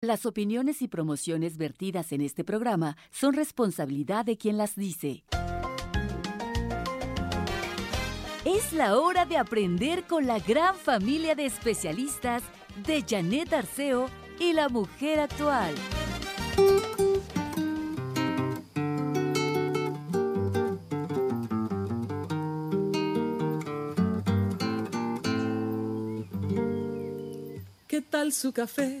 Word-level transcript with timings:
Las 0.00 0.26
opiniones 0.26 0.80
y 0.80 0.86
promociones 0.86 1.56
vertidas 1.56 2.12
en 2.12 2.20
este 2.20 2.44
programa 2.44 2.96
son 3.10 3.34
responsabilidad 3.34 4.24
de 4.24 4.38
quien 4.38 4.56
las 4.56 4.76
dice. 4.76 5.24
Es 8.44 8.72
la 8.72 8.96
hora 8.96 9.26
de 9.26 9.36
aprender 9.36 10.04
con 10.04 10.28
la 10.28 10.38
gran 10.38 10.76
familia 10.76 11.34
de 11.34 11.46
especialistas 11.46 12.44
de 12.86 13.02
Janet 13.02 13.52
Arceo 13.52 14.08
y 14.38 14.52
la 14.52 14.68
mujer 14.68 15.18
actual. 15.18 15.74
¿Qué 27.88 28.00
tal 28.00 28.32
su 28.32 28.52
café? 28.52 29.00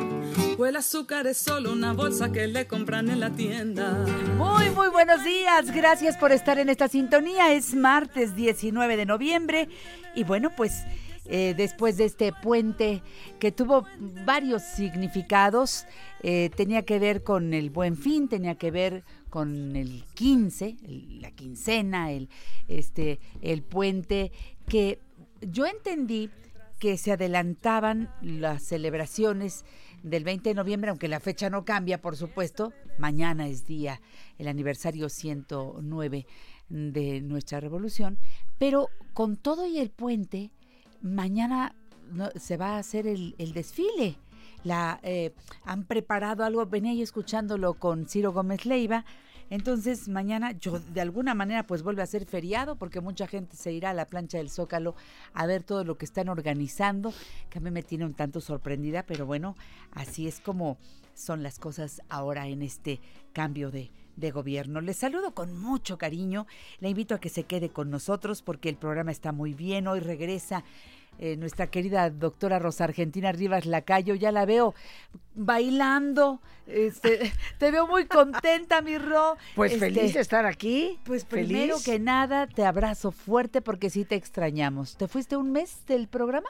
el 0.65 0.75
azúcar 0.75 1.27
es 1.27 1.37
solo 1.37 1.71
una 1.71 1.93
bolsa 1.93 2.31
que 2.31 2.47
le 2.47 2.67
compran 2.67 3.09
en 3.09 3.19
la 3.19 3.31
tienda. 3.31 4.05
Muy, 4.37 4.69
muy 4.69 4.89
buenos 4.89 5.23
días. 5.23 5.71
Gracias 5.73 6.17
por 6.17 6.31
estar 6.31 6.59
en 6.59 6.69
esta 6.69 6.87
sintonía. 6.87 7.53
Es 7.53 7.73
martes 7.73 8.35
19 8.35 8.97
de 8.97 9.05
noviembre. 9.05 9.69
Y 10.15 10.23
bueno, 10.23 10.51
pues 10.55 10.83
eh, 11.25 11.53
después 11.55 11.97
de 11.97 12.05
este 12.05 12.31
puente 12.41 13.01
que 13.39 13.51
tuvo 13.51 13.85
varios 14.25 14.63
significados, 14.63 15.85
eh, 16.23 16.49
tenía 16.55 16.83
que 16.83 16.99
ver 16.99 17.23
con 17.23 17.53
el 17.53 17.69
buen 17.69 17.95
fin, 17.97 18.27
tenía 18.27 18.55
que 18.55 18.71
ver 18.71 19.03
con 19.29 19.75
el 19.75 20.03
15, 20.15 20.75
el- 20.83 21.21
la 21.21 21.31
quincena, 21.31 22.11
el, 22.11 22.29
este, 22.67 23.19
el 23.41 23.61
puente, 23.63 24.31
que 24.67 24.99
yo 25.41 25.65
entendí 25.65 26.29
que 26.79 26.97
se 26.97 27.11
adelantaban 27.11 28.09
las 28.21 28.63
celebraciones 28.63 29.63
del 30.03 30.23
20 30.23 30.49
de 30.49 30.55
noviembre, 30.55 30.89
aunque 30.89 31.07
la 31.07 31.19
fecha 31.19 31.49
no 31.49 31.65
cambia, 31.65 32.01
por 32.01 32.15
supuesto. 32.15 32.73
Mañana 32.97 33.47
es 33.47 33.65
día, 33.65 34.01
el 34.37 34.47
aniversario 34.47 35.09
109 35.09 36.25
de 36.69 37.21
nuestra 37.21 37.59
revolución. 37.59 38.17
Pero 38.57 38.89
con 39.13 39.37
todo 39.37 39.67
y 39.67 39.79
el 39.79 39.89
puente, 39.89 40.51
mañana 41.01 41.75
se 42.35 42.57
va 42.57 42.75
a 42.75 42.79
hacer 42.79 43.07
el, 43.07 43.35
el 43.37 43.53
desfile. 43.53 44.17
La, 44.63 44.99
eh, 45.03 45.33
han 45.63 45.85
preparado 45.85 46.43
algo, 46.43 46.65
venía 46.65 46.93
yo 46.93 47.03
escuchándolo 47.03 47.73
con 47.75 48.07
Ciro 48.07 48.31
Gómez 48.31 48.65
Leiva. 48.65 49.05
Entonces 49.51 50.07
mañana 50.07 50.53
yo 50.53 50.79
de 50.79 51.01
alguna 51.01 51.35
manera 51.35 51.67
pues 51.67 51.83
vuelve 51.83 52.01
a 52.01 52.07
ser 52.07 52.25
feriado 52.25 52.77
porque 52.77 53.01
mucha 53.01 53.27
gente 53.27 53.57
se 53.57 53.73
irá 53.73 53.89
a 53.89 53.93
la 53.93 54.05
plancha 54.05 54.37
del 54.37 54.49
Zócalo 54.49 54.95
a 55.33 55.45
ver 55.45 55.61
todo 55.61 55.83
lo 55.83 55.97
que 55.97 56.05
están 56.05 56.29
organizando, 56.29 57.13
que 57.49 57.59
a 57.59 57.61
mí 57.61 57.69
me 57.69 57.83
tiene 57.83 58.05
un 58.05 58.13
tanto 58.13 58.39
sorprendida, 58.39 59.03
pero 59.03 59.25
bueno, 59.25 59.57
así 59.91 60.25
es 60.25 60.39
como 60.39 60.77
son 61.13 61.43
las 61.43 61.59
cosas 61.59 62.01
ahora 62.07 62.47
en 62.47 62.61
este 62.61 63.01
cambio 63.33 63.71
de, 63.71 63.91
de 64.15 64.31
gobierno. 64.31 64.79
Les 64.79 64.95
saludo 64.95 65.33
con 65.33 65.59
mucho 65.59 65.97
cariño, 65.97 66.47
le 66.79 66.87
invito 66.87 67.13
a 67.13 67.19
que 67.19 67.27
se 67.27 67.43
quede 67.43 67.67
con 67.67 67.89
nosotros 67.89 68.41
porque 68.41 68.69
el 68.69 68.77
programa 68.77 69.11
está 69.11 69.33
muy 69.33 69.53
bien, 69.53 69.85
hoy 69.85 69.99
regresa 69.99 70.63
eh, 71.21 71.37
nuestra 71.37 71.67
querida 71.67 72.09
doctora 72.09 72.57
Rosa 72.59 72.83
Argentina 72.85 73.31
Rivas 73.31 73.65
Lacayo, 73.65 74.15
ya 74.15 74.31
la 74.31 74.45
veo 74.45 74.73
bailando, 75.35 76.41
este, 76.67 77.31
te 77.59 77.71
veo 77.71 77.87
muy 77.87 78.05
contenta, 78.05 78.81
mi 78.81 78.97
Ro. 78.97 79.37
Pues 79.55 79.73
Este, 79.73 79.91
feliz 79.91 80.13
de 80.15 80.19
estar 80.19 80.45
aquí. 80.45 80.99
Pues 81.05 81.23
primero 81.25 81.77
feliz. 81.77 81.85
que 81.85 81.99
nada, 81.99 82.47
te 82.47 82.65
abrazo 82.65 83.11
fuerte 83.11 83.61
porque 83.61 83.89
sí 83.89 84.03
te 84.03 84.15
extrañamos. 84.15 84.97
¿Te 84.97 85.07
fuiste 85.07 85.37
un 85.37 85.51
mes 85.51 85.85
del 85.85 86.07
programa? 86.07 86.49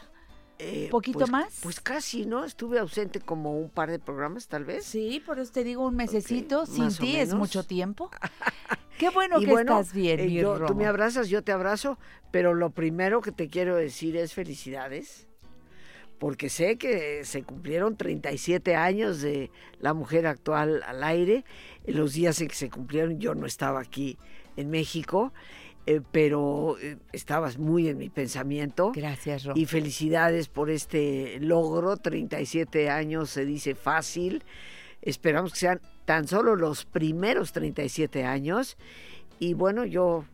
Eh, 0.63 0.87
¿Poquito 0.91 1.19
pues- 1.19 1.31
más? 1.31 1.59
Pues 1.63 1.79
casi, 1.79 2.25
¿no? 2.25 2.45
Estuve 2.45 2.77
ausente 2.77 3.19
como 3.19 3.57
un 3.57 3.69
par 3.69 3.89
de 3.89 3.97
programas, 3.97 4.47
tal 4.47 4.63
vez. 4.63 4.85
Sí, 4.85 5.21
por 5.25 5.39
eso 5.39 5.51
te 5.51 5.63
digo 5.63 5.87
un 5.87 5.95
mesecito. 5.95 6.65
Sin 6.67 6.89
ti 6.95 7.15
es 7.15 7.33
mucho 7.33 7.63
tiempo. 7.63 8.11
Qué 8.99 9.09
bueno 9.09 9.41
y 9.41 9.45
que 9.45 9.51
bueno, 9.51 9.79
estás 9.79 9.95
bien, 9.95 10.19
eh, 10.19 10.25
mi 10.27 10.33
yo- 10.35 10.63
tú 10.67 10.75
me 10.75 10.85
abrazas, 10.85 11.27
yo 11.29 11.43
te 11.43 11.51
abrazo, 11.51 11.97
pero 12.29 12.53
lo 12.53 12.69
primero 12.69 13.21
que 13.21 13.31
te 13.31 13.47
quiero 13.47 13.75
decir 13.75 14.15
es 14.15 14.35
felicidades, 14.35 15.27
porque 16.19 16.49
sé 16.49 16.77
que 16.77 17.25
se 17.25 17.41
cumplieron 17.41 17.97
37 17.97 18.75
años 18.75 19.21
de 19.21 19.49
la 19.79 19.95
mujer 19.95 20.27
actual 20.27 20.83
al 20.85 21.03
aire. 21.03 21.43
En 21.85 21.97
los 21.97 22.13
días 22.13 22.39
en 22.41 22.47
que 22.49 22.53
se 22.55 22.69
cumplieron 22.69 23.19
yo 23.19 23.33
no 23.33 23.47
estaba 23.47 23.79
aquí 23.79 24.19
en 24.55 24.69
México, 24.69 25.33
eh, 25.85 26.01
pero 26.11 26.77
eh, 26.79 26.97
estabas 27.11 27.57
muy 27.57 27.87
en 27.87 27.97
mi 27.97 28.09
pensamiento. 28.09 28.91
Gracias, 28.93 29.45
Ro. 29.45 29.53
Y 29.55 29.65
felicidades 29.65 30.47
por 30.47 30.69
este 30.69 31.39
logro. 31.39 31.97
37 31.97 32.89
años 32.89 33.29
se 33.29 33.45
dice 33.45 33.75
fácil. 33.75 34.43
Esperamos 35.01 35.53
que 35.53 35.59
sean 35.59 35.81
tan 36.05 36.27
solo 36.27 36.55
los 36.55 36.85
primeros 36.85 37.51
37 37.51 38.25
años. 38.25 38.77
Y 39.39 39.55
bueno, 39.55 39.85
yo 39.85 40.25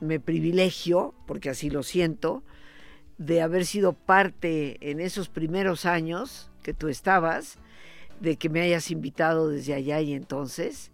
me 0.00 0.20
privilegio, 0.20 1.14
porque 1.26 1.50
así 1.50 1.68
lo 1.68 1.82
siento, 1.82 2.42
de 3.18 3.42
haber 3.42 3.66
sido 3.66 3.92
parte 3.92 4.90
en 4.90 5.00
esos 5.00 5.28
primeros 5.28 5.86
años 5.86 6.50
que 6.62 6.74
tú 6.74 6.88
estabas, 6.88 7.58
de 8.20 8.36
que 8.36 8.48
me 8.48 8.62
hayas 8.62 8.90
invitado 8.90 9.48
desde 9.48 9.74
allá 9.74 10.00
y 10.00 10.14
entonces 10.14 10.90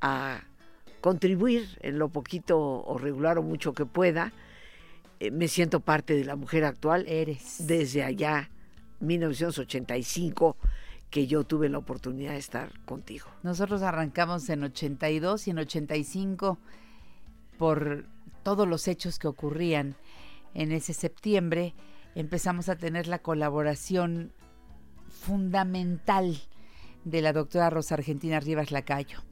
a 0.00 0.44
contribuir 1.06 1.78
en 1.82 2.00
lo 2.00 2.08
poquito 2.08 2.58
o 2.58 2.98
regular 2.98 3.38
o 3.38 3.42
mucho 3.44 3.74
que 3.74 3.86
pueda. 3.86 4.32
Eh, 5.20 5.30
me 5.30 5.46
siento 5.46 5.78
parte 5.78 6.14
de 6.14 6.24
la 6.24 6.34
mujer 6.34 6.64
actual 6.64 7.06
Eres. 7.06 7.64
desde 7.64 8.02
allá, 8.02 8.50
1985, 8.98 10.56
que 11.08 11.28
yo 11.28 11.44
tuve 11.44 11.68
la 11.68 11.78
oportunidad 11.78 12.32
de 12.32 12.38
estar 12.38 12.72
contigo. 12.86 13.28
Nosotros 13.44 13.82
arrancamos 13.82 14.48
en 14.48 14.64
82 14.64 15.46
y 15.46 15.50
en 15.52 15.58
85 15.60 16.58
por 17.56 18.04
todos 18.42 18.66
los 18.66 18.88
hechos 18.88 19.20
que 19.20 19.28
ocurrían 19.28 19.94
en 20.54 20.72
ese 20.72 20.92
septiembre. 20.92 21.76
Empezamos 22.16 22.68
a 22.68 22.74
tener 22.74 23.06
la 23.06 23.20
colaboración 23.20 24.32
fundamental 25.08 26.36
de 27.04 27.22
la 27.22 27.32
doctora 27.32 27.70
Rosa 27.70 27.94
Argentina 27.94 28.40
Rivas 28.40 28.72
Lacayo. 28.72 29.22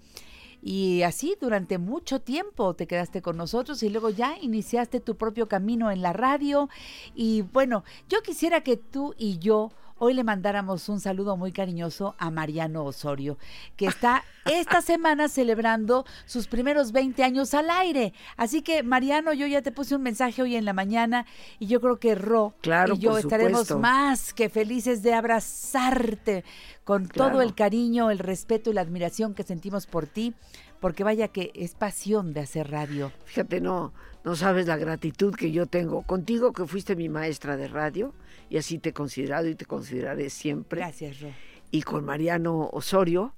Y 0.67 1.03
así 1.03 1.37
durante 1.39 1.77
mucho 1.77 2.21
tiempo 2.21 2.73
te 2.73 2.87
quedaste 2.87 3.21
con 3.21 3.37
nosotros 3.37 3.83
y 3.83 3.91
luego 3.91 4.09
ya 4.09 4.39
iniciaste 4.41 4.99
tu 4.99 5.15
propio 5.15 5.47
camino 5.47 5.91
en 5.91 6.01
la 6.01 6.15
radio. 6.15 6.71
Y 7.15 7.43
bueno, 7.43 7.85
yo 8.09 8.23
quisiera 8.23 8.63
que 8.63 8.79
tú 8.79 9.15
y 9.19 9.39
yo 9.39 9.73
hoy 9.99 10.15
le 10.15 10.25
mandáramos 10.25 10.89
un 10.89 11.01
saludo 11.01 11.37
muy 11.37 11.53
cariñoso 11.53 12.15
a 12.19 12.31
Mariano 12.31 12.85
Osorio, 12.85 13.39
que 13.77 13.87
está 13.87 14.25
esta 14.45 14.83
semana 14.83 15.29
celebrando 15.29 16.05
sus 16.27 16.47
primeros 16.49 16.93
20 16.93 17.23
años 17.25 17.55
al 17.55 17.71
aire. 17.71 18.13
Así 18.37 18.63
que 18.63 18.83
Mariano, 18.83 19.33
yo 19.33 19.47
ya 19.47 19.63
te 19.63 19.73
puse 19.73 19.95
un 19.97 20.03
mensaje 20.03 20.43
hoy 20.43 20.57
en 20.57 20.65
la 20.65 20.73
mañana 20.73 21.27
y 21.59 21.67
yo 21.67 21.81
creo 21.81 21.99
que 21.99 22.15
Ro 22.15 22.55
Claro, 22.61 22.95
y 22.95 22.99
yo 22.99 23.17
estaremos 23.19 23.61
supuesto. 23.69 23.79
más 23.79 24.35
que 24.35 24.49
felices 24.49 25.03
de 25.03 25.15
abrazarte 25.15 26.45
con 26.85 27.07
Claro. 27.07 27.33
todo 27.33 27.43
el 27.43 27.55
cariño, 27.55 28.11
el 28.11 28.19
respeto 28.19 28.71
y 28.71 28.75
la 28.75 28.83
admiración 28.83 29.35
que 29.35 29.43
sentimos 29.43 29.87
por 29.87 30.07
ti, 30.07 30.35
porque 30.81 31.05
vaya 31.05 31.29
que 31.29 31.51
es 31.55 31.75
pasión 31.75 32.35
de 32.35 32.41
hacer 32.41 32.71
radio. 32.71 33.11
Fíjate, 33.25 33.61
no, 33.61 33.93
no 34.25 34.37
sabes 34.37 34.67
la 34.67 34.77
gratitud 34.77 35.35
que 35.35 35.53
yo 35.53 35.67
tengo 35.67 36.03
contigo, 36.03 36.53
que 36.53 36.67
fuiste 36.67 36.97
mi 36.97 37.09
maestra 37.09 37.57
de 37.57 37.69
radio, 37.69 38.15
y 38.51 38.57
así 38.57 38.79
te 38.79 38.91
he 38.91 38.93
considerado 38.93 39.49
y 39.49 39.55
te 39.55 39.65
consideraré 39.67 40.31
siempre. 40.31 40.81
Gracias, 40.81 41.21
Ro. 41.21 41.29
Y 41.71 41.83
con 41.83 42.05
Mariano 42.05 42.69
Osorio, 42.73 43.35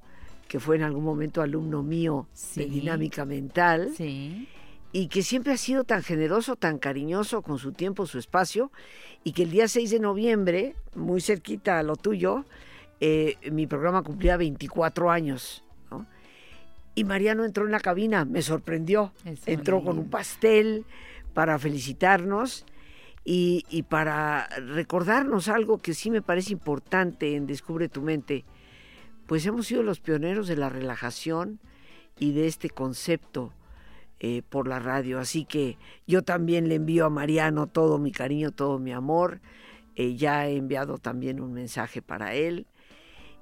que 0.48 0.60
fue 0.60 0.76
en 0.76 0.82
algún 0.82 1.04
momento 1.04 1.42
alumno 1.42 1.82
mío 1.82 2.28
de 2.32 2.38
Sí. 2.38 2.64
dinámica 2.66 3.24
mental 3.24 3.90
Sí. 3.96 4.48
y 4.92 5.08
que 5.08 5.22
siempre 5.22 5.52
ha 5.52 5.56
sido 5.56 5.84
tan 5.84 6.02
generoso, 6.02 6.54
tan 6.56 6.78
cariñoso 6.78 7.42
con 7.42 7.58
su 7.58 7.72
tiempo, 7.72 8.06
su 8.06 8.18
espacio, 8.18 8.70
y 9.24 9.32
que 9.32 9.42
el 9.42 9.50
día 9.50 9.66
6 9.68 9.90
de 9.90 9.98
noviembre, 10.00 10.76
muy 10.94 11.20
cerquita 11.20 11.78
a 11.78 11.82
lo 11.82 11.96
tuyo, 11.96 12.44
eh, 13.00 13.36
mi 13.50 13.66
programa 13.66 14.02
cumplía 14.02 14.36
24 14.36 15.10
años. 15.10 15.62
Y 16.96 17.04
Mariano 17.04 17.44
entró 17.44 17.64
en 17.64 17.70
la 17.70 17.78
cabina, 17.78 18.24
me 18.24 18.42
sorprendió. 18.42 19.12
Eso 19.24 19.42
entró 19.46 19.84
con 19.84 19.98
un 19.98 20.10
pastel 20.10 20.84
para 21.34 21.58
felicitarnos 21.60 22.66
y, 23.24 23.64
y 23.70 23.84
para 23.84 24.48
recordarnos 24.56 25.48
algo 25.48 25.78
que 25.78 25.94
sí 25.94 26.10
me 26.10 26.22
parece 26.22 26.52
importante 26.52 27.36
en 27.36 27.46
Descubre 27.46 27.88
tu 27.88 28.02
mente. 28.02 28.44
Pues 29.26 29.46
hemos 29.46 29.68
sido 29.68 29.84
los 29.84 30.00
pioneros 30.00 30.48
de 30.48 30.56
la 30.56 30.70
relajación 30.70 31.60
y 32.18 32.32
de 32.32 32.46
este 32.46 32.70
concepto 32.70 33.52
eh, 34.18 34.40
por 34.48 34.66
la 34.66 34.78
radio. 34.78 35.18
Así 35.18 35.44
que 35.44 35.76
yo 36.06 36.22
también 36.22 36.70
le 36.70 36.76
envío 36.76 37.04
a 37.04 37.10
Mariano 37.10 37.66
todo 37.66 37.98
mi 37.98 38.12
cariño, 38.12 38.50
todo 38.50 38.78
mi 38.78 38.92
amor. 38.92 39.40
Eh, 39.94 40.16
ya 40.16 40.48
he 40.48 40.56
enviado 40.56 40.96
también 40.96 41.40
un 41.40 41.52
mensaje 41.52 42.00
para 42.00 42.34
él. 42.34 42.66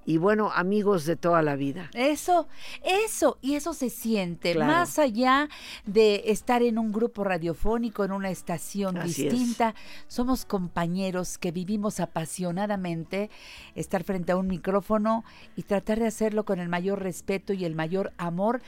Y 0.07 0.19
bueno, 0.19 0.51
amigos 0.55 1.07
de 1.07 1.17
toda 1.17 1.41
la 1.43 1.57
vida. 1.57 1.91
Eso, 1.95 2.47
eso, 2.83 3.39
y 3.41 3.55
eso 3.55 3.73
se 3.73 3.89
siente, 3.91 4.53
Claro. 4.53 4.71
más 4.73 4.99
allá 4.99 5.49
de 5.87 6.25
estar 6.27 6.63
en 6.63 6.79
un 6.79 6.93
grupo 6.93 7.25
radiofónico, 7.25 8.05
en 8.05 8.13
una 8.13 8.31
estación 8.31 8.99
Así 8.99 9.27
es. 9.27 9.33
distinta, 9.33 9.75
somos 10.07 10.45
compañeros 10.45 11.39
que 11.39 11.53
vivimos 11.53 12.01
apasionadamente 12.01 13.31
estar 13.75 14.05
frente 14.05 14.33
a 14.33 14.37
un 14.37 14.47
micrófono 14.47 15.25
y 15.57 15.63
tratar 15.63 15.99
de 16.01 16.07
hacerlo 16.07 16.45
con 16.45 16.59
el 16.61 16.69
mayor 16.69 17.03
respeto 17.03 17.53
y 17.53 17.65
el 17.65 17.75
mayor 17.75 18.13
amor. 18.19 18.61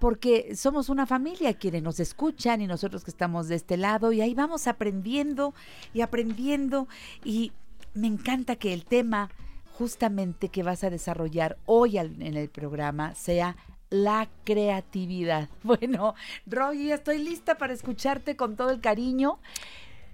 Porque 0.00 0.54
somos 0.56 0.88
una 0.88 1.06
familia 1.06 1.54
quienes 1.54 1.82
nos 1.82 2.00
escuchan 2.00 2.60
y 2.60 2.66
nosotros 2.66 3.04
que 3.04 3.10
estamos 3.10 3.48
de 3.48 3.54
este 3.54 3.76
lado 3.76 4.12
y 4.12 4.20
ahí 4.20 4.34
vamos 4.34 4.66
aprendiendo 4.66 5.54
y 5.94 6.00
aprendiendo 6.02 6.88
y 7.24 7.52
me 7.94 8.08
encanta 8.08 8.56
que 8.56 8.74
el 8.74 8.84
tema 8.84 9.30
justamente 9.78 10.48
que 10.48 10.62
vas 10.62 10.84
a 10.84 10.90
desarrollar 10.90 11.58
hoy 11.66 11.98
en 11.98 12.36
el 12.36 12.48
programa 12.48 13.14
sea 13.14 13.56
la 13.90 14.28
creatividad. 14.44 15.48
Bueno, 15.62 16.14
Roy, 16.46 16.92
estoy 16.92 17.18
lista 17.18 17.56
para 17.56 17.72
escucharte 17.72 18.36
con 18.36 18.56
todo 18.56 18.70
el 18.70 18.80
cariño. 18.80 19.38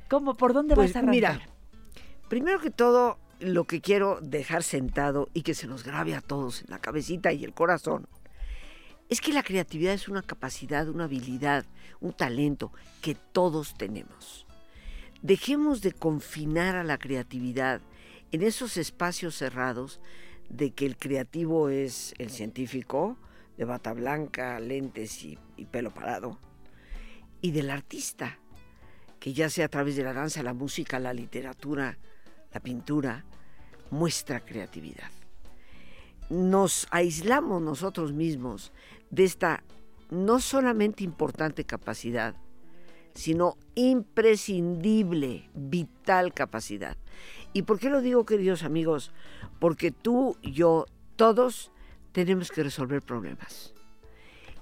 ¿Cómo? 0.09 0.35
¿Por 0.35 0.53
dónde 0.53 0.75
Pues 0.75 0.91
vas 0.91 0.97
a 0.97 0.99
arrancar? 1.01 1.15
mira, 1.15 1.41
primero 2.29 2.61
que 2.61 2.71
todo, 2.71 3.19
lo 3.41 3.65
que 3.65 3.81
quiero 3.81 4.19
dejar 4.21 4.63
sentado 4.63 5.29
y 5.35 5.43
que 5.43 5.55
se 5.55 5.67
nos 5.67 5.85
grabe 5.85 6.15
a 6.15 6.21
todos 6.21 6.63
en 6.63 6.71
la 6.71 6.79
cabecita 6.79 7.33
y 7.33 7.45
el 7.45 7.55
corazón, 7.55 8.07
es 9.09 9.21
que 9.21 9.33
la 9.33 9.43
creatividad 9.43 9.93
es 9.93 10.09
una 10.09 10.23
capacidad, 10.23 10.89
una 10.89 11.05
habilidad, 11.05 11.65
un 12.01 12.13
talento 12.13 12.73
que 13.03 13.15
todos 13.15 13.75
tenemos. 13.75 14.47
Dejemos 15.23 15.83
de 15.83 15.93
confinar 15.93 16.77
a 16.77 16.85
la 16.85 16.97
creatividad 16.97 17.81
en 18.33 18.43
esos 18.43 18.77
espacios 18.77 19.35
cerrados 19.37 20.01
de 20.49 20.73
que 20.73 20.87
el 20.87 20.97
creativo 20.97 21.69
es 21.69 22.15
el 22.19 22.31
científico 22.31 23.17
de 23.57 23.65
bata 23.65 23.93
blanca, 23.93 24.59
lentes 24.59 25.23
y, 25.25 25.39
pelo 25.71 25.93
parado, 25.93 26.39
y 27.41 27.51
del 27.53 27.71
artista, 27.71 28.39
que 29.19 29.33
ya 29.33 29.51
sea 29.51 29.67
a 29.67 29.69
través 29.69 29.97
de 29.97 30.05
la 30.05 30.13
danza, 30.13 30.43
la 30.43 30.55
música, 30.55 30.99
la 30.99 31.13
literatura, 31.13 31.99
la 32.53 32.61
pintura, 32.61 33.25
muestra 33.91 34.41
creatividad. 34.41 35.11
Nos 36.31 36.87
aislamos 36.91 37.61
nosotros 37.61 38.13
mismos 38.13 38.73
de 39.11 39.25
esta 39.25 39.63
no 40.11 40.41
solamente 40.41 41.05
importante 41.05 41.65
capacidad, 41.65 42.35
sino 43.15 43.57
imprescindible, 43.75 45.49
vital 45.55 46.33
capacidad. 46.33 46.97
¿Y 47.53 47.63
por 47.63 47.79
qué 47.79 47.91
lo 47.91 48.01
digo, 48.01 48.25
queridos 48.25 48.63
amigos? 48.63 49.13
Porque 49.59 49.91
tú, 49.91 50.37
yo, 50.43 50.87
todos 51.17 51.73
tenemos 52.13 52.51
que 52.51 52.63
resolver 52.63 53.03
problemas. 53.03 53.75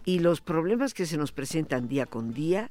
Y 0.04 0.20
los 0.20 0.40
problemas 0.40 0.94
que 0.94 1.06
se 1.06 1.18
nos 1.18 1.32
presentan 1.32 1.88
día 1.88 2.06
con 2.06 2.32
día 2.32 2.70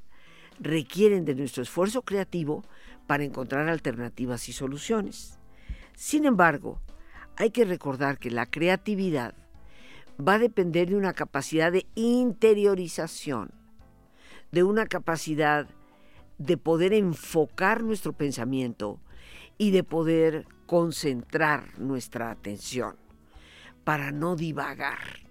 requieren 0.60 1.26
de 1.26 1.36
nuestro 1.36 1.64
esfuerzo 1.64 2.02
creativo 2.02 2.64
para 3.06 3.24
encontrar 3.24 3.70
alternativas 3.70 4.50
y 4.50 4.54
soluciones. 4.54 5.40
Sin 5.96 6.26
embargo, 6.26 6.82
hay 7.36 7.52
que 7.52 7.66
recordar 7.66 8.18
que 8.18 8.32
la 8.32 8.48
creatividad 8.48 9.36
va 10.20 10.34
a 10.34 10.40
depender 10.40 10.90
de 10.90 10.96
una 10.96 11.14
capacidad 11.14 11.72
de 11.72 11.86
interiorización, 11.96 13.52
de 14.52 14.64
una 14.64 14.86
capacidad 14.86 15.68
de 16.38 16.58
poder 16.58 16.94
enfocar 16.94 17.84
nuestro 17.84 18.14
pensamiento 18.14 19.00
y 19.58 19.72
de 19.72 19.84
poder 19.84 20.46
concentrar 20.66 21.80
nuestra 21.80 22.30
atención 22.30 22.96
para 23.84 24.12
no 24.12 24.36
divagar. 24.36 25.28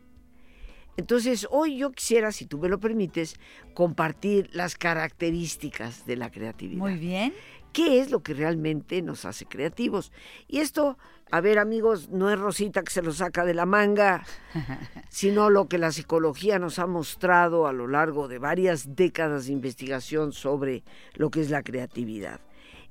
Entonces, 0.96 1.46
hoy 1.50 1.76
yo 1.76 1.92
quisiera, 1.92 2.32
si 2.32 2.46
tú 2.46 2.58
me 2.58 2.68
lo 2.68 2.80
permites, 2.80 3.38
compartir 3.74 4.48
las 4.52 4.76
características 4.76 6.06
de 6.06 6.16
la 6.16 6.30
creatividad. 6.30 6.78
Muy 6.78 6.96
bien. 6.96 7.34
¿Qué 7.76 8.00
es 8.00 8.10
lo 8.10 8.22
que 8.22 8.32
realmente 8.32 9.02
nos 9.02 9.26
hace 9.26 9.44
creativos? 9.44 10.10
Y 10.48 10.60
esto, 10.60 10.96
a 11.30 11.42
ver 11.42 11.58
amigos, 11.58 12.08
no 12.08 12.30
es 12.30 12.38
Rosita 12.38 12.82
que 12.82 12.90
se 12.90 13.02
lo 13.02 13.12
saca 13.12 13.44
de 13.44 13.52
la 13.52 13.66
manga, 13.66 14.24
sino 15.10 15.50
lo 15.50 15.68
que 15.68 15.76
la 15.76 15.92
psicología 15.92 16.58
nos 16.58 16.78
ha 16.78 16.86
mostrado 16.86 17.66
a 17.66 17.74
lo 17.74 17.86
largo 17.86 18.28
de 18.28 18.38
varias 18.38 18.96
décadas 18.96 19.44
de 19.44 19.52
investigación 19.52 20.32
sobre 20.32 20.84
lo 21.16 21.30
que 21.30 21.42
es 21.42 21.50
la 21.50 21.62
creatividad. 21.62 22.40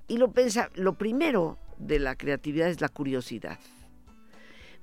Y 0.07 0.17
lo, 0.17 0.33
pensa, 0.33 0.69
lo 0.75 0.93
primero 0.93 1.57
de 1.79 1.97
la 1.97 2.15
creatividad 2.15 2.69
es 2.69 2.79
la 2.79 2.89
curiosidad. 2.89 3.57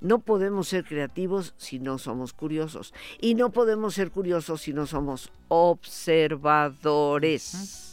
No 0.01 0.19
podemos 0.19 0.67
ser 0.67 0.83
creativos 0.83 1.55
si 1.59 1.79
no 1.79 1.99
somos 1.99 2.33
curiosos. 2.33 2.93
Y 3.21 3.37
no 3.37 3.53
podemos 3.53 3.95
ser 3.95 4.11
curiosos 4.11 4.63
si 4.63 4.73
no 4.73 4.89
somos 4.89 5.31
observadores. 5.47 7.92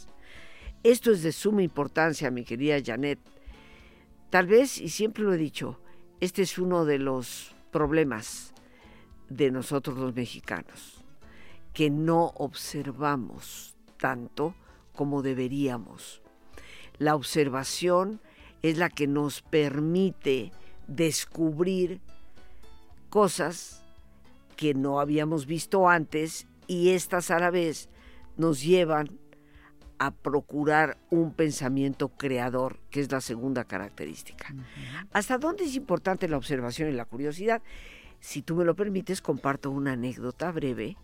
Esto 0.82 1.10
es 1.10 1.22
de 1.22 1.32
suma 1.32 1.62
importancia, 1.62 2.30
mi 2.30 2.42
querida 2.42 2.78
Janet. 2.82 3.18
Tal 4.30 4.46
vez, 4.46 4.78
y 4.78 4.88
siempre 4.88 5.24
lo 5.24 5.34
he 5.34 5.36
dicho, 5.36 5.78
este 6.20 6.40
es 6.40 6.56
uno 6.56 6.86
de 6.86 6.98
los 6.98 7.54
problemas 7.70 8.54
de 9.28 9.50
nosotros 9.50 9.98
los 9.98 10.14
mexicanos, 10.14 11.04
que 11.74 11.90
no 11.90 12.32
observamos 12.36 13.76
tanto 13.98 14.54
como 14.94 15.20
deberíamos. 15.20 16.22
La 16.96 17.14
observación 17.14 18.22
es 18.62 18.78
la 18.78 18.88
que 18.88 19.06
nos 19.06 19.42
permite 19.42 20.50
descubrir 20.86 22.00
cosas 23.10 23.84
que 24.56 24.72
no 24.72 24.98
habíamos 24.98 25.44
visto 25.44 25.90
antes 25.90 26.46
y 26.66 26.90
estas 26.90 27.30
a 27.30 27.38
la 27.38 27.50
vez 27.50 27.90
nos 28.38 28.62
llevan 28.62 29.19
a 30.00 30.12
procurar 30.12 30.96
un 31.10 31.34
pensamiento 31.34 32.08
creador, 32.08 32.80
que 32.88 33.00
es 33.00 33.12
la 33.12 33.20
segunda 33.20 33.64
característica. 33.64 34.54
¿Hasta 35.12 35.36
dónde 35.36 35.64
es 35.64 35.76
importante 35.76 36.26
la 36.26 36.38
observación 36.38 36.88
y 36.88 36.92
la 36.92 37.04
curiosidad? 37.04 37.60
Si 38.18 38.40
tú 38.40 38.56
me 38.56 38.64
lo 38.64 38.74
permites, 38.74 39.20
comparto 39.20 39.70
una 39.70 39.92
anécdota 39.92 40.50
breve. 40.52 40.96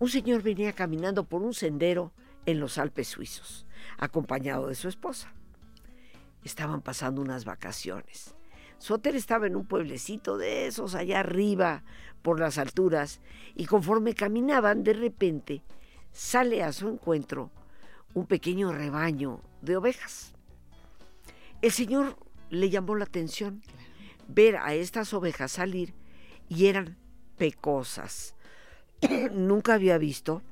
Un 0.00 0.08
señor 0.08 0.42
venía 0.42 0.72
caminando 0.72 1.26
por 1.26 1.42
un 1.42 1.54
sendero 1.54 2.12
en 2.44 2.58
los 2.58 2.76
Alpes 2.78 3.06
suizos, 3.06 3.66
acompañado 3.98 4.66
de 4.66 4.74
su 4.74 4.88
esposa. 4.88 5.32
Estaban 6.42 6.82
pasando 6.82 7.22
unas 7.22 7.44
vacaciones. 7.44 8.34
Su 8.78 8.94
hotel 8.94 9.14
estaba 9.14 9.46
en 9.46 9.54
un 9.54 9.64
pueblecito 9.64 10.38
de 10.38 10.66
esos 10.66 10.96
allá 10.96 11.20
arriba, 11.20 11.84
por 12.22 12.40
las 12.40 12.58
alturas, 12.58 13.20
y 13.54 13.66
conforme 13.66 14.14
caminaban, 14.14 14.82
de 14.82 14.94
repente 14.94 15.62
sale 16.10 16.64
a 16.64 16.72
su 16.72 16.88
encuentro 16.88 17.52
un 18.14 18.26
pequeño 18.26 18.72
rebaño 18.72 19.40
de 19.62 19.76
ovejas. 19.76 20.34
El 21.62 21.72
Señor 21.72 22.16
le 22.50 22.70
llamó 22.70 22.94
la 22.94 23.04
atención 23.04 23.62
ver 24.28 24.56
a 24.56 24.74
estas 24.74 25.12
ovejas 25.14 25.52
salir 25.52 25.94
y 26.48 26.66
eran 26.66 26.96
pecosas. 27.36 28.34
Nunca 29.32 29.74
había 29.74 29.98
visto 29.98 30.42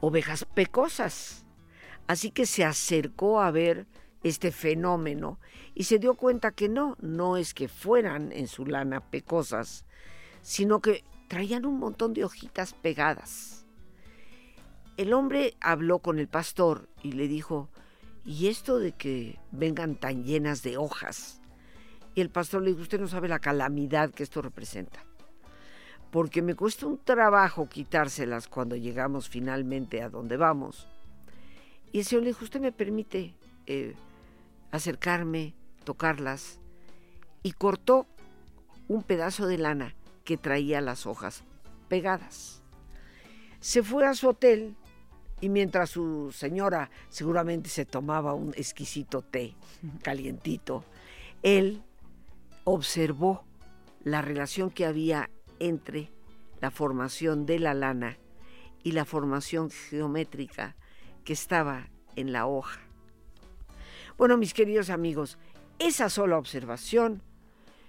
ovejas 0.00 0.44
pecosas. 0.44 1.44
Así 2.06 2.30
que 2.30 2.46
se 2.46 2.64
acercó 2.64 3.40
a 3.40 3.50
ver 3.50 3.86
este 4.22 4.52
fenómeno 4.52 5.40
y 5.74 5.84
se 5.84 5.98
dio 5.98 6.14
cuenta 6.14 6.52
que 6.52 6.68
no, 6.68 6.96
no 7.00 7.36
es 7.36 7.54
que 7.54 7.68
fueran 7.68 8.32
en 8.32 8.46
su 8.46 8.64
lana 8.64 9.00
pecosas, 9.00 9.84
sino 10.42 10.80
que 10.80 11.04
traían 11.28 11.66
un 11.66 11.78
montón 11.78 12.14
de 12.14 12.24
hojitas 12.24 12.74
pegadas. 12.74 13.65
El 14.96 15.12
hombre 15.12 15.56
habló 15.60 15.98
con 15.98 16.18
el 16.18 16.28
pastor 16.28 16.88
y 17.02 17.12
le 17.12 17.28
dijo, 17.28 17.68
¿y 18.24 18.48
esto 18.48 18.78
de 18.78 18.92
que 18.92 19.38
vengan 19.52 19.94
tan 19.96 20.24
llenas 20.24 20.62
de 20.62 20.78
hojas? 20.78 21.40
Y 22.14 22.22
el 22.22 22.30
pastor 22.30 22.62
le 22.62 22.70
dijo, 22.70 22.82
usted 22.82 22.98
no 23.00 23.08
sabe 23.08 23.28
la 23.28 23.38
calamidad 23.38 24.10
que 24.10 24.22
esto 24.22 24.40
representa. 24.42 25.04
porque 26.10 26.40
me 26.40 26.54
cuesta 26.54 26.86
un 26.86 26.98
trabajo 26.98 27.68
quitárselas 27.68 28.48
cuando 28.48 28.74
llegamos 28.74 29.28
finalmente 29.28 30.00
a 30.00 30.08
donde 30.08 30.38
vamos. 30.38 30.88
Y 31.92 31.98
el 31.98 32.04
Señor 32.06 32.22
le 32.22 32.30
dijo, 32.30 32.44
¿usted 32.44 32.60
me 32.60 32.72
permite 32.72 33.34
eh, 33.66 33.94
acercarme, 34.70 35.54
tocarlas? 35.84 36.58
Y 37.42 37.52
cortó 37.52 38.06
un 38.88 39.02
pedazo 39.02 39.46
de 39.46 39.58
lana 39.58 39.94
que 40.24 40.38
traía 40.38 40.80
las 40.80 41.04
hojas 41.06 41.44
pegadas. 41.88 42.62
Se 43.60 43.82
fue 43.82 44.06
a 44.06 44.14
su 44.14 44.28
hotel 44.28 44.74
y 45.40 45.48
mientras 45.48 45.90
su 45.90 46.32
señora 46.32 46.90
seguramente 47.08 47.68
se 47.68 47.84
tomaba 47.84 48.34
un 48.34 48.54
exquisito 48.56 49.22
té 49.22 49.54
calientito, 50.02 50.84
él 51.42 51.82
observó 52.64 53.44
la 54.02 54.22
relación 54.22 54.70
que 54.70 54.86
había 54.86 55.30
entre 55.58 56.10
la 56.60 56.70
formación 56.70 57.46
de 57.46 57.58
la 57.58 57.74
lana 57.74 58.18
y 58.82 58.92
la 58.92 59.04
formación 59.04 59.70
geométrica 59.70 60.76
que 61.24 61.32
estaba 61.32 61.88
en 62.14 62.32
la 62.32 62.46
hoja. 62.46 62.80
Bueno, 64.16 64.36
mis 64.38 64.54
queridos 64.54 64.90
amigos, 64.90 65.38
esa 65.78 66.08
sola 66.08 66.38
observación, 66.38 67.20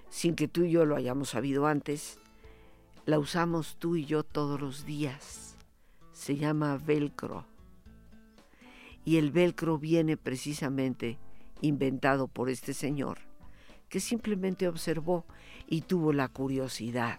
sin 0.09 0.35
que 0.35 0.47
tú 0.47 0.63
y 0.63 0.71
yo 0.71 0.85
lo 0.85 0.95
hayamos 0.95 1.29
sabido 1.29 1.67
antes, 1.67 2.19
la 3.05 3.19
usamos 3.19 3.77
tú 3.77 3.95
y 3.95 4.05
yo 4.05 4.23
todos 4.23 4.59
los 4.59 4.85
días. 4.85 5.46
Se 6.27 6.35
llama 6.35 6.75
velcro. 6.75 7.45
Y 9.05 9.15
el 9.15 9.31
velcro 9.31 9.77
viene 9.77 10.17
precisamente 10.17 11.17
inventado 11.61 12.27
por 12.27 12.49
este 12.49 12.73
señor, 12.73 13.19
que 13.87 14.01
simplemente 14.01 14.67
observó 14.67 15.25
y 15.69 15.83
tuvo 15.83 16.11
la 16.11 16.27
curiosidad 16.27 17.17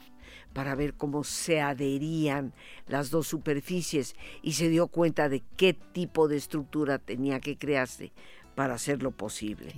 para 0.53 0.75
ver 0.75 0.93
cómo 0.93 1.25
se 1.25 1.63
adherían 1.63 2.53
las 2.87 3.09
dos 3.09 3.27
superficies 3.29 4.15
y 4.43 4.53
se 4.53 4.69
dio 4.69 4.89
cuenta 4.89 5.31
de 5.31 5.43
qué 5.57 5.73
tipo 5.73 6.29
de 6.29 6.37
estructura 6.37 6.99
tenía 6.99 7.41
que 7.41 7.57
crearse 7.57 8.13
para 8.55 8.75
hacerlo 8.75 9.13
posible. 9.13 9.75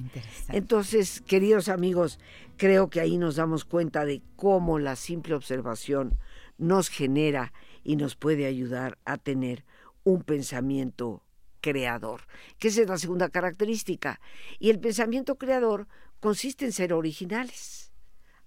Entonces, 0.48 1.20
queridos 1.20 1.68
amigos, 1.68 2.18
creo 2.56 2.90
que 2.90 2.98
ahí 2.98 3.16
nos 3.16 3.36
damos 3.36 3.64
cuenta 3.64 4.04
de 4.04 4.22
cómo 4.34 4.80
la 4.80 4.96
simple 4.96 5.36
observación 5.36 6.18
nos 6.58 6.88
genera 6.88 7.52
y 7.82 7.96
nos 7.96 8.16
puede 8.16 8.46
ayudar 8.46 8.98
a 9.04 9.16
tener 9.16 9.64
un 10.04 10.22
pensamiento 10.22 11.22
creador, 11.60 12.22
que 12.58 12.68
esa 12.68 12.82
es 12.82 12.88
la 12.88 12.98
segunda 12.98 13.28
característica. 13.28 14.20
Y 14.58 14.70
el 14.70 14.80
pensamiento 14.80 15.36
creador 15.36 15.88
consiste 16.20 16.64
en 16.64 16.72
ser 16.72 16.92
originales. 16.92 17.92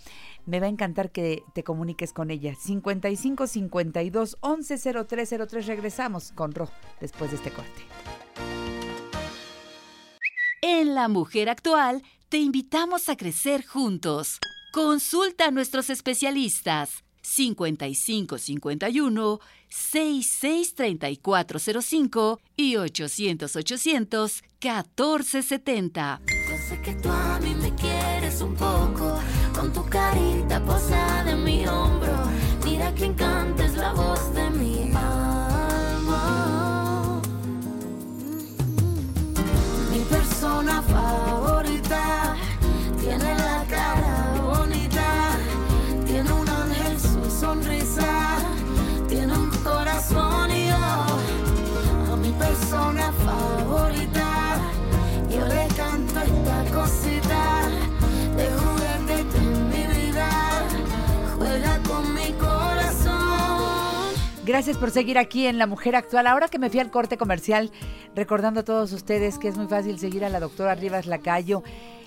Me 0.46 0.60
va 0.60 0.68
a 0.68 0.70
encantar 0.70 1.12
que 1.12 1.44
te 1.54 1.64
comuniques 1.64 2.14
con 2.14 2.32
ella. 2.32 2.56
55 2.56 3.48
52 3.48 4.38
11 4.40 5.06
03 5.06 5.36
03. 5.48 5.68
Regresamos 5.68 6.32
con 6.32 6.54
Ro 6.54 6.70
después 7.00 7.32
de 7.32 7.38
este 7.38 7.52
corte. 7.52 7.82
En 10.62 10.96
La 10.96 11.08
Mujer 11.08 11.50
Actual 11.50 12.04
te 12.30 12.38
invitamos 12.38 13.10
a 13.10 13.16
crecer 13.16 13.66
juntos. 13.66 14.40
Consulta 14.72 15.48
a 15.48 15.52
nuestros 15.52 15.90
especialistas 15.90 17.04
5551 17.24 19.40
663405 19.70 22.40
y 22.56 22.76
800 22.76 23.56
800 23.56 24.44
1470. 24.62 26.22
Yo 26.28 26.58
sé 26.70 26.80
que 26.82 26.94
tú 26.96 27.10
a 27.10 27.40
mí 27.40 27.56
me 27.56 27.74
quieres 27.74 28.42
un 28.42 28.54
poco, 28.56 29.20
con 29.56 29.74
tu 29.74 29.84
carita 29.86 30.64
posada 30.64 31.32
en 31.32 31.44
mi 31.44 31.66
hombro. 31.66 32.14
Mira 32.64 32.94
que 32.94 33.06
encantes 33.06 33.76
la 33.76 33.92
voz 33.94 34.32
de 34.36 34.52
mi 34.52 34.92
alma. 34.94 37.20
Mi 39.92 40.00
persona 40.00 40.82
favorita 40.84 42.23
persona 52.44 53.12
favorita. 53.12 54.60
Yo 55.30 55.46
le 55.48 55.68
canto 55.76 56.20
esta 56.20 56.66
cosita 56.78 57.44
de 58.38 58.46
juguete 58.60 59.40
mi 59.72 59.84
vida. 59.96 60.30
Juega 61.38 61.80
con 61.88 62.14
mi 62.14 62.32
corazón. 62.34 64.14
Gracias 64.46 64.78
por 64.78 64.92
seguir 64.92 65.18
aquí 65.18 65.48
en 65.48 65.58
La 65.58 65.68
Mujer 65.68 65.96
Actual. 65.96 66.28
Ahora 66.28 66.50
que 66.50 66.60
me 66.60 66.70
fui 66.70 66.80
al 66.80 66.92
corte 66.92 67.18
comercial, 67.18 67.72
recordando 68.16 68.60
a 68.60 68.64
todos 68.64 68.92
ustedes 68.92 69.40
que 69.40 69.48
es 69.48 69.58
muy 69.58 69.68
fácil 69.68 69.98
seguir 70.00 70.26
a 70.26 70.30
la 70.30 70.40
doctora 70.40 70.76
Rivas 70.76 71.06
Lacayo 71.06 71.64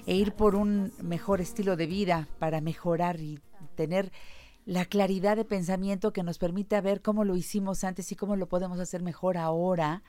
e 0.07 0.15
ir 0.15 0.33
por 0.33 0.55
un 0.55 0.93
mejor 1.03 1.41
estilo 1.41 1.77
de 1.77 1.87
vida 1.87 2.29
para 2.39 2.61
mejorar 2.61 3.21
y 3.21 3.41
tener 3.75 4.13
la 4.67 4.85
claridad 4.85 5.37
de 5.37 5.45
pensamiento 5.45 6.13
que 6.13 6.25
nos 6.25 6.39
permita 6.39 6.81
ver 6.81 7.01
cómo 7.01 7.25
lo 7.25 7.37
hicimos 7.37 7.85
antes 7.85 8.11
y 8.11 8.17
cómo 8.17 8.35
lo 8.35 8.47
podemos 8.47 8.81
hacer 8.81 9.01
mejor 9.01 9.39
ahora. 9.39 10.03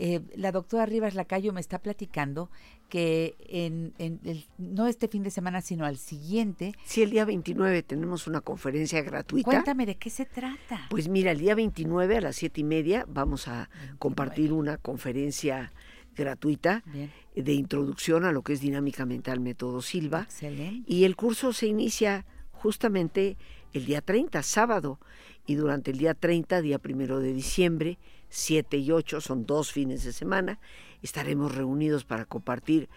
Eh, 0.00 0.20
la 0.36 0.52
doctora 0.52 0.86
Rivas 0.86 1.14
Lacayo 1.16 1.52
me 1.52 1.60
está 1.60 1.80
platicando 1.80 2.50
que 2.88 3.34
en, 3.48 3.92
en 3.98 4.20
el- 4.24 4.46
no 4.56 4.86
este 4.86 5.08
fin 5.08 5.24
de 5.24 5.30
semana, 5.30 5.60
sino 5.60 5.84
al 5.84 5.96
siguiente, 5.98 6.72
Si 6.84 7.02
el 7.02 7.10
día 7.10 7.24
29 7.24 7.82
tenemos 7.82 8.28
una 8.28 8.40
conferencia 8.40 9.02
gratuita, 9.02 9.44
cuéntame 9.50 9.86
de 9.86 9.96
qué 9.96 10.08
se 10.08 10.24
trata. 10.24 10.86
pues 10.88 11.08
mira, 11.08 11.32
el 11.32 11.38
día 11.40 11.54
29 11.56 12.16
a 12.16 12.20
las 12.20 12.36
siete 12.36 12.60
y 12.60 12.64
media 12.64 13.04
vamos 13.08 13.48
a 13.48 13.68
compartir 13.98 14.52
una 14.52 14.76
conferencia 14.78 15.72
gratuita 16.16 16.82
Bien, 16.86 17.10
de 17.34 17.52
introducción 17.52 18.24
a 18.24 18.32
lo 18.32 18.42
que 18.42 18.52
es 18.52 18.60
dinámica 18.60 19.04
mental 19.04 19.40
método 19.40 19.82
Silva. 19.82 20.22
excelente. 20.22 20.84
Y 20.92 21.04
el 21.04 21.16
curso 21.16 21.52
se 21.52 21.66
inicia 21.66 22.24
justamente 22.52 23.36
el 23.72 23.84
día 23.86 24.00
30, 24.00 24.42
sábado, 24.42 24.98
y 25.46 25.54
durante 25.54 25.90
el 25.92 25.98
día 25.98 26.14
30, 26.14 26.60
día 26.62 26.78
primero 26.78 27.20
de 27.20 27.32
diciembre, 27.32 27.98
7 28.28 28.76
y 28.76 28.90
8, 28.90 29.20
son 29.20 29.46
dos 29.46 29.72
fines 29.72 30.04
de 30.04 30.12
semana, 30.12 30.60
estaremos 31.02 31.54
reunidos 31.54 32.04
para 32.04 32.24
compartir, 32.24 32.88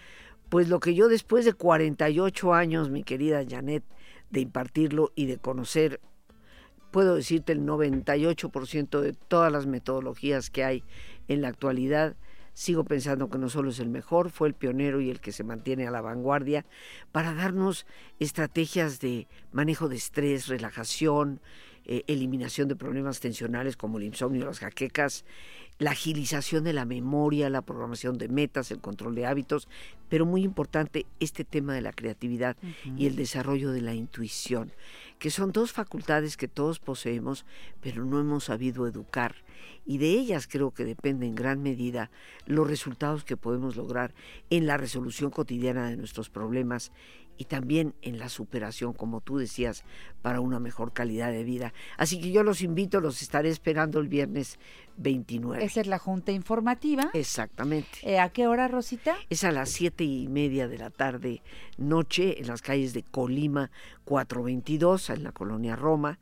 pues 0.49 0.67
lo 0.67 0.79
que 0.79 0.93
yo 0.93 1.07
después 1.07 1.45
de 1.45 1.53
48 1.53 2.53
años, 2.53 2.89
mi 2.89 3.03
querida 3.03 3.45
Janet, 3.47 3.83
de 4.29 4.41
impartirlo 4.41 5.11
y 5.15 5.25
de 5.25 5.37
conocer, 5.37 6.01
puedo 6.91 7.15
decirte 7.15 7.53
el 7.53 7.61
98% 7.61 8.99
de 8.99 9.13
todas 9.13 9.51
las 9.51 9.65
metodologías 9.65 10.49
que 10.49 10.63
hay 10.63 10.83
en 11.27 11.41
la 11.41 11.47
actualidad, 11.47 12.15
sigo 12.53 12.83
pensando 12.83 13.29
que 13.29 13.37
no 13.37 13.49
solo 13.49 13.69
es 13.69 13.79
el 13.79 13.89
mejor, 13.89 14.29
fue 14.29 14.49
el 14.49 14.53
pionero 14.53 14.99
y 14.99 15.09
el 15.09 15.21
que 15.21 15.31
se 15.31 15.43
mantiene 15.43 15.87
a 15.87 15.91
la 15.91 16.01
vanguardia 16.01 16.65
para 17.11 17.33
darnos 17.33 17.85
estrategias 18.19 18.99
de 18.99 19.27
manejo 19.51 19.87
de 19.87 19.95
estrés, 19.95 20.47
relajación, 20.47 21.39
eh, 21.85 22.03
eliminación 22.07 22.67
de 22.67 22.75
problemas 22.75 23.19
tensionales 23.19 23.77
como 23.77 23.97
el 23.97 24.03
insomnio, 24.03 24.45
las 24.45 24.59
jaquecas, 24.59 25.25
la 25.79 25.91
agilización 25.91 26.63
de 26.63 26.73
la 26.73 26.85
memoria, 26.85 27.49
la 27.49 27.63
programación 27.63 28.17
de 28.17 28.27
metas, 28.27 28.69
el 28.69 28.79
control 28.79 29.15
de 29.15 29.25
hábitos, 29.25 29.67
pero 30.09 30.25
muy 30.25 30.43
importante 30.43 31.07
este 31.19 31.43
tema 31.43 31.73
de 31.73 31.81
la 31.81 31.91
creatividad 31.91 32.55
y 32.97 33.07
el 33.07 33.15
desarrollo 33.15 33.71
de 33.71 33.81
la 33.81 33.95
intuición, 33.95 34.71
que 35.17 35.31
son 35.31 35.51
dos 35.51 35.71
facultades 35.71 36.37
que 36.37 36.47
todos 36.47 36.79
poseemos, 36.79 37.45
pero 37.81 38.05
no 38.05 38.19
hemos 38.19 38.43
sabido 38.43 38.85
educar 38.85 39.35
y 39.85 39.97
de 39.97 40.09
ellas 40.11 40.47
creo 40.47 40.71
que 40.71 40.85
depende 40.85 41.25
en 41.25 41.35
gran 41.35 41.61
medida 41.61 42.11
los 42.45 42.67
resultados 42.67 43.23
que 43.23 43.37
podemos 43.37 43.75
lograr 43.75 44.13
en 44.49 44.67
la 44.67 44.77
resolución 44.77 45.31
cotidiana 45.31 45.89
de 45.89 45.97
nuestros 45.97 46.29
problemas 46.29 46.91
y 47.41 47.45
también 47.45 47.95
en 48.03 48.19
la 48.19 48.29
superación, 48.29 48.93
como 48.93 49.19
tú 49.19 49.39
decías, 49.39 49.83
para 50.21 50.41
una 50.41 50.59
mejor 50.59 50.93
calidad 50.93 51.31
de 51.31 51.43
vida. 51.43 51.73
Así 51.97 52.21
que 52.21 52.31
yo 52.31 52.43
los 52.43 52.61
invito, 52.61 53.01
los 53.01 53.23
estaré 53.23 53.49
esperando 53.49 53.99
el 53.99 54.09
viernes 54.09 54.59
29. 54.97 55.63
Esa 55.63 55.81
es 55.81 55.87
la 55.87 55.97
junta 55.97 56.31
informativa. 56.31 57.09
Exactamente. 57.13 57.97
Eh, 58.03 58.19
¿A 58.19 58.29
qué 58.29 58.45
hora, 58.45 58.67
Rosita? 58.67 59.17
Es 59.31 59.43
a 59.43 59.51
las 59.51 59.71
siete 59.71 60.03
y 60.03 60.27
media 60.27 60.67
de 60.67 60.77
la 60.77 60.91
tarde, 60.91 61.41
noche, 61.77 62.39
en 62.39 62.45
las 62.45 62.61
calles 62.61 62.93
de 62.93 63.01
Colima 63.01 63.71
422, 64.05 65.09
en 65.09 65.23
la 65.23 65.31
colonia 65.31 65.75
Roma. 65.75 66.19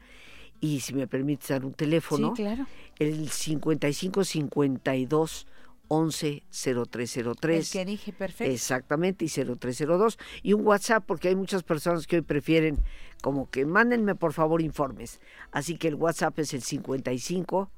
Y 0.62 0.80
si 0.82 0.94
me 0.94 1.08
permites 1.08 1.48
dar 1.50 1.66
un 1.66 1.74
teléfono, 1.74 2.36
Sí, 2.36 2.44
claro. 2.44 2.66
el 3.00 3.30
5552 3.30 5.48
11 5.92 6.44
0303. 6.52 7.66
El 7.66 7.72
que 7.72 7.86
dije, 7.86 8.14
perfecto. 8.14 8.54
Exactamente, 8.54 9.26
y 9.26 9.30
0302. 9.30 10.20
Y 10.44 10.54
un 10.54 10.66
WhatsApp, 10.68 11.04
porque 11.06 11.30
hay 11.30 11.36
muchas 11.36 11.64
personas 11.64 12.06
que 12.06 12.18
hoy 12.18 12.22
prefieren 12.22 12.78
como 13.22 13.50
que 13.50 13.66
mándenme 13.66 14.14
por 14.16 14.34
favor 14.34 14.62
informes. 14.62 15.20
Así 15.52 15.78
que 15.78 15.88
el 15.88 15.96
WhatsApp 15.96 16.38
es 16.40 16.54
el 16.54 16.62
55 16.62 17.72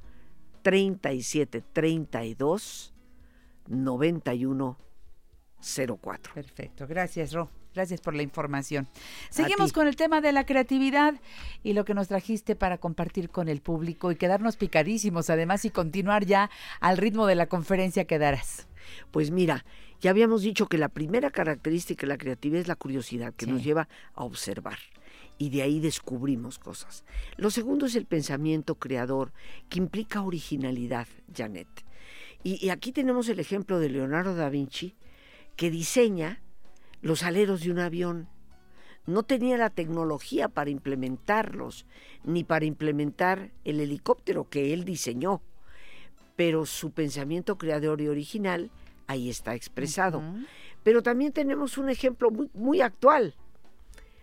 37 0.61 1.63
32 1.73 2.93
91 3.67 4.77
04. 5.97 6.33
Perfecto, 6.33 6.88
gracias, 6.88 7.33
Ro. 7.33 7.50
Gracias 7.74 8.01
por 8.01 8.13
la 8.16 8.22
información. 8.22 8.88
Seguimos 9.30 9.72
con 9.72 9.88
el 9.88 9.96
tema 9.96 10.20
de 10.20 10.34
la 10.34 10.46
creatividad 10.46 11.13
y 11.63 11.72
lo 11.74 11.86
que 11.86 11.94
nos 11.94 12.10
trajiste 12.10 12.56
para 12.58 12.78
compartir 12.78 13.30
con 13.30 13.48
el 13.48 13.62
público 13.62 14.12
y 14.12 14.18
quedarnos 14.18 14.58
picadísimos, 14.58 15.30
además, 15.30 15.63
y 15.63 15.70
continuar 15.70 16.25
ya 16.25 16.50
al 16.82 16.98
ritmo 16.98 17.28
de 17.28 17.36
la 17.36 17.48
conferencia 17.48 18.04
que 18.06 18.20
darás. 18.20 18.68
Pues 19.12 19.32
mira, 19.32 19.63
ya 20.01 20.10
habíamos 20.10 20.42
dicho 20.42 20.68
que 20.68 20.78
la 20.78 20.90
primera 20.90 21.30
característica 21.30 22.01
de 22.01 22.08
la 22.10 22.18
creatividad 22.18 22.62
es 22.62 22.68
la 22.68 22.75
curiosidad, 22.75 23.34
que 23.34 23.46
Sí. 23.46 23.51
nos 23.51 23.63
lleva 23.63 23.88
a 24.16 24.24
observar. 24.25 24.80
Y 25.38 25.50
de 25.50 25.62
ahí 25.62 25.80
descubrimos 25.80 26.60
cosas. 26.60 27.06
Lo 27.38 27.51
segundo 27.51 27.86
es 27.86 27.96
el 27.96 28.06
pensamiento 28.06 28.75
creador, 28.75 29.32
que 29.70 29.80
implica 29.80 30.22
originalidad, 30.24 31.08
Janet. 31.34 31.70
Y, 32.44 32.63
y 32.63 32.70
aquí 32.70 32.92
tenemos 32.92 33.30
el 33.30 33.40
ejemplo 33.40 33.80
de 33.80 33.90
Leonardo 33.90 34.36
da 34.36 34.50
Vinci, 34.50 34.96
que 35.56 35.72
diseña 35.72 36.42
los 37.01 37.24
aleros 37.24 37.62
de 37.62 37.72
un 37.72 37.79
avión. 37.79 38.27
No 39.05 39.24
tenía 39.24 39.58
la 39.58 39.70
tecnología 39.70 40.48
para 40.48 40.70
implementarlos, 40.70 41.86
ni 42.24 42.43
para 42.43 42.65
implementar 42.65 43.51
el 43.63 43.79
helicóptero 43.79 44.50
que 44.50 44.74
él 44.74 44.86
diseñó. 44.86 45.41
Pero 46.36 46.65
su 46.65 46.91
pensamiento 46.91 47.58
creador 47.58 48.01
y 48.01 48.08
original 48.08 48.72
ahí 49.08 49.29
está 49.29 49.55
expresado. 49.55 50.22
Pero 50.84 51.01
también 51.01 51.34
tenemos 51.34 51.77
un 51.77 51.89
ejemplo 51.89 52.31
muy, 52.31 52.50
muy 52.53 52.81
actual, 52.81 53.36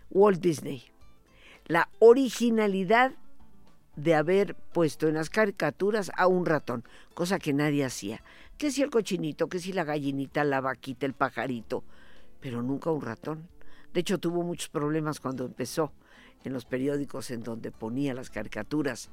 Walt 0.09 0.41
Disney. 0.41 0.83
La 1.67 1.89
originalidad 1.99 3.13
de 3.95 4.15
haber 4.15 4.55
puesto 4.55 5.07
en 5.07 5.15
las 5.15 5.29
caricaturas 5.29 6.09
a 6.15 6.27
un 6.27 6.45
ratón, 6.45 6.83
cosa 7.13 7.37
que 7.37 7.53
nadie 7.53 7.83
hacía. 7.83 8.23
Que 8.57 8.71
si 8.71 8.81
el 8.81 8.89
cochinito, 8.89 9.47
que 9.47 9.59
si 9.59 9.73
la 9.73 9.83
gallinita, 9.83 10.43
la 10.43 10.61
vaquita, 10.61 11.05
el 11.05 11.13
pajarito, 11.13 11.83
pero 12.39 12.61
nunca 12.61 12.91
un 12.91 13.01
ratón. 13.01 13.47
De 13.93 14.01
hecho, 14.01 14.17
tuvo 14.19 14.43
muchos 14.43 14.69
problemas 14.69 15.19
cuando 15.19 15.45
empezó 15.45 15.91
en 16.43 16.53
los 16.53 16.65
periódicos 16.65 17.31
en 17.31 17.41
donde 17.41 17.71
ponía 17.71 18.13
las 18.13 18.29
caricaturas. 18.29 19.09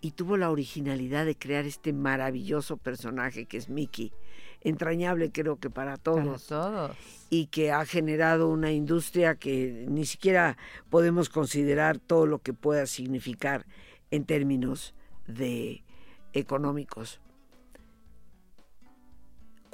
Y 0.00 0.10
tuvo 0.10 0.36
la 0.36 0.50
originalidad 0.50 1.24
de 1.24 1.34
crear 1.34 1.64
este 1.64 1.94
maravilloso 1.94 2.76
personaje 2.76 3.46
que 3.46 3.56
es 3.56 3.70
Mickey. 3.70 4.12
Entrañable 4.60 5.32
creo 5.32 5.56
que 5.56 5.70
para 5.70 5.96
todos 5.96 6.44
Para 6.50 6.88
todos. 6.90 6.96
y 7.30 7.46
que 7.46 7.72
ha 7.72 7.84
generado 7.86 8.48
una 8.50 8.70
industria 8.70 9.34
que 9.36 9.86
ni 9.88 10.04
siquiera 10.04 10.58
podemos 10.90 11.30
considerar 11.30 11.98
todo 11.98 12.26
lo 12.26 12.40
que 12.40 12.52
pueda 12.52 12.84
significar 12.86 13.64
en 14.10 14.24
términos 14.26 14.94
de 15.26 15.84
económicos. 16.34 17.20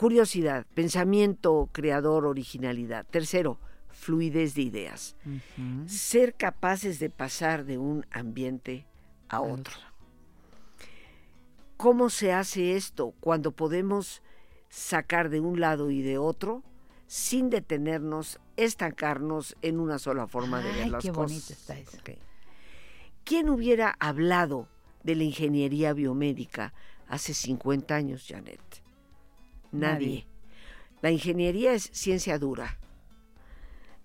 Curiosidad, 0.00 0.64
pensamiento 0.72 1.68
creador, 1.72 2.24
originalidad. 2.24 3.04
Tercero, 3.10 3.58
fluidez 3.90 4.54
de 4.54 4.62
ideas. 4.62 5.14
Ser 5.84 6.32
capaces 6.32 6.98
de 7.00 7.10
pasar 7.10 7.66
de 7.66 7.76
un 7.76 8.06
ambiente 8.10 8.86
a 9.28 9.42
otro. 9.42 9.74
¿Cómo 11.76 12.08
se 12.08 12.32
hace 12.32 12.76
esto 12.76 13.12
cuando 13.20 13.52
podemos 13.52 14.22
sacar 14.70 15.28
de 15.28 15.40
un 15.40 15.60
lado 15.60 15.90
y 15.90 16.00
de 16.00 16.16
otro 16.16 16.62
sin 17.06 17.50
detenernos, 17.50 18.40
estancarnos 18.56 19.54
en 19.60 19.80
una 19.80 19.98
sola 19.98 20.26
forma 20.26 20.62
de 20.62 20.72
ver 20.72 20.88
las 20.88 21.02
qué 21.02 21.10
bonito 21.10 21.42
cosas? 21.42 21.50
está 21.50 21.78
eso. 21.78 21.98
¿Quién 23.24 23.50
hubiera 23.50 23.96
hablado 24.00 24.66
de 25.02 25.14
la 25.16 25.24
ingeniería 25.24 25.92
biomédica 25.92 26.72
hace 27.06 27.34
50 27.34 27.94
años, 27.94 28.24
Janet? 28.26 28.79
Nadie. 29.72 30.26
La 31.02 31.10
ingeniería 31.10 31.72
es 31.72 31.90
ciencia 31.92 32.38
dura. 32.38 32.78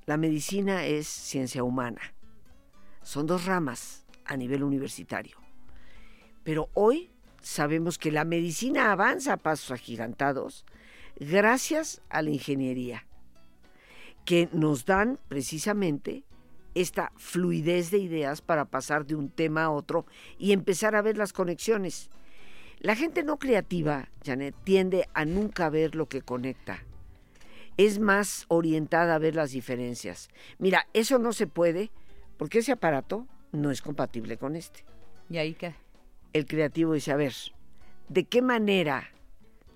La 0.06 0.17
medicina 0.17 0.86
es 0.86 1.08
ciencia 1.08 1.63
humana. 1.63 2.01
Son 3.04 3.25
dos 3.25 3.45
ramas 3.45 4.06
a 4.25 4.38
nivel 4.38 4.63
universitario. 4.63 5.38
Pero 6.43 6.69
hoy 6.73 7.12
sabemos 7.41 7.97
que 7.97 8.12
la 8.12 8.25
medicina 8.25 8.91
avanza 8.91 9.34
a 9.34 9.38
pasos 9.38 9.71
agigantados 9.71 10.65
gracias 11.19 12.01
a 12.10 12.21
la 12.21 12.30
ingeniería, 12.30 13.06
que 14.25 14.49
nos 14.51 14.86
dan 14.86 15.19
precisamente 15.28 16.23
esta 16.73 17.12
fluidez 17.15 17.89
de 17.89 17.99
ideas 17.99 18.41
para 18.41 18.65
pasar 18.65 19.06
de 19.06 19.15
un 19.15 19.30
tema 19.30 19.65
a 19.65 19.71
otro 19.71 20.06
y 20.38 20.51
empezar 20.51 20.95
a 20.95 21.01
ver 21.01 21.17
las 21.17 21.34
conexiones. 21.34 22.10
La 22.85 22.95
gente 22.95 23.23
no 23.23 23.39
creativa, 23.39 24.09
Janet, 24.23 24.53
tiende 24.63 25.09
a 25.15 25.25
nunca 25.25 25.71
ver 25.71 25.95
lo 25.95 26.07
que 26.07 26.21
conecta. 26.21 26.83
Es 27.77 27.97
más 27.97 28.45
orientada 28.47 29.15
a 29.15 29.17
ver 29.17 29.33
las 29.33 29.53
diferencias. 29.53 30.29
Mira, 30.59 30.85
eso 30.93 31.17
no 31.17 31.33
se 31.33 31.47
puede 31.47 31.89
porque 32.37 32.59
ese 32.59 32.71
aparato 32.71 33.25
no 33.51 33.71
es 33.71 33.81
compatible 33.81 34.37
con 34.37 34.55
este 34.55 34.85
Y 35.31 35.37
ahí 35.39 35.55
queda. 35.55 35.75
el 36.31 36.45
creativo 36.45 36.93
dice, 36.93 37.11
a 37.11 37.15
ver, 37.15 37.33
¿de 38.07 38.25
qué 38.25 38.43
manera 38.43 39.09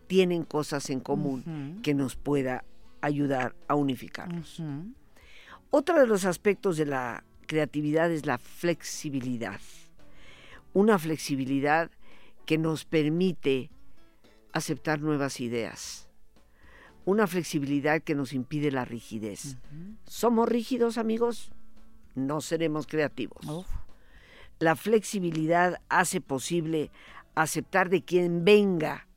tienen 0.06 0.44
cosas 0.44 0.92
en 0.92 1.00
común 1.00 1.80
que 1.82 1.96
nos 1.96 2.16
pueda 2.16 2.64
ayudar 3.02 3.56
a 3.68 3.74
unificarnos? 3.74 4.62
Otro 5.72 6.00
de 6.00 6.06
los 6.06 6.26
aspectos 6.26 6.78
de 6.78 6.86
la 6.86 7.24
creatividad 7.48 8.12
es 8.12 8.28
la 8.28 8.38
flexibilidad. 8.38 9.60
Una 10.74 11.00
flexibilidad 11.00 11.90
que 12.50 12.58
nos 12.58 12.84
permite 12.84 13.70
aceptar 14.54 15.02
nuevas 15.02 15.40
ideas. 15.40 16.10
Una 17.06 17.28
flexibilidad 17.28 18.02
que 18.02 18.16
nos 18.16 18.34
impide 18.34 18.72
la 18.72 18.86
rigidez. 18.86 19.58
¿Somos 20.06 20.50
rígidos, 20.50 20.98
amigos? 20.98 21.52
No 22.16 22.42
seremos 22.42 22.88
creativos. 22.88 23.46
Uf. 23.48 23.68
La 24.58 24.76
flexibilidad 24.76 25.80
hace 25.90 26.22
posible 26.22 26.90
aceptar 27.36 27.88
de 27.88 28.04
quien 28.04 28.44
venga 28.44 29.08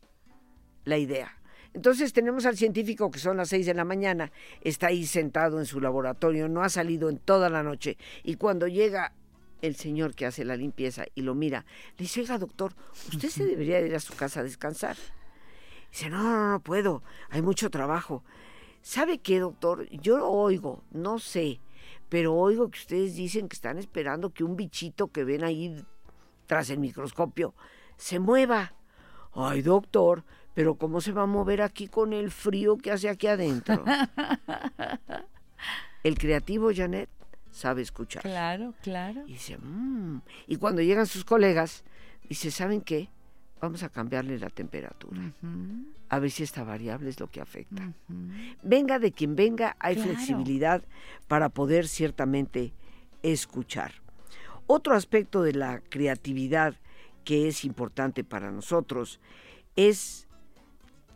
la 0.85 0.99
idea. 0.99 1.41
Entonces 1.73 2.13
tenemos 2.13 2.45
al 2.45 2.59
científico 2.59 3.11
que 3.11 3.19
son 3.19 3.39
las 3.39 3.49
6 3.49 3.65
de 3.65 3.73
la 3.73 3.87
mañana, 3.87 4.31
está 4.61 4.89
ahí 4.89 5.07
sentado 5.07 5.59
en 5.59 5.65
su 5.65 5.81
laboratorio, 5.81 6.51
no 6.51 6.63
ha 6.63 6.69
salido 6.69 7.09
en 7.09 7.17
toda 7.17 7.49
la 7.49 7.63
noche 7.63 7.97
y 8.25 8.35
cuando 8.35 8.69
llega 8.69 9.15
el 9.63 9.77
señor 9.77 10.15
que 10.15 10.27
hace 10.27 10.45
la 10.45 10.57
limpieza 10.57 11.05
y 11.15 11.23
lo 11.23 11.35
mira, 11.35 11.65
le 11.97 12.05
dice, 12.05 12.21
oiga 12.21 12.39
doctor, 12.39 12.75
usted 13.09 13.31
se 13.31 13.47
debería 13.47 13.81
ir 13.81 13.95
a 13.95 14.01
su 14.01 14.15
casa 14.15 14.41
a 14.41 14.43
descansar. 14.43 14.97
Dice, 15.91 16.11
no, 16.11 16.23
no, 16.23 16.51
no 16.51 16.61
puedo, 16.61 17.03
hay 17.31 17.43
mucho 17.43 17.71
trabajo. 17.71 18.25
¿Sabe 18.83 19.19
qué, 19.19 19.39
doctor? 19.39 19.89
Yo 19.91 20.29
oigo, 20.29 20.83
no 20.91 21.19
sé, 21.19 21.61
pero 22.09 22.35
oigo 22.35 22.71
que 22.71 22.79
ustedes 22.79 23.15
dicen 23.15 23.49
que 23.49 23.55
están 23.55 23.79
esperando 23.79 24.31
que 24.31 24.45
un 24.45 24.57
bichito 24.57 25.09
que 25.09 25.25
ven 25.25 25.45
ahí 25.45 25.85
tras 26.47 26.69
el 26.71 26.79
microscopio 26.79 27.55
se 27.97 28.19
mueva. 28.19 28.75
Ay, 29.33 29.63
doctor, 29.63 30.25
pero 30.55 30.75
¿cómo 30.75 31.01
se 31.01 31.13
va 31.13 31.23
a 31.23 31.27
mover 31.27 31.63
aquí 31.63 31.87
con 31.87 32.13
el 32.13 32.31
frío 32.31 32.77
que 32.77 32.91
hace 32.91 33.09
aquí 33.09 33.29
adentro? 33.29 33.85
el 36.03 36.19
creativo 36.19 36.71
Janet 36.75 37.09
sabe 37.53 37.83
escuchar. 37.83 38.23
Claro, 38.23 38.75
claro. 38.83 39.23
Y 39.29 39.35
dice, 39.35 39.57
"Mm". 39.59 40.23
y 40.49 40.57
cuando 40.57 40.83
llegan 40.83 41.07
sus 41.07 41.25
colegas, 41.25 41.85
dice, 42.29 42.51
¿saben 42.51 42.81
qué? 42.81 43.09
Vamos 43.61 43.85
a 43.85 43.89
cambiarle 43.91 44.41
la 44.41 44.51
temperatura. 44.51 45.21
A 46.09 46.19
ver 46.19 46.31
si 46.33 46.43
esta 46.43 46.65
variable 46.65 47.09
es 47.11 47.21
lo 47.21 47.29
que 47.31 47.41
afecta. 47.41 47.93
Venga 48.65 48.99
de 48.99 49.13
quien 49.13 49.37
venga, 49.37 49.77
hay 49.79 49.95
Claro. 49.95 50.11
flexibilidad 50.11 50.83
para 51.29 51.49
poder 51.49 51.87
ciertamente 51.87 52.73
escuchar. 53.23 53.93
Otro 54.67 54.95
aspecto 54.97 55.43
de 55.45 55.53
la 55.53 55.79
creatividad 55.81 56.75
que 57.25 57.47
es 57.47 57.65
importante 57.65 58.25
para 58.25 58.51
nosotros 58.51 59.21
es 59.77 60.27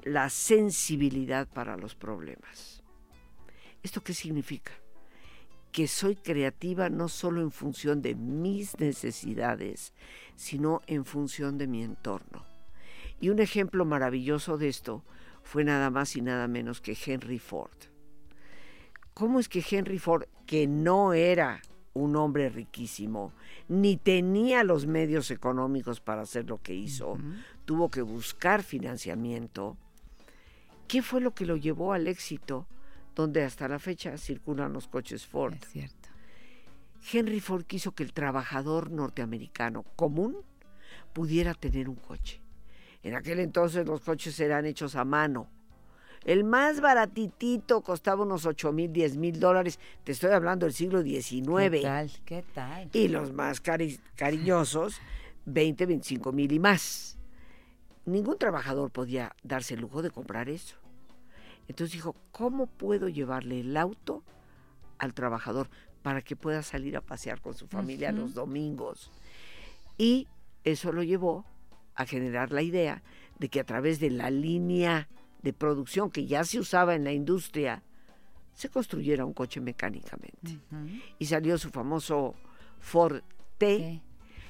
la 0.05 0.31
sensibilidad 0.31 1.49
para 1.49 1.77
los 1.77 1.96
problemas. 1.96 2.81
¿Esto 3.83 4.03
qué 4.05 4.14
significa? 4.14 4.70
Que 5.76 5.88
soy 5.88 6.16
creativa 6.16 6.88
no 6.88 7.06
solo 7.06 7.42
en 7.42 7.50
función 7.50 8.00
de 8.00 8.14
mis 8.14 8.80
necesidades, 8.80 9.92
sino 10.34 10.80
en 10.86 11.04
función 11.04 11.58
de 11.58 11.66
mi 11.66 11.82
entorno. 11.82 12.46
Y 13.20 13.28
un 13.28 13.40
ejemplo 13.40 13.84
maravilloso 13.84 14.56
de 14.56 14.70
esto 14.70 15.04
fue 15.42 15.64
nada 15.64 15.90
más 15.90 16.16
y 16.16 16.22
nada 16.22 16.48
menos 16.48 16.80
que 16.80 16.96
Henry 17.04 17.38
Ford. 17.38 17.76
¿Cómo 19.12 19.38
es 19.38 19.50
que 19.50 19.62
Henry 19.70 19.98
Ford, 19.98 20.24
que 20.46 20.66
no 20.66 21.12
era 21.12 21.60
un 21.92 22.16
hombre 22.16 22.48
riquísimo, 22.48 23.34
ni 23.68 23.98
tenía 23.98 24.64
los 24.64 24.86
medios 24.86 25.30
económicos 25.30 26.00
para 26.00 26.22
hacer 26.22 26.48
lo 26.48 26.62
que 26.62 26.72
hizo, 26.72 27.18
tuvo 27.66 27.90
que 27.90 28.00
buscar 28.00 28.62
financiamiento? 28.62 29.76
¿Qué 30.88 31.02
fue 31.02 31.20
lo 31.20 31.34
que 31.34 31.44
lo 31.44 31.56
llevó 31.56 31.92
al 31.92 32.08
éxito 32.08 32.66
donde 33.16 33.42
hasta 33.42 33.66
la 33.66 33.81
fecha 33.81 34.16
circulan 34.18 34.72
los 34.72 34.87
coches 34.87 35.26
Ford? 35.26 35.55
Es 35.55 35.68
cierto. 35.70 36.09
Henry 37.12 37.40
Ford 37.40 37.64
quiso 37.64 37.92
que 37.92 38.02
el 38.05 38.12
trabajador 38.12 38.90
norteamericano 38.92 39.83
común 39.96 40.37
pudiera 41.12 41.55
tener 41.55 41.88
un 41.88 41.96
coche. 41.96 42.40
En 43.02 43.14
aquel 43.14 43.40
entonces 43.40 43.87
los 43.87 44.00
coches 44.02 44.38
eran 44.38 44.66
hechos 44.66 44.94
a 44.96 45.05
mano. 45.05 45.48
El 46.24 46.42
más 46.44 46.81
baratitito 46.81 47.81
costaba 47.83 48.24
unos 48.24 48.46
8 48.46 48.72
mil, 48.72 48.92
10 48.92 49.16
mil 49.16 49.38
dólares. 49.38 49.79
Te 50.02 50.11
estoy 50.12 50.33
hablando 50.33 50.66
del 50.66 50.72
siglo 50.74 51.00
XIX. 51.02 51.70
¿Qué 51.70 51.81
tal? 51.83 52.11
¿Qué 52.24 52.44
tal? 52.52 52.90
Y 52.92 53.09
los 53.09 53.33
más 53.33 53.62
cari- 53.62 54.00
cariñosos, 54.16 55.00
20, 55.44 55.87
25 55.87 56.33
mil 56.33 56.50
y 56.52 56.59
más. 56.59 57.16
Ningún 58.05 58.38
trabajador 58.38 58.90
podía 58.90 59.35
darse 59.44 59.74
el 59.74 59.81
lujo 59.81 60.02
de 60.02 60.11
comprar 60.11 60.48
eso. 60.48 60.76
Entonces 61.68 61.92
dijo, 61.94 62.14
¿cómo 62.33 62.66
puedo 62.66 63.09
llevarle 63.09 63.61
el 63.61 63.76
auto 63.76 64.22
al 64.98 65.14
trabajador 65.14 65.68
para 66.02 66.22
que 66.22 66.37
pueda 66.37 66.62
salir 66.62 66.96
a 66.96 67.00
pasear 67.00 67.40
con 67.40 67.55
su 67.55 67.66
familia 67.66 68.12
los 68.12 68.35
domingos? 68.35 69.11
Y 69.98 70.29
eso 70.64 70.92
lo 70.92 71.02
llevó 71.02 71.44
a 71.94 72.05
generar 72.07 72.52
la 72.52 72.62
idea 72.62 73.02
de 73.38 73.48
que 73.48 73.61
a 73.61 73.64
través 73.64 74.00
de 74.00 74.11
la 74.11 74.31
línea 74.31 75.09
de 75.42 75.52
producción 75.52 76.11
que 76.11 76.26
ya 76.26 76.44
se 76.44 76.59
usaba 76.59 76.94
en 76.94 77.05
la 77.05 77.12
industria, 77.12 77.83
se 78.55 78.68
construyera 78.68 79.24
un 79.24 79.33
coche 79.35 79.61
mecánicamente. 79.61 80.59
Y 81.18 81.26
salió 81.26 81.59
su 81.59 81.70
famoso 81.70 82.35
Ford 82.81 83.22
T, 83.59 84.02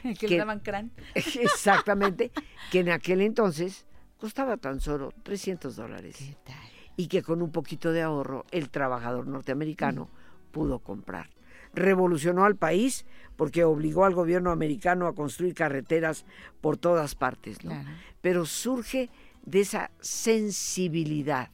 que- 0.19 0.29
le 0.29 0.37
daban 0.39 0.61
crán. 0.61 0.93
exactamente, 1.15 2.31
que 2.71 2.81
en 2.81 2.91
aquel 2.91 3.21
entonces 3.21 3.87
costaba 4.19 4.57
tan 4.57 4.81
solo 4.81 5.13
300 5.23 5.77
dólares. 5.77 6.17
¿Qué 6.19 6.37
tal? 6.45 6.71
Y 6.97 7.09
que 7.09 7.23
con 7.23 7.43
un 7.43 7.51
poquito 7.51 7.93
de 7.93 8.03
ahorro 8.03 8.47
el 8.51 8.71
trabajador 8.71 9.27
norteamericano 9.27 10.09
pudo 10.51 10.79
comprar. 10.79 11.29
Revolucionó 11.75 12.45
al 12.45 12.57
país 12.57 13.05
porque 13.37 13.65
obligó 13.65 14.05
al 14.05 14.15
gobierno 14.15 14.51
americano 14.51 15.07
a 15.07 15.15
construir 15.15 15.55
carreteras 15.55 16.25
por 16.61 16.79
todas 16.79 17.15
partes, 17.15 17.63
¿no? 17.65 17.71
Claro. 17.71 17.89
pero 18.23 18.47
surge 18.47 19.11
de 19.45 19.61
esa 19.61 19.91
sensibilidad 20.01 21.51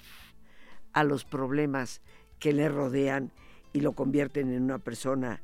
a 0.92 1.04
los 1.04 1.24
problemas 1.24 2.00
que 2.38 2.52
le 2.52 2.68
rodean 2.68 3.32
y 3.72 3.80
lo 3.80 3.92
convierten 3.92 4.52
en 4.52 4.62
una 4.62 4.78
persona 4.78 5.42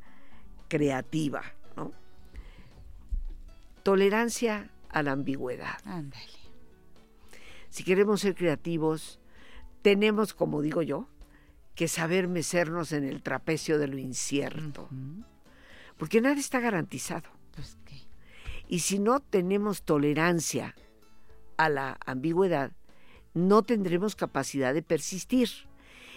creativa, 0.68 1.42
¿no? 1.76 1.92
Tolerancia 3.82 4.70
a 4.90 5.02
la 5.02 5.12
ambigüedad. 5.12 5.78
Ándale. 5.84 6.24
Si 7.70 7.84
queremos 7.84 8.20
ser 8.20 8.34
creativos, 8.34 9.17
tenemos, 9.82 10.34
como 10.34 10.62
digo 10.62 10.82
yo, 10.82 11.08
que 11.74 11.88
saber 11.88 12.28
mecernos 12.28 12.92
en 12.92 13.04
el 13.04 13.22
trapecio 13.22 13.78
de 13.78 13.88
lo 13.88 13.98
incierto, 13.98 14.88
porque 15.96 16.20
nada 16.20 16.38
está 16.38 16.60
garantizado. 16.60 17.28
Pues 17.54 17.76
qué. 17.84 17.96
Y 18.68 18.80
si 18.80 18.98
no 18.98 19.20
tenemos 19.20 19.82
tolerancia 19.82 20.74
a 21.56 21.68
la 21.68 21.98
ambigüedad, 22.04 22.72
no 23.34 23.62
tendremos 23.62 24.16
capacidad 24.16 24.74
de 24.74 24.82
persistir. 24.82 25.48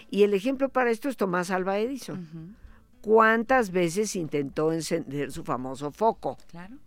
Y 0.09 0.23
el 0.23 0.33
ejemplo 0.33 0.69
para 0.69 0.91
esto 0.91 1.07
es 1.09 1.17
Tomás 1.17 1.51
Alva 1.51 1.79
Edison. 1.79 2.55
¿Cuántas 3.01 3.71
veces 3.71 4.15
intentó 4.15 4.71
encender 4.73 5.31
su 5.31 5.43
famoso 5.43 5.91
foco? 5.91 6.37
Claro. 6.49 6.77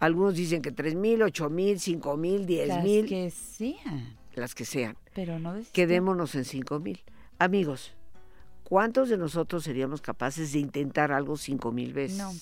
Algunos 0.00 0.34
dicen 0.34 0.60
que 0.60 0.70
tres 0.70 0.94
mil, 0.94 1.22
ocho 1.22 1.48
mil, 1.48 1.80
cinco 1.80 2.16
mil, 2.16 2.46
diez 2.46 2.68
Las 2.68 2.84
mil, 2.84 3.06
que 3.06 3.30
sean, 3.30 4.16
las 4.36 4.54
que 4.54 4.64
sean. 4.64 4.96
pero 5.14 5.38
no 5.38 5.54
desistió. 5.54 5.86
Quedémonos 5.86 6.34
en 6.34 6.44
cinco 6.44 6.80
mil. 6.80 7.02
Amigos, 7.38 7.94
¿cuántos 8.64 9.08
de 9.08 9.16
nosotros 9.16 9.64
seríamos 9.64 10.00
capaces 10.00 10.52
de 10.52 10.60
intentar 10.60 11.12
algo 11.12 11.36
cinco 11.36 11.72
mil 11.72 11.92
veces? 11.92 12.18
No, 12.18 12.32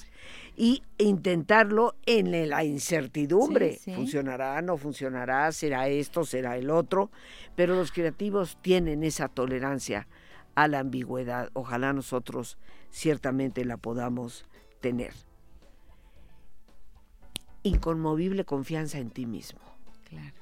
y 0.57 0.83
intentarlo 0.99 1.95
en 2.07 2.49
la 2.49 2.65
incertidumbre. 2.65 3.75
Sí, 3.75 3.79
sí. 3.85 3.95
¿Funcionará? 3.95 4.61
¿No 4.63 4.77
funcionará? 4.77 5.51
¿Será 5.53 5.89
esto? 5.89 6.25
¿Será 6.25 6.57
el 6.57 6.71
otro? 6.71 7.11
Pero 7.57 7.75
los 7.75 7.91
creativos 7.93 8.59
tienen 8.63 9.03
esa 9.03 9.29
tolerancia 9.29 10.07
a 10.55 10.69
la 10.69 10.81
ambigüedad. 10.81 11.51
Ojalá 11.55 11.93
nosotros 11.93 12.59
ciertamente 12.91 13.65
la 13.65 13.79
podamos 13.79 14.45
tener. 14.81 15.13
Inconmovible 17.63 18.45
confianza 18.45 18.99
en 18.99 19.11
ti 19.11 19.25
mismo. 19.25 19.61
Claro. 20.09 20.42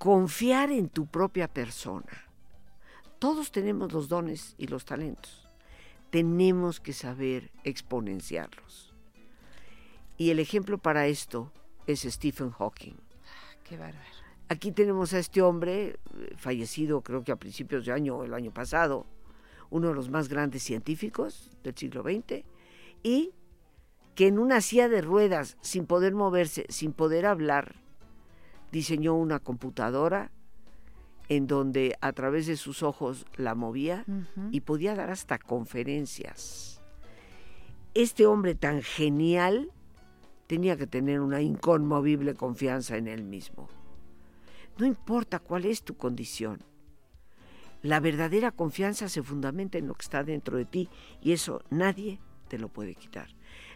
Confiar 0.00 0.70
en 0.70 0.88
tu 0.88 1.04
propia 1.04 1.46
persona. 1.46 2.24
Todos 3.18 3.52
tenemos 3.52 3.92
los 3.92 4.08
dones 4.08 4.54
y 4.56 4.66
los 4.66 4.86
talentos. 4.86 5.46
Tenemos 6.08 6.80
que 6.80 6.94
saber 6.94 7.50
exponenciarlos. 7.64 8.94
Y 10.16 10.30
el 10.30 10.38
ejemplo 10.38 10.78
para 10.78 11.06
esto 11.06 11.52
es 11.86 12.00
Stephen 12.00 12.50
Hawking. 12.50 12.94
Qué 13.68 13.76
bárbaro. 13.76 14.00
Aquí 14.48 14.72
tenemos 14.72 15.12
a 15.12 15.18
este 15.18 15.42
hombre, 15.42 15.88
eh, 15.88 16.34
fallecido 16.34 17.02
creo 17.02 17.22
que 17.22 17.32
a 17.32 17.36
principios 17.36 17.84
de 17.84 17.92
año 17.92 18.24
el 18.24 18.32
año 18.32 18.54
pasado, 18.54 19.04
uno 19.68 19.88
de 19.88 19.94
los 19.94 20.08
más 20.08 20.30
grandes 20.30 20.62
científicos 20.62 21.50
del 21.62 21.76
siglo 21.76 22.02
XX, 22.02 22.46
y 23.02 23.34
que 24.14 24.28
en 24.28 24.38
una 24.38 24.62
silla 24.62 24.88
de 24.88 25.02
ruedas, 25.02 25.58
sin 25.60 25.84
poder 25.84 26.14
moverse, 26.14 26.64
sin 26.70 26.94
poder 26.94 27.26
hablar, 27.26 27.79
diseñó 28.72 29.14
una 29.14 29.38
computadora 29.38 30.30
en 31.28 31.46
donde 31.46 31.96
a 32.00 32.12
través 32.12 32.46
de 32.46 32.56
sus 32.56 32.82
ojos 32.82 33.24
la 33.36 33.54
movía 33.54 34.04
y 34.50 34.62
podía 34.62 34.96
dar 34.96 35.10
hasta 35.10 35.38
conferencias. 35.38 36.82
Este 37.94 38.26
hombre 38.26 38.54
tan 38.54 38.82
genial 38.82 39.70
tenía 40.48 40.76
que 40.76 40.88
tener 40.88 41.20
una 41.20 41.40
inconmovible 41.40 42.34
confianza 42.34 42.96
en 42.96 43.06
él 43.06 43.22
mismo. 43.22 43.68
No 44.78 44.86
importa 44.86 45.38
cuál 45.38 45.66
es 45.66 45.84
tu 45.84 45.96
condición. 45.96 46.64
La 47.82 48.00
verdadera 48.00 48.50
confianza 48.50 49.08
se 49.08 49.22
fundamenta 49.22 49.78
en 49.78 49.86
lo 49.86 49.94
que 49.94 50.02
está 50.02 50.24
dentro 50.24 50.58
de 50.58 50.64
ti 50.64 50.88
y 51.22 51.32
eso 51.32 51.62
nadie 51.70 52.18
te 52.48 52.58
lo 52.58 52.68
puede 52.68 52.96
quitar. 52.96 53.28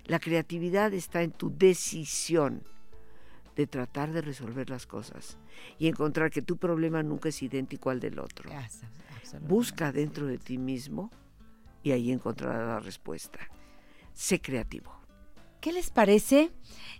La 0.06 0.18
creatividad 0.18 0.92
está 0.92 1.22
en 1.22 1.30
tu 1.30 1.56
decisión 1.56 2.64
de 3.56 3.66
tratar 3.66 4.12
de 4.12 4.20
resolver 4.20 4.70
las 4.70 4.86
cosas 4.86 5.38
y 5.78 5.88
encontrar 5.88 6.30
que 6.30 6.42
tu 6.42 6.56
problema 6.56 7.02
nunca 7.02 7.28
es 7.28 7.42
idéntico 7.42 7.90
al 7.90 8.00
del 8.00 8.18
otro. 8.18 8.50
Absolutamente. 8.52 9.48
Busca 9.48 9.92
dentro 9.92 10.26
de 10.26 10.38
ti 10.38 10.58
mismo 10.58 11.10
y 11.82 11.92
ahí 11.92 12.10
encontrarás 12.12 12.66
la 12.66 12.80
respuesta. 12.80 13.38
Sé 14.12 14.40
creativo. 14.40 14.92
¿Qué 15.60 15.72
les 15.72 15.90
parece 15.90 16.52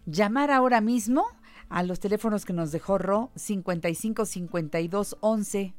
llamar 0.07 0.51
ahora 0.51 0.81
mismo 0.81 1.27
a 1.69 1.83
los 1.83 2.01
teléfonos 2.01 2.45
que 2.45 2.53
nos 2.53 2.73
dejó 2.73 2.99
Ro 2.99 3.31
55 3.35 4.25
52 4.27 5.17
11 5.21 5.75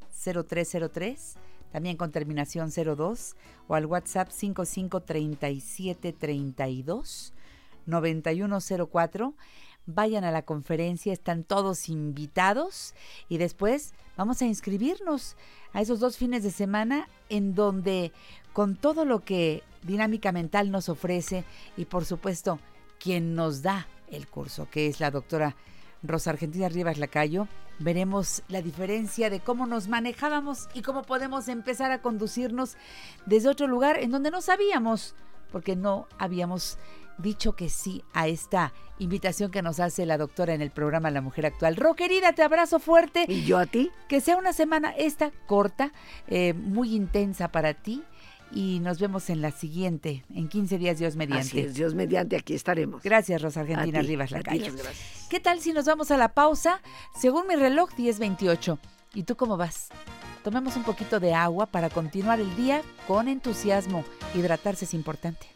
0303, 0.48 1.36
también 1.72 1.98
con 1.98 2.12
terminación 2.12 2.70
02, 2.72 3.36
o 3.68 3.76
al 3.76 3.86
WhatsApp 3.86 4.30
55 4.30 5.02
37 5.02 6.14
32 6.14 7.34
9104. 7.86 9.36
Vayan 9.88 10.24
a 10.24 10.32
la 10.32 10.42
conferencia, 10.42 11.14
están 11.14 11.44
todos 11.44 11.90
invitados 11.90 12.96
y 13.30 13.38
después 13.38 13.94
vamos 14.18 14.42
a 14.42 14.46
inscribirnos 14.46 15.36
a 15.74 15.82
esos 15.82 16.00
dos 16.00 16.18
fines 16.18 16.44
de 16.44 16.52
semana 16.52 17.08
en 17.30 17.54
donde 17.54 18.12
con 18.54 18.76
todo 18.76 19.06
lo 19.06 19.24
que 19.24 19.64
Dinámica 19.84 20.32
Mental 20.32 20.72
nos 20.72 20.90
ofrece 20.90 21.44
y 21.78 21.86
por 21.86 22.06
supuesto 22.06 22.60
quien 23.00 23.36
nos 23.36 23.62
da 23.62 23.88
el 24.08 24.28
curso, 24.28 24.68
que 24.72 24.88
es 24.88 25.00
la 25.00 25.12
doctora 25.12 25.56
Rosa 26.02 26.32
Argentina 26.32 26.70
Rivas 26.70 26.98
Lacayo, 26.98 27.48
veremos 27.80 28.44
la 28.48 28.62
diferencia 28.62 29.30
de 29.30 29.40
cómo 29.40 29.68
nos 29.68 29.88
manejábamos 29.88 30.68
y 30.74 30.82
cómo 30.82 31.04
podemos 31.04 31.48
empezar 31.48 31.92
a 31.92 32.02
conducirnos 32.02 32.78
desde 33.26 33.50
otro 33.50 33.68
lugar 33.68 34.00
en 34.00 34.12
donde 34.12 34.32
no 34.32 34.42
sabíamos, 34.42 35.16
porque 35.52 35.76
no 35.76 36.08
habíamos 36.18 36.78
dicho 37.18 37.54
que 37.56 37.70
sí 37.70 38.04
a 38.14 38.28
esta 38.28 38.74
invitación 39.00 39.52
que 39.52 39.62
nos 39.62 39.80
hace 39.80 40.06
la 40.06 40.18
doctora 40.18 40.54
en 40.54 40.62
el 40.62 40.72
programa 40.72 41.12
La 41.12 41.22
Mujer 41.22 41.46
Actual. 41.46 41.76
Ro, 41.76 41.96
querida, 41.96 42.34
te 42.34 42.44
abrazo 42.44 42.80
fuerte. 42.80 43.26
¿Y 43.28 43.44
yo 43.44 43.58
a 43.58 43.66
ti? 43.66 43.92
Que 44.08 44.22
sea 44.22 44.38
una 44.38 44.54
semana 44.54 44.92
esta 44.92 45.32
corta, 45.48 45.92
eh, 46.28 46.54
muy 46.54 46.96
intensa 46.96 47.50
para 47.50 47.74
ti. 47.74 48.04
Y 48.52 48.80
nos 48.80 49.00
vemos 49.00 49.30
en 49.30 49.42
la 49.42 49.52
siguiente, 49.52 50.24
en 50.34 50.48
15 50.48 50.78
días, 50.78 51.00
Dios 51.00 51.16
mediante. 51.16 51.48
Así 51.48 51.60
es, 51.60 51.74
Dios 51.74 51.96
mediante, 51.96 52.38
aquí 52.38 52.54
estaremos. 52.54 53.02
Gracias, 53.02 53.42
Rosa 53.42 53.62
Argentina 53.62 54.00
ti, 54.00 54.08
Rivas 54.08 54.32
Lacayo. 54.32 54.72
¿Qué 55.30 55.40
tal 55.40 55.60
si 55.60 55.74
nos 55.74 55.86
vamos 55.86 56.12
a 56.12 56.18
la 56.18 56.30
pausa? 56.30 56.80
Según 57.20 57.48
mi 57.48 57.56
reloj, 57.56 57.90
10.28. 57.98 58.78
¿Y 59.16 59.24
tú 59.24 59.36
cómo 59.36 59.58
vas? 59.58 59.90
Tomemos 60.44 60.78
un 60.78 60.84
poquito 60.84 61.20
de 61.20 61.34
agua 61.34 61.66
para 61.66 61.90
continuar 61.90 62.40
el 62.40 62.56
día 62.56 62.84
con 63.08 63.28
entusiasmo. 63.28 64.06
Hidratarse 64.36 64.86
es 64.86 64.94
importante. 64.94 65.55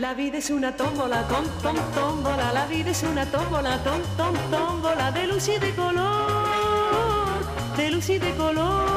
La 0.00 0.14
vida 0.14 0.38
es 0.38 0.48
una 0.48 0.74
tómbola, 0.74 1.28
tom, 1.28 1.44
tom, 1.62 1.76
tómbola. 1.94 2.54
La 2.54 2.66
vida 2.66 2.90
es 2.90 3.02
una 3.02 3.30
tómbola, 3.30 3.84
tom, 3.84 4.00
tom, 4.16 4.34
tómbola. 4.50 5.12
De 5.12 5.26
luz 5.26 5.46
y 5.48 5.58
de 5.58 5.74
color, 5.74 7.44
de 7.76 7.90
luz 7.90 8.08
y 8.08 8.18
de 8.18 8.34
color. 8.34 8.88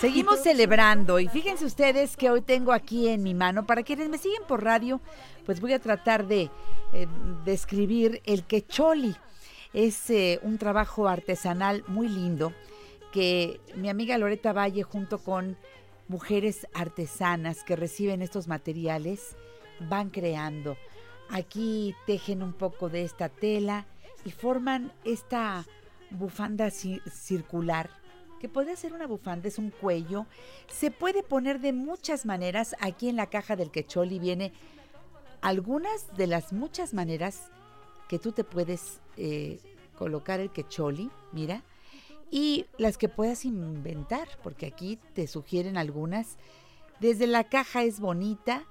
Seguimos 0.00 0.40
celebrando 0.40 1.20
y 1.20 1.28
fíjense 1.28 1.64
ustedes 1.64 2.16
que 2.16 2.28
hoy 2.28 2.40
tengo 2.40 2.72
aquí 2.72 3.06
en 3.06 3.22
mi 3.22 3.34
mano, 3.34 3.66
para 3.66 3.84
quienes 3.84 4.08
me 4.08 4.18
siguen 4.18 4.42
por 4.48 4.64
radio, 4.64 5.00
pues 5.46 5.60
voy 5.60 5.72
a 5.74 5.78
tratar 5.78 6.26
de 6.26 6.50
eh, 6.92 7.06
describir 7.44 8.20
el 8.26 8.42
quecholi. 8.42 9.14
Es 9.72 10.10
eh, 10.10 10.40
un 10.42 10.58
trabajo 10.58 11.06
artesanal 11.06 11.84
muy 11.86 12.08
lindo 12.08 12.52
que 13.12 13.60
mi 13.76 13.88
amiga 13.88 14.18
Loreta 14.18 14.52
Valle 14.52 14.82
junto 14.82 15.18
con 15.18 15.56
mujeres 16.08 16.66
artesanas 16.74 17.62
que 17.62 17.76
reciben 17.76 18.22
estos 18.22 18.48
materiales 18.48 19.36
van 19.80 20.10
creando. 20.10 20.76
Aquí 21.30 21.94
tejen 22.06 22.42
un 22.42 22.52
poco 22.52 22.88
de 22.88 23.04
esta 23.04 23.28
tela 23.28 23.86
y 24.24 24.30
forman 24.30 24.92
esta 25.04 25.64
bufanda 26.10 26.68
ci- 26.68 27.02
circular 27.10 27.90
que 28.40 28.48
puede 28.48 28.76
ser 28.76 28.92
una 28.92 29.08
bufanda, 29.08 29.48
es 29.48 29.58
un 29.58 29.70
cuello. 29.70 30.26
Se 30.68 30.92
puede 30.92 31.24
poner 31.24 31.58
de 31.60 31.72
muchas 31.72 32.24
maneras. 32.24 32.76
Aquí 32.80 33.08
en 33.08 33.16
la 33.16 33.26
caja 33.26 33.56
del 33.56 33.72
quecholi 33.72 34.20
viene 34.20 34.52
algunas 35.40 36.16
de 36.16 36.28
las 36.28 36.52
muchas 36.52 36.94
maneras 36.94 37.50
que 38.08 38.20
tú 38.20 38.30
te 38.30 38.44
puedes 38.44 39.00
eh, 39.16 39.58
colocar 39.96 40.38
el 40.38 40.50
quecholi, 40.50 41.10
mira, 41.32 41.64
y 42.30 42.66
las 42.78 42.96
que 42.96 43.08
puedas 43.08 43.44
inventar, 43.44 44.28
porque 44.42 44.66
aquí 44.66 45.00
te 45.14 45.26
sugieren 45.26 45.76
algunas. 45.76 46.36
Desde 47.00 47.26
la 47.26 47.42
caja 47.44 47.82
es 47.82 47.98
bonita, 47.98 48.64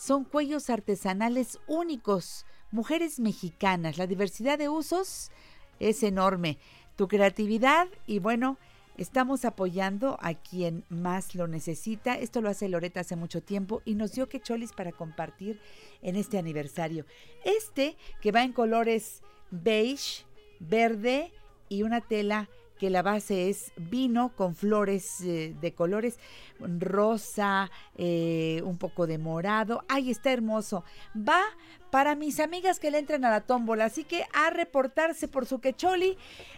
son 0.00 0.24
cuellos 0.24 0.70
artesanales 0.70 1.58
únicos, 1.66 2.46
mujeres 2.70 3.20
mexicanas, 3.20 3.98
la 3.98 4.06
diversidad 4.06 4.58
de 4.58 4.70
usos 4.70 5.30
es 5.78 6.02
enorme, 6.02 6.56
tu 6.96 7.06
creatividad 7.06 7.86
y 8.06 8.18
bueno, 8.18 8.56
estamos 8.96 9.44
apoyando 9.44 10.16
a 10.22 10.32
quien 10.32 10.84
más 10.88 11.34
lo 11.34 11.48
necesita. 11.48 12.14
Esto 12.14 12.40
lo 12.40 12.48
hace 12.48 12.70
Loreta 12.70 13.00
hace 13.00 13.14
mucho 13.14 13.42
tiempo 13.42 13.82
y 13.84 13.94
nos 13.94 14.12
dio 14.12 14.26
quecholis 14.30 14.72
para 14.72 14.92
compartir 14.92 15.60
en 16.00 16.16
este 16.16 16.38
aniversario. 16.38 17.04
Este 17.44 17.98
que 18.22 18.32
va 18.32 18.42
en 18.42 18.54
colores 18.54 19.22
beige, 19.50 20.24
verde 20.60 21.30
y 21.68 21.82
una 21.82 22.00
tela 22.00 22.48
que 22.80 22.88
la 22.88 23.02
base 23.02 23.50
es 23.50 23.72
vino 23.76 24.34
con 24.34 24.54
flores 24.54 25.20
eh, 25.20 25.54
de 25.60 25.74
colores 25.74 26.18
rosa, 26.58 27.70
eh, 27.94 28.62
un 28.64 28.78
poco 28.78 29.06
de 29.06 29.18
morado. 29.18 29.84
¡Ay, 29.86 30.10
está 30.10 30.32
hermoso! 30.32 30.82
Va 31.14 31.42
para 31.90 32.14
mis 32.14 32.40
amigas 32.40 32.80
que 32.80 32.90
le 32.90 32.98
entren 32.98 33.26
a 33.26 33.30
la 33.30 33.42
tómbola, 33.42 33.84
así 33.84 34.04
que 34.04 34.24
a 34.32 34.48
reportarse 34.48 35.28
por 35.28 35.44
su 35.44 35.60
quecholi, 35.60 36.16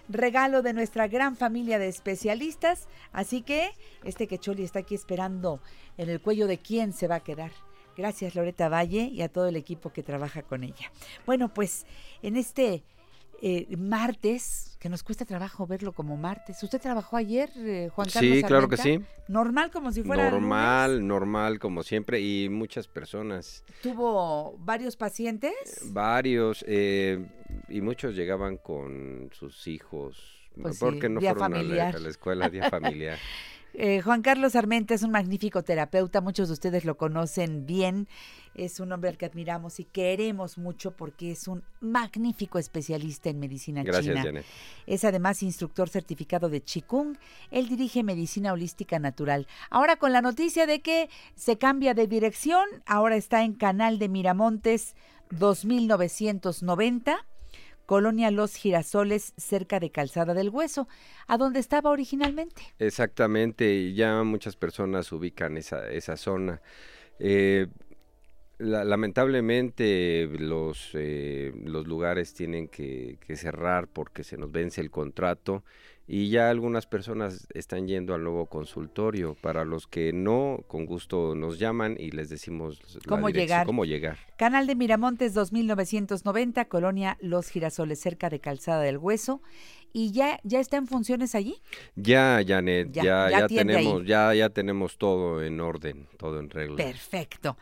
regalo 0.09 0.63
de 0.63 0.75
nuestra 0.75 1.09
gran 1.09 1.35
familia 1.35 1.81
de 1.81 1.89
especialistas. 1.89 2.87
Así 3.13 3.43
que 3.43 3.73
este 4.05 4.29
quecholi 4.29 4.63
está 4.63 4.79
aquí 4.79 4.95
esperando 4.95 5.61
en 5.99 6.09
el 6.09 6.21
cuello 6.21 6.47
de 6.47 6.59
quién 6.59 6.93
se 6.93 7.09
va 7.09 7.17
a 7.17 7.25
quedar. 7.25 7.51
Gracias 7.97 8.37
Loreta 8.37 8.69
Valle 8.69 9.11
y 9.13 9.23
a 9.23 9.29
todo 9.29 9.49
el 9.49 9.57
equipo 9.57 9.93
que 9.93 10.05
trabaja 10.05 10.43
con 10.43 10.63
ella. 10.63 10.93
Bueno, 11.27 11.53
pues 11.53 11.85
en 12.23 12.37
este 12.37 12.85
eh, 13.45 13.67
martes, 13.77 14.77
que 14.79 14.89
nos 14.89 15.03
cuesta 15.03 15.25
trabajo 15.25 15.67
verlo 15.67 15.93
como 15.93 16.17
martes. 16.17 16.63
¿Usted 16.63 16.81
trabajó 16.81 17.17
ayer, 17.17 17.51
eh, 17.57 17.89
Juan 17.93 18.09
Carlos? 18.09 18.37
Sí, 18.37 18.43
claro 18.45 18.69
que 18.69 18.77
sí. 18.77 19.01
Normal, 19.29 19.71
como 19.73 19.91
si 19.91 20.03
fuera 20.05 20.31
Normal, 20.31 20.93
lunes. 20.93 21.07
normal, 21.09 21.59
como 21.59 21.83
siempre, 21.83 22.21
y 22.21 22.49
muchas 22.49 22.87
personas, 22.87 23.65
¿Tuvo 23.83 24.57
varios 24.59 24.97
pacientes? 24.97 25.53
varios, 25.93 26.65
eh, 26.69 27.25
y 27.69 27.81
muchos 27.81 28.15
llegaban 28.15 28.57
con 28.59 29.29
sus 29.33 29.67
hijos, 29.67 30.17
Pues 30.61 30.75
sí, 30.79 30.81
porque 30.85 31.09
no 31.09 31.21
fueron 31.21 31.55
a 31.55 31.63
la, 31.63 31.89
a 31.89 31.99
la 31.99 32.09
escuela, 32.09 32.49
día 32.49 32.71
familiar. 32.71 33.19
Eh, 33.75 34.01
Juan 34.03 34.23
Carlos 34.23 34.55
Armenta 34.55 34.95
es 34.95 35.03
un 35.03 35.11
magnífico 35.11 35.63
terapeuta, 35.63 36.21
muchos 36.21 36.49
de 36.49 36.55
ustedes 36.55 36.85
lo 36.85 36.97
conocen 36.97 37.65
bien, 37.65 38.07
es 38.55 38.81
un 38.81 38.93
hombre 38.93 39.09
al 39.09 39.17
que 39.17 39.25
admiramos 39.25 39.81
y 39.81 39.85
queremos 39.85 40.59
mucho 40.59 40.91
porque 40.95 41.33
es 41.33 41.49
un 41.49 41.65
magnífico 41.81 42.59
especialista 42.59 43.31
en 43.31 43.41
medicina 43.41 43.83
Gracias, 43.83 44.05
china. 44.05 44.23
Janet. 44.23 44.45
Es 44.87 45.05
además 45.05 45.43
instructor 45.43 45.89
certificado 45.89 46.51
de 46.51 46.61
Qigong. 46.61 47.17
Él 47.51 47.69
dirige 47.69 48.03
medicina 48.03 48.53
holística 48.53 48.99
natural. 48.99 49.47
Ahora 49.71 49.97
con 49.97 50.13
la 50.13 50.21
noticia 50.21 50.67
de 50.67 50.81
que 50.81 51.09
se 51.35 51.57
cambia 51.57 51.95
de 51.95 52.07
dirección, 52.07 52.67
ahora 52.85 53.17
está 53.17 53.43
en 53.43 53.55
Canal 53.55 53.99
de 53.99 54.09
Miramontes 54.09 54.95
2990. 55.31 57.25
Colonia 57.87 58.31
Los 58.31 58.55
Girasoles, 58.57 59.35
cerca 59.37 59.81
de 59.81 59.91
Calzada 59.91 60.35
del 60.35 60.51
Hueso, 60.51 60.89
a 61.27 61.37
donde 61.39 61.61
estaba 61.61 61.91
originalmente. 61.91 62.63
Exactamente, 62.79 63.73
y 63.73 63.95
ya 63.95 64.23
muchas 64.23 64.57
personas 64.57 65.11
ubican 65.13 65.57
esa, 65.57 65.89
esa 65.91 66.17
zona. 66.17 66.61
Eh, 67.19 67.67
la- 68.59 68.85
lamentablemente 68.85 70.29
los, 70.39 70.91
eh, 70.95 71.53
los 71.65 71.87
lugares 71.87 72.35
tienen 72.35 72.69
que 72.69 73.19
cerrar 73.37 73.89
porque 73.89 74.25
se 74.25 74.37
nos 74.37 74.53
vence 74.53 74.81
el 74.81 74.91
contrato 74.91 75.65
y 76.07 76.31
ya 76.31 76.51
algunas 76.51 76.87
personas 76.87 77.47
están 77.55 77.87
yendo 77.87 78.15
al 78.15 78.23
nuevo 78.25 78.47
consultorio. 78.47 79.35
Para 79.41 79.65
los 79.65 79.87
que 79.87 80.13
no, 80.13 80.65
con 80.67 80.85
gusto 80.87 81.35
nos 81.35 81.59
llaman 81.59 81.97
y 81.99 82.11
les 82.11 82.29
decimos 82.29 82.81
¿Cómo 83.09 83.29
llegar? 83.31 83.67
cómo 83.67 83.85
llegar. 83.85 84.19
Canal 84.37 84.67
de 84.67 84.75
Miramontes 84.75 85.35
2990, 85.35 86.65
Colonia 86.67 87.17
Los 87.21 87.49
Girasoles, 87.49 88.01
cerca 88.01 88.29
de 88.31 88.41
Calzada 88.41 88.83
del 88.83 88.99
Hueso. 88.99 89.41
¿Y 89.95 90.13
ya, 90.13 90.41
ya 90.43 90.59
está 90.59 90.79
en 90.79 90.87
funciones 90.87 91.35
allí? 91.35 91.57
Ya, 91.97 92.41
Janet, 92.47 92.91
Ya, 92.93 93.03
ya, 93.03 93.31
ya 93.31 93.39
ya, 93.39 93.45
atiende 93.45 93.77
ahí. 93.77 93.85
tenemos, 93.85 94.07
ya, 94.07 94.35
ya 94.35 94.49
tenemos 94.49 94.97
todo 94.99 95.43
en 95.43 95.61
orden, 95.61 96.09
todo 96.17 96.41
en 96.41 96.49
regla. 96.51 96.77
Perfecto. 96.77 97.59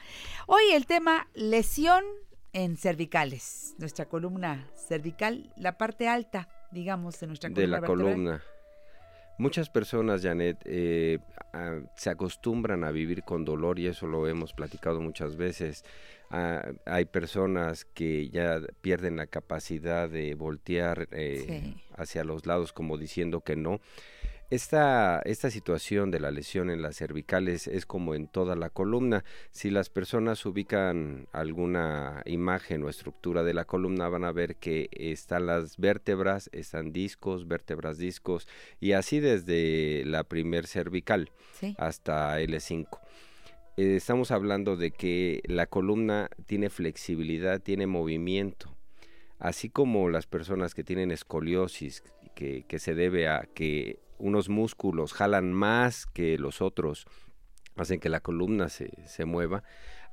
Hoy 0.47 0.63
el 0.73 0.87
tema 0.87 1.29
lesión 1.35 2.05
en 2.53 2.77
cervicales. 2.77 3.75
Nuestra 3.79 4.07
columna 4.07 4.69
cervical, 4.75 5.53
la 5.57 5.77
parte 5.77 6.09
alta, 6.09 6.49
digamos, 6.71 7.19
de 7.21 7.27
nuestra 7.29 7.49
columna. 7.51 7.61
de 7.63 7.67
la 7.69 7.81
vertebral. 7.81 8.07
columna. 8.07 8.43
Muchas 9.39 9.71
personas, 9.71 10.21
Janet, 10.23 10.59
eh, 10.67 11.19
ah, 11.55 11.81
se 11.97 12.11
acostumbran 12.11 12.85
a 12.85 12.91
vivir 12.91 13.23
con 13.23 13.45
dolor 13.47 13.79
y 13.79 13.87
eso 13.87 14.07
lo 14.07 14.29
hemos 14.29 14.53
platicado 14.53 15.01
muchas 15.01 15.37
veces. 15.37 15.83
Ah, 16.31 16.63
hay 16.85 17.07
personas 17.07 17.87
que 17.87 18.29
ya 18.29 18.61
pierden 18.83 19.17
la 19.17 19.27
capacidad 19.27 20.11
de 20.11 20.35
voltear 20.35 21.09
eh, 21.11 21.45
Sí. 21.47 21.83
hacia 21.97 22.23
los 22.23 22.45
lados 22.45 22.73
como 22.75 22.99
diciendo 22.99 23.41
que 23.41 23.57
no. 23.57 23.81
Esta, 24.51 25.21
esta 25.25 25.49
situación 25.49 26.11
de 26.11 26.19
la 26.19 26.33
lesión 26.33 26.71
en 26.71 26.83
las 26.83 26.97
cervicales 26.97 27.69
es 27.69 27.87
como 27.87 28.17
en 28.17 28.27
toda 28.27 28.57
la 28.57 28.69
columna. 28.69 29.25
Si 29.53 29.71
las 29.71 29.91
personas 29.91 30.45
ubican 30.45 31.29
alguna 31.33 32.23
imagen 32.27 32.83
o 32.83 32.89
estructura 32.89 33.45
de 33.45 33.55
la 33.55 33.65
columna, 33.65 34.09
van 34.09 34.25
a 34.25 34.33
ver 34.33 34.57
que 34.57 34.89
están 34.91 35.47
las 35.47 35.77
vértebras, 35.77 36.51
están 36.53 36.93
discos, 36.93 37.47
vértebras, 37.47 37.97
discos, 37.99 38.49
y 38.81 38.91
así 38.93 39.21
desde 39.21 40.05
la 40.05 40.25
primer 40.25 40.67
cervical 40.67 41.31
Sí. 41.53 41.77
hasta 41.79 42.41
L5. 42.41 42.99
Eh, 43.77 43.95
estamos 43.95 44.33
hablando 44.33 44.77
de 44.77 44.91
que 44.91 45.43
la 45.45 45.67
columna 45.67 46.29
tiene 46.47 46.71
flexibilidad, 46.71 47.61
tiene 47.61 47.87
movimiento, 47.87 48.75
así 49.39 49.71
como 49.71 50.09
las 50.09 50.27
personas 50.27 50.75
que 50.75 50.83
tienen 50.83 51.13
escoliosis, 51.13 52.03
que, 52.35 52.65
que 52.67 52.79
se 52.81 52.95
debe 52.97 53.29
a 53.29 53.47
que 53.55 54.01
unos 54.21 54.49
músculos 54.49 55.13
jalan 55.13 55.53
más 55.53 56.07
que 56.07 56.39
los 56.39 56.61
otros 56.61 57.07
hacen 57.77 58.01
que 58.01 58.09
la 58.09 58.21
columna 58.21 58.69
se, 58.69 58.91
se 59.07 59.25
mueva. 59.25 59.63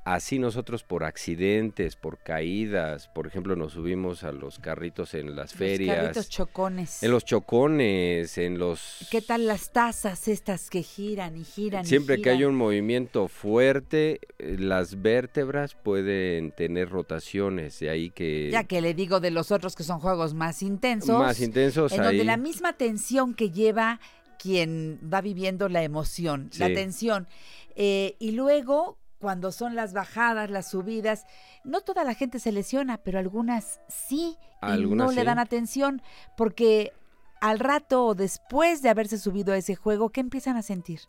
Así 0.10 0.39
nosotros 0.39 0.84
por 0.84 1.04
accidentes, 1.04 1.98
por 1.98 2.17
caídas, 2.20 3.10
por 3.10 3.28
ejemplo, 3.28 3.58
nos 3.58 3.74
subimos 3.74 4.24
a 4.24 4.32
los 4.32 4.58
carritos 4.58 5.13
en 5.13 5.36
las 5.36 5.54
ferias. 5.54 5.98
Los 5.98 6.02
carritos 6.06 6.30
chocones. 6.30 7.04
En 7.04 7.12
los 7.12 7.26
chocones, 7.26 8.38
en 8.38 8.58
los... 8.58 9.06
¿Qué 9.12 9.22
tal 9.22 9.48
las 9.48 9.72
tazas 9.74 10.30
estas 10.30 10.70
que 10.70 10.82
giran 10.82 11.36
y 11.36 11.43
giran? 11.43 11.84
y 11.84 11.89
Siempre 11.89 12.22
que 12.22 12.30
hay 12.30 12.38
giran? 12.38 12.52
un 12.52 12.58
movimiento 12.58 13.28
fuerte, 13.28 14.22
eh, 14.39 14.56
las 14.58 15.02
vértebras 15.02 15.76
pueden 15.76 16.52
tener 16.52 16.88
rotaciones, 16.89 17.78
de 17.82 17.89
ahí 17.89 18.10
que... 18.10 18.50
Ya 18.50 18.63
que 18.63 18.80
le 18.80 18.93
digo 18.93 19.20
de 19.20 19.32
los 19.32 19.52
otros 19.52 19.76
que 19.76 19.84
son 19.84 20.00
juegos 20.00 20.34
más 20.34 20.62
intensos. 20.63 21.20
Más 21.20 21.41
intensos, 21.41 21.91
En 21.91 21.98
donde 22.04 22.22
ahí- 22.22 22.26
la 22.26 22.38
misma 22.38 22.72
tensión 22.72 23.34
que 23.34 23.52
lleva 23.52 24.00
quien 24.39 25.02
va 25.13 25.20
viviendo 25.20 25.67
la 25.67 25.84
emoción, 25.84 26.50
la 26.60 26.67
tensión. 26.67 27.28
Eh, 27.76 28.15
y 28.20 28.32
luego, 28.32 28.98
cuando 29.19 29.51
son 29.51 29.75
las 29.75 29.93
bajadas, 29.93 30.49
las 30.49 30.69
subidas, 30.69 31.25
no 31.63 31.82
toda 31.82 32.03
la 32.03 32.13
gente 32.13 32.39
se 32.39 32.51
lesiona, 32.51 32.97
pero 32.97 33.19
algunas 33.19 33.80
sí. 33.88 34.38
y 34.39 34.65
Algunas 34.65 35.08
no 35.08 35.13
le 35.13 35.23
dan 35.23 35.39
atención 35.39 36.01
porque 36.36 36.93
al 37.41 37.60
rato 37.60 38.06
o 38.06 38.15
después 38.15 38.82
de 38.82 38.89
haberse 38.89 39.17
subido 39.17 39.53
a 39.53 39.58
ese 39.58 39.75
juego, 39.75 40.10
¿qué 40.10 40.21
empiezan 40.21 40.58
a 40.58 40.62
sentir? 40.62 41.01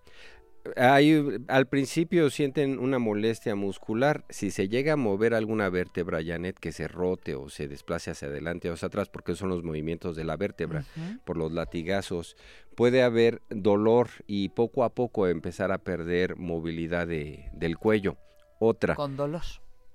Hay- 0.77 1.39
al 1.49 1.67
principio 1.67 2.29
sienten 2.31 2.79
una 2.79 2.99
molestia 2.99 3.55
muscular. 3.55 4.25
Si 4.29 4.51
se 4.51 4.69
llega 4.69 4.95
a 4.95 4.97
mover 4.97 5.33
alguna 5.35 5.69
vértebra, 5.71 6.21
Janet, 6.25 6.59
que 6.59 6.73
se 6.73 6.89
rote 6.89 7.35
o 7.35 7.49
se 7.49 7.69
desplace 7.69 8.11
hacia 8.11 8.29
adelante 8.29 8.69
o 8.71 8.75
hacia 8.75 8.89
atrás, 8.89 9.09
porque 9.09 9.35
son 9.35 9.49
los 9.49 9.63
movimientos 9.63 10.15
de 10.17 10.25
la 10.25 10.37
vértebra, 10.37 10.85
por 11.25 11.37
los 11.37 11.53
latigazos, 11.53 12.37
puede 12.75 13.03
haber 13.03 13.41
dolor 13.51 14.09
y 14.27 14.51
poco 14.51 14.85
a 14.85 14.91
poco 14.95 15.27
empezar 15.27 15.73
a 15.73 15.79
perder 15.79 16.37
movilidad 16.37 17.07
de- 17.07 17.49
del 17.55 17.79
cuello. 17.79 18.17
Otra, 18.61 18.95
Con 18.95 19.17
dolor. 19.17 19.43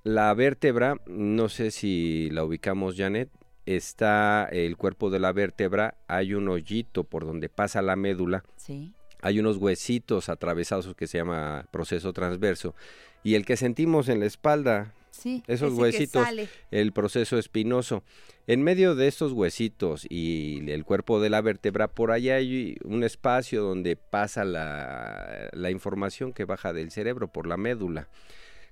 la 0.04 0.34
vértebra, 0.34 0.98
no 1.06 1.50
sé 1.50 1.70
si 1.72 2.30
la 2.32 2.44
ubicamos, 2.44 2.96
Janet, 2.98 3.30
está 3.66 4.50
el 4.52 4.76
cuerpo 4.78 5.10
de 5.10 5.20
la 5.20 5.32
vértebra, 5.32 5.96
hay 6.08 6.34
un 6.34 6.48
hoyito 6.50 7.04
por 7.06 7.26
donde 7.26 7.48
pasa 7.50 7.82
la 7.82 7.96
médula 7.96 8.44
Sí. 8.58 8.94
Hay 9.24 9.40
unos 9.40 9.58
huesitos 9.58 10.28
atravesados 10.28 10.94
que 10.96 11.08
se 11.08 11.18
llama 11.18 11.66
proceso 11.72 12.12
transverso 12.12 12.76
y 13.24 13.36
el 13.36 13.46
que 13.46 13.56
sentimos 13.58 14.10
en 14.10 14.20
la 14.20 14.26
espalda, 14.26 14.94
Sí. 15.12 15.44
Esos 15.46 15.74
huesitos. 15.74 16.28
el 16.72 16.92
proceso 16.92 17.38
espinoso. 17.38 18.04
En 18.48 18.64
medio 18.64 18.96
de 18.96 19.08
estos 19.08 19.32
huesitos 19.32 20.08
y 20.10 20.70
el 20.72 20.84
cuerpo 20.84 21.22
de 21.22 21.30
la 21.30 21.40
vértebra, 21.40 21.88
por 21.88 22.12
allá 22.12 22.36
hay 22.38 22.76
un 22.84 23.04
espacio 23.04 23.62
donde 23.62 23.96
pasa 23.96 24.44
la, 24.44 25.50
la 25.54 25.70
información 25.70 26.34
que 26.34 26.46
baja 26.46 26.74
del 26.74 26.90
cerebro 26.90 27.28
por 27.32 27.46
la 27.46 27.58
médula. 27.58 28.10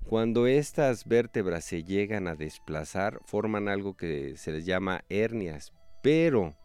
Cuando 0.04 0.48
estas 0.48 1.06
vértebras 1.06 1.64
se 1.64 1.84
llegan 1.84 2.28
a 2.28 2.36
desplazar, 2.36 3.22
forman 3.24 3.70
algo 3.70 3.96
que 3.96 4.36
se 4.36 4.52
les 4.52 4.66
llama 4.66 5.06
hernias, 5.10 5.72
pero 6.02 6.56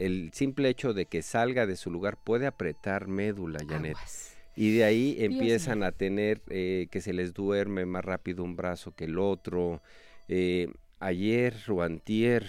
el 0.00 0.30
simple 0.32 0.68
hecho 0.68 0.92
de 0.92 1.06
que 1.06 1.22
salga 1.22 1.66
de 1.66 1.76
su 1.76 1.90
lugar 1.90 2.16
puede 2.16 2.46
apretar 2.46 3.06
médula, 3.06 3.60
Janet. 3.68 3.96
Aguas. 3.96 4.36
Y 4.56 4.76
de 4.76 4.84
ahí 4.84 5.16
empiezan 5.20 5.82
a 5.82 5.92
tener 5.92 6.42
eh, 6.48 6.88
que 6.90 7.00
se 7.00 7.12
les 7.12 7.32
duerme 7.32 7.86
más 7.86 8.04
rápido 8.04 8.42
un 8.42 8.56
brazo 8.56 8.92
que 8.94 9.04
el 9.04 9.18
otro. 9.18 9.80
Eh, 10.28 10.68
ayer 10.98 11.54
o 11.68 11.82
antier, 11.82 12.46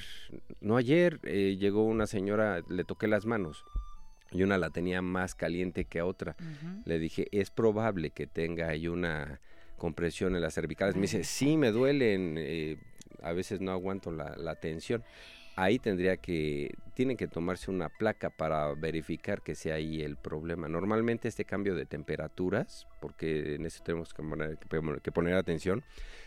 no 0.60 0.78
ayer, 0.78 1.20
eh, 1.24 1.58
llegó 1.60 1.84
una 1.84 2.08
señora, 2.08 2.64
le 2.68 2.84
toqué 2.84 3.08
las 3.08 3.26
manos 3.26 3.64
y 4.32 4.44
una 4.44 4.58
la 4.58 4.70
tenía 4.70 5.02
más 5.02 5.36
caliente 5.36 5.86
que 5.86 6.02
otra. 6.02 6.36
Le 6.86 7.00
dije, 7.00 7.28
es 7.32 7.50
probable 7.50 8.12
que 8.12 8.28
tenga 8.28 8.70
ahí 8.70 8.88
una 8.88 9.40
compresión 9.78 10.36
en 10.36 10.42
las 10.42 10.54
cervicales. 10.54 10.96
Me 10.96 11.04
dice, 11.04 11.24
sí, 11.24 11.58
me 11.58 11.72
duelen, 11.72 12.36
eh, 12.38 12.78
a 13.22 13.34
veces 13.34 13.62
no 13.62 13.72
aguanto 13.72 14.12
la, 14.12 14.36
la 14.38 14.56
tensión. 14.56 15.04
Ahí 15.62 15.78
tendría 15.78 16.18
que, 16.18 16.74
tienen 16.96 17.18
que 17.18 17.28
tomarse 17.28 17.70
una 17.70 17.88
placa 17.88 18.32
para 18.32 18.74
verificar 18.74 19.44
que 19.44 19.54
sea 19.54 19.76
ahí 19.76 20.02
el 20.02 20.18
problema. 20.18 20.68
Normalmente 20.68 21.28
este 21.28 21.46
cambio 21.46 21.76
de 21.76 21.86
temperaturas, 21.86 22.88
porque 23.00 23.54
en 23.54 23.68
eso 23.68 23.84
tenemos 23.84 24.12
que 24.12 25.12
poner, 25.12 25.36
atención, 25.36 25.84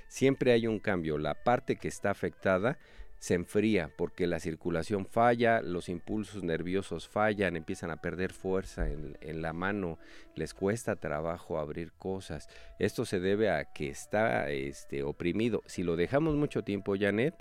siempre 0.06 0.52
hay 0.52 0.68
un 0.68 0.78
cambio. 0.78 1.18
La 1.18 1.34
parte 1.34 1.74
que 1.74 1.88
está 1.88 2.12
afectada 2.12 2.78
se 3.18 3.34
enfría 3.34 3.90
porque 3.96 4.28
la 4.28 4.38
circulación 4.38 5.04
falla, 5.04 5.62
los 5.62 5.88
impulsos 5.88 6.44
nerviosos 6.44 7.08
fallan, 7.08 7.56
empiezan 7.56 7.90
a 7.90 7.96
perder 7.96 8.32
fuerza 8.32 8.88
en, 8.88 9.18
en 9.20 9.42
la 9.42 9.52
mano, 9.52 9.98
les 10.36 10.54
cuesta 10.54 10.94
trabajo 10.94 11.58
abrir 11.58 11.90
cosas. 11.90 12.48
Esto 12.78 13.04
se 13.04 13.18
debe 13.18 13.50
a 13.50 13.64
que 13.72 13.88
está 13.88 14.48
este, 14.50 15.02
oprimido. 15.02 15.64
Si 15.66 15.82
lo 15.82 15.96
dejamos 15.96 16.36
mucho 16.36 16.62
tiempo, 16.62 16.94
Janet, 16.96 17.34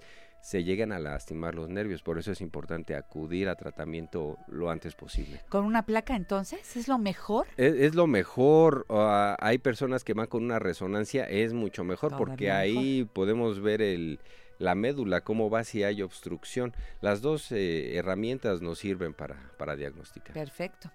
se 0.44 0.66
llegan 0.66 0.92
a 0.92 1.00
lastimar 1.00 1.56
los 1.56 1.70
nervios. 1.70 2.04
Por 2.04 2.20
eso 2.20 2.34
es 2.34 2.42
importante 2.42 2.96
acudir 2.96 3.48
a 3.48 3.56
tratamiento 3.56 4.38
lo 4.50 4.70
antes 4.70 4.94
posible. 4.94 5.40
¿Con 5.48 5.64
una 5.64 5.86
placa 5.86 6.18
entonces? 6.18 6.76
¿Es 6.76 6.90
lo 6.90 6.98
mejor? 6.98 7.48
Es, 7.56 7.74
es 7.76 7.96
lo 7.96 8.08
mejor. 8.08 8.86
hay 8.90 9.58
personas 9.60 10.04
que 10.04 10.14
van 10.14 10.28
con 10.28 10.44
una 10.44 10.60
resonancia, 10.60 11.24
es 11.24 11.54
mucho 11.54 11.86
mejor 11.86 12.18
porque 12.18 12.52
ahí 12.52 13.06
podemos 13.14 13.62
ver 13.62 13.82
el, 13.82 14.20
la 14.60 14.76
médula, 14.76 15.22
cómo 15.22 15.50
va 15.50 15.64
si 15.64 15.84
hay 15.84 16.02
obstrucción. 16.02 16.74
Las 17.02 17.22
dos 17.22 17.52
eh, 17.52 17.96
herramientas 17.96 18.62
nos 18.62 18.80
sirven 18.80 19.14
para, 19.14 19.52
para 19.58 19.76
diagnosticar. 19.76 20.34
Perfecto. 20.34 20.92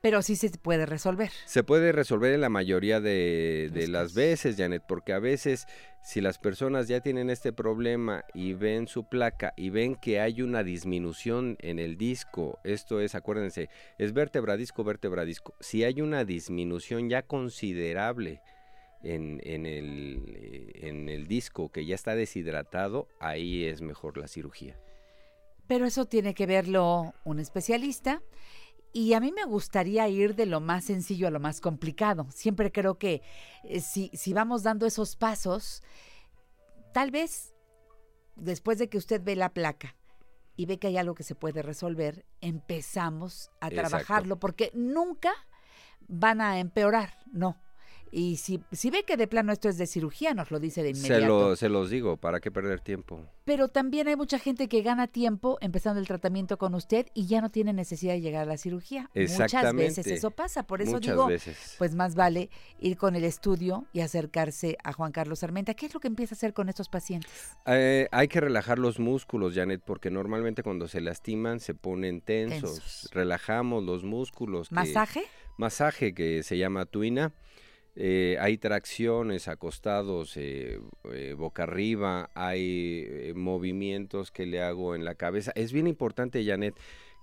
Pero 0.00 0.20
sí 0.20 0.36
se 0.36 0.50
puede 0.50 0.84
resolver. 0.84 1.30
Se 1.46 1.64
puede 1.64 1.90
resolver 1.92 2.34
en 2.34 2.42
la 2.42 2.50
mayoría 2.50 3.00
de, 3.00 3.70
de 3.72 3.88
las 3.88 4.12
veces, 4.12 4.56
Janet, 4.56 4.82
porque 4.86 5.14
a 5.14 5.18
veces 5.18 5.66
si 6.04 6.20
las 6.20 6.38
personas 6.38 6.86
ya 6.86 7.00
tienen 7.00 7.30
este 7.30 7.54
problema 7.54 8.26
y 8.34 8.52
ven 8.52 8.86
su 8.86 9.08
placa 9.08 9.54
y 9.56 9.70
ven 9.70 9.94
que 9.94 10.20
hay 10.20 10.42
una 10.42 10.62
disminución 10.62 11.56
en 11.60 11.78
el 11.78 11.96
disco, 11.96 12.58
esto 12.62 13.00
es, 13.00 13.14
acuérdense, 13.14 13.70
es 13.96 14.12
vértebra 14.12 14.58
disco, 14.58 14.84
vértebra 14.84 15.24
disco. 15.24 15.54
Si 15.60 15.82
hay 15.82 16.02
una 16.02 16.26
disminución 16.26 17.08
ya 17.08 17.22
considerable 17.22 18.42
en, 19.04 19.40
en 19.44 19.66
el, 19.66 20.24
eh, 20.34 20.88
en 20.88 21.08
el 21.08 21.26
disco 21.26 21.70
que 21.70 21.86
ya 21.86 21.94
está 21.94 22.14
deshidratado, 22.14 23.08
ahí 23.20 23.64
es 23.64 23.80
mejor 23.80 24.16
la 24.16 24.28
cirugía. 24.28 24.78
Pero 25.66 25.86
eso 25.86 26.04
tiene 26.04 26.34
que 26.34 26.46
verlo 26.46 27.14
un 27.24 27.38
especialista. 27.38 28.22
Y 28.92 29.14
a 29.14 29.20
mí 29.20 29.32
me 29.32 29.44
gustaría 29.44 30.08
ir 30.08 30.36
de 30.36 30.46
lo 30.46 30.60
más 30.60 30.84
sencillo 30.84 31.26
a 31.26 31.30
lo 31.30 31.40
más 31.40 31.60
complicado. 31.60 32.26
Siempre 32.30 32.70
creo 32.70 32.96
que 32.96 33.22
eh, 33.64 33.80
si, 33.80 34.10
si 34.14 34.32
vamos 34.32 34.62
dando 34.62 34.86
esos 34.86 35.16
pasos, 35.16 35.82
tal 36.92 37.10
vez 37.10 37.54
después 38.36 38.78
de 38.78 38.88
que 38.88 38.98
usted 38.98 39.20
ve 39.22 39.36
la 39.36 39.52
placa 39.52 39.96
y 40.56 40.66
ve 40.66 40.78
que 40.78 40.86
hay 40.86 40.96
algo 40.96 41.14
que 41.14 41.24
se 41.24 41.34
puede 41.34 41.62
resolver, 41.62 42.24
empezamos 42.40 43.50
a 43.60 43.68
Exacto. 43.68 43.88
trabajarlo 43.88 44.38
porque 44.38 44.70
nunca 44.74 45.32
van 46.06 46.40
a 46.40 46.60
empeorar, 46.60 47.18
no. 47.32 47.60
Y 48.16 48.36
si, 48.36 48.60
si 48.70 48.90
ve 48.90 49.02
que 49.02 49.16
de 49.16 49.26
plano 49.26 49.52
esto 49.52 49.68
es 49.68 49.76
de 49.76 49.88
cirugía, 49.88 50.34
nos 50.34 50.52
lo 50.52 50.60
dice 50.60 50.84
de 50.84 50.94
Se, 50.94 51.06
inmediato. 51.08 51.48
lo, 51.48 51.56
se 51.56 51.68
los 51.68 51.90
digo, 51.90 52.16
¿para 52.16 52.38
qué 52.38 52.52
perder 52.52 52.78
tiempo? 52.80 53.20
Pero 53.44 53.66
también 53.66 54.06
hay 54.06 54.14
mucha 54.14 54.38
gente 54.38 54.68
que 54.68 54.82
gana 54.82 55.08
tiempo 55.08 55.58
empezando 55.60 55.98
el 56.00 56.06
tratamiento 56.06 56.56
con 56.56 56.76
usted 56.76 57.06
y 57.12 57.26
ya 57.26 57.40
no 57.40 57.50
tiene 57.50 57.72
necesidad 57.72 58.12
de 58.12 58.20
llegar 58.20 58.42
a 58.42 58.46
la 58.46 58.56
cirugía. 58.56 59.10
Muchas 59.14 59.16
veces 59.16 59.40
Exactamente. 59.40 60.14
eso 60.14 60.30
pasa, 60.30 60.62
por 60.62 60.80
eso 60.80 60.92
Muchas 60.92 61.12
digo, 61.14 61.26
veces. 61.26 61.74
pues 61.76 61.96
más 61.96 62.14
vale 62.14 62.50
ir 62.78 62.96
con 62.96 63.16
el 63.16 63.24
estudio 63.24 63.84
y 63.92 63.98
acercarse 64.00 64.78
a 64.84 64.92
Juan 64.92 65.10
Carlos 65.10 65.42
Armenta. 65.42 65.74
¿Qué 65.74 65.86
es 65.86 65.92
lo 65.94 65.98
que 65.98 66.06
empieza 66.06 66.34
a 66.34 66.36
hacer 66.36 66.54
con 66.54 66.68
estos 66.68 66.88
pacientes? 66.88 67.32
Eh, 67.66 68.06
hay 68.12 68.28
que 68.28 68.40
relajar 68.40 68.78
los 68.78 69.00
músculos, 69.00 69.54
Janet, 69.56 69.82
porque 69.84 70.12
normalmente 70.12 70.62
cuando 70.62 70.86
se 70.86 71.00
lastiman 71.00 71.58
se 71.58 71.74
ponen 71.74 72.20
tensos. 72.20 72.60
Tensos. 72.78 73.10
Relajamos 73.12 73.82
los 73.82 74.04
músculos. 74.04 74.68
que- 74.68 74.74
¿Masaje? 74.76 75.24
masaje 75.56 76.14
que 76.14 76.42
se 76.44 76.58
llama 76.58 76.84
tuina. 76.84 77.32
Eh, 77.96 78.36
hay 78.40 78.58
tracciones 78.58 79.46
acostados 79.46 80.36
eh, 80.36 80.80
eh, 81.12 81.34
boca 81.38 81.62
arriba, 81.62 82.30
hay 82.34 83.04
eh, 83.08 83.32
movimientos 83.36 84.30
que 84.32 84.46
le 84.46 84.60
hago 84.62 84.94
en 84.96 85.04
la 85.04 85.14
cabeza. 85.14 85.52
Es 85.54 85.72
bien 85.72 85.86
importante, 85.86 86.44
Janet, 86.44 86.74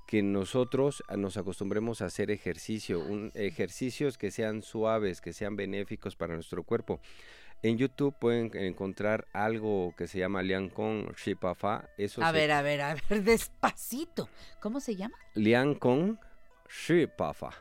que 0.07 0.23
nosotros 0.23 1.03
ah, 1.09 1.17
nos 1.17 1.35
acostumbremos 1.37 2.01
a 2.01 2.05
hacer 2.05 2.31
ejercicio, 2.31 2.99
un, 2.99 3.31
ejercicios 3.35 4.17
que 4.17 4.31
sean 4.31 4.61
suaves, 4.61 5.19
que 5.21 5.33
sean 5.33 5.55
benéficos 5.57 6.15
para 6.15 6.35
nuestro 6.35 6.63
cuerpo. 6.63 7.01
En 7.63 7.77
YouTube 7.77 8.15
pueden 8.17 8.49
encontrar 8.55 9.27
algo 9.33 9.93
que 9.95 10.07
se 10.07 10.17
llama 10.19 10.41
Liang 10.41 10.69
Kong 10.69 11.11
Shipafa. 11.15 11.89
Eso 11.97 12.23
A 12.23 12.31
se- 12.31 12.33
ver, 12.37 12.51
a 12.51 12.61
ver, 12.61 12.81
a 12.81 12.95
ver, 13.09 13.23
despacito. 13.23 14.29
¿Cómo 14.61 14.79
se 14.79 14.95
llama? 14.95 15.17
Liang 15.35 15.75
Kong 15.75 16.15
Shipafa. 16.69 17.51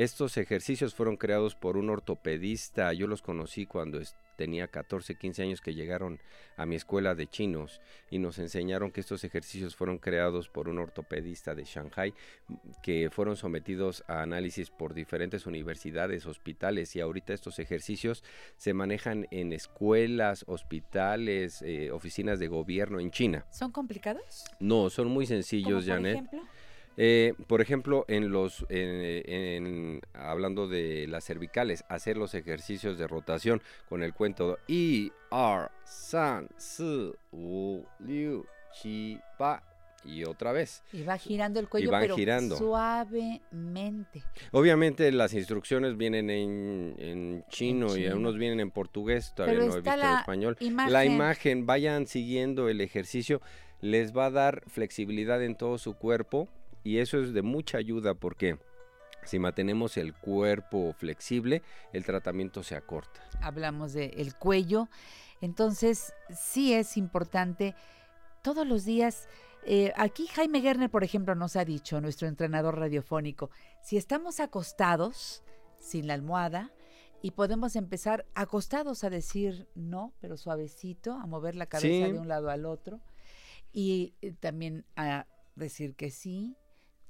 Estos 0.00 0.38
ejercicios 0.38 0.94
fueron 0.94 1.18
creados 1.18 1.54
por 1.54 1.76
un 1.76 1.90
ortopedista. 1.90 2.90
Yo 2.94 3.06
los 3.06 3.20
conocí 3.20 3.66
cuando 3.66 4.00
tenía 4.36 4.66
14, 4.66 5.16
15 5.16 5.42
años 5.42 5.60
que 5.60 5.74
llegaron 5.74 6.18
a 6.56 6.64
mi 6.64 6.74
escuela 6.74 7.14
de 7.14 7.26
chinos 7.26 7.82
y 8.08 8.18
nos 8.18 8.38
enseñaron 8.38 8.92
que 8.92 9.00
estos 9.00 9.24
ejercicios 9.24 9.76
fueron 9.76 9.98
creados 9.98 10.48
por 10.48 10.70
un 10.70 10.78
ortopedista 10.78 11.54
de 11.54 11.64
Shanghai 11.64 12.14
que 12.82 13.10
fueron 13.10 13.36
sometidos 13.36 14.02
a 14.08 14.22
análisis 14.22 14.70
por 14.70 14.94
diferentes 14.94 15.44
universidades, 15.44 16.24
hospitales 16.24 16.96
y 16.96 17.02
ahorita 17.02 17.34
estos 17.34 17.58
ejercicios 17.58 18.24
se 18.56 18.72
manejan 18.72 19.26
en 19.30 19.52
escuelas, 19.52 20.46
hospitales, 20.46 21.60
eh, 21.60 21.90
oficinas 21.90 22.38
de 22.38 22.48
gobierno 22.48 23.00
en 23.00 23.10
China. 23.10 23.44
¿Son 23.50 23.70
complicados? 23.70 24.46
No, 24.60 24.88
son 24.88 25.08
muy 25.08 25.26
sencillos, 25.26 25.84
¿Como 25.84 25.86
por 25.86 25.86
Janet. 25.86 26.14
ejemplo? 26.14 26.42
Eh, 26.96 27.34
por 27.46 27.60
ejemplo, 27.60 28.04
en 28.08 28.30
los, 28.30 28.66
en- 28.68 29.22
en- 29.32 30.00
hablando 30.12 30.68
de 30.68 31.06
las 31.08 31.24
cervicales, 31.24 31.84
hacer 31.88 32.16
los 32.16 32.34
ejercicios 32.34 32.98
de 32.98 33.06
rotación 33.06 33.62
con 33.88 34.02
el 34.02 34.12
cuento 34.12 34.50
de 34.66 34.74
I, 34.74 35.12
R, 35.30 35.68
San, 35.84 36.48
Si, 36.56 37.12
Wu, 37.32 37.84
Liu, 38.00 38.44
Chi, 38.74 39.18
Pa 39.38 39.62
y 40.04 40.24
otra 40.24 40.52
vez. 40.52 40.82
Y 40.92 41.02
va 41.02 41.16
girando 41.18 41.60
el 41.60 41.68
cuello, 41.68 41.90
van 41.90 42.02
pero 42.02 42.16
girando. 42.16 42.56
suavemente. 42.56 44.22
Obviamente 44.52 45.10
las 45.12 45.34
instrucciones 45.34 45.96
vienen 45.96 46.30
en, 46.30 46.94
en 46.98 47.44
chino 47.48 47.96
y 47.96 48.02
chino. 48.04 48.16
unos 48.16 48.36
vienen 48.38 48.60
en 48.60 48.70
portugués, 48.70 49.32
todavía 49.34 49.58
Pero 49.58 49.66
no 49.68 49.72
he 49.74 49.80
visto 49.80 49.92
en 49.92 50.00
la 50.00 50.20
español. 50.20 50.56
La 50.60 50.66
imagen. 51.04 51.12
imagen, 51.12 51.66
vayan 51.66 52.06
siguiendo 52.06 52.68
el 52.68 52.80
ejercicio, 52.80 53.40
les 53.80 54.16
va 54.16 54.26
a 54.26 54.30
dar 54.30 54.62
flexibilidad 54.68 55.42
en 55.42 55.54
todo 55.54 55.78
su 55.78 55.94
cuerpo 55.94 56.48
y 56.84 56.98
eso 56.98 57.18
es 57.20 57.32
de 57.32 57.42
mucha 57.42 57.78
ayuda 57.78 58.14
porque 58.14 58.58
si 59.24 59.38
mantenemos 59.38 59.96
el 59.96 60.14
cuerpo 60.14 60.94
flexible, 60.96 61.62
el 61.92 62.04
tratamiento 62.04 62.62
se 62.62 62.74
acorta. 62.74 63.20
Hablamos 63.42 63.92
del 63.92 64.34
cuello. 64.36 64.88
Entonces, 65.42 66.12
sí 66.34 66.72
es 66.74 66.96
importante 66.96 67.74
todos 68.42 68.66
los 68.66 68.84
días. 68.84 69.28
eh, 69.66 69.92
aquí 69.96 70.26
Jaime 70.26 70.62
Gerner, 70.62 70.88
por 70.90 71.04
ejemplo, 71.04 71.34
nos 71.34 71.54
ha 71.56 71.64
dicho, 71.66 72.00
nuestro 72.00 72.28
entrenador 72.28 72.78
radiofónico, 72.78 73.50
si 73.82 73.98
estamos 73.98 74.40
acostados, 74.40 75.42
sin 75.78 76.06
la 76.06 76.14
almohada, 76.14 76.72
y 77.22 77.32
podemos 77.32 77.76
empezar 77.76 78.24
acostados 78.34 79.04
a 79.04 79.10
decir 79.10 79.68
no, 79.74 80.14
pero 80.20 80.38
suavecito, 80.38 81.12
a 81.12 81.26
mover 81.26 81.56
la 81.56 81.66
cabeza 81.66 82.06
Sí. 82.06 82.12
de 82.12 82.18
un 82.18 82.28
lado 82.28 82.48
al 82.48 82.64
otro, 82.64 83.00
y 83.70 84.14
eh, 84.22 84.32
también 84.32 84.86
a 84.96 85.26
decir 85.56 85.94
que 85.94 86.10
sí, 86.10 86.56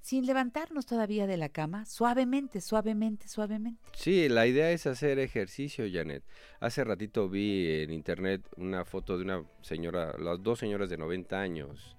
sin 0.01 0.27
levantarnos 0.27 0.87
todavía 0.87 1.27
de 1.27 1.37
la 1.37 1.49
cama, 1.49 1.85
suavemente, 1.85 2.61
suavemente, 2.61 3.29
suavemente. 3.29 3.81
Sí, 3.95 4.29
la 4.29 4.47
idea 4.47 4.71
es 4.71 4.87
hacer 4.87 5.19
ejercicio, 5.19 5.85
Janet. 5.91 6.23
Hace 6.61 6.85
ratito 6.85 7.29
vi 7.29 7.83
en 7.83 7.93
internet 7.93 8.43
una 8.57 8.85
foto 8.85 9.17
de 9.17 9.25
una 9.25 9.45
señora, 9.63 10.17
las 10.19 10.43
dos 10.43 10.59
señoras 10.59 10.89
de 10.89 10.97
90 10.97 11.41
años, 11.41 11.97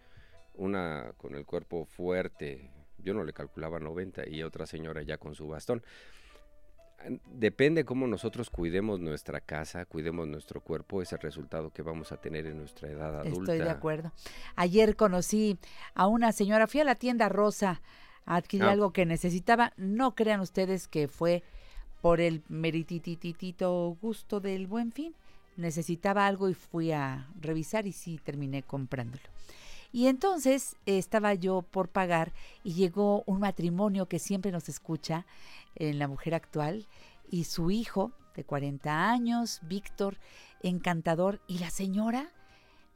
una 0.55 1.13
con 1.17 1.35
el 1.35 1.45
cuerpo 1.45 1.85
fuerte, 1.85 2.71
yo 2.97 3.13
no 3.13 3.23
le 3.23 3.33
calculaba 3.33 3.79
90, 3.79 4.29
y 4.29 4.43
otra 4.43 4.65
señora 4.65 5.01
ya 5.01 5.17
con 5.17 5.35
su 5.35 5.47
bastón. 5.47 5.83
Depende 7.33 7.85
cómo 7.85 8.07
nosotros 8.07 8.49
cuidemos 8.49 8.99
nuestra 8.99 9.39
casa, 9.41 9.85
cuidemos 9.85 10.27
nuestro 10.27 10.61
cuerpo, 10.61 11.01
es 11.01 11.11
el 11.13 11.19
resultado 11.19 11.71
que 11.71 11.81
vamos 11.81 12.11
a 12.11 12.17
tener 12.17 12.45
en 12.45 12.57
nuestra 12.57 12.89
edad 12.89 13.19
adulta. 13.19 13.53
Estoy 13.53 13.59
de 13.59 13.69
acuerdo. 13.69 14.11
Ayer 14.55 14.95
conocí 14.95 15.57
a 15.95 16.07
una 16.07 16.31
señora, 16.31 16.67
fui 16.67 16.79
a 16.81 16.83
la 16.85 16.95
tienda 16.95 17.29
Rosa 17.29 17.81
a 18.25 18.35
adquirir 18.35 18.67
Ah. 18.67 18.71
algo 18.71 18.93
que 18.93 19.05
necesitaba. 19.05 19.73
No 19.77 20.13
crean 20.15 20.41
ustedes 20.41 20.87
que 20.87 21.07
fue 21.07 21.43
por 22.01 22.21
el 22.21 22.43
meritititito 22.49 23.97
gusto 24.01 24.39
del 24.39 24.67
buen 24.67 24.91
fin. 24.91 25.13
Necesitaba 25.57 26.27
algo 26.27 26.49
y 26.49 26.53
fui 26.53 26.91
a 26.91 27.27
revisar 27.39 27.87
y 27.87 27.91
sí 27.91 28.19
terminé 28.23 28.63
comprándolo. 28.63 29.23
Y 29.93 30.07
entonces 30.07 30.77
eh, 30.85 30.97
estaba 30.97 31.33
yo 31.33 31.63
por 31.63 31.89
pagar 31.89 32.31
y 32.63 32.73
llegó 32.73 33.23
un 33.25 33.41
matrimonio 33.41 34.05
que 34.05 34.19
siempre 34.19 34.51
nos 34.51 34.69
escucha 34.69 35.25
en 35.75 35.99
La 35.99 36.07
Mujer 36.07 36.35
Actual 36.35 36.87
y 37.29 37.45
su 37.45 37.71
hijo 37.71 38.11
de 38.35 38.43
40 38.43 39.09
años, 39.09 39.59
Víctor, 39.63 40.17
encantador, 40.61 41.41
y 41.47 41.59
la 41.59 41.69
señora 41.69 42.31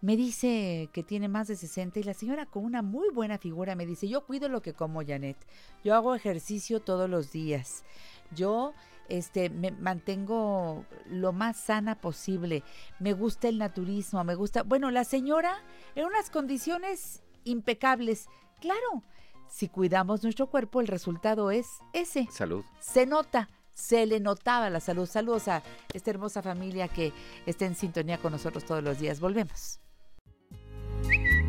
me 0.02 0.16
dice 0.18 0.90
que 0.94 1.04
tiene 1.04 1.28
más 1.28 1.48
de 1.48 1.56
60 1.56 2.00
y 2.00 2.04
la 2.04 2.14
señora 2.14 2.46
con 2.46 2.64
una 2.64 2.82
muy 2.82 3.10
buena 3.10 3.38
figura 3.38 3.76
me 3.76 3.86
dice, 3.86 4.08
yo 4.08 4.26
cuido 4.26 4.50
lo 4.50 4.62
que 4.62 4.74
como, 4.74 5.04
Janet, 5.06 5.38
yo 5.84 5.96
hago 5.96 6.14
ejercicio 6.14 6.80
todos 6.80 7.10
los 7.10 7.32
días, 7.32 7.84
yo 8.32 8.74
este, 9.10 9.50
me 9.50 9.72
mantengo 9.72 10.86
lo 11.08 11.32
más 11.34 11.58
sana 11.58 11.96
posible, 11.96 12.64
me 13.00 13.14
gusta 13.14 13.48
el 13.48 13.58
naturismo, 13.58 14.24
me 14.24 14.36
gusta, 14.36 14.64
bueno, 14.64 14.92
la 14.92 15.06
señora 15.06 15.64
en 15.96 16.06
unas 16.06 16.30
condiciones 16.30 17.24
impecables, 17.44 18.28
claro, 18.60 19.04
si 19.48 19.70
cuidamos 19.70 20.24
nuestro 20.24 20.48
cuerpo 20.48 20.82
el 20.82 20.88
resultado 20.88 21.52
es 21.52 21.68
ese, 21.94 22.28
Salud. 22.32 22.64
se 22.80 23.06
nota, 23.06 23.50
se 23.74 24.06
le 24.06 24.20
notaba 24.20 24.70
la 24.70 24.80
salud. 24.80 25.06
Saludos 25.06 25.48
a 25.48 25.62
esta 25.94 26.10
hermosa 26.10 26.42
familia 26.42 26.88
que 26.88 27.14
está 27.46 27.66
en 27.66 27.76
sintonía 27.76 28.18
con 28.18 28.32
nosotros 28.32 28.66
todos 28.66 28.84
los 28.84 29.00
días. 29.00 29.20
Volvemos. 29.20 29.80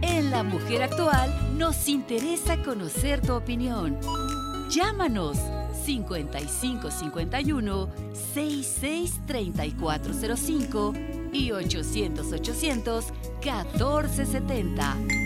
En 0.03 0.31
La 0.31 0.43
Mujer 0.43 0.83
Actual 0.83 1.57
nos 1.57 1.89
interesa 1.89 2.63
conocer 2.63 3.23
tu 3.23 3.33
opinión. 3.35 3.99
Llámanos 4.69 5.39
5551 5.85 7.89
663405 8.35 10.93
y 11.33 11.53
800 11.53 12.33
800 12.33 13.07
1470. 13.43 15.26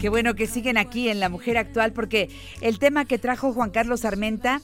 Qué 0.00 0.08
bueno 0.08 0.34
que 0.34 0.46
siguen 0.46 0.76
aquí 0.78 1.08
en 1.08 1.20
La 1.20 1.28
Mujer 1.28 1.56
Actual 1.58 1.92
porque 1.92 2.28
el 2.60 2.78
tema 2.78 3.04
que 3.04 3.18
trajo 3.18 3.52
Juan 3.52 3.70
Carlos 3.70 4.04
Armenta, 4.04 4.60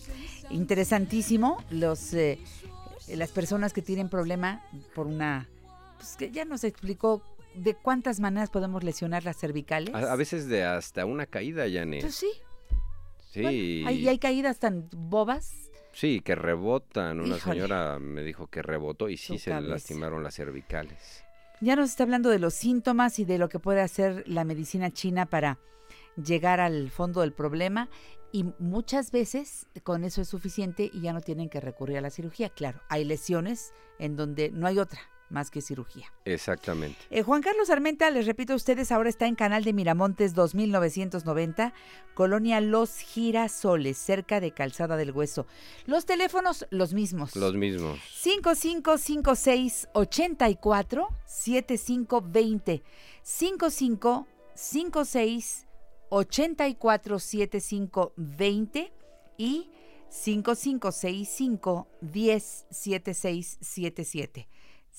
interesantísimo, 0.50 1.62
los, 1.70 2.12
eh, 2.14 2.38
las 3.08 3.30
personas 3.30 3.72
que 3.72 3.82
tienen 3.82 4.08
problema 4.08 4.62
por 4.94 5.06
una, 5.06 5.48
pues 5.96 6.16
que 6.16 6.30
ya 6.30 6.44
nos 6.44 6.64
explicó 6.64 7.22
de 7.54 7.74
cuántas 7.74 8.18
maneras 8.20 8.50
podemos 8.50 8.82
lesionar 8.82 9.24
las 9.24 9.36
cervicales. 9.36 9.94
A, 9.94 10.12
a 10.12 10.16
veces 10.16 10.48
de 10.48 10.64
hasta 10.64 11.04
una 11.06 11.26
caída, 11.26 11.64
Janet. 11.70 12.02
Pues 12.02 12.14
sí, 12.16 12.30
Sí, 13.30 13.42
bueno, 13.42 13.88
hay, 13.90 14.08
hay 14.08 14.18
caídas 14.18 14.58
tan 14.58 14.88
bobas. 14.90 15.52
sí, 15.92 16.20
que 16.24 16.34
rebotan. 16.34 17.20
Una 17.20 17.36
Híjole. 17.36 17.54
señora 17.60 17.98
me 17.98 18.22
dijo 18.22 18.46
que 18.48 18.62
rebotó 18.62 19.08
y 19.10 19.16
sí 19.18 19.38
Su 19.38 19.44
se 19.44 19.50
le 19.60 19.60
lastimaron 19.68 20.22
las 20.24 20.34
cervicales. 20.34 21.24
Ya 21.60 21.74
nos 21.74 21.90
está 21.90 22.04
hablando 22.04 22.30
de 22.30 22.38
los 22.38 22.54
síntomas 22.54 23.18
y 23.18 23.24
de 23.24 23.38
lo 23.38 23.48
que 23.48 23.58
puede 23.58 23.80
hacer 23.80 24.22
la 24.26 24.44
medicina 24.44 24.92
china 24.92 25.26
para 25.26 25.58
llegar 26.16 26.60
al 26.60 26.90
fondo 26.90 27.20
del 27.20 27.32
problema 27.32 27.88
y 28.30 28.44
muchas 28.58 29.10
veces 29.10 29.66
con 29.82 30.04
eso 30.04 30.20
es 30.20 30.28
suficiente 30.28 30.90
y 30.92 31.00
ya 31.00 31.12
no 31.12 31.20
tienen 31.20 31.48
que 31.48 31.60
recurrir 31.60 31.98
a 31.98 32.02
la 32.02 32.10
cirugía. 32.10 32.50
Claro, 32.50 32.80
hay 32.88 33.04
lesiones 33.04 33.72
en 33.98 34.16
donde 34.16 34.50
no 34.50 34.66
hay 34.66 34.78
otra 34.78 35.00
más 35.30 35.50
que 35.50 35.60
cirugía. 35.60 36.06
Exactamente. 36.24 36.96
Eh, 37.10 37.22
Juan 37.22 37.42
Carlos 37.42 37.70
Armenta, 37.70 38.08
les 38.10 38.26
repito 38.26 38.52
a 38.52 38.56
ustedes, 38.56 38.92
ahora 38.92 39.08
está 39.08 39.26
en 39.26 39.34
Canal 39.34 39.64
de 39.64 39.72
Miramontes 39.72 40.34
2990, 40.34 41.72
Colonia 42.14 42.60
Los 42.60 42.98
Girasoles, 42.98 43.98
cerca 43.98 44.38
de 44.40 44.52
Calzada 44.52 44.96
del 44.96 45.10
Hueso. 45.12 45.46
Los 45.86 46.06
teléfonos, 46.06 46.66
los 46.70 46.94
mismos. 46.94 47.34
Los 47.36 47.54
mismos. 47.54 47.98
5556 48.12 49.88
84 49.92 51.08
7520 51.26 52.82
5556 53.22 55.68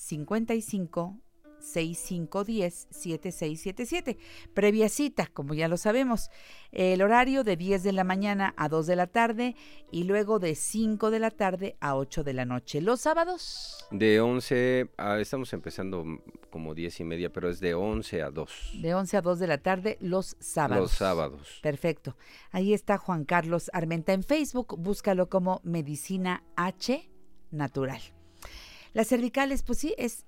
7520 0.00 0.54
y 0.54 0.62
5565 0.62 2.44
10 2.44 2.88
7677 2.90 2.90
55 2.90 4.10
6510-7677. 4.14 4.16
Previa 4.54 4.88
cita, 4.88 5.26
como 5.32 5.54
ya 5.54 5.68
lo 5.68 5.76
sabemos. 5.76 6.30
El 6.72 7.02
horario 7.02 7.44
de 7.44 7.56
10 7.56 7.82
de 7.82 7.92
la 7.92 8.04
mañana 8.04 8.54
a 8.56 8.68
2 8.68 8.86
de 8.86 8.96
la 8.96 9.06
tarde 9.06 9.56
y 9.90 10.04
luego 10.04 10.38
de 10.38 10.54
5 10.54 11.10
de 11.10 11.18
la 11.18 11.30
tarde 11.30 11.76
a 11.80 11.96
8 11.96 12.24
de 12.24 12.32
la 12.32 12.44
noche. 12.44 12.80
Los 12.80 13.00
sábados. 13.02 13.86
De 13.90 14.20
11, 14.20 14.90
a, 14.96 15.18
estamos 15.18 15.52
empezando 15.52 16.04
como 16.50 16.74
10 16.74 17.00
y 17.00 17.04
media, 17.04 17.32
pero 17.32 17.50
es 17.50 17.60
de 17.60 17.74
11 17.74 18.22
a 18.22 18.30
2. 18.30 18.78
De 18.82 18.94
11 18.94 19.16
a 19.16 19.20
2 19.20 19.38
de 19.38 19.46
la 19.46 19.58
tarde 19.58 19.98
los 20.00 20.36
sábados. 20.40 20.82
Los 20.82 20.92
sábados. 20.92 21.60
Perfecto. 21.62 22.16
Ahí 22.50 22.72
está 22.72 22.98
Juan 22.98 23.24
Carlos 23.24 23.70
Armenta 23.72 24.12
en 24.12 24.22
Facebook. 24.22 24.76
Búscalo 24.78 25.28
como 25.28 25.60
Medicina 25.64 26.44
H 26.56 27.10
Natural. 27.50 28.00
Las 28.92 29.08
cervicales, 29.08 29.62
pues 29.62 29.78
sí, 29.78 29.94
es 29.98 30.24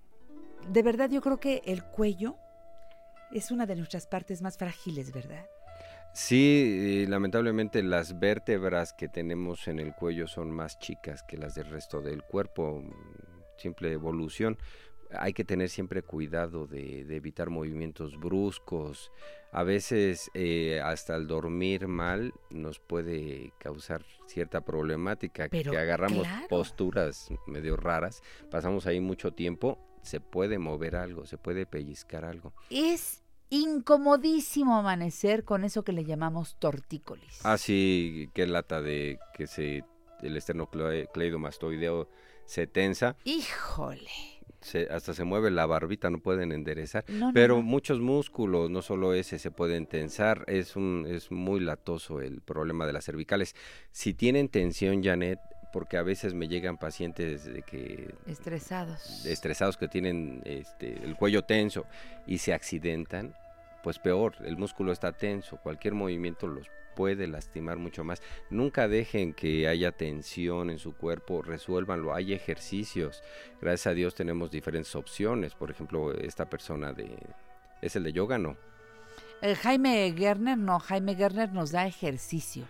de 0.68 0.82
verdad 0.82 1.10
yo 1.10 1.20
creo 1.20 1.40
que 1.40 1.62
el 1.64 1.82
cuello 1.84 2.36
es 3.32 3.50
una 3.50 3.66
de 3.66 3.76
nuestras 3.76 4.06
partes 4.06 4.42
más 4.42 4.56
frágiles, 4.56 5.12
¿verdad? 5.12 5.46
Sí, 6.14 7.06
lamentablemente 7.08 7.82
las 7.82 8.18
vértebras 8.18 8.92
que 8.92 9.08
tenemos 9.08 9.66
en 9.66 9.78
el 9.78 9.94
cuello 9.94 10.26
son 10.26 10.50
más 10.50 10.78
chicas 10.78 11.22
que 11.22 11.38
las 11.38 11.54
del 11.54 11.70
resto 11.70 12.02
del 12.02 12.22
cuerpo, 12.22 12.84
simple 13.56 13.92
evolución. 13.92 14.58
Hay 15.12 15.32
que 15.32 15.44
tener 15.44 15.70
siempre 15.70 16.02
cuidado 16.02 16.66
de, 16.66 17.00
evitar 17.16 17.48
movimientos 17.48 18.18
bruscos. 18.18 19.10
A 19.52 19.62
veces 19.62 20.30
eh, 20.34 20.80
hasta 20.82 21.14
el 21.14 21.26
dormir 21.26 21.86
mal 21.86 22.32
nos 22.50 22.80
puede 22.80 23.52
causar 23.58 24.02
cierta 24.26 24.62
problemática, 24.62 25.48
que 25.48 25.76
agarramos 25.76 26.26
posturas 26.48 27.28
medio 27.46 27.76
raras, 27.76 28.22
pasamos 28.50 28.86
ahí 28.86 29.00
mucho 29.00 29.32
tiempo 29.32 29.78
se 30.02 30.20
puede 30.20 30.58
mover 30.58 30.96
algo, 30.96 31.26
se 31.26 31.38
puede 31.38 31.66
pellizcar 31.66 32.24
algo. 32.24 32.52
Es 32.70 33.22
incomodísimo 33.50 34.76
amanecer 34.76 35.44
con 35.44 35.64
eso 35.64 35.84
que 35.84 35.92
le 35.92 36.04
llamamos 36.04 36.56
tortícolis. 36.58 37.44
Ah, 37.44 37.58
sí, 37.58 38.28
qué 38.34 38.46
lata 38.46 38.82
de 38.82 39.18
que 39.34 39.46
se 39.46 39.84
el 40.22 40.36
esternocleidomastoideo 40.36 42.08
se 42.46 42.66
tensa. 42.66 43.16
Híjole. 43.24 44.31
Hasta 44.90 45.14
se 45.14 45.24
mueve 45.24 45.50
la 45.50 45.66
barbita, 45.66 46.10
no 46.10 46.18
pueden 46.18 46.52
enderezar. 46.52 47.04
pero 47.34 47.62
muchos 47.62 48.00
músculos, 48.00 48.70
no 48.70 48.82
solo 48.82 49.14
ese, 49.14 49.38
se 49.38 49.50
pueden 49.50 49.86
tensar. 49.86 50.44
Es, 50.46 50.76
un, 50.76 51.06
es 51.08 51.30
muy 51.30 51.60
latoso 51.60 52.20
el 52.20 52.40
problema 52.40 52.86
de 52.86 52.92
las 52.92 53.04
cervicales. 53.04 53.54
Si 53.90 54.14
tienen 54.14 54.48
tensión, 54.48 55.02
Janet, 55.02 55.38
porque 55.72 55.96
a 55.96 56.02
veces 56.02 56.34
me 56.34 56.48
llegan 56.48 56.76
pacientes 56.76 57.44
de 57.44 57.62
que 57.62 58.14
estresados 58.26 59.24
estresados 59.24 59.76
que 59.76 59.88
tienen 59.88 60.42
este, 60.44 61.02
el 61.02 61.16
cuello 61.16 61.42
tenso 61.42 61.86
y 62.26 62.38
se 62.38 62.52
accidentan 62.52 63.34
pues 63.82 63.98
peor 63.98 64.34
el 64.44 64.58
músculo 64.58 64.92
está 64.92 65.12
tenso 65.12 65.56
cualquier 65.56 65.94
movimiento 65.94 66.46
los 66.46 66.68
puede 66.94 67.26
lastimar 67.26 67.78
mucho 67.78 68.04
más 68.04 68.22
nunca 68.50 68.88
dejen 68.88 69.34
que 69.34 69.68
haya 69.68 69.92
tensión 69.92 70.70
en 70.70 70.78
su 70.78 70.94
cuerpo 70.94 71.42
resuélvanlo 71.42 72.14
hay 72.14 72.32
ejercicios 72.32 73.22
gracias 73.60 73.88
a 73.88 73.94
Dios 73.94 74.14
tenemos 74.14 74.50
diferentes 74.50 74.94
opciones 74.94 75.54
por 75.54 75.70
ejemplo 75.70 76.12
esta 76.12 76.48
persona 76.48 76.92
de 76.92 77.16
es 77.80 77.96
el 77.96 78.04
de 78.04 78.12
yoga 78.12 78.38
no 78.38 78.56
el 79.40 79.56
Jaime 79.56 80.14
Gerner 80.16 80.58
no 80.58 80.78
Jaime 80.78 81.14
Gerner 81.14 81.52
nos 81.52 81.72
da 81.72 81.86
ejercicio 81.86 82.66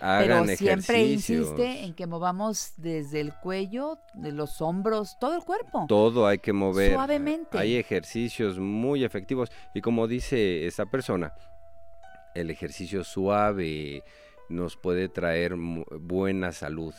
pero 0.00 0.46
siempre 0.46 1.04
insiste 1.04 1.84
en 1.84 1.94
que 1.94 2.06
movamos 2.06 2.72
desde 2.76 3.20
el 3.20 3.34
cuello, 3.34 3.98
de 4.14 4.32
los 4.32 4.60
hombros, 4.60 5.18
todo 5.20 5.36
el 5.36 5.44
cuerpo. 5.44 5.84
Todo 5.88 6.26
hay 6.26 6.38
que 6.38 6.52
mover. 6.52 6.94
Suavemente. 6.94 7.58
Hay 7.58 7.76
ejercicios 7.76 8.58
muy 8.58 9.04
efectivos. 9.04 9.50
Y 9.74 9.80
como 9.82 10.08
dice 10.08 10.66
esta 10.66 10.86
persona, 10.86 11.34
el 12.34 12.50
ejercicio 12.50 13.04
suave 13.04 14.02
nos 14.48 14.76
puede 14.76 15.08
traer 15.08 15.54
buena 15.56 16.52
salud. 16.52 16.94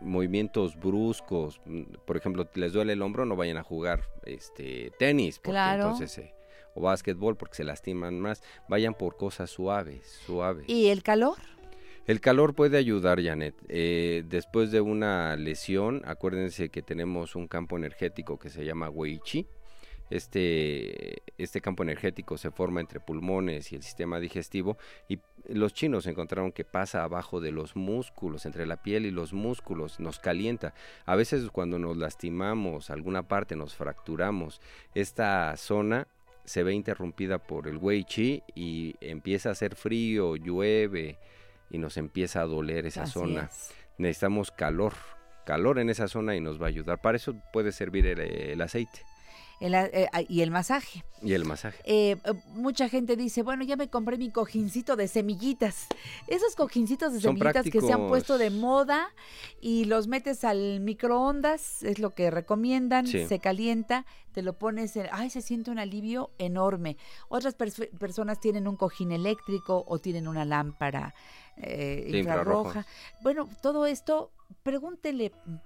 Movimientos 0.00 0.76
bruscos, 0.76 1.60
mm, 1.64 1.82
por 2.04 2.16
ejemplo, 2.16 2.48
les 2.54 2.72
duele 2.72 2.92
el 2.92 3.02
hombro, 3.02 3.24
no 3.24 3.36
vayan 3.36 3.56
a 3.56 3.62
jugar 3.62 4.02
este 4.24 4.92
tenis, 4.98 5.38
porque 5.38 5.58
entonces 5.58 6.20
o 6.76 6.82
básquetbol 6.82 7.36
porque 7.36 7.56
se 7.56 7.64
lastiman 7.64 8.20
más. 8.20 8.42
Vayan 8.68 8.94
por 8.94 9.16
cosas 9.16 9.50
suaves, 9.50 10.20
suaves. 10.26 10.68
¿Y 10.68 10.88
el 10.88 11.02
calor? 11.02 11.38
El 12.06 12.20
calor 12.20 12.54
puede 12.54 12.76
ayudar, 12.76 13.20
Janet. 13.20 13.56
Eh, 13.68 14.22
después 14.28 14.70
de 14.70 14.80
una 14.80 15.34
lesión, 15.36 16.02
acuérdense 16.04 16.68
que 16.68 16.82
tenemos 16.82 17.34
un 17.34 17.48
campo 17.48 17.76
energético 17.76 18.38
que 18.38 18.50
se 18.50 18.64
llama 18.64 18.88
Weichi. 18.88 19.46
Este, 20.10 21.22
este 21.36 21.60
campo 21.60 21.82
energético 21.82 22.38
se 22.38 22.50
forma 22.50 22.80
entre 22.80 23.00
pulmones 23.00 23.72
y 23.72 23.76
el 23.76 23.82
sistema 23.82 24.20
digestivo 24.20 24.78
y 25.08 25.18
los 25.48 25.74
chinos 25.74 26.06
encontraron 26.06 26.52
que 26.52 26.64
pasa 26.64 27.02
abajo 27.02 27.40
de 27.40 27.52
los 27.52 27.76
músculos, 27.76 28.46
entre 28.46 28.66
la 28.66 28.82
piel 28.82 29.06
y 29.06 29.10
los 29.10 29.32
músculos, 29.32 30.00
nos 30.00 30.18
calienta. 30.18 30.74
A 31.04 31.16
veces 31.16 31.50
cuando 31.50 31.78
nos 31.78 31.96
lastimamos, 31.96 32.90
alguna 32.90 33.28
parte 33.28 33.56
nos 33.56 33.74
fracturamos, 33.74 34.60
esta 34.94 35.56
zona 35.56 36.08
se 36.44 36.62
ve 36.62 36.72
interrumpida 36.72 37.38
por 37.38 37.68
el 37.68 37.76
Wei 37.76 38.04
Chi 38.04 38.42
y 38.54 38.94
empieza 39.00 39.48
a 39.48 39.52
hacer 39.52 39.74
frío, 39.74 40.36
llueve, 40.36 41.18
y 41.70 41.78
nos 41.78 41.96
empieza 41.96 42.40
a 42.40 42.46
doler 42.46 42.86
esa 42.86 43.06
zona. 43.06 43.50
Necesitamos 43.98 44.50
calor, 44.50 44.92
calor 45.44 45.78
en 45.78 45.90
esa 45.90 46.08
zona 46.08 46.36
y 46.36 46.40
nos 46.40 46.60
va 46.60 46.66
a 46.66 46.68
ayudar. 46.68 47.00
Para 47.00 47.16
eso 47.16 47.34
puede 47.52 47.72
servir 47.72 48.06
el, 48.06 48.60
aceite. 48.60 49.00
Eh, 49.60 50.06
y 50.28 50.42
el 50.42 50.50
masaje. 50.50 51.02
Y 51.22 51.32
el 51.32 51.46
masaje. 51.46 51.80
Eh, 51.84 52.16
eh, 52.24 52.32
mucha 52.54 52.88
gente 52.90 53.16
dice, 53.16 53.42
bueno, 53.42 53.64
ya 53.64 53.76
me 53.76 53.88
compré 53.88 54.18
mi 54.18 54.30
cojincito 54.30 54.96
de 54.96 55.08
semillitas. 55.08 55.86
Esos 56.26 56.54
cojincitos 56.54 57.14
de 57.14 57.20
semillitas 57.20 57.64
que 57.64 57.80
se 57.80 57.92
han 57.92 58.08
puesto 58.08 58.36
de 58.36 58.50
moda 58.50 59.08
y 59.60 59.86
los 59.86 60.08
metes 60.08 60.44
al 60.44 60.80
microondas, 60.80 61.82
es 61.82 61.98
lo 61.98 62.14
que 62.14 62.30
recomiendan, 62.30 63.06
se 63.06 63.38
calienta, 63.38 64.04
te 64.32 64.42
lo 64.42 64.58
pones, 64.58 64.94
en, 64.96 65.08
ay, 65.10 65.30
se 65.30 65.40
siente 65.40 65.70
un 65.70 65.78
alivio 65.78 66.30
enorme. 66.38 66.98
Otras 67.28 67.54
personas 67.54 68.38
tienen 68.38 68.68
un 68.68 68.76
cojín 68.76 69.10
eléctrico 69.10 69.84
o 69.88 69.98
tienen 69.98 70.28
una 70.28 70.44
lámpara 70.44 71.14
eh, 71.56 72.10
infrarroja. 72.12 72.86
Bueno, 73.22 73.48
todo 73.62 73.86
esto, 73.86 74.32
pregúntele 74.62 75.32
mm, 75.46 75.56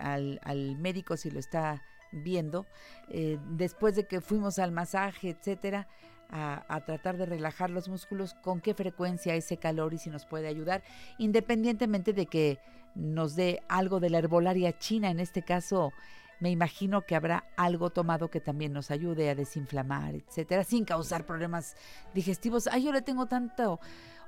al, 0.00 0.40
al, 0.42 0.76
médico 0.78 1.16
si 1.16 1.30
lo 1.30 1.38
está 1.38 1.84
viendo, 2.22 2.66
eh, 3.08 3.38
después 3.50 3.96
de 3.96 4.06
que 4.06 4.20
fuimos 4.20 4.58
al 4.58 4.72
masaje, 4.72 5.30
etcétera, 5.30 5.88
a, 6.30 6.64
a, 6.68 6.84
tratar 6.84 7.16
de 7.16 7.26
relajar 7.26 7.70
los 7.70 7.88
músculos, 7.88 8.34
con 8.34 8.60
qué 8.60 8.74
frecuencia 8.74 9.34
ese 9.34 9.56
calor 9.56 9.94
y 9.94 9.98
si 9.98 10.10
nos 10.10 10.24
puede 10.26 10.48
ayudar, 10.48 10.82
independientemente 11.18 12.12
de 12.12 12.26
que 12.26 12.58
nos 12.94 13.36
dé 13.36 13.60
algo 13.68 14.00
de 14.00 14.10
la 14.10 14.18
herbolaria 14.18 14.78
china, 14.78 15.10
en 15.10 15.20
este 15.20 15.42
caso 15.42 15.92
me 16.40 16.50
imagino 16.50 17.02
que 17.02 17.16
habrá 17.16 17.44
algo 17.56 17.90
tomado 17.90 18.30
que 18.30 18.40
también 18.40 18.72
nos 18.72 18.90
ayude 18.90 19.30
a 19.30 19.34
desinflamar, 19.34 20.14
etcétera, 20.14 20.64
sin 20.64 20.84
causar 20.84 21.24
problemas 21.26 21.76
digestivos. 22.12 22.66
Ay, 22.66 22.84
yo 22.84 22.92
le 22.92 23.02
tengo 23.02 23.26
tanto 23.26 23.80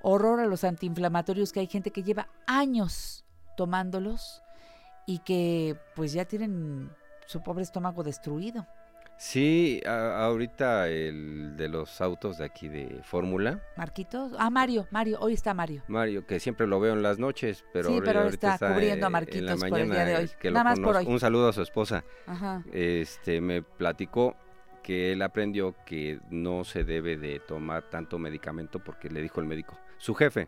horror 0.02 0.40
a 0.40 0.46
los 0.46 0.64
antiinflamatorios 0.64 1.52
que 1.52 1.60
hay 1.60 1.66
gente 1.66 1.90
que 1.90 2.02
lleva 2.02 2.28
años 2.46 3.24
tomándolos 3.56 4.42
y 5.06 5.18
que 5.20 5.76
pues 5.94 6.12
ya 6.12 6.24
tienen 6.24 6.90
su 7.26 7.42
pobre 7.42 7.62
estómago 7.62 8.02
destruido. 8.02 8.66
Sí, 9.18 9.80
ahorita 9.86 10.88
el 10.88 11.56
de 11.56 11.68
los 11.68 12.02
autos 12.02 12.36
de 12.36 12.44
aquí 12.44 12.68
de 12.68 13.00
Fórmula. 13.02 13.62
Marquitos. 13.76 14.32
Ah, 14.38 14.50
Mario, 14.50 14.86
Mario, 14.90 15.18
hoy 15.20 15.32
está 15.32 15.54
Mario. 15.54 15.82
Mario, 15.88 16.26
que 16.26 16.38
siempre 16.38 16.66
lo 16.66 16.80
veo 16.80 16.92
en 16.92 17.02
las 17.02 17.18
noches, 17.18 17.64
pero, 17.72 17.88
sí, 17.88 18.00
pero 18.04 18.20
ahorita 18.20 18.54
está, 18.54 18.74
cubriendo 18.74 19.06
a 19.06 19.10
Marquitos 19.10 19.64
por 19.64 19.78
el 19.78 19.90
día 19.90 20.04
de 20.04 20.16
hoy. 20.16 20.30
Nada 20.44 20.64
más 20.64 20.80
por 20.80 20.96
hoy. 20.96 21.06
Un 21.06 21.18
saludo 21.18 21.48
a 21.48 21.52
su 21.54 21.62
esposa. 21.62 22.04
Ajá. 22.26 22.62
Este, 22.72 23.40
me 23.40 23.62
platicó 23.62 24.36
que 24.82 25.12
él 25.12 25.22
aprendió 25.22 25.74
que 25.86 26.20
no 26.30 26.64
se 26.64 26.84
debe 26.84 27.16
de 27.16 27.40
tomar 27.40 27.88
tanto 27.88 28.18
medicamento 28.18 28.84
porque 28.84 29.08
le 29.08 29.22
dijo 29.22 29.40
el 29.40 29.46
médico, 29.46 29.78
su 29.96 30.14
jefe 30.14 30.46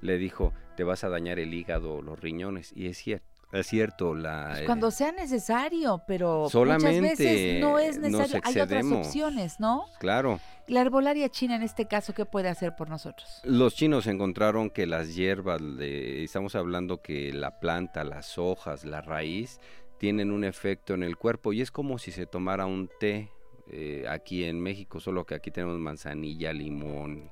le 0.00 0.18
dijo, 0.18 0.52
te 0.76 0.82
vas 0.84 1.04
a 1.04 1.08
dañar 1.08 1.38
el 1.38 1.54
hígado 1.54 1.94
o 1.94 2.02
los 2.02 2.20
riñones. 2.20 2.72
Y 2.74 2.88
es 2.88 2.98
cierto. 2.98 3.37
Es 3.50 3.66
cierto, 3.66 4.14
la, 4.14 4.50
pues 4.52 4.66
cuando 4.66 4.90
sea 4.90 5.10
necesario, 5.10 6.02
pero 6.06 6.48
muchas 6.52 7.00
veces 7.00 7.60
no 7.60 7.78
es 7.78 7.98
necesario. 7.98 8.42
Hay 8.44 8.60
otras 8.60 8.84
opciones, 8.84 9.58
¿no? 9.58 9.86
Claro. 10.00 10.38
La 10.66 10.82
herbolaria 10.82 11.30
china 11.30 11.56
en 11.56 11.62
este 11.62 11.86
caso, 11.86 12.12
¿qué 12.12 12.26
puede 12.26 12.50
hacer 12.50 12.76
por 12.76 12.90
nosotros? 12.90 13.40
Los 13.44 13.74
chinos 13.74 14.06
encontraron 14.06 14.68
que 14.68 14.86
las 14.86 15.14
hierbas, 15.14 15.62
estamos 15.80 16.54
hablando 16.56 17.00
que 17.00 17.32
la 17.32 17.58
planta, 17.58 18.04
las 18.04 18.36
hojas, 18.36 18.84
la 18.84 19.00
raíz, 19.00 19.60
tienen 19.96 20.30
un 20.30 20.44
efecto 20.44 20.92
en 20.92 21.02
el 21.02 21.16
cuerpo 21.16 21.54
y 21.54 21.62
es 21.62 21.70
como 21.70 21.98
si 21.98 22.12
se 22.12 22.26
tomara 22.26 22.66
un 22.66 22.90
té 23.00 23.30
eh, 23.70 24.04
aquí 24.08 24.44
en 24.44 24.60
México, 24.60 25.00
solo 25.00 25.24
que 25.24 25.34
aquí 25.34 25.50
tenemos 25.50 25.78
manzanilla, 25.78 26.52
limón. 26.52 27.30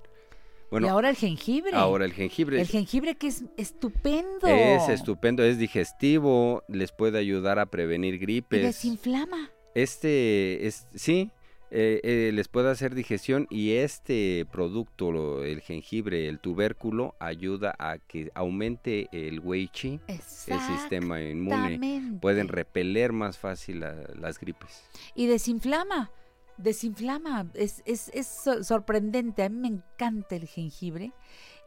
Bueno, 0.70 0.86
y 0.86 0.90
ahora 0.90 1.10
el 1.10 1.16
jengibre. 1.16 1.70
Ahora 1.74 2.04
el 2.04 2.12
jengibre. 2.12 2.60
El 2.60 2.66
jengibre 2.66 3.14
que 3.16 3.28
es 3.28 3.44
estupendo. 3.56 4.46
Es 4.48 4.88
estupendo, 4.88 5.42
es 5.44 5.58
digestivo, 5.58 6.62
les 6.68 6.92
puede 6.92 7.18
ayudar 7.18 7.58
a 7.58 7.66
prevenir 7.66 8.18
gripes. 8.18 8.60
Y 8.60 8.62
desinflama. 8.62 9.50
Este, 9.74 10.66
es, 10.66 10.86
sí, 10.94 11.30
eh, 11.70 12.00
eh, 12.02 12.30
les 12.32 12.48
puede 12.48 12.70
hacer 12.70 12.94
digestión 12.94 13.46
y 13.50 13.72
este 13.74 14.46
producto, 14.50 15.44
el 15.44 15.60
jengibre, 15.60 16.28
el 16.28 16.38
tubérculo, 16.40 17.14
ayuda 17.20 17.74
a 17.78 17.98
que 17.98 18.30
aumente 18.34 19.08
el 19.12 19.40
wei 19.40 19.68
chi, 19.68 20.00
el 20.08 20.20
sistema 20.60 21.20
inmune. 21.20 22.18
Pueden 22.20 22.48
repeler 22.48 23.12
más 23.12 23.36
fácil 23.38 23.80
la- 23.80 23.96
las 24.18 24.40
gripes. 24.40 24.82
Y 25.14 25.26
desinflama, 25.26 26.10
desinflama. 26.58 27.46
Es, 27.54 27.82
es, 27.86 28.10
es 28.14 28.26
so- 28.26 28.62
sorprendente. 28.64 29.42
A 29.42 29.48
mí 29.48 29.56
me 29.58 29.68
encanta 29.68 30.36
el 30.36 30.46
jengibre 30.46 31.12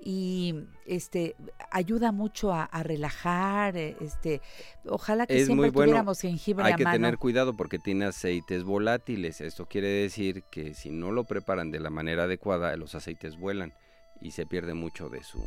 y 0.02 0.56
este 0.86 1.36
ayuda 1.72 2.12
mucho 2.12 2.54
a, 2.54 2.64
a 2.64 2.84
relajar. 2.84 3.76
eh, 3.78 3.96
Este, 4.02 4.42
ojalá 4.86 5.28
que 5.28 5.40
Es 5.40 5.46
siempre 5.48 5.72
bueno. 5.72 5.88
tuviéramos 5.92 6.22
jengibre 6.22 6.66
Hay 6.66 6.74
a 6.74 6.76
que 6.76 6.84
mano. 6.84 6.96
tener 6.96 7.18
cuidado 7.18 7.56
porque 7.56 7.80
tiene 7.80 8.06
aceites 8.06 8.64
volátiles. 8.64 9.42
Esto 9.42 9.66
quiere 9.66 9.88
decir 9.88 10.44
que 10.52 10.74
si 10.74 10.90
no 10.92 11.12
lo 11.12 11.24
preparan 11.26 11.72
de 11.72 11.80
la 11.80 11.90
manera 11.90 12.24
adecuada, 12.24 12.76
los 12.78 12.96
aceites 12.96 13.38
vuelan 13.38 13.74
y 14.22 14.32
se 14.32 14.46
pierde 14.46 14.74
mucho 14.74 15.10
de 15.10 15.24
su... 15.24 15.44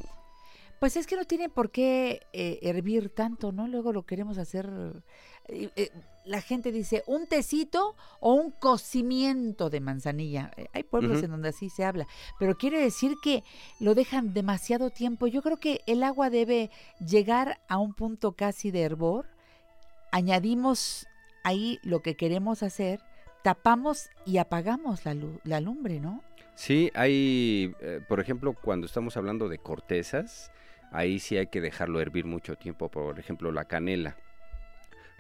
Pues 0.81 0.97
es 0.97 1.07
que 1.07 1.15
no 1.15 1.25
tiene 1.25 1.49
por 1.49 1.71
qué 1.71 2.23
eh, 2.33 2.59
hervir 2.63 3.09
tanto, 3.09 3.53
¿no? 3.53 3.69
Luego 3.69 3.93
lo 3.93 4.03
queremos 4.03 4.37
hacer. 4.39 4.69
eh, 5.47 5.71
eh, 5.77 5.91
la 6.25 6.41
gente 6.41 6.73
dice 6.73 7.03
un 7.07 7.27
tecito 7.27 7.97
o 8.21 8.35
un 8.35 8.51
cocimiento 8.51 9.71
de 9.71 9.81
manzanilla. 9.81 10.53
Eh, 10.57 10.67
hay 10.73 10.83
pueblos 10.83 11.23
en 11.23 11.31
donde 11.31 11.49
así 11.49 11.69
se 11.69 11.85
habla, 11.85 12.07
pero 12.39 12.57
quiere 12.57 12.81
decir 12.81 13.17
que 13.23 13.43
lo 13.81 13.95
dejan 13.95 14.33
demasiado 14.33 14.91
tiempo. 14.91 15.27
Yo 15.27 15.43
creo 15.43 15.59
que 15.59 15.81
el 15.87 16.03
agua 16.03 16.31
debe 16.31 16.71
llegar 17.05 17.61
a 17.69 17.79
un 17.79 17.95
punto 17.95 18.33
casi 18.33 18.71
de 18.71 18.83
hervor. 18.83 19.27
Añadimos 20.13 21.07
ahí 21.45 21.79
lo 21.83 22.01
que 22.03 22.17
queremos 22.17 22.63
hacer, 22.63 23.01
tapamos 23.43 24.11
y 24.25 24.39
apagamos 24.39 25.05
la, 25.05 25.17
la 25.45 25.61
lumbre, 25.61 26.01
¿no? 26.01 26.23
Sí, 26.55 26.91
hay, 26.95 27.75
eh, 27.81 28.01
por 28.07 28.21
ejemplo, 28.21 28.53
cuando 28.53 28.87
estamos 28.87 29.17
hablando 29.17 29.49
de 29.49 29.59
cortezas, 29.59 30.53
ahí 30.93 31.19
sí 31.19 31.37
hay 31.37 31.47
que 31.47 31.61
dejarlo 31.61 32.01
hervir 32.01 32.27
mucho 32.27 32.57
tiempo. 32.57 32.91
Por 32.91 33.19
ejemplo, 33.19 33.51
la 33.51 33.65
canela. 33.65 34.17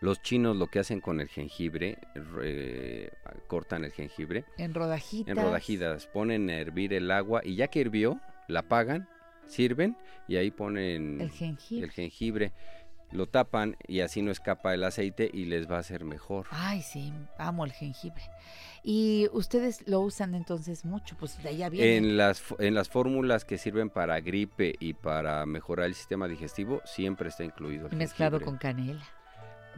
Los 0.02 0.20
chinos 0.20 0.56
lo 0.56 0.66
que 0.66 0.80
hacen 0.80 1.00
con 1.00 1.20
el 1.20 1.28
jengibre, 1.28 1.96
re- 2.14 3.10
cortan 3.46 3.84
el 3.84 3.92
jengibre 3.92 4.44
En 4.58 4.74
rodajitas. 4.74 5.28
en 5.30 5.42
rodajitas, 5.42 6.06
ponen 6.08 6.50
a 6.50 6.58
hervir 6.58 6.92
el 6.92 7.10
agua 7.10 7.40
y 7.44 7.54
ya 7.54 7.68
que 7.68 7.78
hirvió, 7.80 8.20
la 8.48 8.60
apagan, 8.60 9.08
sirven 9.46 9.96
y 10.28 10.36
ahí 10.36 10.50
ponen 10.50 11.20
El 11.20 11.30
jengibre. 11.30 11.84
el 11.86 11.90
jengibre, 11.92 12.52
lo 13.12 13.26
tapan 13.28 13.76
y 13.86 14.00
así 14.00 14.22
no 14.22 14.30
escapa 14.32 14.74
el 14.74 14.82
aceite 14.84 15.30
y 15.32 15.44
les 15.44 15.70
va 15.70 15.76
a 15.76 15.80
hacer 15.80 16.04
mejor. 16.04 16.46
Ay, 16.50 16.82
sí, 16.82 17.12
amo 17.38 17.64
el 17.64 17.72
jengibre. 17.72 18.22
Y 18.82 19.28
ustedes 19.32 19.86
lo 19.86 20.00
usan 20.00 20.34
entonces 20.34 20.84
mucho, 20.84 21.16
pues 21.16 21.40
de 21.42 21.50
allá 21.50 21.68
viene. 21.68 21.96
En 21.98 22.16
las, 22.16 22.42
en 22.58 22.74
las 22.74 22.88
fórmulas 22.88 23.44
que 23.44 23.56
sirven 23.58 23.88
para 23.90 24.18
gripe 24.20 24.74
y 24.80 24.94
para 24.94 25.46
mejorar 25.46 25.86
el 25.86 25.94
sistema 25.94 26.26
digestivo, 26.26 26.80
siempre 26.86 27.28
está 27.28 27.44
incluido 27.44 27.86
el 27.86 27.96
mezclado 27.96 28.38
jengibre. 28.40 28.44
con 28.44 28.58
canela. 28.58 29.04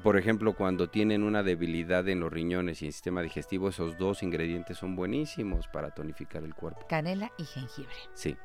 Por 0.02 0.18
ejemplo, 0.18 0.54
cuando 0.54 0.90
tienen 0.90 1.22
una 1.22 1.42
debilidad 1.42 2.06
en 2.08 2.20
los 2.20 2.30
riñones 2.32 2.82
y 2.82 2.86
el 2.86 2.92
sistema 2.92 3.22
digestivo, 3.22 3.70
esos 3.70 3.96
dos 3.96 4.22
ingredientes 4.22 4.76
son 4.78 4.96
buenísimos 4.96 5.66
para 5.68 5.90
tonificar 5.90 6.44
el 6.44 6.54
cuerpo. 6.54 6.86
Canela 6.88 7.32
y 7.38 7.44
jengibre. 7.44 7.94
Sí. 8.14 8.36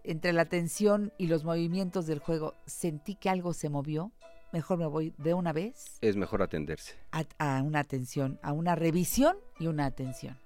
entre 0.04 0.32
la 0.32 0.44
tensión 0.46 1.12
y 1.18 1.26
los 1.26 1.44
movimientos 1.44 2.06
del 2.06 2.18
juego 2.18 2.54
sentí 2.66 3.14
que 3.14 3.28
algo 3.30 3.52
se 3.52 3.68
movió, 3.68 4.12
mejor 4.52 4.78
me 4.78 4.86
voy 4.86 5.12
de 5.18 5.34
una 5.34 5.52
vez 5.52 5.98
es 6.00 6.16
mejor 6.16 6.42
atenderse. 6.42 6.94
a, 7.12 7.24
a 7.38 7.62
una 7.62 7.80
atención, 7.80 8.38
a 8.42 8.52
una 8.52 8.74
revisión 8.74 9.36
y 9.58 9.66
una 9.66 9.86
atención. 9.86 10.38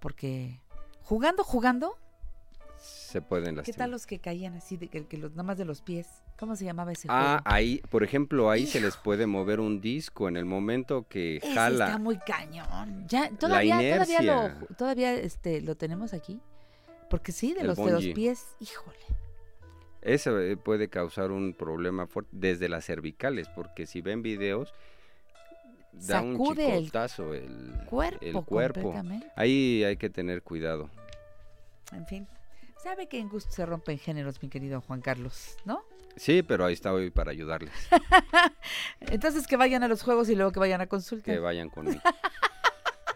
Porque 0.00 0.60
jugando, 1.02 1.44
jugando, 1.44 1.96
Se 2.78 3.22
pueden 3.22 3.50
¿qué 3.50 3.56
lastimar. 3.58 3.78
tal 3.78 3.90
los 3.92 4.06
que 4.06 4.18
caían 4.18 4.54
así, 4.54 4.76
de 4.76 4.88
que, 4.88 5.06
que 5.06 5.16
los, 5.18 5.30
nada 5.32 5.44
más 5.44 5.58
de 5.58 5.64
los 5.64 5.80
pies? 5.82 6.08
¿Cómo 6.38 6.56
se 6.56 6.64
llamaba 6.64 6.90
ese 6.90 7.06
Ah, 7.08 7.40
juego? 7.44 7.56
ahí, 7.56 7.80
por 7.90 8.02
ejemplo, 8.02 8.50
ahí 8.50 8.66
se 8.66 8.80
les 8.80 8.96
puede 8.96 9.26
mover 9.26 9.60
un 9.60 9.80
disco 9.80 10.28
en 10.28 10.36
el 10.36 10.44
momento 10.44 11.06
que 11.08 11.36
Ese 11.36 11.54
jala. 11.54 11.86
está 11.86 11.98
muy 11.98 12.16
cañón. 12.18 13.06
Ya, 13.06 13.30
todavía, 13.38 13.76
todavía 13.76 14.22
inercia. 14.22 14.22
lo, 14.58 14.66
todavía 14.74 15.14
este, 15.14 15.60
lo 15.60 15.76
tenemos 15.76 16.12
aquí. 16.14 16.40
Porque 17.12 17.30
sí, 17.30 17.52
de 17.52 17.60
El 17.60 17.66
los, 17.66 17.76
de 17.76 17.92
los 17.92 18.06
pies, 18.06 18.56
híjole. 18.58 18.96
Eso 20.00 20.40
eh, 20.40 20.56
puede 20.56 20.88
causar 20.88 21.30
un 21.30 21.52
problema 21.52 22.06
fuerte 22.06 22.30
desde 22.32 22.70
las 22.70 22.86
cervicales, 22.86 23.50
porque 23.50 23.86
si 23.86 24.00
ven 24.00 24.22
videos, 24.22 24.72
da 25.92 26.22
un 26.22 26.38
Sacude 26.38 26.74
el 26.74 26.84
chicotazo 26.84 27.34
el 27.34 27.84
Cuerpo, 27.84 28.24
el 28.24 28.44
cuerpo. 28.46 28.94
Ahí 29.36 29.84
hay 29.84 29.98
que 29.98 30.08
tener 30.08 30.42
cuidado. 30.42 30.88
En 31.92 32.06
fin. 32.06 32.26
¿Sabe 32.82 33.08
que 33.08 33.18
en 33.18 33.28
gusto 33.28 33.52
se 33.52 33.66
rompen 33.66 33.98
géneros, 33.98 34.42
mi 34.42 34.48
querido 34.48 34.80
Juan 34.80 35.02
Carlos? 35.02 35.58
¿No? 35.66 35.84
Sí, 36.16 36.42
pero 36.42 36.64
ahí 36.64 36.72
está 36.72 36.94
hoy 36.94 37.10
para 37.10 37.30
ayudarles. 37.30 37.74
Entonces 39.00 39.46
que 39.46 39.58
vayan 39.58 39.82
a 39.82 39.88
los 39.88 40.02
juegos 40.02 40.30
y 40.30 40.34
luego 40.34 40.50
que 40.50 40.60
vayan 40.60 40.80
a 40.80 40.86
consulta. 40.86 41.30
que 41.30 41.38
vayan 41.38 41.68
conmigo. 41.68 42.00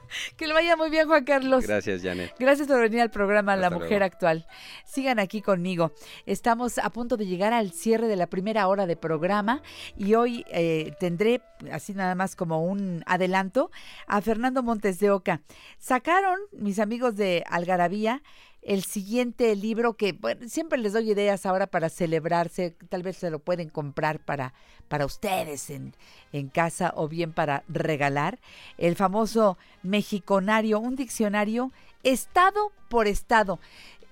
Que 0.37 0.47
le 0.47 0.55
vaya 0.55 0.77
muy 0.77 0.91
bien, 0.91 1.07
Juan 1.07 1.25
Carlos. 1.25 1.67
Gracias, 1.67 2.03
Janet. 2.03 2.35
Gracias 2.39 2.69
por 2.69 2.81
venir 2.81 3.01
al 3.01 3.11
programa 3.11 3.57
La 3.57 3.71
Mujer 3.71 3.91
luego. 3.91 4.05
Actual. 4.05 4.47
Sigan 4.85 5.19
aquí 5.19 5.43
conmigo. 5.43 5.93
Estamos 6.27 6.79
a 6.79 6.91
punto 6.91 7.17
de 7.17 7.27
llegar 7.27 7.53
al 7.53 7.73
cierre 7.73 8.09
de 8.09 8.17
la 8.17 8.27
primera 8.27 8.69
hora 8.69 8.87
de 8.87 8.97
programa 8.97 9.63
y 9.97 10.15
hoy 10.15 10.45
eh, 10.51 10.93
tendré, 11.01 11.43
así 11.71 11.95
nada 11.95 12.15
más 12.15 12.37
como 12.37 12.65
un 12.65 13.03
adelanto, 13.07 13.71
a 14.07 14.21
Fernando 14.21 14.63
Montes 14.63 14.99
de 14.99 15.11
Oca. 15.11 15.43
Sacaron, 15.79 16.39
mis 16.53 16.79
amigos 16.79 17.17
de 17.17 17.45
Algarabía, 17.49 18.23
el 18.67 18.83
siguiente 18.83 19.55
libro 19.55 19.95
que 19.95 20.19
siempre 20.49 20.77
les 20.77 20.93
doy 20.93 21.13
ideas 21.13 21.47
ahora 21.47 21.69
para 21.69 21.89
celebrarse, 21.89 22.75
tal 22.89 23.05
vez 23.05 23.17
se 23.17 23.31
lo 23.31 23.39
pueden 23.39 23.69
comprar 23.69 24.19
para, 24.19 24.55
para 24.89 25.07
ustedes 25.07 25.71
en, 25.71 25.95
en 26.33 26.49
casa 26.49 26.93
o 26.97 27.07
bien 27.07 27.33
para 27.33 27.63
regalar. 27.69 28.41
El 28.77 28.97
famoso 28.97 29.57
Mexiconario, 29.85 30.81
un 30.81 30.97
diccionario 30.97 31.71
estado 32.03 32.73
por 32.89 33.07
estado. 33.07 33.61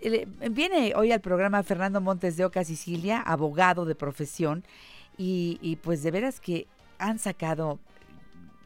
Eh, 0.00 0.28
Viene 0.52 0.94
hoy 0.94 1.10
al 1.10 1.20
programa 1.20 1.64
Fernando 1.64 2.00
Montes 2.00 2.36
de 2.36 2.44
Oca 2.44 2.62
Sicilia, 2.62 3.20
abogado 3.20 3.84
de 3.84 3.96
profesión, 3.96 4.64
y 5.18 5.78
pues 5.82 6.02
de 6.02 6.10
veras 6.12 6.38
que 6.38 6.66
han 6.98 7.18
sacado 7.18 7.78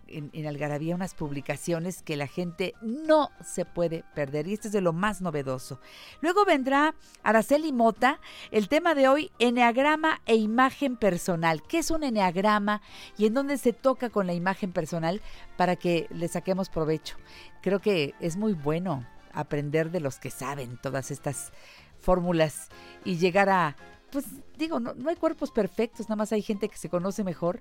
en, 0.08 0.46
Algarabía 0.46 0.94
unas 0.94 1.14
publicaciones 1.14 2.02
que 2.02 2.16
la 2.16 2.26
gente 2.26 2.74
no 2.80 3.30
se 3.44 3.64
puede 3.64 4.04
perder 4.14 4.48
y 4.48 4.54
esto 4.54 4.68
es 4.68 4.72
de 4.72 4.80
lo 4.80 4.92
más 4.92 5.20
novedoso. 5.20 5.80
Luego 6.20 6.44
vendrá 6.44 6.94
Araceli 7.22 7.72
Mota, 7.72 8.20
el 8.50 8.68
tema 8.68 8.94
de 8.94 9.08
hoy, 9.08 9.30
Enneagrama 9.38 10.20
e 10.26 10.36
imagen 10.36 10.96
personal. 10.96 11.62
¿Qué 11.62 11.78
es 11.78 11.90
un 11.90 12.04
enneagrama 12.04 12.82
y 13.16 13.26
en 13.26 13.34
dónde 13.34 13.58
se 13.58 13.72
toca 13.72 14.10
con 14.10 14.26
la 14.26 14.34
imagen 14.34 14.72
personal 14.72 15.20
para 15.56 15.76
que 15.76 16.06
le 16.10 16.28
saquemos 16.28 16.68
provecho? 16.68 17.16
Creo 17.62 17.80
que 17.80 18.14
es 18.20 18.36
muy 18.36 18.54
bueno 18.54 19.06
aprender 19.32 19.90
de 19.90 20.00
los 20.00 20.18
que 20.18 20.30
saben 20.30 20.78
todas 20.82 21.10
estas 21.10 21.52
fórmulas 22.00 22.68
y 23.04 23.16
llegar 23.16 23.48
a, 23.48 23.76
pues 24.10 24.26
digo, 24.56 24.80
no, 24.80 24.94
no 24.94 25.10
hay 25.10 25.16
cuerpos 25.16 25.50
perfectos, 25.50 26.08
nada 26.08 26.16
más 26.16 26.32
hay 26.32 26.42
gente 26.42 26.68
que 26.68 26.78
se 26.78 26.88
conoce 26.88 27.24
mejor 27.24 27.60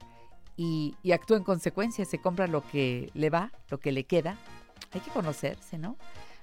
y, 0.58 0.96
y 1.04 1.12
actúa 1.14 1.38
en 1.38 1.44
consecuencia, 1.44 2.04
se 2.04 2.20
compra 2.20 2.48
lo 2.48 2.68
que 2.68 3.12
le 3.14 3.30
va, 3.30 3.52
lo 3.70 3.80
que 3.80 3.92
le 3.92 4.06
queda. 4.06 4.38
Hay 4.92 5.02
que 5.02 5.12
conocerse, 5.12 5.78
¿no? 5.78 5.98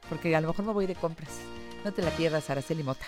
Porque 0.08 0.34
a 0.34 0.40
lo 0.40 0.48
mejor 0.48 0.64
me 0.64 0.72
voy 0.72 0.86
de 0.86 0.94
compras. 0.94 1.40
No 1.84 1.92
te 1.92 2.02
la 2.02 2.10
pierdas, 2.10 2.48
Araceli 2.48 2.82
Mota. 2.82 3.04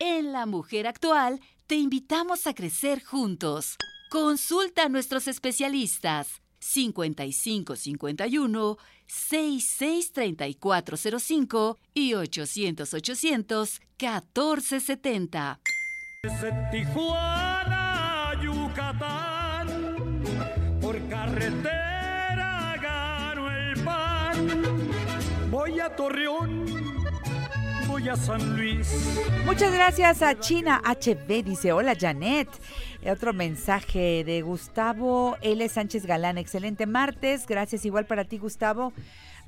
En 0.00 0.32
La 0.32 0.46
Mujer 0.46 0.86
Actual 0.86 1.40
te 1.66 1.74
invitamos 1.76 2.46
a 2.46 2.54
crecer 2.54 3.02
juntos. 3.02 3.76
Consulta 4.10 4.84
a 4.84 4.88
nuestros 4.88 5.26
especialistas 5.28 6.40
5551 6.60 8.78
663405 9.06 11.78
y 11.94 12.14
800 12.14 12.94
800 12.94 13.80
1470. 14.00 15.60
Desde 16.22 16.52
Tijuana, 16.70 18.40
Yucatán, 18.42 19.37
por 20.88 21.06
carretera 21.10 22.74
gano 22.80 23.50
el 23.50 23.78
pan. 23.84 24.90
Voy 25.50 25.80
a 25.80 25.94
Torreón, 25.94 26.64
voy 27.86 28.08
a 28.08 28.16
San 28.16 28.56
Luis. 28.56 28.88
Muchas 29.44 29.70
gracias 29.70 30.22
a 30.22 30.38
China 30.40 30.80
HB. 30.82 31.44
Dice, 31.44 31.72
hola 31.72 31.94
Janet. 31.94 32.48
Otro 33.04 33.34
mensaje 33.34 34.24
de 34.24 34.40
Gustavo 34.40 35.36
L. 35.42 35.68
Sánchez 35.68 36.06
Galán. 36.06 36.38
Excelente 36.38 36.86
martes. 36.86 37.46
Gracias 37.46 37.84
igual 37.84 38.06
para 38.06 38.24
ti, 38.24 38.38
Gustavo. 38.38 38.94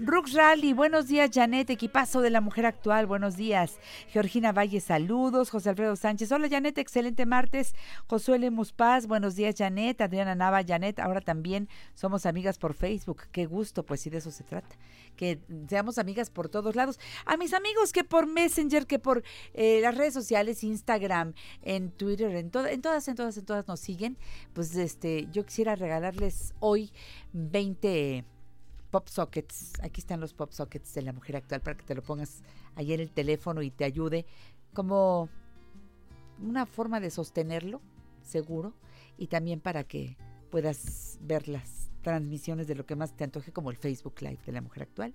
Rux 0.03 0.33
Rally, 0.33 0.73
buenos 0.73 1.09
días, 1.09 1.29
Janet, 1.31 1.69
equipazo 1.69 2.23
de 2.23 2.31
la 2.31 2.41
mujer 2.41 2.65
actual, 2.65 3.05
buenos 3.05 3.37
días. 3.37 3.79
Georgina 4.09 4.51
Valle, 4.51 4.81
saludos. 4.81 5.51
José 5.51 5.69
Alfredo 5.69 5.95
Sánchez, 5.95 6.33
hola, 6.33 6.49
Janet, 6.49 6.79
excelente 6.79 7.27
martes. 7.27 7.75
Josué 8.07 8.39
Lemus 8.39 8.73
Paz, 8.73 9.07
buenos 9.07 9.35
días, 9.37 9.57
Janet. 9.59 10.01
Adriana 10.01 10.35
Nava, 10.35 10.65
Janet, 10.67 11.01
ahora 11.01 11.21
también 11.21 11.69
somos 11.93 12.25
amigas 12.25 12.57
por 12.57 12.73
Facebook. 12.73 13.25
Qué 13.31 13.45
gusto, 13.45 13.85
pues 13.85 14.01
sí, 14.01 14.09
de 14.09 14.17
eso 14.19 14.31
se 14.31 14.43
trata. 14.43 14.75
Que 15.17 15.39
seamos 15.69 15.99
amigas 15.99 16.31
por 16.31 16.49
todos 16.49 16.75
lados. 16.77 16.99
A 17.27 17.37
mis 17.37 17.53
amigos 17.53 17.93
que 17.93 18.03
por 18.03 18.27
Messenger, 18.27 18.87
que 18.87 18.99
por 18.99 19.23
eh, 19.53 19.81
las 19.83 19.95
redes 19.95 20.15
sociales, 20.15 20.65
Instagram, 20.65 21.35
en 21.61 21.91
Twitter, 21.91 22.35
en, 22.37 22.51
to- 22.51 22.67
en 22.67 22.81
todas, 22.81 23.07
en 23.07 23.17
todas, 23.17 23.37
en 23.37 23.45
todas 23.45 23.69
nos 23.69 23.81
siguen, 23.81 24.17
pues 24.55 24.75
este, 24.77 25.29
yo 25.31 25.45
quisiera 25.45 25.75
regalarles 25.77 26.55
hoy 26.59 26.91
20 27.35 28.25
pop 28.91 29.09
sockets. 29.09 29.73
Aquí 29.83 30.01
están 30.01 30.21
los 30.21 30.35
pop 30.35 30.53
sockets 30.53 30.95
de 30.95 31.03
la 31.03 31.13
mujer 31.13 31.37
actual 31.37 31.61
para 31.61 31.77
que 31.77 31.85
te 31.85 31.95
lo 31.95 32.03
pongas 32.03 32.43
ahí 32.75 32.93
en 32.93 33.01
el 33.01 33.11
teléfono 33.11 33.63
y 33.63 33.71
te 33.71 33.85
ayude 33.85 34.27
como 34.73 35.29
una 36.43 36.67
forma 36.67 37.01
de 37.01 37.11
sostenerlo, 37.11 37.81
seguro, 38.23 38.75
y 39.19 39.27
también 39.27 39.61
para 39.61 39.85
que 39.85 40.17
puedas 40.51 41.19
ver 41.21 41.49
las 41.49 41.91
transmisiones 42.03 42.67
de 42.67 42.75
lo 42.75 42.87
que 42.87 42.97
más 42.97 43.15
te 43.15 43.25
antoje, 43.25 43.53
como 43.53 43.71
el 43.71 43.77
Facebook 43.77 44.15
Live 44.21 44.39
de 44.47 44.53
la 44.53 44.61
mujer 44.61 44.85
actual. 44.85 45.15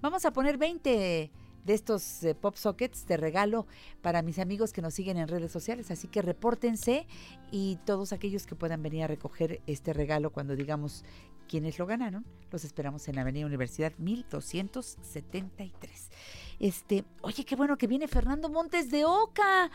Vamos 0.00 0.24
a 0.24 0.32
poner 0.32 0.56
20 0.56 1.30
de 1.64 1.74
estos 1.74 2.24
eh, 2.24 2.34
pop 2.34 2.56
sockets 2.56 3.06
de 3.06 3.16
regalo 3.16 3.66
para 4.00 4.22
mis 4.22 4.38
amigos 4.38 4.72
que 4.72 4.82
nos 4.82 4.94
siguen 4.94 5.16
en 5.16 5.28
redes 5.28 5.52
sociales, 5.52 5.90
así 5.90 6.08
que 6.08 6.22
repórtense 6.22 7.06
y 7.50 7.78
todos 7.84 8.12
aquellos 8.12 8.46
que 8.46 8.56
puedan 8.56 8.82
venir 8.82 9.04
a 9.04 9.06
recoger 9.06 9.60
este 9.66 9.92
regalo 9.92 10.30
cuando 10.30 10.56
digamos 10.56 11.04
quienes 11.48 11.78
lo 11.78 11.86
ganaron, 11.86 12.24
los 12.50 12.64
esperamos 12.64 13.06
en 13.08 13.16
la 13.16 13.22
Avenida 13.22 13.46
Universidad 13.46 13.92
1273. 13.98 16.10
Este, 16.58 17.04
oye, 17.22 17.44
qué 17.44 17.56
bueno 17.56 17.76
que 17.76 17.86
viene 17.88 18.06
Fernando 18.08 18.48
Montes 18.48 18.90
de 18.90 19.04
Oca, 19.04 19.70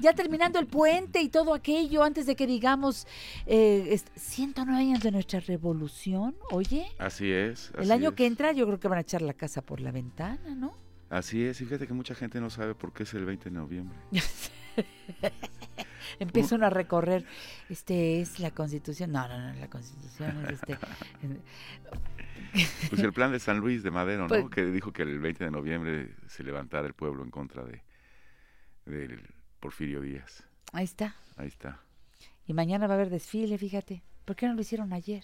ya 0.00 0.14
terminando 0.14 0.58
el 0.58 0.66
puente 0.66 1.20
y 1.20 1.28
todo 1.28 1.52
aquello, 1.52 2.02
antes 2.02 2.24
de 2.26 2.34
que 2.36 2.46
digamos 2.46 3.06
eh, 3.46 3.88
est- 3.90 4.08
109 4.16 4.80
años 4.80 5.02
de 5.02 5.10
nuestra 5.10 5.40
revolución, 5.40 6.34
oye, 6.50 6.86
Así 6.98 7.30
es. 7.30 7.70
el 7.74 7.80
así 7.82 7.92
año 7.92 8.08
es. 8.10 8.14
que 8.14 8.26
entra 8.26 8.52
yo 8.52 8.66
creo 8.66 8.80
que 8.80 8.88
van 8.88 8.98
a 8.98 9.02
echar 9.02 9.20
la 9.22 9.34
casa 9.34 9.60
por 9.60 9.80
la 9.80 9.90
ventana, 9.92 10.54
¿no? 10.54 10.72
Así 11.10 11.44
es, 11.44 11.60
y 11.60 11.64
fíjate 11.66 11.86
que 11.86 11.92
mucha 11.92 12.14
gente 12.14 12.40
no 12.40 12.48
sabe 12.50 12.74
por 12.74 12.92
qué 12.92 13.02
es 13.02 13.12
el 13.14 13.24
20 13.26 13.50
de 13.50 13.56
noviembre. 13.56 13.98
Empiezan 16.18 16.62
a 16.64 16.70
recorrer, 16.70 17.24
este 17.68 18.20
es 18.20 18.38
la 18.40 18.50
constitución, 18.50 19.12
no, 19.12 19.26
no, 19.28 19.38
no, 19.38 19.58
la 19.60 19.68
constitución 19.70 20.44
es 20.46 20.52
este... 20.54 20.76
Pues 22.88 23.00
el 23.02 23.12
plan 23.12 23.30
de 23.32 23.38
San 23.38 23.58
Luis 23.58 23.82
de 23.82 23.90
Madero, 23.90 24.22
¿no? 24.22 24.28
Pues- 24.28 24.50
que 24.50 24.64
dijo 24.66 24.92
que 24.92 25.02
el 25.02 25.18
20 25.20 25.44
de 25.44 25.50
noviembre 25.50 26.14
se 26.26 26.42
levantara 26.42 26.86
el 26.86 26.94
pueblo 26.94 27.22
en 27.22 27.30
contra 27.30 27.64
de 27.64 27.82
del 28.86 29.22
Porfirio 29.60 30.00
Díaz. 30.00 30.42
Ahí 30.72 30.84
está. 30.84 31.14
Ahí 31.36 31.46
está. 31.48 31.80
Y 32.46 32.54
mañana 32.54 32.86
va 32.88 32.94
a 32.94 32.96
haber 32.96 33.10
desfile, 33.10 33.56
fíjate. 33.56 34.02
¿Por 34.24 34.34
qué 34.34 34.48
no 34.48 34.54
lo 34.54 34.60
hicieron 34.62 34.92
ayer? 34.92 35.22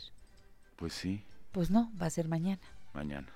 Pues 0.77 0.93
sí, 0.93 1.25
Pues 1.53 1.71
no, 1.71 1.91
va 2.01 2.07
a 2.07 2.11
ser 2.11 2.29
mañana. 2.29 2.61
mañana. 2.93 3.29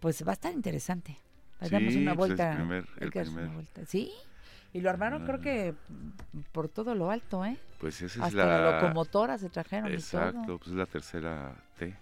Pues 0.00 0.26
va 0.26 0.30
a 0.30 0.34
estar 0.34 0.52
interesante. 0.52 1.16
Sí, 1.62 1.68
damos 1.70 1.94
una 1.94 2.14
pues 2.16 2.30
es 2.32 2.36
vuelta. 2.36 2.56
primer- 2.56 2.88
hay 2.96 3.02
el 3.02 3.10
darse 3.10 3.30
una 3.30 3.40
primer. 3.42 3.54
vuelta. 3.54 3.86
Sí. 3.86 4.10
Y 4.74 4.80
lo 4.80 4.88
armaron 4.90 5.24
creo 5.26 5.40
que 5.40 5.74
por 6.52 6.68
todo 6.68 6.94
lo 6.94 7.10
alto, 7.10 7.44
¿eh? 7.44 7.58
Pues 7.78 8.00
esa 8.00 8.20
es 8.20 8.26
Hasta 8.28 8.36
la, 8.46 8.58
la... 8.58 8.80
locomotora 8.80 9.36
se 9.38 9.50
trajeron 9.50 9.90
y 9.90 9.94
Exacto, 9.94 10.40
todo. 10.46 10.58
pues 10.58 10.70
es 10.70 10.76
la 10.76 10.86
tercera 10.86 11.54
T. 11.78 11.94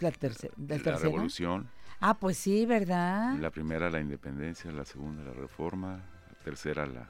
La, 0.00 0.10
terce- 0.10 0.50
la 0.56 0.76
la 0.76 0.82
tercera. 0.82 0.98
revolución. 0.98 1.68
Ah, 2.00 2.14
pues 2.14 2.38
sí, 2.38 2.66
¿verdad? 2.66 3.34
La 3.38 3.50
primera 3.50 3.90
la 3.90 4.00
independencia, 4.00 4.72
la 4.72 4.84
segunda 4.84 5.22
la 5.22 5.32
reforma, 5.34 5.98
la 5.98 6.38
tercera 6.44 6.86
la 6.86 7.06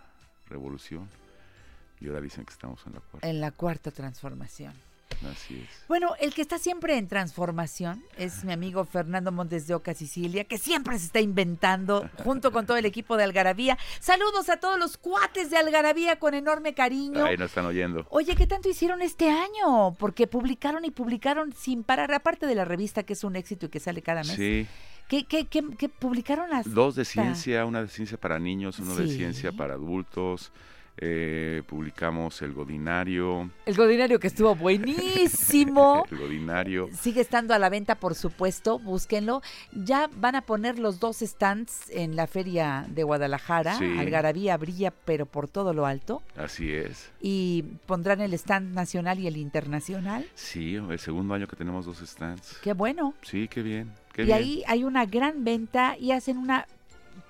revolución. 0.49 1.09
Y 2.01 2.09
ahora 2.09 2.21
dicen 2.21 2.45
que 2.45 2.53
estamos 2.53 2.85
en 2.87 2.95
la 2.95 3.01
cuarta. 3.01 3.29
En 3.29 3.41
la 3.41 3.53
cuarta 3.53 3.91
transformación. 3.91 4.75
Así 5.31 5.63
es. 5.63 5.85
Bueno, 5.87 6.15
el 6.21 6.33
que 6.33 6.41
está 6.41 6.59
siempre 6.59 6.97
en 6.97 7.07
transformación 7.07 8.03
es 8.17 8.45
mi 8.45 8.53
amigo 8.53 8.85
Fernando 8.85 9.33
Montes 9.33 9.67
de 9.67 9.75
Oca 9.75 9.93
Sicilia, 9.93 10.45
que 10.45 10.57
siempre 10.57 10.99
se 10.99 11.07
está 11.07 11.21
inventando 11.21 12.09
junto 12.25 12.53
con 12.53 12.65
todo 12.67 12.77
el 12.77 12.87
equipo 12.87 13.17
de 13.17 13.25
Algarabía. 13.25 13.77
Saludos 14.01 14.49
a 14.49 14.59
todos 14.59 14.79
los 14.79 14.97
cuates 14.97 15.51
de 15.51 15.59
Algarabía 15.59 16.19
con 16.19 16.35
enorme 16.35 16.75
cariño. 16.75 17.25
Ahí 17.25 17.37
nos 17.37 17.51
están 17.51 17.67
oyendo. 17.67 18.07
Oye, 18.11 18.35
¿qué 18.35 18.47
tanto 18.47 18.69
hicieron 18.69 19.03
este 19.03 19.29
año? 19.31 19.95
Porque 19.99 20.27
publicaron 20.27 20.85
y 20.85 20.91
publicaron 20.91 21.53
sin 21.53 21.85
parar, 21.85 22.13
aparte 22.15 22.47
de 22.47 22.55
la 22.55 22.65
revista 22.65 23.03
que 23.03 23.13
es 23.13 23.25
un 23.25 23.37
éxito 23.37 23.67
y 23.67 23.69
que 23.69 23.81
sale 23.81 24.03
cada 24.03 24.23
mes. 24.23 24.37
Sí, 24.37 24.67
¿Qué, 25.09 25.25
qué, 25.25 25.47
qué, 25.47 25.65
qué 25.77 25.89
publicaron 25.89 26.51
las? 26.51 26.73
dos 26.73 26.95
de 26.95 27.05
ciencia, 27.05 27.65
una 27.67 27.83
de 27.83 27.89
ciencia 27.89 28.17
para 28.17 28.39
niños, 28.39 28.79
uno 28.79 28.95
de 28.95 29.09
ciencia 29.09 29.51
para 29.51 29.75
adultos. 29.75 30.53
Eh, 31.03 31.63
publicamos 31.67 32.43
El 32.43 32.53
Godinario. 32.53 33.51
El 33.65 33.75
Godinario 33.75 34.21
que 34.21 34.27
estuvo 34.27 34.55
buenísimo. 34.55 36.05
El 36.11 36.19
Godinario. 36.19 36.91
Sigue 36.93 37.23
estando 37.23 37.55
a 37.55 37.59
la 37.59 37.71
venta, 37.71 37.95
por 37.95 38.15
supuesto, 38.15 38.79
búsquenlo. 38.79 39.41
Ya 39.73 40.11
van 40.15 40.35
a 40.35 40.43
poner 40.43 40.79
los 40.79 41.01
dos 41.01 41.21
stands 41.21 41.89
en 41.89 42.17
la 42.17 42.27
feria 42.27 42.85
de 42.89 43.03
Guadalajara. 43.03 43.79
Sí. 43.79 43.97
Algarabía 43.99 44.59
brilla, 44.59 44.91
pero 44.91 45.25
por 45.25 45.49
todo 45.49 45.73
lo 45.73 45.87
alto. 45.87 46.23
Así 46.37 46.71
es. 46.71 47.11
Y 47.23 47.65
pondrán 47.87 48.21
el 48.21 48.35
stand 48.35 48.75
nacional 48.75 49.19
y 49.21 49.27
el 49.27 49.39
internacional. 49.39 50.29
Sí, 50.35 50.75
el 50.75 50.99
segundo 50.99 51.33
año 51.33 51.47
que 51.47 51.57
tenemos 51.57 51.87
dos 51.87 51.99
stands. 52.05 52.59
Qué 52.63 52.75
bueno. 52.75 53.15
Sí, 53.23 53.49
qué 53.49 53.63
bien. 53.63 53.91
Qué 54.13 54.23
y 54.23 54.27
bien. 54.27 54.39
ahí 54.39 54.63
hay 54.67 54.85
una 54.85 55.07
gran 55.07 55.45
venta 55.45 55.97
y 55.99 56.11
hacen 56.11 56.37
una 56.37 56.67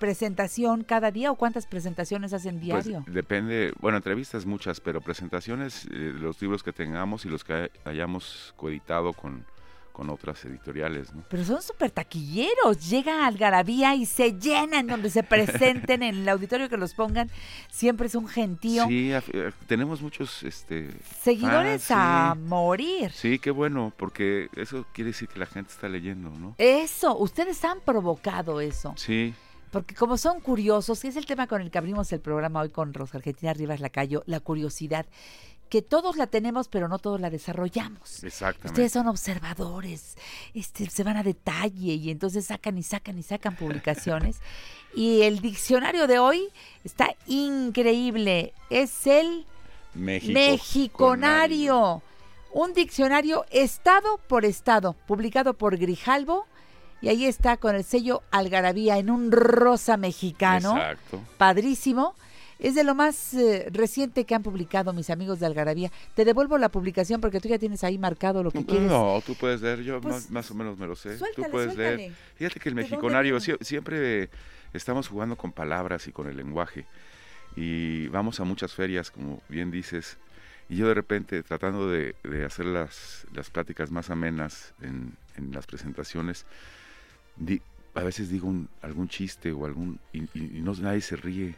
presentación 0.01 0.83
cada 0.83 1.13
día 1.13 1.31
o 1.31 1.37
cuántas 1.37 1.67
presentaciones 1.67 2.33
hacen 2.33 2.57
Pues, 2.57 2.85
diario. 2.87 3.05
depende, 3.07 3.73
bueno, 3.79 3.99
entrevistas 3.99 4.45
muchas, 4.47 4.81
pero 4.81 5.01
presentaciones, 5.01 5.85
eh, 5.93 6.13
los 6.19 6.43
libros 6.43 6.65
que 6.65 6.73
tengamos 6.73 7.25
y 7.25 7.29
los 7.29 7.45
que 7.45 7.53
hay- 7.53 7.71
hayamos 7.85 8.53
coeditado 8.57 9.13
con, 9.13 9.45
con 9.93 10.09
otras 10.09 10.43
editoriales, 10.47 11.13
¿no? 11.13 11.25
Pero 11.29 11.45
son 11.45 11.61
súper 11.61 11.91
taquilleros. 11.91 12.89
Llega 12.89 13.27
Algarabía 13.27 13.95
y 13.95 14.07
se 14.07 14.33
llenan 14.39 14.87
donde 14.87 15.11
se 15.11 15.23
presenten 15.23 16.03
en 16.03 16.15
el 16.21 16.29
auditorio 16.29 16.69
que 16.71 16.79
los 16.79 16.95
pongan. 16.95 17.29
Siempre 17.71 18.07
es 18.07 18.15
un 18.15 18.27
gentío. 18.27 18.87
Sí, 18.87 19.11
eh, 19.13 19.51
tenemos 19.67 20.01
muchos 20.01 20.43
este, 20.43 20.89
Seguidores 21.21 21.87
a 21.91 22.35
morir. 22.35 23.11
Sí, 23.13 23.39
qué 23.39 23.51
bueno, 23.51 23.93
porque 23.97 24.49
eso 24.57 24.87
quiere 24.95 25.11
decir 25.11 25.29
que 25.29 25.39
la 25.39 25.47
gente 25.47 25.71
está 25.73 25.87
leyendo, 25.89 26.31
¿no? 26.31 26.55
Eso, 26.57 27.19
ustedes 27.19 27.63
han 27.65 27.81
provocado 27.81 28.61
eso. 28.63 28.95
Sí, 28.97 29.35
Porque 29.71 29.95
como 29.95 30.17
son 30.17 30.41
curiosos, 30.41 31.01
que 31.01 31.09
es 31.09 31.17
el 31.17 31.27
tema 31.27 31.47
con 31.47 31.63
el 31.63 31.71
que 31.71 31.79
abrimos 31.79 32.13
el 32.13 32.21
programa 32.21 32.61
hoy 32.61 32.71
con 32.71 32.93
Rosa 32.93 33.19
Argentina 33.19 33.53
Rivas 33.53 33.81
Lacayo, 33.81 34.23
la 34.27 34.41
curiosidad, 34.41 35.07
que 35.71 35.81
todos 35.83 36.17
la 36.17 36.27
tenemos, 36.27 36.69
pero 36.69 36.89
no 36.89 36.99
todos 36.99 37.21
la 37.21 37.31
desarrollamos. 37.31 38.25
exactamente. 38.25 38.69
Ustedes 38.69 38.93
son 38.93 39.07
observadores, 39.07 40.17
este, 40.53 40.91
se 40.91 41.05
van 41.05 41.17
a 41.17 41.23
detalle 41.23 41.95
y 41.95 42.11
entonces 42.11 42.47
sacan 42.47 42.77
y 42.77 42.83
sacan 42.83 43.17
y 43.17 43.23
sacan 43.23 43.55
publicaciones. 43.55 44.41
y 44.95 45.23
el 45.23 45.41
diccionario 45.41 46.09
de 46.09 46.19
hoy 46.19 46.49
está 46.83 47.15
increíble. 47.27 48.53
Es 48.69 49.07
el 49.07 49.47
México. 49.95 50.33
Mexiconario. 50.33 52.03
Un 52.53 52.75
diccionario 52.75 53.47
estado 53.51 54.19
por 54.27 54.45
estado, 54.45 54.95
publicado 55.07 55.55
por 55.55 55.77
Grijalbo. 55.77 56.47
Y 57.03 57.09
ahí 57.09 57.25
está 57.27 57.57
con 57.57 57.75
el 57.75 57.85
sello 57.85 58.23
Algarabía 58.31 58.99
en 58.99 59.11
un 59.11 59.33
rosa 59.33 59.97
mexicano. 59.97 60.77
Exacto. 60.77 61.23
Padrísimo. 61.39 62.15
Es 62.59 62.75
de 62.75 62.85
lo 62.85 62.95
más 62.95 63.33
eh, 63.33 63.69
reciente 63.73 64.27
que 64.27 64.35
han 64.35 64.43
publicado 64.43 64.93
mis 64.93 65.09
amigos 65.09 65.41
de 65.41 65.47
Algarabía. 65.47 65.91
Te 66.15 66.27
devuelvo 66.27 66.59
la 66.59 66.69
publicación 66.69 67.19
porque 67.23 67.41
tú 67.41 67.49
ya 67.49 67.59
tienes 67.59 67.83
ahí 67.85 67.97
marcado 67.97 68.43
lo 68.43 68.51
que 68.51 68.67
quieres. 68.67 68.87
No, 68.87 69.23
tú 69.25 69.35
puedes 69.35 69.63
leer, 69.63 69.83
yo 69.83 69.99
Pues, 69.99 70.15
más, 70.15 70.31
más 70.31 70.51
o 70.51 70.55
menos 70.55 70.77
me 70.77 70.87
lo 70.87 70.95
sé. 70.95 71.17
suéltale, 71.17 71.47
tú 71.47 71.51
puedes 71.51 71.75
leer. 71.75 72.13
Fíjate 72.37 72.61
que 72.61 72.69
el 72.69 72.75
¿De 72.75 72.83
dónde 72.83 72.97
mexiconario 72.97 73.41
siempre 73.41 74.29
estamos 74.75 75.09
jugando 75.09 75.37
con 75.37 75.53
palabras 75.53 76.07
y 76.07 76.13
con 76.13 76.29
el 76.29 76.37
lenguaje. 76.37 76.85
Y 77.57 78.09
vamos 78.09 78.41
a 78.41 78.45
muchas 78.45 78.75
ferias, 78.75 79.11
como 79.11 79.41
bien 79.49 79.71
dices, 79.71 80.19
y 80.69 80.77
yo 80.77 80.87
de 80.87 80.95
repente 80.95 81.43
tratando 81.43 81.89
de, 81.91 82.15
de 82.25 82.45
hacer 82.45 82.67
las, 82.67 83.27
las 83.33 83.49
pláticas 83.49 83.91
más 83.91 84.11
amenas 84.11 84.75
en, 84.83 85.17
en 85.37 85.51
las 85.53 85.67
presentaciones, 85.67 86.45
di- 87.41 87.61
a 87.95 88.05
veces 88.05 88.31
digo 88.31 88.47
un- 88.47 88.69
algún 88.83 89.09
chiste 89.09 89.51
o 89.51 89.67
algún 89.67 89.99
y, 90.13 90.23
y- 90.39 90.61
no 90.63 90.73
nadie 90.75 91.01
se 91.01 91.17
ríe 91.17 91.57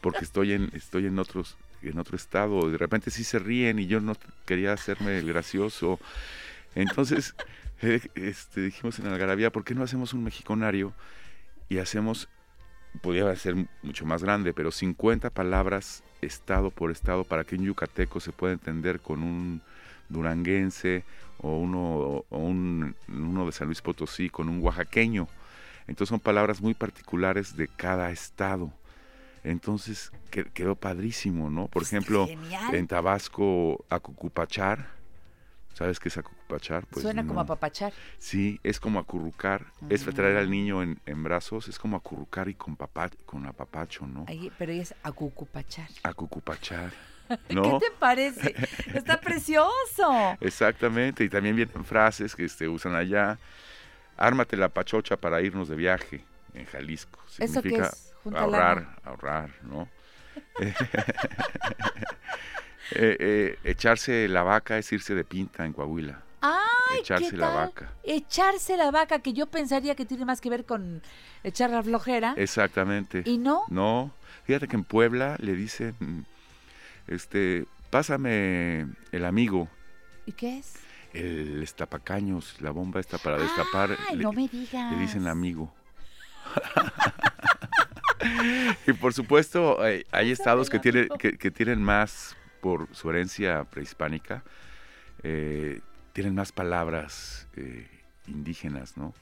porque 0.00 0.24
estoy 0.24 0.52
en 0.52 0.70
estoy 0.74 1.06
en 1.06 1.18
otros 1.18 1.56
en 1.82 1.98
otro 1.98 2.16
estado 2.16 2.70
de 2.70 2.78
repente 2.78 3.10
sí 3.10 3.24
se 3.24 3.38
ríen 3.40 3.78
y 3.80 3.86
yo 3.86 4.00
no 4.00 4.14
quería 4.46 4.72
hacerme 4.72 5.18
el 5.18 5.26
gracioso. 5.26 5.98
Entonces 6.76 7.34
eh, 7.82 8.00
este, 8.14 8.60
dijimos 8.62 8.98
en 9.00 9.06
Algarabía 9.08 9.50
¿por 9.50 9.64
qué 9.64 9.74
no 9.74 9.82
hacemos 9.82 10.14
un 10.14 10.22
mexiconario 10.24 10.92
y 11.68 11.78
hacemos 11.78 12.28
podría 13.02 13.34
ser 13.34 13.56
mucho 13.82 14.06
más 14.06 14.22
grande 14.22 14.52
pero 14.54 14.70
50 14.70 15.30
palabras 15.30 16.04
estado 16.22 16.70
por 16.70 16.90
estado 16.92 17.24
para 17.24 17.42
que 17.44 17.56
un 17.56 17.64
yucateco 17.64 18.20
se 18.20 18.30
pueda 18.32 18.52
entender 18.52 19.00
con 19.00 19.22
un 19.22 19.60
duranguense 20.14 21.04
o 21.38 21.58
uno, 21.58 22.24
o 22.30 22.38
un, 22.38 22.94
uno 23.08 23.44
de 23.46 23.52
San 23.52 23.66
Luis 23.66 23.82
Potosí 23.82 24.30
con 24.30 24.48
un 24.48 24.62
oaxaqueño. 24.62 25.28
Entonces 25.86 26.08
son 26.08 26.20
palabras 26.20 26.62
muy 26.62 26.72
particulares 26.72 27.54
de 27.56 27.68
cada 27.68 28.10
estado. 28.10 28.72
Entonces 29.42 30.10
que- 30.30 30.44
quedó 30.44 30.74
padrísimo, 30.74 31.50
¿no? 31.50 31.66
Por 31.68 31.82
ejemplo, 31.82 32.26
Genial. 32.26 32.74
en 32.74 32.86
Tabasco, 32.86 33.84
acucupachar. 33.90 34.94
¿Sabes 35.74 35.98
qué 35.98 36.08
es 36.08 36.16
acucupachar? 36.16 36.86
Pues 36.86 37.02
Suena 37.02 37.22
como 37.22 37.34
no. 37.34 37.40
a 37.40 37.46
papachar. 37.46 37.92
Sí, 38.18 38.60
es 38.62 38.78
como 38.78 39.00
acurrucar, 39.00 39.66
es 39.90 40.04
traer 40.04 40.36
Mm. 40.36 40.38
al 40.38 40.50
niño 40.50 40.82
en, 40.84 41.00
en 41.04 41.24
brazos, 41.24 41.66
es 41.68 41.78
como 41.80 41.96
acurrucar 41.96 42.48
y 42.48 42.54
con, 42.54 42.76
papá, 42.76 43.10
con 43.26 43.44
apapacho, 43.44 44.06
¿no? 44.06 44.24
Ahí, 44.28 44.52
pero 44.56 44.70
es 44.72 44.94
acucupachar. 45.02 45.88
Acucupachar, 46.04 46.92
¿Qué 47.48 47.54
te 47.80 47.90
parece? 47.98 48.54
Está 48.94 49.20
precioso. 49.20 50.36
Exactamente, 50.40 51.24
y 51.24 51.28
también 51.28 51.56
vienen 51.56 51.84
frases 51.84 52.34
que 52.36 52.48
se 52.48 52.68
usan 52.68 52.94
allá. 52.94 53.38
Ármate 54.16 54.56
la 54.56 54.68
pachocha 54.68 55.16
para 55.16 55.40
irnos 55.42 55.68
de 55.68 55.76
viaje 55.76 56.24
en 56.54 56.66
Jalisco. 56.66 57.18
¿Eso 57.38 57.62
qué 57.62 57.68
Significa 57.70 57.88
es? 57.88 58.12
Ahorrar, 58.34 58.96
ahorrar, 59.04 59.50
¿no? 59.62 59.88
Eh, 62.90 63.16
eh, 63.18 63.58
echarse 63.64 64.28
la 64.28 64.42
vaca 64.42 64.76
es 64.76 64.92
irse 64.92 65.14
de 65.14 65.24
pinta 65.24 65.64
en 65.64 65.72
Coahuila. 65.72 66.20
¡Ay, 66.42 66.98
Echarse 67.00 67.30
qué 67.30 67.36
la 67.38 67.46
tal! 67.46 67.56
vaca. 67.56 67.92
Echarse 68.02 68.76
la 68.76 68.90
vaca, 68.90 69.20
que 69.20 69.32
yo 69.32 69.46
pensaría 69.46 69.94
que 69.94 70.04
tiene 70.04 70.26
más 70.26 70.42
que 70.42 70.50
ver 70.50 70.66
con 70.66 71.02
echar 71.42 71.70
la 71.70 71.82
flojera. 71.82 72.34
Exactamente. 72.36 73.22
¿Y 73.24 73.38
no? 73.38 73.62
No, 73.68 74.12
fíjate 74.44 74.68
que 74.68 74.76
en 74.76 74.84
Puebla 74.84 75.36
le 75.40 75.54
dicen, 75.54 76.26
este, 77.06 77.66
pásame 77.90 78.86
el 79.12 79.24
amigo, 79.24 79.68
¿Y 80.26 80.32
qué 80.32 80.58
es? 80.58 80.74
el 81.12 81.62
estapacaños, 81.62 82.60
la 82.60 82.70
bomba 82.70 82.98
esta 83.00 83.18
para 83.18 83.38
destapar. 83.38 83.96
Ay, 84.08 84.16
le- 84.16 84.22
no 84.24 84.32
me 84.32 84.48
digas. 84.48 84.92
Le 84.92 84.98
dicen 84.98 85.26
amigo. 85.28 85.72
y 88.86 88.92
por 88.94 89.12
supuesto, 89.12 89.86
eh, 89.86 90.06
hay 90.10 90.30
estados 90.30 90.70
que 90.70 90.78
tienen, 90.78 91.08
que, 91.18 91.36
que 91.38 91.50
tienen 91.50 91.82
más, 91.82 92.36
por 92.60 92.88
su 92.92 93.10
herencia 93.10 93.64
prehispánica, 93.64 94.42
eh, 95.22 95.80
tienen 96.12 96.34
más 96.34 96.52
palabras 96.52 97.46
eh, 97.56 97.88
indígenas, 98.26 98.96
¿no? 98.96 99.14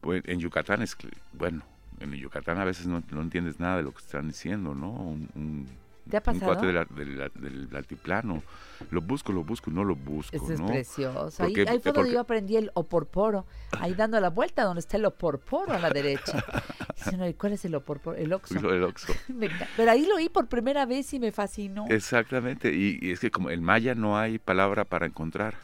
Pues 0.00 0.22
en 0.26 0.40
Yucatán 0.40 0.82
es, 0.82 0.96
bueno, 1.32 1.62
en 2.00 2.12
Yucatán 2.14 2.58
a 2.58 2.64
veces 2.64 2.86
no, 2.86 3.02
no 3.10 3.22
entiendes 3.22 3.60
nada 3.60 3.76
de 3.76 3.84
lo 3.84 3.92
que 3.92 3.98
están 4.02 4.28
diciendo, 4.28 4.74
¿no? 4.74 4.90
Un, 4.90 5.28
un- 5.34 5.68
¿Te 6.10 6.16
ha 6.16 6.22
un 6.26 6.40
cuate 6.40 6.66
de 6.66 6.72
la- 6.72 6.84
de 6.84 7.06
la- 7.06 7.28
del 7.34 7.68
altiplano. 7.74 8.42
Lo 8.90 9.00
busco, 9.00 9.32
lo 9.32 9.44
busco 9.44 9.70
y 9.70 9.72
no 9.72 9.84
lo 9.84 9.94
busco, 9.94 10.34
Eso 10.36 10.52
es 10.52 10.60
¿no? 10.60 10.66
precioso. 10.66 11.42
Ahí, 11.42 11.54
Porque- 11.54 11.70
ahí 11.70 11.78
fue 11.78 11.92
donde 11.92 12.12
yo 12.12 12.20
aprendí 12.20 12.56
el 12.56 12.70
oporporo, 12.74 13.46
ahí 13.78 13.94
dando 13.94 14.18
la 14.20 14.28
vuelta 14.30 14.64
donde 14.64 14.80
está 14.80 14.96
el 14.96 15.04
oporporo 15.04 15.72
a 15.72 15.78
la 15.78 15.90
derecha. 15.90 16.44
Dice 16.96 17.14
uno, 17.14 17.28
¿y 17.28 17.34
cuál 17.34 17.52
es 17.52 17.64
el 17.64 17.74
oporporo? 17.76 18.16
El 18.16 18.32
oxo. 18.32 18.54
Me 19.28 19.46
enca- 19.48 19.68
Pero 19.76 19.90
ahí 19.92 20.04
lo 20.06 20.16
oí 20.16 20.28
por 20.28 20.48
primera 20.48 20.84
vez 20.86 21.14
y 21.14 21.20
me 21.20 21.30
fascinó. 21.30 21.86
Exactamente, 21.88 22.72
y, 22.74 22.98
y 23.00 23.12
es 23.12 23.20
que 23.20 23.30
como 23.30 23.50
en 23.50 23.62
maya 23.62 23.94
no 23.94 24.18
hay 24.18 24.38
palabra 24.38 24.84
para 24.84 25.06
encontrar. 25.06 25.54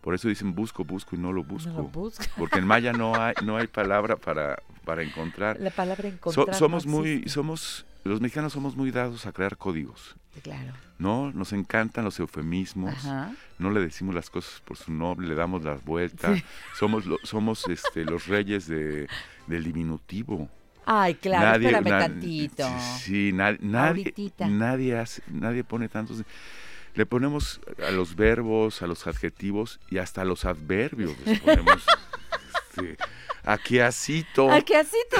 Por 0.00 0.14
eso 0.14 0.28
dicen 0.28 0.54
busco, 0.54 0.84
busco 0.84 1.16
y 1.16 1.18
no 1.18 1.32
lo 1.32 1.42
busco. 1.42 1.70
lo 1.72 1.82
busco. 1.84 2.24
Porque 2.38 2.60
en 2.60 2.66
maya 2.66 2.92
no 2.92 3.14
hay, 3.20 3.34
no 3.44 3.56
hay 3.56 3.66
palabra 3.66 4.16
para, 4.16 4.56
para 4.84 5.02
encontrar. 5.02 5.58
La 5.60 5.70
palabra 5.70 6.02
So- 6.02 6.08
encontrar. 6.14 6.46
no 6.48 6.54
somos 6.54 6.86
muy, 6.86 7.28
somos, 7.28 7.84
los 8.06 8.20
mexicanos 8.20 8.52
somos 8.52 8.76
muy 8.76 8.90
dados 8.90 9.26
a 9.26 9.32
crear 9.32 9.56
códigos. 9.56 10.16
Claro. 10.42 10.72
¿No? 10.98 11.32
Nos 11.32 11.52
encantan 11.52 12.04
los 12.04 12.18
eufemismos. 12.20 12.94
Ajá. 12.94 13.32
No 13.58 13.70
le 13.70 13.80
decimos 13.80 14.14
las 14.14 14.28
cosas 14.30 14.60
por 14.64 14.76
su 14.76 14.92
nombre, 14.92 15.26
le 15.26 15.34
damos 15.34 15.62
la 15.64 15.74
vuelta. 15.74 16.34
Sí. 16.34 16.44
Somos, 16.78 17.06
lo- 17.06 17.18
somos 17.22 17.66
este, 17.68 18.04
los 18.04 18.26
reyes 18.26 18.66
de, 18.66 19.08
del 19.46 19.64
diminutivo. 19.64 20.48
Ay, 20.84 21.14
claro, 21.16 21.46
Nadie- 21.58 21.66
espérame 21.68 21.90
na- 21.90 21.98
tantito. 21.98 22.68
Sí, 23.00 23.32
na- 23.32 23.56
nadie, 23.60 24.96
hace- 24.98 25.22
nadie 25.28 25.64
pone 25.64 25.88
tantos. 25.88 26.22
Le 26.94 27.04
ponemos 27.06 27.60
a 27.86 27.90
los 27.90 28.14
verbos, 28.14 28.80
a 28.82 28.86
los 28.86 29.06
adjetivos 29.06 29.80
y 29.90 29.98
hasta 29.98 30.22
a 30.22 30.24
los 30.24 30.44
adverbios. 30.44 31.12
Les 31.26 31.40
ponemos. 31.40 31.84
este, 32.76 32.96
Aqueacito. 33.44 34.50
Así 34.50 34.98
tú 35.10 35.16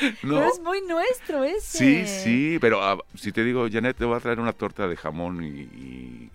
¿no? 0.22 0.34
Pero 0.36 0.48
es 0.52 0.60
muy 0.60 0.80
nuestro 0.82 1.44
ese. 1.44 1.78
Sí, 1.78 2.06
sí, 2.06 2.58
pero 2.60 2.82
ah, 2.82 2.98
si 3.14 3.32
te 3.32 3.44
digo, 3.44 3.66
Janet, 3.70 3.96
te 3.96 4.04
voy 4.04 4.16
a 4.16 4.20
traer 4.20 4.40
una 4.40 4.52
torta 4.52 4.86
de 4.88 4.96
jamón 4.96 5.42
y, 5.44 5.48
y- 5.60 6.30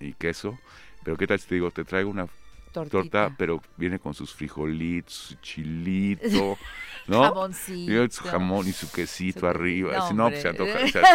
y 0.00 0.12
queso, 0.14 0.58
pero 1.04 1.16
¿qué 1.16 1.26
tal 1.26 1.38
si 1.40 1.46
te 1.48 1.54
digo, 1.56 1.70
te 1.70 1.84
traigo 1.84 2.10
una 2.10 2.26
Tortita. 2.72 2.90
torta, 3.00 3.34
pero 3.36 3.60
viene 3.76 3.98
con 3.98 4.14
sus 4.14 4.32
frijolitos, 4.34 5.12
su 5.14 5.34
chilito, 5.36 6.56
¿no? 7.08 7.22
Jamoncito. 7.24 8.04
Y 8.04 8.10
su 8.10 8.24
jamón 8.24 8.68
y 8.68 8.72
su 8.72 8.90
quesito 8.92 9.40
Su- 9.40 9.46
arriba. 9.48 9.96
no, 9.98 10.08
si 10.08 10.14
no, 10.14 10.28
pues 10.30 10.42
se 10.42 10.48
antoja. 10.48 10.88
se- 10.88 11.00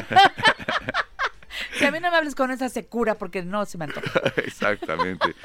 Si 1.78 1.86
a 1.86 1.92
mí 1.92 2.00
no 2.02 2.12
me 2.12 2.18
hables 2.18 2.36
con 2.36 2.52
esa 2.52 2.68
secura 2.68 3.16
porque 3.16 3.42
no 3.42 3.66
se 3.66 3.78
me 3.78 3.86
antoja. 3.86 4.12
Exactamente. 4.38 5.36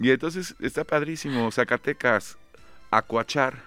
Y 0.00 0.10
entonces 0.10 0.54
está 0.60 0.82
padrísimo. 0.82 1.50
Zacatecas, 1.52 2.36
acuachar, 2.90 3.62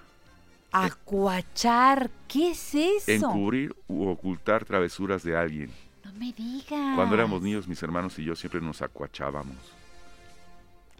Acuachar, 0.72 2.10
¿qué 2.28 2.52
es 2.52 2.76
eso? 2.76 3.12
encubrir 3.12 3.76
u 3.88 4.08
ocultar 4.08 4.66
travesuras 4.66 5.24
de 5.24 5.36
alguien. 5.38 5.72
No 6.04 6.12
me 6.14 6.34
digas. 6.34 6.96
Cuando 6.96 7.16
éramos 7.16 7.42
niños, 7.42 7.68
mis 7.68 7.82
hermanos 7.84 8.18
y 8.20 8.24
yo 8.24 8.36
siempre 8.36 8.62
nos 8.62 8.82
acuachábamos. 8.82 9.56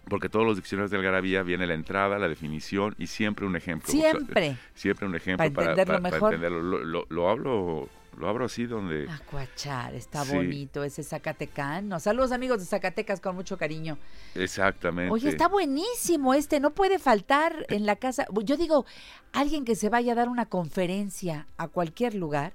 porque 0.10 0.30
todos 0.30 0.46
los 0.46 0.56
diccionarios 0.56 0.90
de 0.90 0.96
algarabía 0.98 1.44
viene 1.44 1.68
la 1.68 1.74
entrada, 1.74 2.18
la 2.18 2.30
definición 2.30 2.96
y 2.98 3.08
siempre 3.08 3.46
un 3.46 3.58
ejemplo. 3.58 3.90
O 3.90 3.92
sea, 3.92 4.12
Siempre. 4.12 4.56
siempre 4.74 5.06
un 5.06 5.16
ejemplo 5.16 5.52
Para 5.52 5.72
entenderlo 5.72 6.00
mejor. 6.02 6.34
entenderlo. 6.34 6.62
Lo, 6.64 6.84
lo- 6.86 7.06
lo 7.10 7.30
hablo 7.30 7.90
lo 8.18 8.28
abro 8.28 8.46
así 8.46 8.66
donde 8.66 9.08
Acuachar, 9.10 9.94
está 9.94 10.26
Sí. 10.26 10.36
bonito 10.36 10.84
ese 10.84 11.04
Zacatecano. 11.04 12.00
Saludos 12.00 12.32
amigos 12.32 12.60
de 12.60 12.66
Zacatecas 12.66 13.22
con 13.22 13.36
mucho 13.36 13.58
cariño. 13.58 13.98
exactamente. 14.34 15.12
Oye, 15.14 15.30
está 15.30 15.48
buenísimo 15.48 16.34
este, 16.34 16.60
no 16.60 16.72
puede 16.72 16.98
faltar 17.00 17.66
en 17.70 17.86
la 17.86 17.96
casa. 17.96 18.26
Yo 18.44 18.58
digo, 18.58 18.86
alguien 19.34 19.66
que 19.66 19.76
se 19.76 19.90
vaya 19.90 20.14
a 20.14 20.16
dar 20.16 20.30
una 20.30 20.48
conferencia 20.48 21.48
a 21.58 21.68
cualquier 21.68 22.16
lugar, 22.16 22.54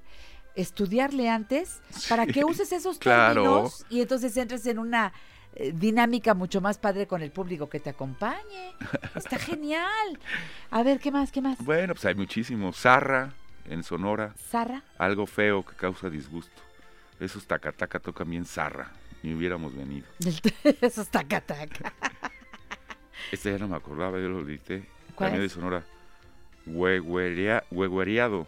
estudiarle 0.57 1.31
antes 1.31 1.81
para 2.09 2.27
que 2.27 2.45
uses 2.45 2.73
esos 2.73 2.99
claro. 2.99 3.43
términos 3.43 3.87
y 3.89 4.01
entonces 4.03 4.37
entres 4.37 4.67
en 4.67 4.79
una 4.79 5.13
eh, 5.55 5.73
dinámica 5.75 6.35
mucho 6.35 6.61
más 6.61 6.79
padre 6.79 7.07
con 7.07 7.23
el 7.23 7.31
público 7.31 7.69
que 7.69 7.79
te 7.81 7.91
acompañe. 7.91 8.75
Está 9.15 9.39
genial. 9.39 10.19
A 10.71 10.83
ver, 10.83 10.99
¿qué 10.99 11.11
más? 11.11 11.31
¿Qué 11.31 11.41
más? 11.41 11.57
Bueno, 11.65 11.95
pues 11.95 12.05
hay 12.05 12.15
muchísimo. 12.15 12.73
Zarra 12.73 13.33
en 13.67 13.83
Sonora, 13.83 14.35
Zarra. 14.51 14.83
algo 14.99 15.27
feo 15.27 15.65
que 15.65 15.75
causa 15.75 16.11
disgusto. 16.11 16.61
Esos 17.21 17.47
tacataca 17.47 17.99
tocan 18.01 18.29
bien 18.31 18.45
zarra. 18.45 18.91
Ni 19.23 19.35
hubiéramos 19.35 19.75
venido. 19.77 20.07
Eso 20.81 21.03
está 21.03 21.23
cataca. 21.25 21.93
Este 23.31 23.53
ya 23.53 23.59
no 23.59 23.69
me 23.69 23.77
acordaba, 23.77 24.19
yo 24.19 24.29
lo 24.29 24.45
grité. 24.45 24.85
¿Cuál 25.15 25.31
También 25.31 25.49
de? 25.49 25.55
Sonora. 25.55 25.85
Huehuerea- 26.67 27.65
Huehuereado. 27.71 28.47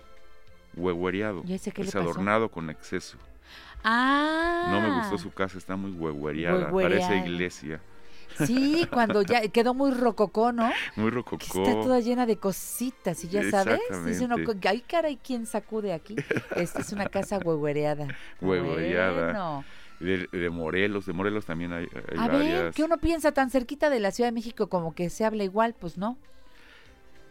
Huehuereado. 0.76 1.42
¿Y 1.46 1.54
ese 1.54 1.70
qué 1.72 1.82
le 1.82 1.88
es 1.88 1.94
pasó? 1.94 2.04
adornado 2.10 2.48
con 2.50 2.68
exceso. 2.70 3.16
Ah. 3.84 4.66
No 4.70 4.80
me 4.80 4.98
gustó 4.98 5.16
su 5.18 5.32
casa, 5.32 5.58
está 5.58 5.76
muy. 5.76 5.92
Huehuereada. 5.92 6.70
Parece 6.70 7.16
iglesia. 7.18 7.80
Sí, 8.46 8.86
cuando 8.92 9.22
ya 9.22 9.46
quedó 9.48 9.74
muy 9.74 9.92
rococó, 9.92 10.52
¿no? 10.52 10.70
Muy 10.96 11.10
Que 11.10 11.14
rococó. 11.16 11.36
está 11.44 11.72
toda 11.82 12.00
llena 12.00 12.26
de 12.26 12.36
cositas 12.36 13.22
y 13.24 13.28
ya 13.28 13.48
sabes. 13.50 13.80
Dice 14.04 14.24
uno, 14.24 14.36
ay 14.68 14.80
caray, 14.80 15.16
¿quién 15.22 15.46
sacude 15.46 15.92
aquí? 15.92 16.16
Esta 16.56 16.80
es 16.80 16.92
una 16.92 17.06
casa 17.06 17.38
huehuereada. 17.38 18.08
Huehuereada. 18.40 19.24
Bueno. 19.32 19.64
De, 20.00 20.26
de 20.32 20.50
Morelos, 20.50 21.06
de 21.06 21.12
Morelos 21.12 21.46
también 21.46 21.72
hay, 21.72 21.84
hay 22.10 22.18
A 22.18 22.28
ver, 22.28 22.30
varias. 22.32 22.74
que 22.74 22.82
uno 22.82 22.98
piensa 22.98 23.32
tan 23.32 23.48
cerquita 23.50 23.88
de 23.90 24.00
la 24.00 24.10
Ciudad 24.10 24.28
de 24.28 24.32
México 24.32 24.68
como 24.68 24.94
que 24.94 25.08
se 25.08 25.24
habla 25.24 25.44
igual, 25.44 25.74
pues 25.78 25.96
no. 25.96 26.18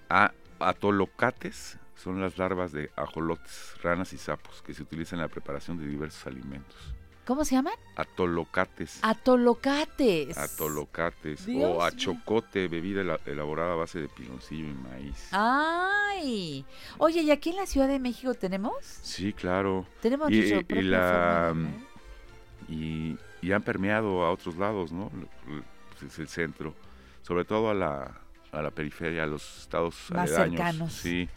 A- 0.10 0.32
atolocates 0.60 1.78
son 1.96 2.22
las 2.22 2.38
larvas 2.38 2.72
de 2.72 2.90
ajolotes, 2.96 3.76
ranas 3.82 4.14
y 4.14 4.18
sapos 4.18 4.62
que 4.62 4.74
se 4.74 4.82
utilizan 4.82 5.20
en 5.20 5.24
la 5.24 5.28
preparación 5.30 5.78
de 5.78 5.86
diversos 5.88 6.26
alimentos. 6.26 6.93
¿Cómo 7.26 7.46
se 7.46 7.56
llaman? 7.56 7.74
Atolocates. 7.96 9.00
Atolocates. 9.02 10.38
Atolocates 10.38 11.46
Dios 11.46 11.72
o 11.74 11.82
achocote, 11.82 12.68
bebida 12.68 13.02
ela- 13.02 13.20
elaborada 13.26 13.74
a 13.74 13.76
base 13.76 14.00
de 14.00 14.10
piloncillo 14.10 14.66
y 14.68 14.74
maíz. 14.74 15.30
Ay. 15.32 16.66
Oye, 16.98 17.22
¿y 17.22 17.32
aquí 17.32 17.52
en 17.52 17.56
la 17.58 17.66
Ciudad 17.66 17.88
de 17.88 18.00
México 18.00 18.34
tenemos? 18.34 18.76
Sí, 18.84 19.32
claro. 19.32 19.86
Tenemos 20.02 20.30
y, 20.32 20.52
nuestro 20.52 20.80
y 20.80 20.82
la 20.84 21.48
formato, 21.54 21.70
¿eh? 21.70 22.74
y, 22.74 23.18
y 23.42 23.52
han 23.54 23.62
permeado 23.62 24.24
a 24.26 24.32
otros 24.32 24.58
lados, 24.58 24.92
¿no? 24.92 25.10
L- 25.16 25.64
pues 25.92 26.04
es 26.12 26.20
el 26.20 26.28
centro, 26.28 26.74
sobre 27.22 27.46
todo 27.46 27.70
a 27.70 27.74
la, 27.74 28.20
a 28.52 28.62
la 28.62 28.72
periferia, 28.72 29.24
a 29.24 29.28
los 29.28 29.62
estados 29.62 29.96
Más 30.12 30.30
aledaños. 30.32 30.58
cercanos. 30.58 30.94
Sí. 30.94 31.30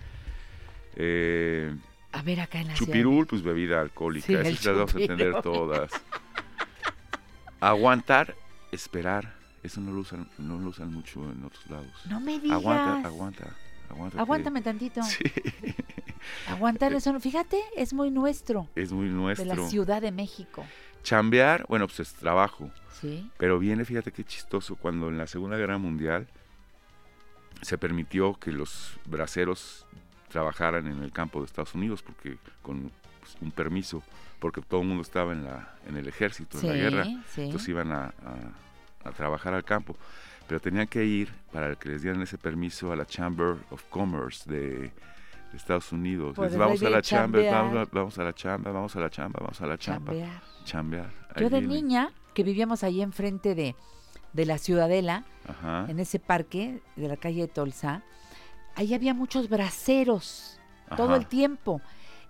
Eh, 0.97 1.75
A 2.13 2.23
ver, 2.23 2.41
acá 2.41 2.61
en 2.61 2.69
la 2.69 2.77
Ciudad 2.77 2.93
de 2.93 2.99
Chupirul, 2.99 3.27
pues 3.27 3.43
bebida 3.43 3.81
alcohólica, 3.81 4.27
Sí, 4.27 4.35
esas 4.35 4.65
las 4.65 4.77
vamos 4.77 4.95
a 4.95 4.99
tener 4.99 5.43
todas. 5.43 5.91
Aguantar, 7.61 8.35
esperar, 8.73 9.35
eso 9.63 9.81
no 9.81 9.93
lo 9.93 10.01
usan, 10.01 10.29
no 10.39 10.59
lo 10.59 10.69
usan 10.71 10.93
mucho 10.93 11.23
en 11.31 11.45
otros 11.45 11.67
lados. 11.69 11.91
No 12.09 12.21
me 12.21 12.39
digas. 12.39 12.59
Aguanta, 12.59 13.09
aguanta, 13.09 13.57
aguanta. 13.91 14.21
Aguántame 14.21 14.63
tantito. 14.63 15.03
Sí, 15.03 15.25
Aguantar 16.49 16.93
eso, 16.93 17.13
no- 17.13 17.21
fíjate, 17.21 17.61
es 17.77 17.93
muy 17.93 18.11
nuestro. 18.11 18.69
es 18.75 18.93
muy 18.93 19.07
De 19.07 19.13
nuestro. 19.13 19.47
la 19.47 19.69
Ciudad 19.69 20.03
de 20.03 20.13
México. 20.13 20.65
Chambear, 21.03 21.65
bueno, 21.69 21.87
pues 21.87 22.01
es 22.01 22.15
trabajo. 22.15 22.71
Sí. 23.01 23.31
Pero 23.39 23.59
viene, 23.59 23.85
fíjate 23.85 24.11
qué 24.13 24.25
chistoso, 24.25 24.75
cuando 24.77 25.09
en 25.09 25.19
la 25.19 25.27
Segunda 25.27 25.57
Guerra 25.57 25.79
Mundial 25.79 26.27
se 27.63 27.79
permitió 27.79 28.35
que 28.35 28.51
los 28.53 28.93
braceros 29.07 29.87
trabajaran 30.29 30.87
en 30.87 31.03
el 31.03 31.13
campo 31.13 31.41
de 31.41 31.47
Estados 31.47 31.75
Unidos 31.75 32.03
porque 32.03 32.39
con 32.63 32.91
pues, 33.21 33.37
un 33.41 33.51
permiso, 33.51 34.03
porque 34.41 34.61
todo 34.63 34.83
el 34.83 34.89
mundo 34.89 35.03
estaba 35.03 35.33
en 35.33 35.45
la 35.45 35.75
en 35.89 35.97
el 35.97 36.09
ejército, 36.09 36.59
en 36.61 36.69
la 36.69 36.75
guerra, 36.75 37.05
sí. 37.29 37.43
entonces 37.43 37.69
iban 37.69 37.93
a, 37.93 38.05
a- 38.07 39.09
a 39.09 39.13
trabajar 39.13 39.55
al 39.55 39.63
campo, 39.65 39.97
pero 40.49 40.59
tenían 40.61 40.89
que 40.89 41.05
ir 41.05 41.33
para 41.53 41.77
que 41.77 41.89
les 41.91 42.03
dieran 42.03 42.21
ese 42.23 42.39
permiso 42.39 42.91
a 42.93 42.97
la 42.97 43.07
Chamber 43.07 43.57
of 43.71 43.83
Commerce 43.91 44.51
de, 44.51 44.91
Estados 45.55 45.91
Unidos. 45.93 46.37
Les, 46.37 46.55
vamos 46.57 46.83
a 46.83 46.91
la 46.91 47.01
chamba, 47.01 47.39
vamos 47.51 47.77
a, 47.77 47.89
vamos 47.91 48.19
a 48.19 48.25
la 48.25 48.35
chamba, 48.35 48.73
vamos 48.73 48.95
a 48.95 49.01
la 49.01 49.09
chamba, 49.09 49.41
vamos 49.41 49.61
a 49.63 49.67
la 49.67 49.79
chamba. 49.79 50.13
Chambear. 50.65 51.09
Yo 51.41 51.49
de 51.49 51.63
niña, 51.63 52.11
que 52.35 52.43
vivíamos 52.43 52.83
ahí 52.85 53.01
enfrente 53.01 53.55
de, 53.55 53.75
de 54.35 54.45
la 54.45 54.59
Ciudadela, 54.59 55.25
Ajá. 55.49 55.87
en 55.89 55.99
ese 55.99 56.19
parque 56.19 56.81
de 56.97 57.09
la 57.09 57.17
calle 57.17 57.43
de 57.43 57.49
Tolsa, 57.49 58.03
ahí 58.77 58.95
había 58.95 59.15
muchos 59.15 59.49
braceros 59.49 60.61
todo 60.97 61.17
el 61.17 61.27
tiempo 61.27 61.81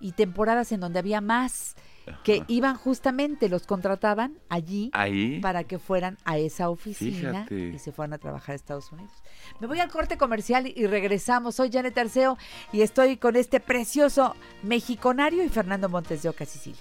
y 0.01 0.13
temporadas 0.13 0.73
en 0.73 0.81
donde 0.81 0.99
había 0.99 1.21
más 1.21 1.77
que 2.23 2.45
iban 2.47 2.77
justamente, 2.77 3.49
los 3.49 3.67
contrataban 3.67 4.39
allí 4.49 4.91
Ahí. 4.93 5.41
para 5.41 5.65
que 5.65 5.81
fueran 5.81 6.17
a 6.25 6.39
esa 6.39 6.69
oficina 6.71 7.47
Fíjate. 7.49 7.71
y 7.75 7.79
se 7.81 7.91
fueran 7.91 8.13
a 8.13 8.19
trabajar 8.19 8.53
a 8.53 8.57
Estados 8.57 8.93
Unidos. 8.93 9.11
Me 9.59 9.67
voy 9.67 9.81
al 9.81 9.91
corte 9.91 10.17
comercial 10.17 10.73
y 10.73 10.87
regresamos. 10.87 11.57
Soy 11.57 11.69
Janet 11.73 11.99
Arceo 11.99 12.39
y 12.73 12.83
estoy 12.83 13.17
con 13.17 13.35
este 13.35 13.59
precioso 13.59 14.37
mexiconario 14.63 15.43
y 15.43 15.49
Fernando 15.49 15.89
Montes 15.89 16.23
de 16.23 16.29
Oca, 16.29 16.45
Sicilia. 16.47 16.79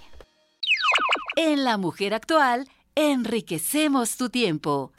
En 1.35 1.63
La 1.63 1.77
Mujer 1.77 2.13
Actual, 2.13 2.69
enriquecemos 2.93 4.17
tu 4.17 4.29
tiempo. 4.29 4.91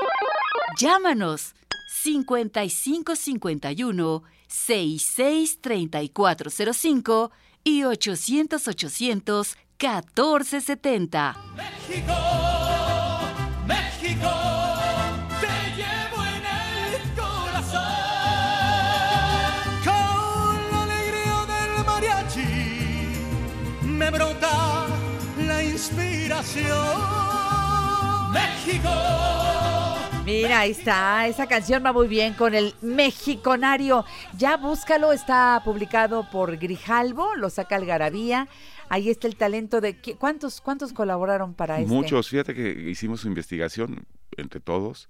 Llámanos 0.76 1.54
5551 1.88 4.24
663405 4.49 7.30
y 7.64 7.84
800 7.84 8.68
800 8.68 9.57
1470. 9.78 11.36
México, 11.55 12.14
México, 13.66 14.30
te 15.40 15.70
llevo 15.76 16.24
en 16.24 16.47
el 16.94 17.03
corazón. 17.14 17.82
Con 19.84 20.57
la 20.70 20.78
alegría 20.84 21.44
del 21.47 21.84
mariachi 21.84 22.55
me 23.82 24.09
brota 24.11 24.86
la 25.38 25.62
inspiración. 25.62 26.97
México. 28.32 29.36
Mira, 30.26 30.60
ahí 30.60 30.72
está. 30.72 31.26
Esa 31.28 31.46
canción 31.46 31.84
va 31.84 31.92
muy 31.92 32.08
bien 32.08 32.34
con 32.34 32.52
el 32.54 32.74
mexiconario. 32.82 34.04
Ya 34.36 34.56
búscalo, 34.56 35.12
está 35.12 35.62
publicado 35.64 36.28
por 36.30 36.56
Grijalvo, 36.56 37.36
lo 37.36 37.48
saca 37.48 37.76
Algarabía. 37.76 38.48
Ahí 38.88 39.08
está 39.08 39.28
el 39.28 39.36
talento 39.36 39.80
de... 39.80 40.00
¿qué- 40.00 40.16
¿Cuántos, 40.16 40.60
cuántos 40.60 40.92
colaboraron 40.92 41.54
para 41.54 41.78
este? 41.80 41.92
Muchos, 41.92 42.28
fíjate 42.28 42.54
que 42.54 42.70
hicimos 42.90 43.24
investigación 43.24 44.04
entre 44.36 44.58
todos 44.60 45.08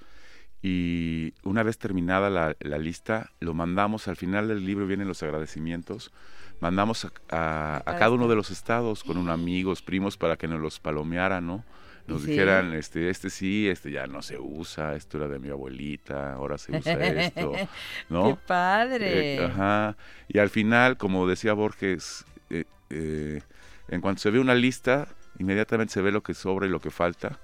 y 0.62 1.32
una 1.44 1.62
vez 1.62 1.78
terminada 1.78 2.28
la, 2.28 2.54
la 2.60 2.78
lista, 2.78 3.30
lo 3.40 3.54
mandamos, 3.54 4.08
al 4.08 4.16
final 4.16 4.48
del 4.48 4.64
libro 4.66 4.86
vienen 4.86 5.08
los 5.08 5.22
agradecimientos, 5.22 6.12
mandamos 6.60 7.06
a, 7.30 7.76
a- 7.78 7.82
cada 7.84 8.10
uno 8.10 8.28
de 8.28 8.36
los 8.36 8.50
estados 8.50 9.02
con 9.04 9.16
un 9.16 9.30
amigos, 9.30 9.80
primos, 9.82 10.16
para 10.18 10.36
que 10.36 10.46
nos 10.48 10.60
los 10.60 10.78
palomearan, 10.80 11.46
¿no? 11.46 11.64
Nos 12.06 12.22
Sí. 12.22 12.28
dijeran, 12.30 12.72
este, 12.74 13.10
este 13.10 13.30
sí, 13.30 13.68
este 13.68 13.90
ya 13.90 14.06
no 14.06 14.22
se 14.22 14.38
usa, 14.38 14.94
esto 14.94 15.18
era 15.18 15.26
de 15.28 15.38
mi 15.40 15.48
abuelita, 15.50 16.34
ahora 16.34 16.56
se 16.56 16.76
usa 16.76 16.92
esto, 16.92 17.52
¿no? 18.08 18.28
¡Qué 18.28 18.40
padre! 18.46 19.34
Eh, 19.36 19.44
ajá. 19.44 19.96
Y 20.28 20.38
al 20.38 20.48
final, 20.50 20.96
como 20.96 21.26
decía 21.26 21.52
Borges, 21.52 22.24
eh, 22.50 22.64
eh, 22.90 23.42
en 23.88 24.00
cuanto 24.00 24.20
se 24.22 24.30
ve 24.30 24.38
una 24.38 24.54
lista, 24.54 25.08
inmediatamente 25.38 25.92
se 25.94 26.00
ve 26.02 26.12
lo 26.12 26.22
que 26.22 26.34
sobra 26.34 26.66
y 26.66 26.70
lo 26.70 26.80
que 26.80 26.90
falta. 26.90 27.40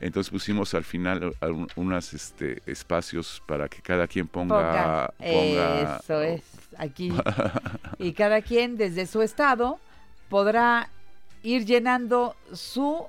Entonces 0.00 0.30
pusimos 0.30 0.74
al 0.74 0.84
final 0.84 1.32
a- 1.40 1.46
un- 1.46 1.68
unas 1.76 2.12
este, 2.12 2.60
espacios 2.66 3.42
para 3.46 3.68
que 3.68 3.80
cada 3.82 4.06
quien 4.06 4.26
ponga... 4.28 5.10
ponga- 5.18 5.98
Eso 6.00 6.20
es, 6.22 6.42
aquí. 6.76 7.12
y 7.98 8.12
cada 8.12 8.42
quien 8.42 8.76
desde 8.76 9.06
su 9.06 9.22
estado 9.22 9.78
podrá 10.28 10.90
ir 11.42 11.64
llenando 11.64 12.34
su 12.52 13.06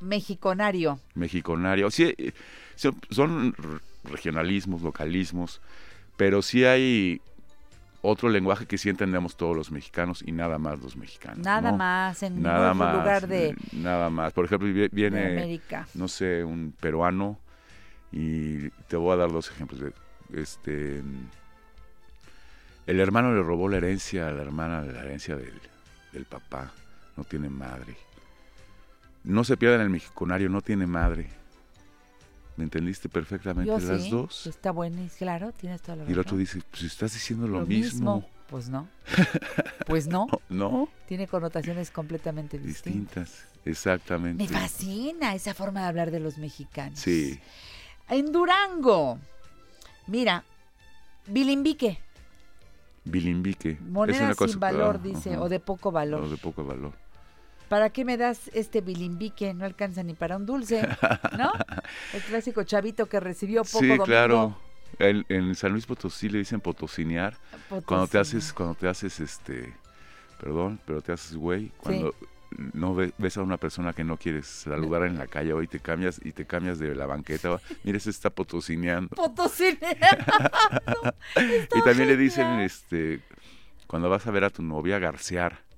mexiconario. 0.00 0.98
mexiconario. 1.14 1.90
Sí, 1.90 2.14
eh, 2.18 2.32
son, 2.76 3.54
regionalismos, 4.04 4.82
localismos, 4.82 5.60
pero 6.16 6.42
sí 6.42 6.64
hay 6.64 7.20
otro 8.02 8.30
lenguaje 8.30 8.64
que 8.66 8.78
sí 8.78 8.88
entendemos 8.88 9.36
todos 9.36 9.54
los 9.54 9.70
mexicanos 9.70 10.22
y 10.26 10.32
nada 10.32 10.58
más 10.58 10.80
los 10.80 10.96
mexicanos. 10.96 11.38
Nada 11.44 11.70
¿no? 11.72 11.76
más 11.76 12.22
en 12.22 12.40
Nada 12.42 12.72
ningún 12.72 12.78
más. 12.78 12.96
lugar 12.96 13.26
de, 13.28 13.54
Nada 13.72 14.08
más. 14.10 14.32
Por 14.32 14.46
ejemplo, 14.46 14.68
viene, 14.90 15.26
América. 15.26 15.86
no 15.94 16.08
sé, 16.08 16.42
un 16.44 16.72
peruano 16.80 17.38
Y 18.12 18.70
te 18.88 18.96
voy 18.96 19.12
a 19.12 19.16
dar 19.16 19.30
dos 19.30 19.50
ejemplos. 19.50 19.80
de- 19.80 19.92
Este, 20.32 21.02
el 22.86 23.00
hermano 23.00 23.34
le 23.34 23.42
robó 23.42 23.68
la 23.68 23.76
herencia 23.76 24.28
a 24.28 24.32
la 24.32 24.42
hermana 24.42 24.82
de 24.82 24.92
la 24.92 25.02
herencia 25.02 25.36
del, 25.36 25.52
del 26.12 26.24
papá. 26.24 26.72
No 27.16 27.24
tiene 27.24 27.48
madre. 27.50 27.96
No 29.24 29.44
se 29.44 29.56
pierda 29.56 29.76
en 29.76 29.82
el 29.82 29.90
mexiconario, 29.90 30.48
no 30.48 30.62
tiene 30.62 30.86
madre. 30.86 31.28
¿Me 32.56 32.64
entendiste 32.64 33.08
perfectamente 33.08 33.68
Yo 33.68 33.78
las 33.78 34.02
sí, 34.02 34.10
dos? 34.10 34.46
Está 34.46 34.70
bueno, 34.70 35.02
y 35.02 35.08
claro, 35.08 35.52
tienes 35.52 35.80
toda 35.82 35.96
la 35.96 36.04
Y 36.04 36.12
el 36.12 36.18
otro 36.18 36.32
razón. 36.32 36.38
dice, 36.38 36.60
pues 36.70 36.82
estás 36.82 37.12
diciendo 37.14 37.46
lo, 37.48 37.64
mismo. 37.64 38.28
Pues 38.48 38.68
no. 38.68 38.88
Pues 39.86 40.06
no. 40.06 40.26
¿No? 40.48 40.88
Tiene 41.06 41.26
connotaciones 41.26 41.90
completamente 41.90 42.58
distintas. 42.58 43.26
Distintas, 43.28 43.48
exactamente. 43.64 44.42
Me 44.42 44.48
fascina 44.48 45.34
esa 45.34 45.54
forma 45.54 45.80
de 45.82 45.86
hablar 45.86 46.10
de 46.10 46.20
los 46.20 46.38
mexicanos. 46.38 46.98
Sí, 46.98 47.40
En 48.08 48.30
Durango, 48.32 49.18
mira, 50.06 50.44
bilimbique, 51.26 51.98
bilimbique. 53.04 53.70
Es 53.72 53.80
moneda 53.80 54.24
una 54.26 54.34
cosa- 54.34 54.52
sin 54.52 54.60
valor, 54.60 54.96
ah, 55.00 55.02
dice, 55.02 55.36
o 55.38 55.48
de 55.48 55.60
poco 55.60 55.90
valor. 55.90 56.22
O 56.24 56.28
de 56.28 56.36
poco 56.36 56.64
valor. 56.64 56.92
¿Para 57.70 57.90
qué 57.90 58.04
me 58.04 58.16
das 58.16 58.50
este 58.52 58.80
bilimbique? 58.80 59.54
No 59.54 59.64
alcanza 59.64 60.02
ni 60.02 60.14
para 60.14 60.36
un 60.36 60.44
dulce, 60.44 60.86
¿no? 61.38 61.52
El 62.12 62.20
clásico 62.22 62.64
chavito 62.64 63.06
que 63.06 63.20
recibió 63.20 63.62
poco 63.62 63.78
Sí, 63.78 63.86
domingo. 63.86 64.04
claro. 64.06 64.58
En, 64.98 65.24
en 65.28 65.54
San 65.54 65.70
Luis 65.70 65.86
Potosí 65.86 66.28
le 66.28 66.38
dicen 66.38 66.60
potosinear. 66.60 67.36
Cuando 67.86 68.08
te 68.08 68.18
haces, 68.18 68.52
cuando 68.52 68.74
te 68.74 68.88
haces 68.88 69.20
este, 69.20 69.72
perdón, 70.40 70.80
pero 70.84 71.00
te 71.00 71.12
haces 71.12 71.36
güey, 71.36 71.70
cuando 71.78 72.12
no 72.72 72.96
ve- 72.96 73.12
ves 73.16 73.36
a 73.36 73.42
una 73.42 73.56
persona 73.56 73.92
que 73.92 74.02
no 74.02 74.16
quieres 74.16 74.48
saludar 74.48 75.04
en 75.04 75.16
la 75.16 75.28
calle 75.28 75.52
hoy 75.52 75.68
te 75.68 75.78
cambias 75.78 76.20
y 76.24 76.32
te 76.32 76.44
cambias 76.46 76.80
de 76.80 76.92
la 76.96 77.06
banqueta, 77.06 77.60
mira, 77.84 78.00
se 78.00 78.10
está 78.10 78.30
potosineando. 78.30 79.10
Potosinear. 79.14 80.26
y 81.76 81.82
también 81.82 82.08
le 82.08 82.16
dicen, 82.16 82.58
este, 82.58 83.20
cuando 83.86 84.10
vas 84.10 84.26
a 84.26 84.32
ver 84.32 84.42
a 84.42 84.50
tu 84.50 84.62
novia, 84.62 84.98
garcear. 84.98 85.69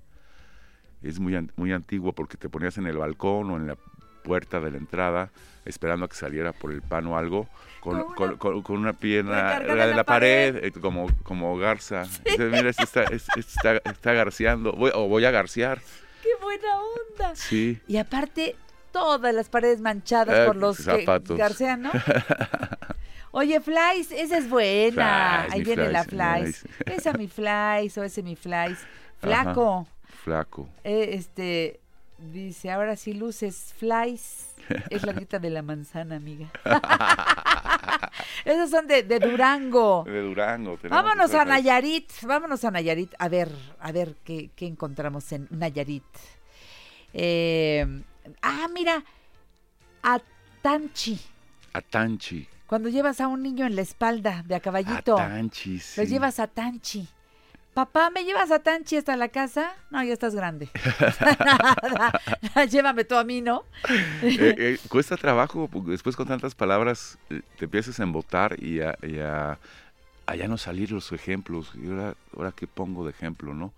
Es 1.03 1.19
muy, 1.21 1.37
muy 1.57 1.73
antiguo 1.73 2.13
porque 2.13 2.37
te 2.37 2.49
ponías 2.49 2.79
en 2.79 2.87
el 2.87 2.97
balcón 2.99 3.51
o 3.51 3.57
en 3.57 3.67
la 3.67 3.77
puerta 4.23 4.61
de 4.61 4.71
la 4.71 4.79
entrada 4.79 5.31
esperando 5.65 6.07
a 6.07 6.09
que 6.09 6.15
saliera 6.17 6.53
por 6.53 6.73
el 6.73 6.83
pan 6.83 7.07
o 7.07 7.17
algo 7.17 7.49
con, 7.81 8.03
Con 8.15 8.29
una- 8.31 8.39
con- 8.39 8.63
con 8.63 8.77
una 8.79 8.93
pierna 8.93 9.59
la 9.59 9.61
de 9.61 9.75
la 9.75 9.87
la 9.97 10.05
pared, 10.05 10.57
eh, 10.65 10.71
como, 10.73 11.09
como 11.25 11.57
garza. 11.59 12.03
Dices, 12.25 12.51
mira, 12.53 12.69
este 12.71 12.85
está, 12.85 13.03
este 13.05 13.41
está, 13.41 13.77
está 13.79 14.13
garceando 14.13 14.73
voy- 14.73 14.93
o 14.95 15.09
voy 15.09 15.25
a 15.25 15.31
garcear. 15.33 15.81
¡Qué 16.23 16.29
buena 16.41 16.69
onda! 16.81 17.35
Sí. 17.35 17.81
Y 17.89 17.97
aparte, 17.97 18.55
todas 18.93 19.35
las 19.35 19.49
paredes 19.49 19.81
manchadas 19.81 20.47
por 20.47 20.55
los 20.55 20.77
que 20.77 20.83
zapatos. 20.85 21.37
garcean, 21.37 21.83
¿no? 21.83 21.91
Oye, 23.33 23.61
Flies, 23.61 24.13
esa 24.13 24.37
es 24.39 24.49
buena. 24.49 25.45
Flies, 25.49 25.55
Ahí 25.55 25.65
viene 25.65 25.91
la 25.91 26.05
Flies, 26.05 26.59
Flies. 26.61 26.65
Esa 26.99 27.13
mi 27.15 27.29
Flies 27.29 27.97
o 27.99 28.05
ese 28.05 28.23
mi 28.23 28.37
Flies. 28.37 28.79
Flaco. 29.19 29.87
Flaco. 30.23 30.69
Eh, 30.85 31.11
este, 31.13 31.81
dice, 32.19 32.71
ahora 32.71 32.97
sí 32.97 33.13
luces, 33.15 33.75
Flies. 33.77 34.49
Es 34.91 35.03
la 35.05 35.13
dieta 35.13 35.39
de 35.39 35.51
la 35.51 35.63
manzana, 35.63 36.17
amiga. 36.17 36.49
Esos 38.45 38.71
son 38.71 38.87
de, 38.87 39.03
de 39.03 39.19
Durango. 39.19 40.05
De 40.05 40.21
Durango. 40.21 40.79
Vámonos 40.89 41.35
a 41.35 41.45
Nayarit, 41.45 42.11
vámonos 42.23 42.65
a 42.65 42.71
Nayarit, 42.71 43.13
a 43.19 43.29
ver, 43.29 43.51
a 43.81 43.91
ver 43.93 44.17
qué, 44.25 44.51
qué 44.55 44.67
encontramos 44.67 45.31
en 45.33 45.49
Nayarit. 45.51 46.05
Eh, 47.13 48.03
ah, 48.41 48.69
mira, 48.73 49.05
Atanchi, 50.03 51.21
Atanchi. 51.73 52.49
cuando 52.67 52.89
llevas 52.89 53.21
a 53.21 53.29
un 53.29 53.43
niño 53.43 53.67
en 53.67 53.77
la 53.77 53.83
espalda 53.83 54.43
de 54.47 54.55
a 54.55 54.61
caballito, 54.61 55.19
Atanchi, 55.19 55.79
sí. 55.79 56.01
lo 56.01 56.07
llevas 56.07 56.41
a 56.41 56.47
Tanchi. 56.47 57.07
Papá, 57.75 58.11
¿me 58.11 58.25
llevas 58.25 58.51
a 58.51 58.59
Tanchi 58.59 58.97
hasta 58.99 59.17
la 59.17 59.29
casa? 59.29 59.73
No, 59.91 60.03
ya 60.05 60.13
estás 60.13 60.35
grande. 60.35 60.69
Nada, 61.39 62.21
llévame 62.71 63.05
tú 63.05 63.15
a 63.17 63.25
mí, 63.25 63.41
¿no? 63.41 63.65
Eh, 63.89 64.55
eh, 64.59 64.79
cuesta 64.89 65.17
trabajo, 65.17 65.69
porque 65.69 65.93
después 65.93 66.15
con 66.15 66.29
tantas 66.29 66.55
palabras 66.55 67.19
eh, 67.31 67.41
te 67.59 67.65
empiezas 67.65 67.99
a 67.99 68.03
embotar 68.03 68.63
y 68.63 68.81
a, 68.81 68.97
y 69.03 69.19
a- 69.21 69.59
a 70.27 70.37
ya 70.37 70.49
no 70.49 70.59
salir 70.59 70.93
los 70.93 71.13
ejemplos. 71.13 71.73
Y 71.75 71.89
ahora, 71.89 72.15
ahora 72.37 72.53
qué 72.53 72.67
pongo 72.67 73.05
de 73.07 73.11
ejemplo, 73.13 73.55
¿no? 73.55 73.73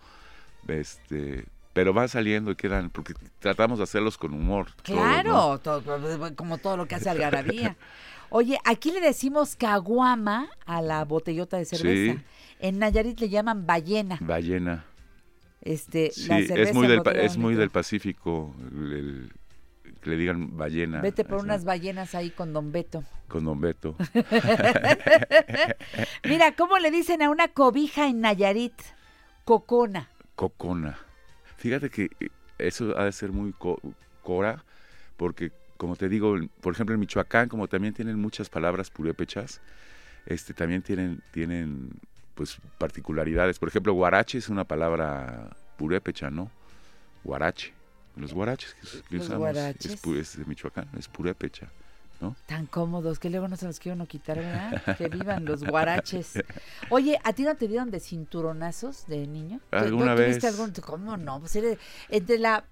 Este, 0.67 1.45
pero 1.75 1.93
van 1.93 2.09
saliendo 2.09 2.51
y 2.51 2.57
quedan, 2.57 2.89
porque 2.89 3.13
tratamos 3.41 3.79
de 3.79 3.85
hacerlos 3.85 4.17
con 4.17 4.33
humor. 4.33 4.69
Claro, 4.83 5.59
todo- 5.59 5.83
como 6.37 6.57
todo 6.59 6.77
lo 6.79 6.87
que 6.87 6.95
hace 6.95 7.11
Algarabía. 7.11 7.77
Oye, 8.31 8.59
aquí 8.65 8.91
le 8.91 9.01
decimos 9.01 9.55
caguama 9.57 10.49
a 10.67 10.81
la 10.81 11.05
botellota 11.05 11.57
de 11.59 11.65
cerveza. 11.67 12.19
Sí. 12.19 12.25
En 12.61 12.79
Nayarit 12.79 13.21
le 13.21 13.29
llaman 13.29 13.67
ballena. 13.67 14.17
Ballena. 14.21 14.85
Este, 15.61 16.11
Sí, 16.13 16.29
la 16.29 16.41
cerveza 16.43 16.71
es 16.71 16.75
muy, 16.75 16.87
del, 16.87 17.03
es 17.17 17.37
muy 17.37 17.55
del 17.55 17.71
Pacífico, 17.71 18.55
el- 18.73 19.33
que 20.01 20.11
le 20.11 20.17
digan 20.17 20.57
ballena. 20.57 21.01
Vete 21.01 21.25
por 21.25 21.41
unas 21.41 21.65
ballenas 21.65 22.15
ahí 22.15 22.31
con 22.31 22.53
Don 22.53 22.73
Beto. 22.73 23.05
Con 23.29 23.45
Don 23.45 23.61
Beto. 23.61 23.97
Mira, 26.25 26.53
¿cómo 26.53 26.79
le 26.79 26.91
dicen 26.91 27.23
a 27.23 27.31
una 27.31 27.49
cobija 27.49 28.09
en 28.09 28.21
Nayarit? 28.21 28.75
Cocona. 29.45 30.09
Cocona. 30.35 30.99
Fíjate 31.65 31.89
que 31.89 32.11
eh, 32.21 32.29
eso 32.59 32.95
ha 32.99 33.07
de 33.07 33.13
ser 33.13 33.33
muy 33.33 33.55
co- 33.55 33.81
cora, 34.23 34.63
porque 35.17 35.51
como 35.79 35.97
te 35.97 36.11
digo, 36.11 36.37
por 36.61 36.75
ejemplo 36.75 36.93
en 36.95 37.01
Michoacán, 37.01 37.49
como 37.49 37.69
también 37.69 37.95
tienen 37.95 38.19
muchas 38.21 38.51
palabras 38.51 38.91
purépechas, 38.91 39.63
este, 40.27 40.53
también 40.53 40.83
tienen, 40.83 41.23
tienen 41.31 41.89
pues 42.35 42.59
particularidades. 42.77 43.59
Por 43.59 43.71
ejemplo, 43.71 43.95
guarache 43.95 44.37
es 44.37 44.51
una 44.51 44.65
palabra 44.65 45.57
purépecha, 45.79 46.29
¿no? 46.31 46.51
Guarache. 47.25 47.73
Los 48.17 48.35
guaraches 48.35 48.75
que, 48.75 48.87
que 49.09 49.17
Los 49.17 49.25
usamos 49.25 49.39
guaraches. 49.39 49.87
Es, 50.05 50.07
es 50.07 50.37
de 50.37 50.45
Michoacán, 50.45 50.87
es 50.99 51.09
purépecha, 51.09 51.71
¿no? 52.25 52.37
Tan 52.47 52.67
cómodos 52.67 53.19
que 53.19 53.31
luego 53.31 53.49
no 53.49 53.57
se 53.57 53.67
los 53.67 53.79
quiero 53.81 53.97
no 53.97 54.07
quitar, 54.07 54.39
¿verdad? 54.39 54.97
Que 54.97 55.09
vivan 55.09 55.45
los 55.45 55.63
guaraches. 55.65 56.43
Oye, 56.91 57.19
¿a 57.25 57.33
ti 57.33 57.43
no 57.45 57.55
te 57.57 57.69
dieron 57.69 57.91
de 57.91 58.01
cinturonazos 58.01 59.07
de 59.07 59.27
niño? 59.27 59.59
¿Tú- 59.71 59.71
tú 59.71 59.77
Alguna 59.85 60.15
vez. 60.15 60.43
algún- 60.45 60.73
¿Cómo 60.73 61.17
no? 61.17 61.41
Pues 61.41 61.55
eres- 61.57 61.79
entre 62.09 62.39
la 62.39 62.65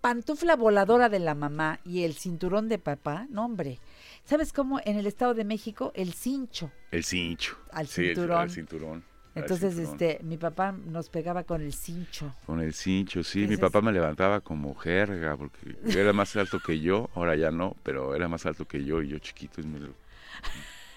pantufla 0.00 0.56
voladora 0.56 1.08
de 1.08 1.18
la 1.18 1.34
mamá 1.34 1.80
y 1.84 2.04
el 2.04 2.14
cinturón 2.14 2.68
de 2.68 2.78
papá, 2.78 3.26
no 3.30 3.44
hombre. 3.44 3.80
¿Sabes 4.24 4.52
cómo 4.52 4.80
en 4.84 4.96
el 4.96 5.06
Estado 5.06 5.34
de 5.34 5.44
México 5.44 5.92
el 5.94 6.12
cincho? 6.12 6.70
El 6.90 7.04
cincho. 7.04 7.56
Al 7.72 7.86
Sí, 7.86 8.02
el- 8.02 8.06
cinturón. 8.16 8.40
al 8.40 8.50
cinturón. 8.50 9.04
Entonces, 9.36 9.78
este, 9.78 10.18
mi 10.22 10.36
papá 10.36 10.72
nos 10.72 11.08
pegaba 11.10 11.44
con 11.44 11.60
el 11.62 11.72
cincho. 11.72 12.34
Con 12.46 12.60
el 12.60 12.72
cincho, 12.74 13.22
sí. 13.22 13.46
Mi 13.46 13.56
papá 13.56 13.80
me 13.82 13.92
levantaba 13.92 14.40
como 14.40 14.74
jerga, 14.74 15.36
porque 15.36 15.76
era 15.86 16.12
más 16.12 16.34
alto 16.36 16.58
que 16.58 16.80
yo, 16.80 17.10
ahora 17.14 17.36
ya 17.36 17.50
no, 17.50 17.76
pero 17.82 18.14
era 18.14 18.28
más 18.28 18.46
alto 18.46 18.66
que 18.66 18.84
yo 18.84 19.02
y 19.02 19.08
yo 19.08 19.18
chiquito. 19.18 19.60
Y 19.60 19.64
me 19.66 19.78
lo- 19.80 19.92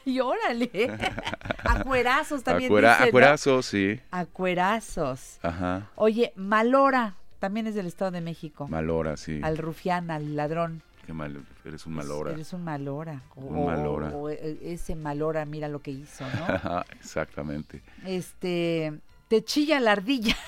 Y 0.06 0.20
órale, 0.22 0.70
acuerazos 1.66 2.44
también 2.44 2.72
Acuera- 2.72 2.92
dicen, 2.94 3.04
¿no? 3.06 3.10
acuerazo, 3.10 3.62
sí. 3.62 4.00
Acuerazos. 4.12 5.38
Ajá. 5.44 5.90
Oye, 5.96 6.32
Malora 6.36 7.16
también 7.40 7.68
es 7.68 7.76
del 7.76 7.86
Estado 7.88 8.12
de 8.12 8.22
México. 8.22 8.68
Malora, 8.68 9.18
sí. 9.18 9.40
Al 9.44 9.58
rufián, 9.58 10.12
al 10.12 10.36
ladrón. 10.36 10.82
Qué 11.10 11.14
mal, 11.14 11.43
eres 11.66 11.88
un 11.88 11.93
malora. 11.93 12.34
Eres 12.34 12.53
un 12.53 12.64
malora. 12.64 13.24
O, 13.36 13.41
Un 13.41 13.66
malora. 13.66 14.10
o- 14.10 14.26
o, 14.26 14.30
eh, 14.30 14.60
ese 14.62 14.93
malora, 14.93 15.43
mira 15.43 15.68
lo 15.68 15.80
que 15.80 15.89
hizo, 15.89 16.24
¿no? 16.24 16.84
Exactamente. 16.99 17.82
este, 18.05 18.93
te 19.28 19.43
chilla 19.43 19.80
la 19.80 19.93
ardilla. 19.93 20.36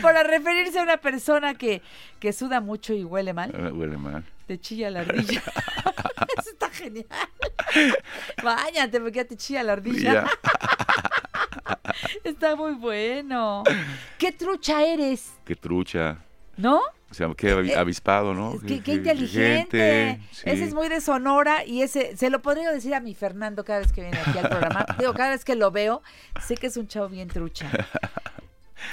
Para 0.00 0.22
referirse 0.22 0.78
a 0.78 0.82
una 0.82 0.96
persona 0.96 1.52
que, 1.56 1.82
que 2.20 2.32
suda 2.32 2.62
mucho 2.62 2.94
y 2.94 3.04
huele 3.04 3.34
mal, 3.34 3.50
Eh, 3.54 3.70
Huele 3.70 3.98
mal. 3.98 4.24
te 4.46 4.58
chilla 4.58 4.88
la 4.90 5.00
ardilla. 5.00 5.42
Eso 6.38 6.50
está 6.52 6.70
genial. 6.70 7.04
Váyate, 8.42 8.98
porque 8.98 9.16
ya 9.16 9.24
te 9.26 9.36
chilla 9.36 9.62
la 9.62 9.72
ardilla. 9.74 10.24
Está 12.24 12.56
muy 12.56 12.72
bueno. 12.72 13.62
¿Qué 14.16 14.32
trucha 14.32 14.82
eres? 14.86 15.32
Qué 15.44 15.54
trucha. 15.54 16.24
¿No? 16.58 16.80
O 17.10 17.14
sea, 17.14 17.32
qué 17.34 17.54
avi- 17.54 17.74
avispado, 17.74 18.34
¿no? 18.34 18.52
Eh, 18.54 18.58
Qué, 18.66 18.80
qué 18.82 18.92
inteligente. 18.94 20.20
sí. 20.30 20.42
Ese 20.44 20.64
es 20.64 20.74
muy 20.74 20.88
de 20.90 21.00
Sonora 21.00 21.64
y 21.64 21.80
ese, 21.80 22.14
se 22.18 22.28
lo 22.28 22.42
podría 22.42 22.70
decir 22.70 22.94
a 22.94 23.00
mi 23.00 23.14
Fernando 23.14 23.64
cada 23.64 23.78
vez 23.78 23.92
que 23.92 24.02
viene 24.02 24.18
aquí 24.18 24.36
al 24.36 24.48
programa. 24.50 24.84
Digo, 24.98 25.14
cada 25.14 25.30
vez 25.30 25.42
que 25.44 25.54
lo 25.56 25.70
veo, 25.70 26.02
sé 26.46 26.56
que 26.56 26.66
es 26.66 26.76
un 26.76 26.86
chavo 26.86 27.08
bien 27.08 27.28
trucha. 27.28 27.70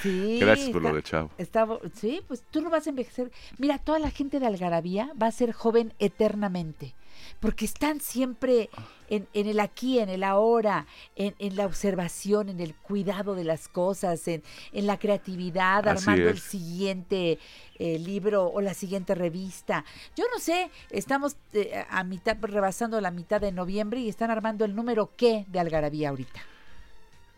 Sí, 0.02 0.38
Gracias 0.40 0.70
por 0.70 0.82
lo 0.82 0.94
de 0.94 1.02
chavo. 1.02 1.30
está 1.38 1.66
sí, 1.94 2.20
pues 2.26 2.42
tú 2.50 2.60
no 2.60 2.70
vas 2.70 2.86
a 2.86 2.90
envejecer. 2.90 3.30
Mira, 3.58 3.78
toda 3.78 3.98
la 3.98 4.10
gente 4.10 4.40
de 4.40 4.46
Algarabía 4.46 5.10
va 5.20 5.26
a 5.26 5.32
ser 5.32 5.52
joven 5.52 5.92
eternamente. 5.98 6.94
Porque 7.40 7.64
están 7.64 8.00
siempre 8.00 8.70
en, 9.08 9.28
en 9.34 9.46
el 9.46 9.60
aquí, 9.60 9.98
en 9.98 10.08
el 10.08 10.24
ahora, 10.24 10.86
en, 11.14 11.34
en 11.38 11.56
la 11.56 11.66
observación, 11.66 12.48
en 12.48 12.60
el 12.60 12.74
cuidado 12.74 13.34
de 13.34 13.44
las 13.44 13.68
cosas, 13.68 14.26
en, 14.26 14.42
en 14.72 14.86
la 14.86 14.98
creatividad, 14.98 15.86
Así 15.86 16.08
armando 16.08 16.30
el 16.30 16.38
siguiente 16.38 17.38
eh, 17.78 17.98
libro 17.98 18.46
o 18.46 18.60
la 18.60 18.74
siguiente 18.74 19.14
revista. 19.14 19.84
Yo 20.16 20.24
no 20.32 20.40
sé, 20.40 20.70
estamos 20.90 21.36
eh, 21.52 21.84
a 21.90 22.04
mitad, 22.04 22.36
rebasando 22.40 23.00
la 23.00 23.10
mitad 23.10 23.40
de 23.40 23.52
noviembre 23.52 24.00
y 24.00 24.08
están 24.08 24.30
armando 24.30 24.64
el 24.64 24.74
número 24.74 25.12
qué 25.16 25.44
de 25.48 25.60
Algarabía 25.60 26.08
ahorita. 26.08 26.40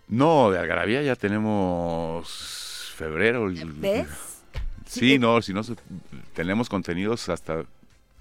No, 0.06 0.50
de 0.50 0.58
Algarabía 0.58 1.02
ya 1.02 1.16
tenemos 1.16 2.92
febrero. 2.94 3.50
¿Ves? 3.52 4.08
Sí, 4.86 5.18
no, 5.18 5.42
si 5.42 5.52
no, 5.52 5.60
tenemos 6.32 6.68
contenidos 6.70 7.28
hasta 7.28 7.66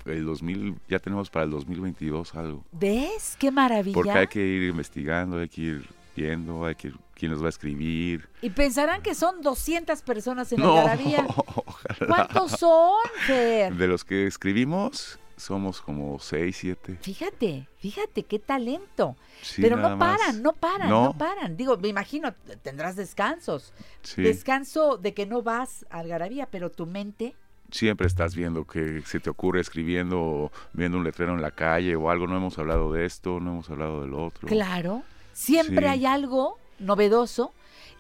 el 0.10 0.26
2000, 0.26 0.76
ya 0.88 1.00
tenemos 1.00 1.30
para 1.30 1.46
el 1.46 1.52
2022 1.52 2.36
algo. 2.36 2.64
¿Ves? 2.72 3.36
¡Qué 3.40 3.52
maravilla! 3.52 3.94
Porque 3.94 4.12
hay 4.12 4.28
que 4.28 4.46
ir 4.46 4.64
investigando, 4.64 5.40
hay 5.40 5.50
que 5.50 5.62
ir 5.62 5.90
viendo, 6.16 6.66
hay 6.66 6.76
que 6.76 6.88
ir, 6.90 6.96
quién 7.14 7.32
los 7.32 7.42
va 7.42 7.48
a 7.48 7.50
escribir. 7.50 8.28
Y 8.42 8.50
pensarán 8.50 9.02
que 9.02 9.14
son 9.16 9.42
200 9.42 10.02
personas 10.02 10.52
en 10.52 10.60
No, 10.60 10.78
Algarabía. 10.78 11.26
ojalá. 11.56 12.08
¿Cuántos 12.08 12.52
son, 12.60 12.98
Fer? 13.26 13.74
De 13.76 13.88
los 13.88 14.04
que 14.04 14.26
escribimos, 14.28 15.20
somos 15.38 15.82
como 15.82 16.20
6, 16.20 16.58
7. 16.60 16.98
Fíjate, 17.02 17.68
fíjate 17.78 18.24
qué 18.24 18.40
talento. 18.40 19.16
Sí, 19.42 19.62
Pero 19.62 19.78
no 19.78 19.98
paran, 20.00 20.42
no 20.42 20.54
paran, 20.54 20.90
no. 20.90 21.04
No. 21.06 21.18
paran. 21.18 21.56
Digo, 21.56 21.78
me 21.78 21.88
imagino, 21.88 22.34
tendrás 22.64 22.96
descansos. 22.96 23.74
Sí. 24.02 24.24
Descanso 24.24 24.98
de 24.98 25.14
que 25.14 25.28
no 25.28 25.44
vas 25.44 25.86
a 25.92 26.00
Algarabía, 26.00 26.48
pero 26.48 26.72
tu 26.72 26.88
mente, 26.88 27.36
Siempre 27.72 28.08
estás 28.08 28.36
viendo 28.36 28.66
que 28.66 29.02
se 29.06 29.20
te 29.20 29.30
ocurre 29.30 29.60
escribiendo, 29.60 30.22
o 30.22 30.52
viendo 30.74 30.98
un 30.98 31.04
letrero 31.04 31.34
en 31.34 31.42
la 31.42 31.52
calle 31.52 31.96
o 31.96 32.10
algo. 32.10 32.26
No 32.28 32.38
hemos 32.38 32.58
hablado 32.58 32.94
de 32.94 33.06
esto, 33.06 33.40
no 33.40 33.52
hemos 33.52 33.70
hablado 33.70 34.02
del 34.02 34.14
otro. 34.14 34.48
claro, 34.48 35.04
siempre 35.34 35.80
Sí. 35.86 35.86
hay 35.86 36.06
algo 36.06 36.58
novedoso 36.80 37.54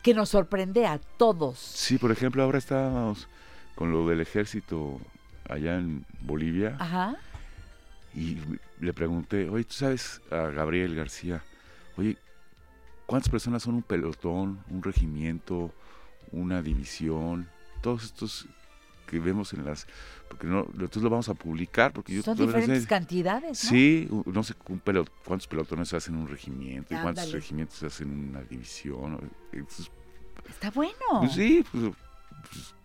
que 0.03 0.13
nos 0.13 0.29
sorprende 0.29 0.85
a 0.85 0.99
todos. 0.99 1.57
Sí, 1.59 1.97
por 1.97 2.11
ejemplo, 2.11 2.43
ahora 2.43 2.57
estábamos 2.59 3.27
con 3.75 3.91
lo 3.91 4.07
del 4.07 4.21
ejército 4.21 4.99
allá 5.49 5.75
en 5.77 6.05
Bolivia 6.21 6.77
Ajá. 6.79 7.15
y 8.15 8.37
le 8.79 8.93
pregunté, 8.93 9.49
oye, 9.49 9.63
¿tú 9.65 9.73
sabes 9.73 10.21
a 10.31 10.47
Gabriel 10.47 10.95
García? 10.95 11.43
Oye, 11.97 12.17
¿cuántas 13.05 13.29
personas 13.29 13.63
son 13.63 13.75
un 13.75 13.83
pelotón, 13.83 14.59
un 14.69 14.81
regimiento, 14.81 15.73
una 16.31 16.61
división? 16.61 17.49
Todos 17.81 18.03
estos 18.05 18.47
que 19.07 19.19
vemos 19.19 19.53
en 19.53 19.65
las... 19.65 19.87
Porque 20.27 20.45
no, 20.45 20.67
nosotros 20.73 21.03
lo 21.03 21.09
vamos 21.09 21.29
a 21.29 21.33
publicar 21.33 21.93
porque 21.93 22.13
yo 22.13 22.21
Son 22.21 22.37
no 22.37 22.43
sé- 22.45 22.47
diferentes 22.57 22.85
cantidades, 22.85 23.63
¿no? 23.63 23.69
Sí, 23.69 24.07
no 24.25 24.43
sé 24.43 24.53
un 24.67 24.79
pelo- 24.81 25.07
cuántos 25.25 25.47
pelotones 25.47 25.87
se 25.89 25.95
hacen 25.95 26.15
en 26.15 26.21
un 26.21 26.27
regimiento 26.27 26.93
y 26.93 26.97
cuántos 26.97 27.31
regimientos 27.31 27.77
se 27.77 27.85
hacen 27.87 28.11
en 28.11 28.29
una 28.29 28.41
división. 28.43 29.19
Entonces, 29.51 29.89
Está 30.49 30.69
bueno. 30.71 30.93
pues 31.19 31.31
sí, 31.33 31.63
pues, 31.71 31.91
pues, 32.51 32.75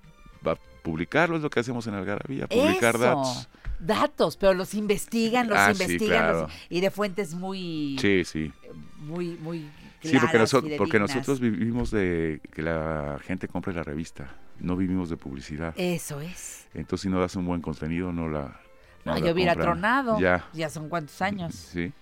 va 0.47 0.53
a 0.53 0.59
publicarlo, 0.83 1.37
es 1.37 1.43
lo 1.43 1.51
que 1.51 1.61
hacemos 1.61 1.87
en 1.87 1.95
Algarabía, 1.95 2.47
publicar 2.49 2.95
Eso. 2.95 3.05
datos. 3.05 3.49
Datos, 3.81 4.37
pero 4.37 4.55
los 4.55 4.75
investigan, 4.75 5.49
los 5.49 5.59
Ah, 5.59 5.75
sí, 5.75 5.83
investigan 5.83 6.33
los- 6.33 6.53
y 6.71 6.81
de 6.81 6.91
fuentes 6.93 7.35
muy, 7.35 7.97
Sí, 8.01 8.25
sí. 8.25 8.53
muy, 8.99 9.37
muy 9.41 9.69
Sí, 10.03 10.17
porque, 10.19 10.77
porque 10.79 10.99
nosotros 10.99 11.39
vivimos 11.39 11.91
de 11.93 12.41
que 12.53 12.61
la 12.63 13.19
gente 13.25 13.47
compre 13.47 13.73
la 13.73 13.85
revista, 13.85 14.35
no 14.63 14.77
vivimos 14.77 15.11
de 15.11 15.17
publicidad. 15.17 15.75
Eso 15.77 16.21
es. 16.21 16.67
Entonces, 16.75 17.03
si 17.03 17.09
no 17.09 17.21
das 17.21 17.37
un 17.37 17.45
buen 17.47 17.61
contenido, 17.61 18.13
no 18.13 18.29
la. 18.29 18.61
No, 19.05 19.15
la 19.15 19.19
yo 19.19 19.33
hubiera 19.33 19.55
compran. 19.55 19.75
tronado. 19.81 20.19
Ya. 20.21 20.49
Ya 20.53 20.71
son 20.71 20.89
cuántos 20.89 21.21
años. 21.23 21.55
Sí. 21.73 21.93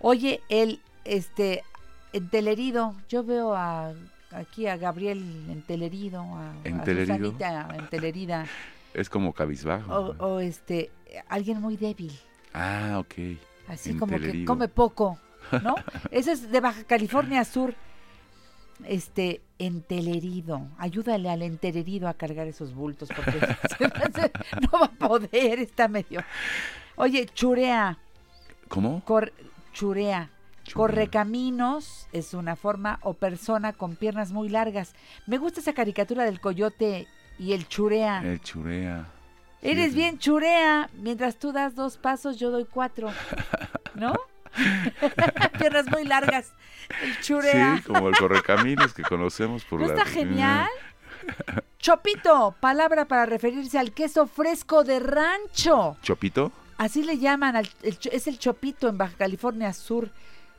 Oye, 0.00 0.40
el, 0.48 0.80
este, 1.04 1.62
en 2.12 2.28
Telerido, 2.30 2.94
yo 3.08 3.22
veo 3.22 3.54
a, 3.54 3.92
aquí 4.32 4.66
a 4.66 4.76
Gabriel 4.78 5.18
en 5.50 5.62
Telerido, 5.62 6.22
a, 6.22 6.52
¿En 6.64 6.80
a 6.80 6.84
Telerido? 6.84 7.16
Susanita 7.32 7.68
en 7.76 7.86
Telerida, 7.88 8.46
Es 8.94 9.08
como 9.10 9.32
cabizbajo. 9.34 9.92
o, 9.94 10.26
o, 10.26 10.40
este, 10.40 10.90
alguien 11.28 11.60
muy 11.60 11.76
débil, 11.76 12.12
Ah, 12.54 12.96
ok. 12.98 13.38
así 13.68 13.94
como 13.94 14.18
que 14.18 14.44
come 14.46 14.68
poco, 14.68 15.18
¿no? 15.62 15.74
Ese 16.10 16.32
es 16.32 16.50
de 16.50 16.60
Baja 16.60 16.82
California 16.84 17.44
Sur. 17.44 17.74
Este, 18.84 19.42
entelerido, 19.60 20.66
ayúdale 20.78 21.30
al 21.30 21.42
entelerido 21.42 22.08
a 22.08 22.14
cargar 22.14 22.46
esos 22.48 22.74
bultos 22.74 23.08
porque 23.14 23.38
se 23.78 24.30
no 24.60 24.78
va 24.80 24.86
a 24.86 25.08
poder, 25.08 25.58
está 25.60 25.86
medio. 25.88 26.22
Oye, 26.96 27.26
churea, 27.26 27.98
¿Cómo? 28.68 29.02
Cor- 29.04 29.32
churea. 29.72 30.30
Churea. 30.64 30.74
Correcaminos 30.74 32.06
es 32.12 32.34
una 32.34 32.54
forma 32.54 32.98
o 33.02 33.14
persona 33.14 33.72
con 33.72 33.96
piernas 33.96 34.30
muy 34.32 34.48
largas. 34.48 34.94
Me 35.26 35.38
gusta 35.38 35.60
esa 35.60 35.72
caricatura 35.72 36.24
del 36.24 36.40
coyote 36.40 37.08
y 37.38 37.52
el 37.54 37.66
churea. 37.66 38.22
El 38.22 38.40
churea. 38.40 39.06
Eres 39.62 39.90
sí. 39.90 39.96
bien 39.96 40.18
churea. 40.18 40.88
Mientras 40.94 41.36
tú 41.36 41.52
das 41.52 41.74
dos 41.74 41.96
pasos, 41.96 42.38
yo 42.38 42.50
doy 42.50 42.66
cuatro. 42.66 43.10
¿No? 43.94 44.12
piernas 45.58 45.86
muy 45.90 46.04
largas. 46.04 46.52
El 47.02 47.18
churea. 47.20 47.76
Sí, 47.76 47.82
como 47.82 48.08
el 48.08 48.16
correcaminos 48.16 48.92
que 48.94 49.02
conocemos 49.02 49.64
por 49.64 49.80
¿No 49.80 49.86
la... 49.88 49.94
está 49.94 50.04
genial? 50.06 50.68
Chopito, 51.78 52.54
palabra 52.60 53.06
para 53.06 53.26
referirse 53.26 53.78
al 53.78 53.92
queso 53.92 54.26
fresco 54.26 54.84
de 54.84 55.00
rancho. 55.00 55.96
¿Chopito? 56.02 56.52
Así 56.78 57.02
le 57.02 57.18
llaman, 57.18 57.56
al- 57.56 57.68
el 57.82 57.98
es 58.10 58.26
el 58.26 58.38
chopito 58.38 58.88
en 58.88 58.98
Baja 58.98 59.14
California 59.16 59.72
Sur. 59.72 60.10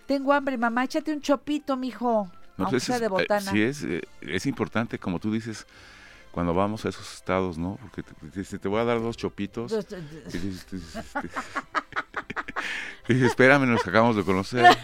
Tengo 0.05 0.33
hambre, 0.33 0.57
mamá, 0.57 0.83
échate 0.83 1.11
un 1.13 1.21
chopito, 1.21 1.75
mijo. 1.77 2.29
No, 2.57 2.65
aunque 2.65 2.71
pues 2.77 2.83
sea 2.83 2.95
es- 2.95 3.01
de 3.01 3.07
eh, 3.07 3.09
botana. 3.09 3.51
sí, 3.51 3.61
es, 3.61 3.83
eh, 3.83 4.01
es 4.21 4.45
importante, 4.45 4.99
como 4.99 5.19
tú 5.19 5.31
dices, 5.31 5.65
cuando 6.31 6.53
vamos 6.53 6.85
a 6.85 6.89
esos 6.89 7.13
estados, 7.13 7.57
¿no? 7.57 7.77
Porque 7.81 8.03
te, 8.03 8.13
te 8.13 8.39
dice, 8.39 8.57
te 8.59 8.67
voy 8.67 8.79
a 8.79 8.85
dar 8.85 9.01
dos 9.01 9.17
chopitos. 9.17 9.71
Y 9.71 10.37
dices, 10.37 10.65
dices, 13.07 13.23
espérame, 13.23 13.65
nos 13.65 13.85
acabamos 13.85 14.15
de 14.15 14.23
conocer. 14.23 14.65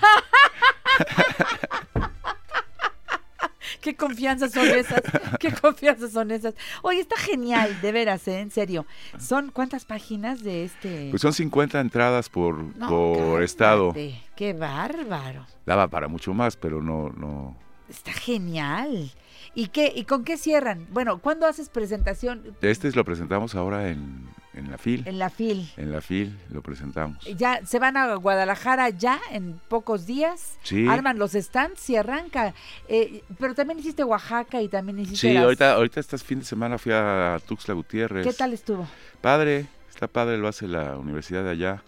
Qué 3.81 3.95
confianza 3.95 4.49
son 4.49 4.67
esas, 4.67 5.01
qué 5.39 5.49
confianza 5.53 6.09
son 6.09 6.31
esas. 6.31 6.55
Oye, 6.81 6.99
está 6.99 7.15
genial, 7.15 7.79
de 7.79 7.93
veras, 7.93 8.27
¿eh? 8.27 8.41
en 8.41 8.51
serio. 8.51 8.85
¿Son 9.17 9.49
cuántas 9.49 9.85
páginas 9.85 10.43
de 10.43 10.65
este? 10.65 11.07
Pues 11.09 11.21
son 11.21 11.31
50 11.31 11.79
entradas 11.79 12.27
por, 12.27 12.57
No, 12.75 12.89
por 12.89 13.43
estado. 13.43 13.93
Qué 14.35 14.53
bárbaro. 14.53 15.45
Daba 15.65 15.87
para 15.87 16.09
mucho 16.09 16.33
más, 16.33 16.57
pero 16.57 16.81
no, 16.81 17.11
no. 17.11 17.55
Está 17.87 18.11
genial. 18.11 19.09
¿Y 19.55 19.67
qué? 19.69 19.91
¿Y 19.95 20.03
con 20.05 20.23
qué 20.23 20.37
cierran? 20.37 20.87
Bueno, 20.91 21.19
¿cuándo 21.19 21.45
haces 21.47 21.69
presentación 21.69 22.43
Este 22.61 22.91
lo 22.91 23.03
presentamos 23.05 23.55
ahora 23.55 23.89
en, 23.89 24.27
en 24.53 24.69
la 24.71 24.77
FIL. 24.77 25.03
en 25.07 25.19
la 25.19 25.29
FIL? 25.29 25.69
En 25.77 25.91
la 25.91 26.01
FIL 26.01 26.37
lo 26.49 26.61
presentamos. 26.61 27.23
Ya 27.37 27.65
se 27.65 27.79
van 27.79 27.97
a 27.97 28.13
Guadalajara 28.15 28.89
ya 28.89 29.19
en 29.31 29.59
pocos 29.67 30.05
días. 30.05 30.57
Sí. 30.63 30.87
Arman 30.87 31.17
los 31.19 31.31
stands 31.33 31.89
y 31.89 31.95
arranca. 31.95 32.53
Eh, 32.87 33.23
pero 33.39 33.53
también 33.55 33.79
hiciste 33.79 34.03
Oaxaca 34.03 34.61
y 34.61 34.67
también 34.67 34.99
hiciste 34.99 35.27
Sí, 35.29 35.33
las- 35.33 35.43
ahorita, 35.43 35.73
ahorita 35.73 35.99
este 35.99 36.17
fin 36.17 36.39
de 36.39 36.45
semana 36.45 36.77
fui 36.77 36.91
a 36.93 37.39
Tuxtla 37.47 37.73
Gutiérrez. 37.73 38.25
¿Qué 38.25 38.33
tal 38.33 38.53
estuvo? 38.53 38.87
Padre, 39.21 39.67
está 39.89 40.07
padre, 40.07 40.37
lo 40.37 40.47
hace 40.47 40.67
la 40.67 40.97
universidad 40.97 41.43
de 41.43 41.49
allá 41.51 41.83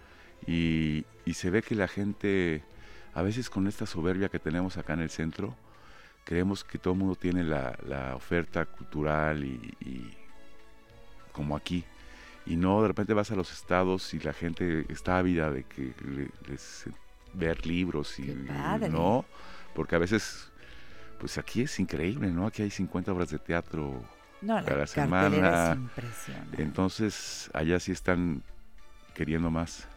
y, 0.47 1.05
y 1.25 1.33
se 1.35 1.49
ve 1.49 1.61
que 1.61 1.75
la 1.75 1.87
gente, 1.87 2.63
a 3.13 3.21
veces 3.21 3.49
con 3.49 3.67
esta 3.67 3.85
soberbia 3.85 4.29
que 4.29 4.39
tenemos 4.39 4.77
acá 4.77 4.93
en 4.93 5.01
el 5.01 5.09
centro, 5.09 5.55
creemos 6.29 6.63
que 6.63 6.77
todo 6.77 6.93
el 6.93 6.99
mundo 6.99 7.15
tiene 7.15 7.43
la, 7.43 7.75
la 7.87 8.15
oferta 8.15 8.63
cultural 8.63 9.43
y, 9.43 9.75
y 9.79 10.15
como 11.31 11.55
aquí. 11.55 11.83
Y 12.45 12.55
no, 12.55 12.83
de 12.83 12.87
repente 12.89 13.15
vas 13.15 13.31
a 13.31 13.35
los 13.35 13.51
estados 13.51 14.13
y 14.13 14.19
la 14.19 14.31
gente 14.33 14.85
está 14.89 15.17
ávida 15.17 15.49
de 15.49 15.63
que 15.63 15.91
le- 16.05 16.29
les 16.47 16.85
ver 17.33 17.65
libros 17.65 18.19
y 18.19 18.25
no, 18.91 19.25
porque 19.73 19.95
a 19.95 19.99
veces, 19.99 20.51
pues 21.19 21.39
aquí 21.39 21.63
es 21.63 21.79
increíble, 21.79 22.27
¿no? 22.31 22.45
Aquí 22.45 22.61
hay 22.61 22.69
50 22.69 23.11
obras 23.11 23.29
de 23.31 23.39
teatro 23.39 24.03
No, 24.41 24.53
la 24.61 24.65
cada 24.67 24.85
cartelera 24.85 24.87
semana. 24.87 25.71
es 25.71 25.77
impresionante. 25.79 26.61
Entonces, 26.61 27.49
allá 27.55 27.79
sí 27.79 27.91
están 27.91 28.43
queriendo 29.15 29.49
más. 29.49 29.87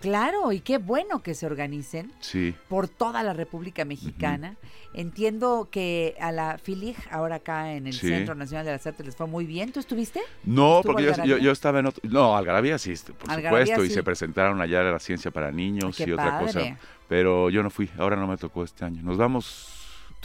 Claro, 0.00 0.52
y 0.52 0.60
qué 0.60 0.78
bueno 0.78 1.22
que 1.22 1.34
se 1.34 1.46
organicen 1.46 2.12
Sí. 2.20 2.54
por 2.68 2.86
toda 2.86 3.22
la 3.22 3.32
República 3.32 3.84
Mexicana. 3.84 4.56
Entiendo 4.92 5.68
que 5.70 6.14
a 6.20 6.32
la 6.32 6.58
FILIG, 6.58 6.96
ahora 7.10 7.36
acá 7.36 7.72
en 7.74 7.86
el 7.86 7.92
Sí. 7.94 8.08
Centro 8.08 8.34
Nacional 8.34 8.66
de 8.66 8.72
las 8.72 8.86
Artes, 8.86 9.04
les 9.06 9.16
fue 9.16 9.26
muy 9.26 9.46
bien. 9.46 9.72
¿Tú 9.72 9.80
estuviste? 9.80 10.20
No, 10.44 10.76
¿Estuvo 10.78 10.92
porque 10.92 11.04
yo, 11.04 11.08
yo, 11.08 11.14
Algarabía? 11.22 11.44
yo 11.44 11.50
estaba 11.52 11.80
en 11.80 11.86
otro... 11.86 12.08
No, 12.10 12.36
Algarabía 12.36 12.78
sí, 12.78 12.92
este, 12.92 13.12
por 13.12 13.30
Algarabía 13.30 13.66
supuesto, 13.74 13.84
y 13.84 13.90
se 13.94 14.02
presentaron 14.02 14.60
allá 14.60 14.82
la 14.82 14.98
ciencia 14.98 15.30
para 15.30 15.50
niños 15.50 15.96
Qué 15.96 16.04
y 16.08 16.12
otra 16.12 16.30
padre. 16.40 16.46
cosa. 16.46 16.78
Pero 17.08 17.50
yo 17.50 17.62
no 17.62 17.70
fui, 17.70 17.90
ahora 17.98 18.16
no 18.16 18.26
me 18.26 18.36
tocó 18.36 18.64
este 18.64 18.84
año. 18.84 19.02
Nos 19.02 19.16
vamos 19.16 19.75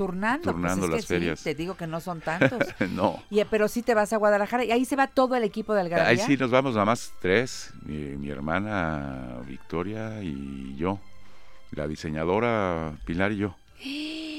turnando. 0.05 0.53
pues 0.53 0.73
es 0.73 0.79
que 0.79 0.95
las 0.95 1.05
ferias. 1.05 1.39
Sí, 1.39 1.43
te 1.45 1.55
digo 1.55 1.75
que 1.75 1.87
no 1.87 1.99
son 1.99 2.21
tantos. 2.29 2.59
no. 2.91 3.21
Y, 3.29 3.43
pero 3.45 3.67
sí 3.67 3.81
te 3.83 3.93
vas 3.93 4.11
a 4.13 4.17
Guadalajara 4.17 4.63
y 4.65 4.71
ahí 4.71 4.85
se 4.85 4.95
va 4.95 5.07
todo 5.07 5.35
el 5.35 5.43
equipo 5.43 5.73
de 5.73 5.81
Ahí 5.81 5.85
Algarabía. 5.87 6.25
sí 6.25 6.37
nos 6.37 6.51
vamos 6.51 6.73
nada 6.73 6.85
más 6.85 7.13
tres, 7.21 7.71
mi, 7.83 7.95
mi 8.17 8.29
hermana 8.29 9.37
Victoria 9.47 10.21
y 10.23 10.75
yo, 10.77 10.99
la 11.71 11.87
diseñadora 11.87 12.93
Pilar 13.05 13.31
y 13.31 13.37
yo. 13.37 13.55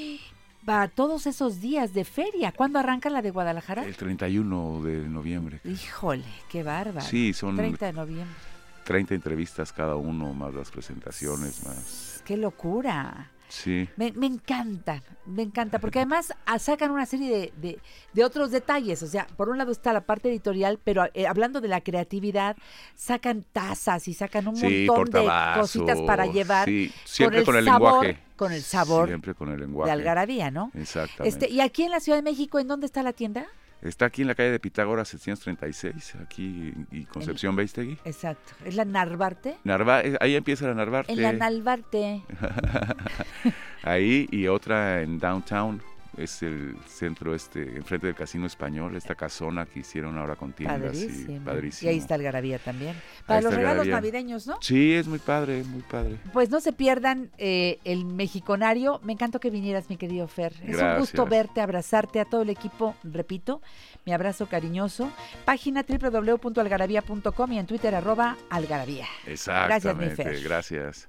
Va 0.68 0.86
todos 0.86 1.26
esos 1.26 1.60
días 1.60 1.92
de 1.92 2.04
feria. 2.04 2.52
¿Cuándo 2.52 2.78
arranca 2.78 3.10
la 3.10 3.20
de 3.20 3.32
Guadalajara? 3.32 3.84
El 3.84 3.96
31 3.96 4.80
de 4.82 5.08
noviembre. 5.08 5.60
Híjole, 5.64 6.22
qué 6.48 6.62
bárbaro. 6.62 7.04
Sí, 7.04 7.32
son 7.32 7.56
30 7.56 7.86
de 7.86 7.92
noviembre. 7.92 8.36
30 8.84 9.14
entrevistas 9.14 9.72
cada 9.72 9.96
uno, 9.96 10.32
más 10.34 10.54
las 10.54 10.70
presentaciones, 10.70 11.64
más... 11.66 12.22
Qué 12.24 12.36
locura. 12.36 13.28
Sí. 13.52 13.86
Me, 13.96 14.12
me 14.12 14.24
encanta, 14.26 15.02
me 15.26 15.42
encanta, 15.42 15.78
porque 15.78 15.98
además 15.98 16.32
ah, 16.46 16.58
sacan 16.58 16.90
una 16.90 17.04
serie 17.04 17.28
de, 17.30 17.52
de- 17.68 17.78
de 18.14 18.24
otros 18.24 18.50
detalles. 18.50 19.02
O 19.02 19.06
sea, 19.06 19.26
por 19.36 19.50
un 19.50 19.58
lado 19.58 19.70
está 19.70 19.92
la 19.92 20.00
parte 20.00 20.30
editorial, 20.30 20.78
pero 20.82 21.04
eh, 21.12 21.26
hablando 21.26 21.60
de 21.60 21.68
la 21.68 21.82
creatividad, 21.82 22.56
sacan 22.94 23.44
tazas 23.52 24.08
y 24.08 24.14
sacan 24.14 24.48
un 24.48 24.56
Sí, 24.56 24.86
montón 24.88 25.10
de 25.22 25.30
cositas 25.54 26.00
para 26.00 26.24
llevar. 26.26 26.66
sí, 26.66 26.90
siempre 27.04 27.44
con 27.44 27.56
el, 27.56 27.66
sabor, 27.66 27.92
lenguaje. 28.06 28.22
Con 28.36 28.52
el 28.52 28.62
sabor 28.62 29.08
Siempre 29.08 29.34
con 29.34 29.50
el 29.52 29.60
lenguaje. 29.60 29.88
de 29.88 29.92
algarabía, 29.92 30.50
¿no? 30.50 30.70
Exactamente. 30.74 31.28
Este, 31.28 31.50
y 31.54 31.60
aquí 31.60 31.82
en 31.82 31.90
la 31.90 32.00
Ciudad 32.00 32.16
de 32.18 32.22
México, 32.22 32.58
¿en 32.58 32.68
dónde 32.68 32.86
está 32.86 33.02
la 33.02 33.12
tienda? 33.12 33.46
Está 33.82 34.06
aquí 34.06 34.22
en 34.22 34.28
la 34.28 34.36
calle 34.36 34.52
de 34.52 34.60
Pitágoras 34.60 35.08
736, 35.08 36.14
aquí 36.22 36.72
y 36.92 37.04
Concepción 37.04 37.56
Beistegui. 37.56 37.98
Exacto. 38.04 38.52
¿Es 38.64 38.76
la 38.76 38.84
Narvarte? 38.84 39.56
Narva, 39.64 40.02
eh, 40.02 40.16
ahí 40.20 40.36
empieza 40.36 40.68
la 40.68 40.74
Narvarte. 40.74 41.12
En 41.12 41.20
la 41.20 41.32
Narvarte. 41.32 42.22
ahí 43.82 44.28
y 44.30 44.46
otra 44.46 45.02
en 45.02 45.18
Downtown, 45.18 45.82
es 46.16 46.42
el 46.42 46.76
centro 46.86 47.34
este, 47.34 47.62
enfrente 47.76 48.06
del 48.06 48.16
Casino 48.16 48.46
Español, 48.46 48.96
esta 48.96 49.14
casona 49.14 49.66
que 49.66 49.80
hicieron 49.80 50.18
ahora 50.18 50.36
con 50.36 50.52
tiendas. 50.52 50.96
y 50.96 51.38
Padrísimo. 51.40 51.90
Y 51.90 51.94
ahí 51.94 51.98
está 51.98 52.14
Algarabía 52.14 52.58
también. 52.58 52.94
Para 53.26 53.38
Ahí 53.38 53.44
los 53.44 53.54
regalos 53.54 53.86
navideños, 53.86 54.46
¿no? 54.46 54.58
Sí, 54.60 54.94
es 54.94 55.08
muy 55.08 55.18
padre, 55.18 55.64
muy 55.64 55.82
padre. 55.82 56.18
Pues 56.32 56.50
no 56.50 56.60
se 56.60 56.72
pierdan 56.72 57.30
eh, 57.38 57.78
el 57.84 58.04
mexiconario. 58.04 59.00
Me 59.02 59.14
encantó 59.14 59.40
que 59.40 59.50
vinieras, 59.50 59.88
mi 59.88 59.96
querido 59.96 60.28
Fer. 60.28 60.52
Es 60.66 60.78
un 60.80 60.98
gusto 60.98 61.24
Gracias. 61.24 61.28
verte, 61.28 61.60
abrazarte 61.60 62.20
a 62.20 62.24
todo 62.24 62.42
el 62.42 62.50
equipo. 62.50 62.94
Repito, 63.02 63.62
mi 64.04 64.12
abrazo 64.12 64.46
cariñoso. 64.46 65.10
Página 65.44 65.84
www.algarabía.com 65.88 67.52
y 67.52 67.58
en 67.58 67.66
Twitter 67.66 67.94
arroba 67.94 68.36
algarabía. 68.50 69.06
Exactamente, 69.26 70.16
Fer. 70.16 70.42
gracias. 70.42 71.08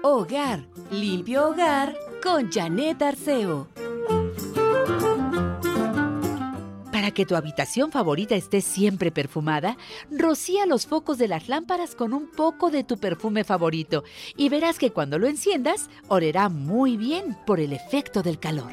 Hogar, 0.00 0.64
limpio 0.92 1.48
hogar 1.48 1.96
con 2.22 2.52
Janet 2.52 3.02
Arceo. 3.02 3.66
Para 6.92 7.10
que 7.10 7.26
tu 7.26 7.34
habitación 7.34 7.90
favorita 7.90 8.36
esté 8.36 8.60
siempre 8.60 9.10
perfumada, 9.10 9.76
rocía 10.08 10.66
los 10.66 10.86
focos 10.86 11.18
de 11.18 11.26
las 11.26 11.48
lámparas 11.48 11.96
con 11.96 12.12
un 12.12 12.30
poco 12.30 12.70
de 12.70 12.84
tu 12.84 12.98
perfume 12.98 13.42
favorito 13.42 14.04
y 14.36 14.48
verás 14.48 14.78
que 14.78 14.92
cuando 14.92 15.18
lo 15.18 15.26
enciendas, 15.26 15.90
olerá 16.06 16.48
muy 16.48 16.96
bien 16.96 17.36
por 17.44 17.58
el 17.58 17.72
efecto 17.72 18.22
del 18.22 18.38
calor. 18.38 18.72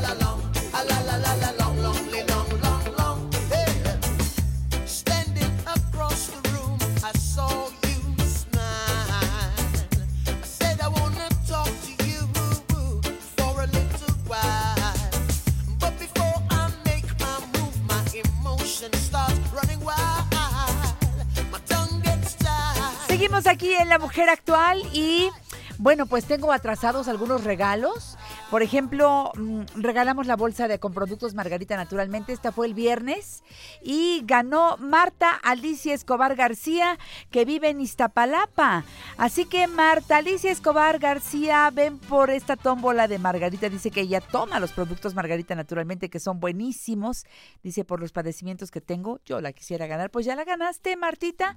en 23.81 23.89
La 23.89 23.99
Mujer 23.99 24.29
Actual 24.29 24.81
y 24.93 25.29
bueno, 25.77 26.05
pues 26.05 26.25
tengo 26.25 26.51
atrasados 26.51 27.07
algunos 27.07 27.43
regalos. 27.43 28.17
Por 28.51 28.63
ejemplo, 28.63 29.31
mm, 29.37 29.61
regalamos 29.75 30.27
la 30.27 30.35
bolsa 30.35 30.67
de 30.67 30.77
con 30.77 30.93
productos 30.93 31.33
Margarita 31.33 31.77
Naturalmente. 31.77 32.33
Esta 32.33 32.51
fue 32.51 32.67
el 32.67 32.73
viernes 32.73 33.43
y 33.81 34.23
ganó 34.25 34.75
Marta 34.75 35.29
Alicia 35.41 35.93
Escobar 35.93 36.35
García, 36.35 36.99
que 37.29 37.45
vive 37.45 37.69
en 37.69 37.79
Iztapalapa. 37.79 38.83
Así 39.15 39.45
que 39.45 39.67
Marta 39.67 40.17
Alicia 40.17 40.51
Escobar 40.51 40.99
García, 40.99 41.71
ven 41.73 41.97
por 41.97 42.29
esta 42.29 42.57
tómbola 42.57 43.07
de 43.07 43.19
Margarita. 43.19 43.69
Dice 43.69 43.89
que 43.89 44.01
ella 44.01 44.19
toma 44.19 44.59
los 44.59 44.73
productos 44.73 45.15
Margarita 45.15 45.55
Naturalmente, 45.55 46.09
que 46.09 46.19
son 46.19 46.41
buenísimos. 46.41 47.23
Dice, 47.63 47.85
por 47.85 48.01
los 48.01 48.11
padecimientos 48.11 48.69
que 48.69 48.81
tengo, 48.81 49.21
yo 49.23 49.39
la 49.39 49.53
quisiera 49.53 49.87
ganar. 49.87 50.11
Pues 50.11 50.25
ya 50.25 50.35
la 50.35 50.43
ganaste, 50.43 50.97
Martita. 50.97 51.55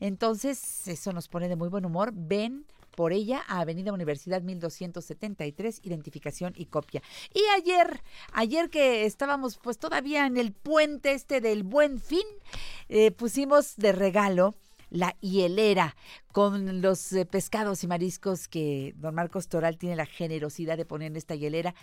Entonces, 0.00 0.88
eso 0.88 1.12
nos 1.12 1.28
pone 1.28 1.48
de 1.48 1.54
muy 1.54 1.68
buen 1.68 1.84
humor. 1.84 2.10
Ven 2.12 2.66
por 2.96 3.12
ella 3.12 3.44
a 3.46 3.60
Avenida 3.60 3.92
Universidad 3.92 4.42
1273, 4.42 5.80
identificación 5.84 6.52
y 6.56 6.66
copia. 6.66 7.02
Y 7.32 7.42
ayer, 7.54 8.02
ayer 8.32 8.70
que 8.70 9.04
estábamos 9.04 9.58
pues 9.58 9.78
todavía 9.78 10.26
en 10.26 10.36
el 10.36 10.52
puente 10.52 11.12
este 11.12 11.40
del 11.40 11.62
Buen 11.62 12.00
Fin, 12.00 12.26
eh, 12.88 13.12
pusimos 13.12 13.76
de 13.76 13.92
regalo 13.92 14.54
la 14.90 15.16
hielera 15.20 15.96
con 16.32 16.80
los 16.80 17.12
eh, 17.12 17.26
pescados 17.26 17.82
y 17.82 17.86
mariscos 17.86 18.48
que 18.48 18.94
don 18.96 19.14
Marcos 19.14 19.48
Toral 19.48 19.78
tiene 19.78 19.96
la 19.96 20.06
generosidad 20.06 20.76
de 20.76 20.84
poner 20.84 21.10
en 21.10 21.16
esta 21.16 21.34
hielera. 21.34 21.74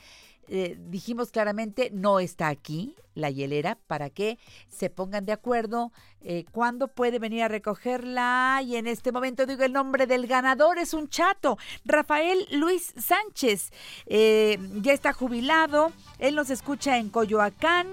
Eh, 0.47 0.77
dijimos 0.89 1.31
claramente, 1.31 1.89
no 1.93 2.19
está 2.19 2.47
aquí 2.47 2.95
la 3.15 3.29
hielera 3.29 3.77
para 3.87 4.09
que 4.09 4.39
se 4.69 4.89
pongan 4.89 5.25
de 5.25 5.33
acuerdo 5.33 5.91
eh, 6.21 6.45
cuándo 6.51 6.87
puede 6.87 7.19
venir 7.19 7.43
a 7.43 7.47
recogerla. 7.47 8.61
Y 8.65 8.75
en 8.75 8.87
este 8.87 9.11
momento 9.11 9.45
digo 9.45 9.63
el 9.63 9.73
nombre 9.73 10.07
del 10.07 10.27
ganador, 10.27 10.77
es 10.77 10.93
un 10.93 11.09
chato, 11.09 11.57
Rafael 11.85 12.47
Luis 12.51 12.93
Sánchez. 12.97 13.71
Eh, 14.05 14.57
ya 14.81 14.93
está 14.93 15.13
jubilado, 15.13 15.91
él 16.19 16.35
nos 16.35 16.49
escucha 16.49 16.97
en 16.97 17.09
Coyoacán 17.09 17.87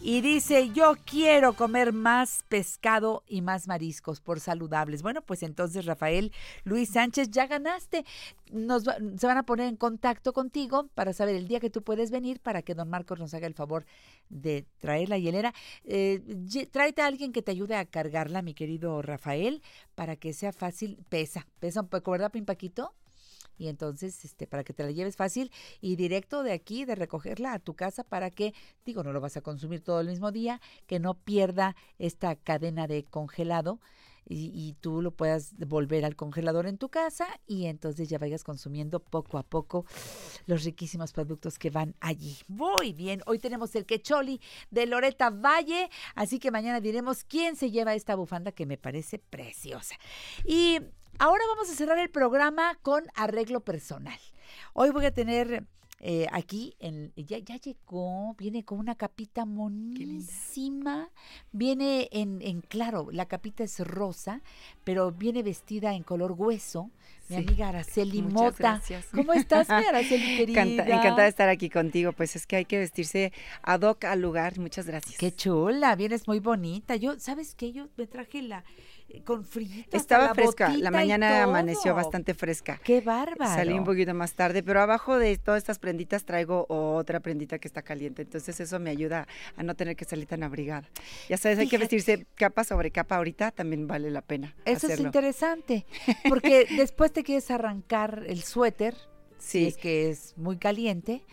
y 0.00 0.20
dice, 0.20 0.70
yo 0.70 0.96
quiero 1.04 1.52
comer 1.52 1.92
más 1.92 2.44
pescado 2.48 3.22
y 3.28 3.40
más 3.40 3.68
mariscos 3.68 4.20
por 4.20 4.40
saludables. 4.40 5.02
Bueno, 5.02 5.22
pues 5.22 5.44
entonces 5.44 5.86
Rafael 5.86 6.32
Luis 6.64 6.90
Sánchez, 6.90 7.30
ya 7.30 7.46
ganaste. 7.46 8.04
Nos 8.50 8.82
se 8.82 9.26
van 9.26 9.38
a 9.38 9.44
poner 9.44 9.68
en 9.68 9.76
contacto 9.76 10.32
contigo 10.32 10.88
para 10.94 11.12
saber 11.12 11.36
el 11.36 11.46
día 11.46 11.60
que 11.60 11.70
tú 11.70 11.82
puedes 11.82 11.91
venir 12.10 12.40
para 12.40 12.62
que 12.62 12.74
don 12.74 12.88
Marcos 12.88 13.18
nos 13.18 13.34
haga 13.34 13.46
el 13.46 13.54
favor 13.54 13.84
de 14.28 14.66
traer 14.78 15.08
la 15.08 15.18
hielera. 15.18 15.54
Eh, 15.84 16.20
tráete 16.70 17.02
a 17.02 17.06
alguien 17.06 17.32
que 17.32 17.42
te 17.42 17.50
ayude 17.50 17.76
a 17.76 17.84
cargarla, 17.84 18.42
mi 18.42 18.54
querido 18.54 19.02
Rafael, 19.02 19.62
para 19.94 20.16
que 20.16 20.32
sea 20.32 20.52
fácil. 20.52 20.98
Pesa, 21.08 21.46
pesa 21.60 21.80
un 21.80 21.88
poco, 21.88 22.10
¿verdad, 22.10 22.30
Pimpaquito? 22.30 22.94
Y 23.58 23.68
entonces, 23.68 24.24
este, 24.24 24.46
para 24.46 24.64
que 24.64 24.72
te 24.72 24.82
la 24.82 24.90
lleves 24.90 25.16
fácil 25.16 25.52
y 25.80 25.96
directo 25.96 26.42
de 26.42 26.52
aquí, 26.52 26.84
de 26.84 26.94
recogerla 26.94 27.52
a 27.52 27.58
tu 27.58 27.74
casa 27.74 28.02
para 28.02 28.30
que, 28.30 28.54
digo, 28.84 29.02
no 29.02 29.12
lo 29.12 29.20
vas 29.20 29.36
a 29.36 29.40
consumir 29.40 29.82
todo 29.82 30.00
el 30.00 30.08
mismo 30.08 30.32
día, 30.32 30.60
que 30.86 30.98
no 30.98 31.14
pierda 31.14 31.76
esta 31.98 32.34
cadena 32.34 32.86
de 32.86 33.04
congelado 33.04 33.80
y, 34.28 34.76
tú 34.80 35.02
lo 35.02 35.10
puedas 35.10 35.54
volver 35.58 36.04
al 36.04 36.16
congelador 36.16 36.66
en 36.66 36.78
tu 36.78 36.88
casa 36.88 37.26
y 37.46 37.66
entonces 37.66 38.08
ya 38.08 38.18
vayas 38.18 38.44
consumiendo 38.44 39.00
poco 39.00 39.38
a 39.38 39.42
poco 39.42 39.84
los 40.46 40.64
riquísimos 40.64 41.12
productos 41.12 41.58
que 41.58 41.70
van 41.70 41.94
allí. 42.00 42.38
Muy 42.48 42.92
bien, 42.92 43.22
hoy 43.26 43.38
tenemos 43.38 43.74
el 43.74 43.86
quecholi 43.86 44.40
de 44.70 44.86
Loreta 44.86 45.30
Valle, 45.30 45.90
así 46.14 46.38
que 46.38 46.50
mañana 46.50 46.80
diremos 46.80 47.24
quién 47.24 47.56
se 47.56 47.70
lleva 47.70 47.94
esta 47.94 48.14
bufanda 48.14 48.52
que 48.52 48.66
me 48.66 48.78
parece 48.78 49.18
preciosa. 49.18 49.96
Y 50.44 50.78
ahora 51.18 51.44
vamos 51.48 51.70
a 51.70 51.74
cerrar 51.74 51.98
el 51.98 52.10
programa 52.10 52.78
con 52.82 53.04
arreglo 53.14 53.60
personal. 53.60 54.18
Hoy 54.72 54.90
voy 54.90 55.04
a 55.04 55.14
tener 55.14 55.66
eh, 56.04 56.26
aquí, 56.32 56.74
en, 56.80 57.12
ya, 57.16 57.38
ya 57.38 57.56
llegó, 57.56 58.34
viene 58.34 58.64
con 58.64 58.78
una 58.80 58.96
capita 58.96 59.44
monísima, 59.44 61.10
viene 61.52 62.08
en, 62.12 62.40
en 62.42 62.60
claro, 62.60 63.08
la 63.12 63.26
capita 63.26 63.64
es 63.64 63.78
rosa, 63.80 64.42
pero 64.84 65.12
viene 65.12 65.42
vestida 65.42 65.94
en 65.94 66.02
color 66.02 66.32
hueso. 66.32 66.90
Mi 67.28 67.36
Sí. 67.36 67.42
amiga 67.46 67.68
Araceli 67.68 68.20
Muchas 68.20 68.34
Mota. 68.34 68.56
gracias. 68.58 69.06
¿Cómo 69.14 69.32
estás, 69.32 69.68
mi 69.68 69.74
Araceli 69.88 70.36
querida? 70.36 70.62
Encanta- 70.64 70.82
encantada 70.88 71.22
de 71.22 71.28
estar 71.28 71.48
aquí 71.48 71.70
contigo. 71.70 72.12
Pues 72.12 72.34
es 72.36 72.46
que 72.46 72.56
hay 72.56 72.64
que 72.64 72.78
vestirse 72.78 73.32
ad 73.62 73.82
hoc 73.82 74.04
al 74.04 74.20
lugar. 74.20 74.58
Muchas 74.58 74.86
gracias. 74.86 75.16
Qué 75.18 75.32
chula, 75.34 75.94
vienes 75.94 76.26
muy 76.26 76.40
bonita. 76.40 76.96
Yo, 76.96 77.18
¿sabes 77.20 77.54
qué? 77.54 77.72
Yo 77.72 77.88
me 77.96 78.06
traje 78.08 78.42
la, 78.42 78.64
con 79.20 79.44
frío. 79.44 79.84
Estaba 79.92 80.34
fresca, 80.34 80.76
la 80.76 80.90
mañana 80.90 81.42
amaneció 81.44 81.94
bastante 81.94 82.34
fresca. 82.34 82.80
Qué 82.82 83.00
bárbaro. 83.00 83.52
Salí 83.54 83.72
un 83.74 83.84
poquito 83.84 84.14
más 84.14 84.34
tarde, 84.34 84.62
pero 84.62 84.80
abajo 84.80 85.18
de 85.18 85.36
todas 85.38 85.58
estas 85.58 85.78
prenditas 85.78 86.24
traigo 86.24 86.66
otra 86.68 87.20
prendita 87.20 87.58
que 87.58 87.68
está 87.68 87.82
caliente, 87.82 88.22
entonces 88.22 88.58
eso 88.60 88.78
me 88.78 88.90
ayuda 88.90 89.26
a 89.56 89.62
no 89.62 89.74
tener 89.74 89.96
que 89.96 90.04
salir 90.04 90.26
tan 90.26 90.42
abrigada. 90.42 90.88
Ya 91.28 91.36
sabes, 91.36 91.58
hay 91.58 91.68
que 91.68 91.78
vestirse 91.78 92.26
capa 92.34 92.64
sobre 92.64 92.90
capa 92.90 93.16
ahorita, 93.16 93.50
también 93.50 93.86
vale 93.86 94.10
la 94.10 94.22
pena 94.22 94.54
Eso 94.64 94.88
es 94.88 94.98
interesante, 95.00 95.86
porque 96.28 96.66
después 96.76 97.12
te 97.12 97.22
quieres 97.22 97.50
arrancar 97.50 98.24
el 98.26 98.42
suéter, 98.42 98.94
si 99.38 99.58
Sí. 99.58 99.66
es 99.66 99.76
que 99.76 100.10
es 100.10 100.36
muy 100.36 100.56
caliente, 100.56 101.24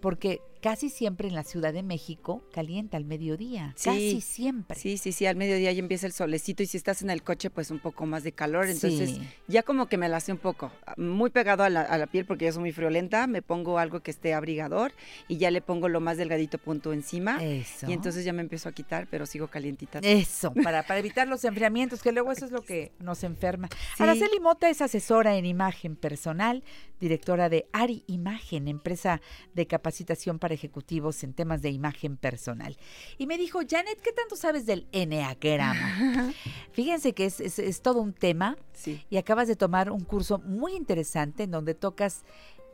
porque 0.00 0.40
casi 0.60 0.88
siempre 0.90 1.28
en 1.28 1.34
la 1.34 1.44
Ciudad 1.44 1.72
de 1.72 1.82
México 1.82 2.42
calienta 2.52 2.96
al 2.96 3.04
mediodía, 3.04 3.72
Sí. 3.76 3.90
casi 3.90 4.20
siempre. 4.20 4.78
Sí, 4.78 4.98
sí, 4.98 5.12
sí, 5.12 5.26
al 5.26 5.36
mediodía 5.36 5.72
ya 5.72 5.78
empieza 5.80 6.06
el 6.06 6.12
solecito 6.12 6.62
y 6.62 6.66
si 6.66 6.76
estás 6.76 7.02
en 7.02 7.10
el 7.10 7.22
coche, 7.22 7.50
pues 7.50 7.70
un 7.70 7.78
poco 7.78 8.06
más 8.06 8.22
de 8.24 8.32
calor. 8.32 8.66
Entonces, 8.68 9.10
Sí. 9.10 9.28
ya 9.46 9.62
como 9.62 9.86
que 9.86 9.96
me 9.96 10.08
la 10.08 10.16
hace 10.18 10.32
un 10.32 10.38
poco, 10.38 10.70
muy 10.96 11.30
pegado 11.30 11.62
a 11.64 11.70
la, 11.70 11.82
a 11.82 11.98
la 11.98 12.06
piel 12.06 12.24
porque 12.26 12.46
yo 12.46 12.52
soy 12.52 12.60
muy 12.60 12.72
friolenta, 12.72 13.26
me 13.26 13.42
pongo 13.42 13.78
algo 13.78 14.00
que 14.00 14.10
esté 14.10 14.34
abrigador 14.34 14.92
y 15.28 15.36
ya 15.38 15.50
le 15.50 15.60
pongo 15.60 15.88
lo 15.88 16.00
más 16.00 16.16
delgadito 16.16 16.58
punto 16.58 16.92
encima. 16.92 17.42
Eso. 17.42 17.88
Y 17.88 17.92
entonces 17.92 18.24
ya 18.24 18.32
me 18.32 18.42
empiezo 18.42 18.68
a 18.68 18.72
quitar, 18.72 19.06
pero 19.10 19.26
sigo 19.26 19.48
calientita. 19.48 20.00
Eso, 20.02 20.52
para, 20.54 20.82
para 20.82 20.98
evitar 20.98 21.28
los 21.28 21.44
enfriamientos, 21.44 22.02
que 22.02 22.12
luego 22.12 22.32
eso 22.32 22.44
es 22.44 22.50
lo 22.52 22.62
que 22.62 22.92
nos 22.98 23.22
enferma. 23.24 23.68
Sí. 23.96 24.02
Araceli 24.02 24.40
Mota 24.40 24.68
es 24.68 24.82
asesora 24.82 25.36
en 25.36 25.46
imagen 25.46 25.96
personal, 25.96 26.62
directora 27.00 27.48
de 27.48 27.66
Ari 27.72 28.02
Imagen, 28.08 28.66
empresa 28.68 29.20
de 29.54 29.66
capacitación 29.66 30.38
para 30.38 30.47
ejecutivos 30.52 31.22
en 31.24 31.32
temas 31.34 31.62
de 31.62 31.70
imagen 31.70 32.16
personal. 32.16 32.76
Y 33.18 33.26
me 33.26 33.38
dijo, 33.38 33.60
Janet, 33.68 34.00
¿qué 34.00 34.12
tanto 34.12 34.36
sabes 34.36 34.66
del 34.66 34.86
Enneagrama? 34.92 36.32
Fíjense 36.72 37.12
que 37.12 37.26
es, 37.26 37.40
es- 37.40 37.58
es 37.58 37.82
todo 37.82 38.00
un 38.00 38.12
tema 38.12 38.56
Sí. 38.72 39.02
y 39.10 39.16
acabas 39.16 39.48
de 39.48 39.56
tomar 39.56 39.90
un 39.90 40.00
curso 40.04 40.38
muy 40.38 40.74
interesante 40.74 41.42
en 41.44 41.50
donde 41.50 41.74
tocas 41.74 42.22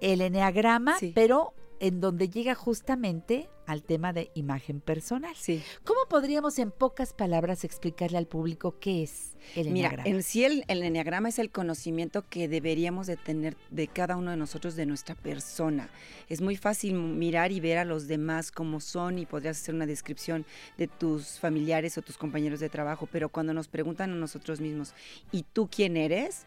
el 0.01 0.20
Enneagrama, 0.20 0.98
Sí. 0.98 1.12
pero 1.14 1.55
en 1.85 2.01
donde 2.01 2.31
llega 2.31 2.55
justamente 2.55 3.51
al 3.66 3.82
tema 3.82 4.15
de 4.15 4.31
imagen 4.35 4.81
personal. 4.81 5.35
Sí. 5.36 5.62
¿Cómo 5.85 6.01
podríamos 6.09 6.59
en 6.59 6.70
pocas 6.70 7.12
palabras 7.12 7.62
explicarle 7.62 8.16
al 8.16 8.27
público 8.27 8.78
qué 8.81 9.02
es 9.02 9.36
el 9.55 9.69
Mira, 9.69 9.89
enneagrama? 9.89 10.09
en 10.09 10.23
sí 10.23 10.44
el, 10.47 10.65
el 10.69 10.82
enneagrama 10.82 11.28
es 11.28 11.39
el 11.39 11.51
conocimiento 11.51 12.24
que 12.27 12.48
deberíamos 12.48 13.06
de 13.06 13.19
tener 13.19 13.59
de 13.69 13.86
cada 13.86 14.16
uno 14.16 14.31
de 14.31 14.39
nosotros, 14.39 14.77
de 14.77 14.86
nuestra 14.86 15.15
persona. 15.15 15.90
Es 16.31 16.40
muy 16.40 16.56
fácil 16.56 16.94
mirar 16.94 17.52
y 17.52 17.61
ver 17.61 17.77
a 17.77 17.85
los 17.85 18.09
demás 18.09 18.51
como 18.51 18.81
son 18.81 19.19
y 19.19 19.27
podrías 19.27 19.61
hacer 19.61 19.74
una 19.74 19.85
descripción 19.85 20.47
de 20.78 20.89
tus 20.89 21.39
familiares 21.39 21.98
o 21.98 22.02
tus 22.02 22.16
compañeros 22.16 22.61
de 22.61 22.70
trabajo, 22.70 23.06
pero 23.12 23.28
cuando 23.28 23.52
nos 23.52 23.69
preguntan 23.69 24.11
a 24.11 24.15
nosotros 24.15 24.59
mismos, 24.59 24.94
¿y 25.32 25.43
tú 25.52 25.69
quién 25.70 25.98
eres? 25.98 26.47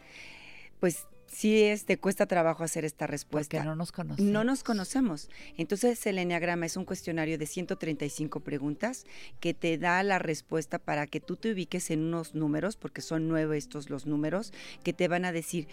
Pues 0.80 1.06
sí 1.28 1.62
es, 1.62 1.84
te 1.84 1.98
cuesta 1.98 2.26
trabajo 2.26 2.64
hacer 2.64 2.84
esta 2.84 3.06
respuesta. 3.06 3.58
Porque 3.58 3.68
no 3.68 3.76
nos 3.76 3.92
conocemos. 3.92 4.32
No 4.32 4.44
nos 4.44 4.64
conocemos. 4.64 5.28
Entonces 5.56 6.04
el 6.06 6.18
Enneagrama 6.18 6.66
es 6.66 6.76
un 6.76 6.84
cuestionario 6.84 7.38
de 7.38 7.46
135 7.46 8.40
preguntas 8.40 9.04
que 9.40 9.54
te 9.54 9.78
da 9.78 10.02
la 10.02 10.18
respuesta 10.18 10.78
para 10.78 11.06
que 11.06 11.20
tú 11.20 11.36
te 11.36 11.52
ubiques 11.52 11.90
en 11.90 12.00
unos 12.00 12.34
números, 12.34 12.76
porque 12.76 13.02
son 13.02 13.28
nueve 13.28 13.56
estos 13.56 13.90
los 13.90 14.06
números, 14.06 14.52
que 14.82 14.92
te 14.92 15.08
van 15.08 15.24
a 15.24 15.32
decir 15.32 15.68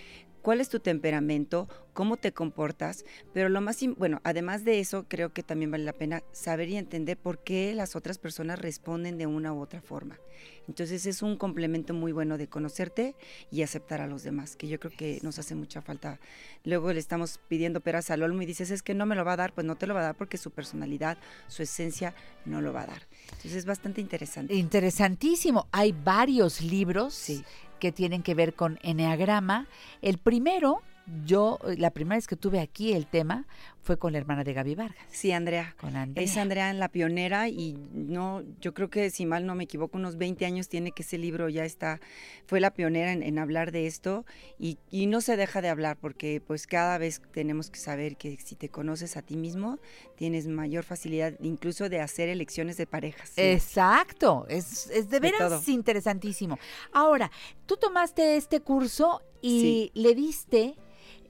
cuál 0.45 0.61
es 0.61 0.69
tu 0.69 0.79
temperamento, 0.79 1.67
cómo 1.93 2.17
te 2.17 2.31
comportas, 2.31 3.03
pero 3.33 3.49
lo 3.49 3.61
más, 3.61 3.79
bueno, 3.97 4.21
además 4.23 4.63
de 4.63 4.79
eso, 4.79 5.05
creo 5.07 5.33
que 5.33 5.41
también 5.41 5.71
vale 5.71 5.85
la 5.85 5.93
pena 5.93 6.21
saber 6.33 6.69
y 6.69 6.77
entender 6.77 7.17
por 7.17 7.39
qué 7.39 7.73
las 7.73 7.95
otras 7.95 8.19
personas 8.19 8.59
responden 8.59 9.17
de 9.17 9.25
una 9.25 9.53
u 9.53 9.59
otra 9.59 9.81
forma. 9.81 10.19
Entonces 10.67 11.07
es 11.07 11.23
un 11.23 11.37
complemento 11.37 11.95
muy 11.95 12.11
bueno 12.11 12.37
de 12.37 12.47
conocerte 12.47 13.15
y 13.49 13.63
aceptar 13.63 14.01
a 14.01 14.07
los 14.07 14.21
demás, 14.21 14.55
que 14.55 14.67
yo 14.67 14.79
creo 14.79 14.91
que 14.95 15.19
nos 15.23 15.39
hace 15.39 15.55
mucha 15.55 15.81
falta. 15.81 16.19
Luego 16.63 16.93
le 16.93 16.99
estamos 16.99 17.39
pidiendo 17.47 17.81
peras 17.81 18.11
al 18.11 18.21
olmo 18.21 18.43
y 18.43 18.45
dices, 18.45 18.69
es 18.69 18.83
que 18.83 18.93
no 18.93 19.07
me 19.07 19.15
lo 19.15 19.25
va 19.25 19.33
a 19.33 19.37
dar, 19.37 19.53
pues 19.53 19.65
no 19.65 19.75
te 19.77 19.87
lo 19.87 19.95
va 19.95 20.01
a 20.01 20.03
dar 20.03 20.15
porque 20.15 20.37
su 20.37 20.51
personalidad, 20.51 21.17
su 21.47 21.63
esencia 21.63 22.13
no 22.45 22.61
lo 22.61 22.71
va 22.71 22.83
a 22.83 22.87
dar. 22.87 23.07
Entonces 23.25 23.55
es 23.55 23.65
bastante 23.65 24.01
interesante. 24.01 24.53
Interesantísimo. 24.53 25.67
Hay 25.71 25.91
varios 25.91 26.61
libros 26.61 27.15
Sí. 27.15 27.43
Que 27.79 27.91
tienen 27.91 28.23
que 28.23 28.35
ver 28.35 28.53
con 28.53 28.79
enneagrama. 28.81 29.67
El 30.01 30.17
primero, 30.17 30.81
yo, 31.25 31.59
la 31.77 31.91
primera 31.91 32.15
vez 32.17 32.27
que 32.27 32.35
tuve 32.35 32.59
aquí 32.59 32.93
el 32.93 33.05
tema 33.07 33.45
fue 33.81 33.99
con 33.99 34.13
la 34.13 34.17
hermana 34.17 34.43
de 34.43 34.53
Gaby 34.53 34.73
Vargas, 34.73 34.97
Sí, 35.11 35.31
Andrea. 35.31 35.75
con 35.79 35.95
Andrea. 35.95 36.23
Es 36.25 36.35
Andrea 36.37 36.71
en 36.71 36.79
la 36.79 36.89
pionera 36.89 37.49
y 37.49 37.77
no, 37.93 38.41
yo 38.59 38.73
creo 38.73 38.89
que 38.89 39.11
si 39.11 39.27
mal 39.27 39.45
no 39.45 39.53
me 39.53 39.65
equivoco, 39.65 39.99
unos 39.99 40.17
20 40.17 40.43
años 40.47 40.67
tiene 40.69 40.91
que 40.91 41.03
ese 41.03 41.19
libro 41.19 41.47
ya 41.49 41.65
está, 41.65 41.99
fue 42.47 42.59
la 42.59 42.71
pionera 42.73 43.11
en, 43.11 43.21
en 43.21 43.37
hablar 43.37 43.71
de 43.71 43.85
esto 43.85 44.25
y, 44.57 44.79
y 44.89 45.05
no 45.05 45.21
se 45.21 45.37
deja 45.37 45.61
de 45.61 45.69
hablar 45.69 45.97
porque 46.01 46.41
pues 46.45 46.65
cada 46.65 46.97
vez 46.97 47.21
tenemos 47.31 47.69
que 47.69 47.77
saber 47.79 48.17
que 48.17 48.37
si 48.43 48.55
te 48.55 48.69
conoces 48.69 49.17
a 49.17 49.21
ti 49.21 49.37
mismo, 49.37 49.77
tienes 50.15 50.47
mayor 50.47 50.83
facilidad 50.83 51.33
incluso 51.41 51.87
de 51.87 51.99
hacer 52.01 52.27
elecciones 52.29 52.77
de 52.77 52.87
parejas. 52.87 53.29
¿sí? 53.29 53.41
Exacto, 53.41 54.47
es, 54.49 54.89
es 54.89 55.09
de 55.11 55.19
veras 55.19 55.67
interesantísimo. 55.67 56.57
Ahora, 56.91 57.29
tú 57.67 57.77
tomaste 57.77 58.35
este 58.37 58.61
curso 58.61 59.21
y 59.41 59.91
le 59.93 60.15
diste 60.15 60.75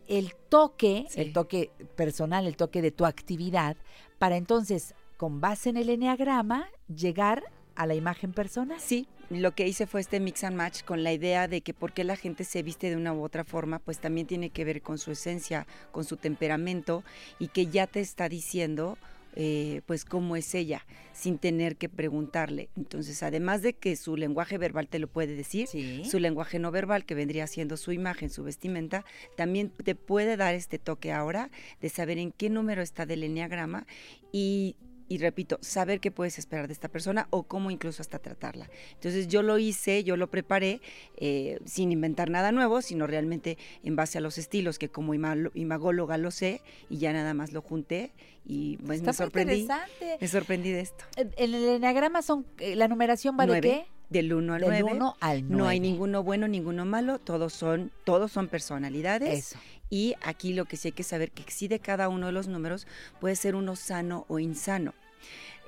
el 0.07 0.33
toque, 0.49 1.05
Sí. 1.09 1.21
el 1.21 1.33
toque 1.33 1.71
personal, 1.95 2.45
el 2.47 2.55
toque 2.57 2.81
de 2.81 2.91
tu 2.91 3.05
actividad, 3.05 3.75
para 4.19 4.37
entonces, 4.37 4.93
con 5.17 5.41
base 5.41 5.69
en 5.69 5.77
el 5.77 5.89
enneagrama, 5.89 6.67
llegar 6.93 7.43
a 7.75 7.85
la 7.87 7.95
imagen 7.95 8.31
personal. 8.31 8.79
Sí, 8.79 9.07
lo 9.29 9.53
que 9.53 9.67
hice 9.67 9.85
fue 9.87 9.99
este 10.01 10.19
mix 10.19 10.43
and 10.43 10.55
match 10.55 10.83
con 10.83 11.03
la 11.03 11.11
idea 11.11 11.47
de 11.47 11.61
que 11.61 11.73
por 11.73 11.91
qué 11.91 12.03
la 12.03 12.15
gente 12.15 12.43
se 12.43 12.63
viste 12.63 12.89
de 12.89 12.95
una 12.95 13.13
u 13.13 13.23
otra 13.23 13.43
forma, 13.43 13.79
pues 13.79 13.99
también 13.99 14.27
tiene 14.27 14.49
que 14.49 14.63
ver 14.63 14.81
con 14.81 14.97
su 14.97 15.11
esencia, 15.11 15.67
con 15.91 16.05
su 16.05 16.15
temperamento 16.15 17.03
y 17.39 17.49
que 17.49 17.67
ya 17.67 17.87
te 17.87 17.99
está 17.99 18.29
diciendo 18.29 18.97
eh, 19.35 19.81
pues 19.85 20.05
cómo 20.05 20.35
es 20.35 20.55
ella, 20.55 20.85
sin 21.13 21.37
tener 21.37 21.75
que 21.77 21.89
preguntarle. 21.89 22.69
Entonces, 22.75 23.21
además 23.23 23.61
de 23.61 23.73
que 23.73 23.95
su 23.95 24.15
lenguaje 24.17 24.57
verbal 24.57 24.87
te 24.87 24.99
lo 24.99 25.07
puede 25.07 25.35
decir, 25.35 25.67
Sí. 25.67 26.03
su 26.05 26.19
lenguaje 26.19 26.59
no 26.59 26.71
verbal, 26.71 27.05
que 27.05 27.15
vendría 27.15 27.47
siendo 27.47 27.77
su 27.77 27.91
imagen, 27.91 28.29
su 28.29 28.43
vestimenta, 28.43 29.05
también 29.35 29.69
te 29.69 29.95
puede 29.95 30.37
dar 30.37 30.55
este 30.55 30.79
toque 30.79 31.11
ahora 31.11 31.49
de 31.81 31.89
saber 31.89 32.17
en 32.17 32.31
qué 32.31 32.49
número 32.49 32.81
está 32.81 33.05
del 33.05 33.23
enneagrama 33.23 33.85
y, 34.31 34.75
y 35.07 35.17
repito, 35.19 35.57
saber 35.61 35.99
qué 35.99 36.11
puedes 36.11 36.39
esperar 36.39 36.67
de 36.67 36.73
esta 36.73 36.87
persona 36.89 37.27
o 37.29 37.43
cómo 37.43 37.71
incluso 37.71 38.01
hasta 38.01 38.19
tratarla. 38.19 38.69
Entonces 38.93 39.27
yo 39.27 39.41
lo 39.43 39.57
hice, 39.57 40.03
yo 40.03 40.17
lo 40.17 40.29
preparé 40.29 40.81
eh, 41.17 41.59
sin 41.65 41.91
inventar 41.91 42.29
nada 42.29 42.51
nuevo, 42.51 42.81
sino 42.81 43.05
realmente 43.07 43.57
en 43.83 43.95
base 43.95 44.17
a 44.17 44.21
los 44.21 44.37
estilos 44.37 44.79
que 44.79 44.89
como 44.89 45.13
ima- 45.13 45.51
imagóloga 45.53 46.17
lo 46.17 46.31
sé 46.31 46.61
y 46.89 46.97
ya 46.97 47.13
nada 47.13 47.33
más 47.33 47.53
lo 47.53 47.61
junté 47.61 48.11
y 48.45 48.77
pues 48.77 48.99
Está 48.99 49.11
me 49.11 49.13
sorprendí. 49.17 49.53
interesante. 49.61 50.17
Me 50.21 50.27
sorprendí 50.27 50.71
de 50.71 50.79
esto. 50.81 51.03
En 51.17 51.31
el 51.37 51.53
enneagrama 51.55 52.21
son, 52.21 52.45
eh, 52.59 52.75
la 52.75 52.87
numeración 52.87 53.37
va 53.39 53.45
de 53.45 53.61
qué? 53.61 53.85
Del 54.09 54.31
1 54.33 54.53
al 54.53 54.61
Del 54.61 54.69
9. 54.69 54.83
1 54.97 55.15
al 55.19 55.49
No 55.49 55.67
hay 55.67 55.79
9. 55.79 55.91
ninguno 55.91 56.23
bueno, 56.23 56.47
ninguno 56.47 56.85
malo, 56.85 57.17
todos 57.17 57.53
son, 57.53 57.91
todos 58.03 58.31
son 58.31 58.47
personalidades. 58.49 59.39
Eso. 59.51 59.59
Y 59.89 60.15
aquí 60.21 60.53
lo 60.53 60.65
que 60.65 60.77
sí 60.77 60.89
hay 60.89 60.91
que 60.93 61.03
saber 61.03 61.31
que 61.31 61.49
si 61.51 61.67
de 61.67 61.79
cada 61.79 62.09
uno 62.09 62.27
de 62.27 62.31
los 62.31 62.47
números 62.47 62.87
puede 63.19 63.35
ser 63.35 63.55
uno 63.55 63.75
sano 63.75 64.25
o 64.27 64.39
insano. 64.39 64.93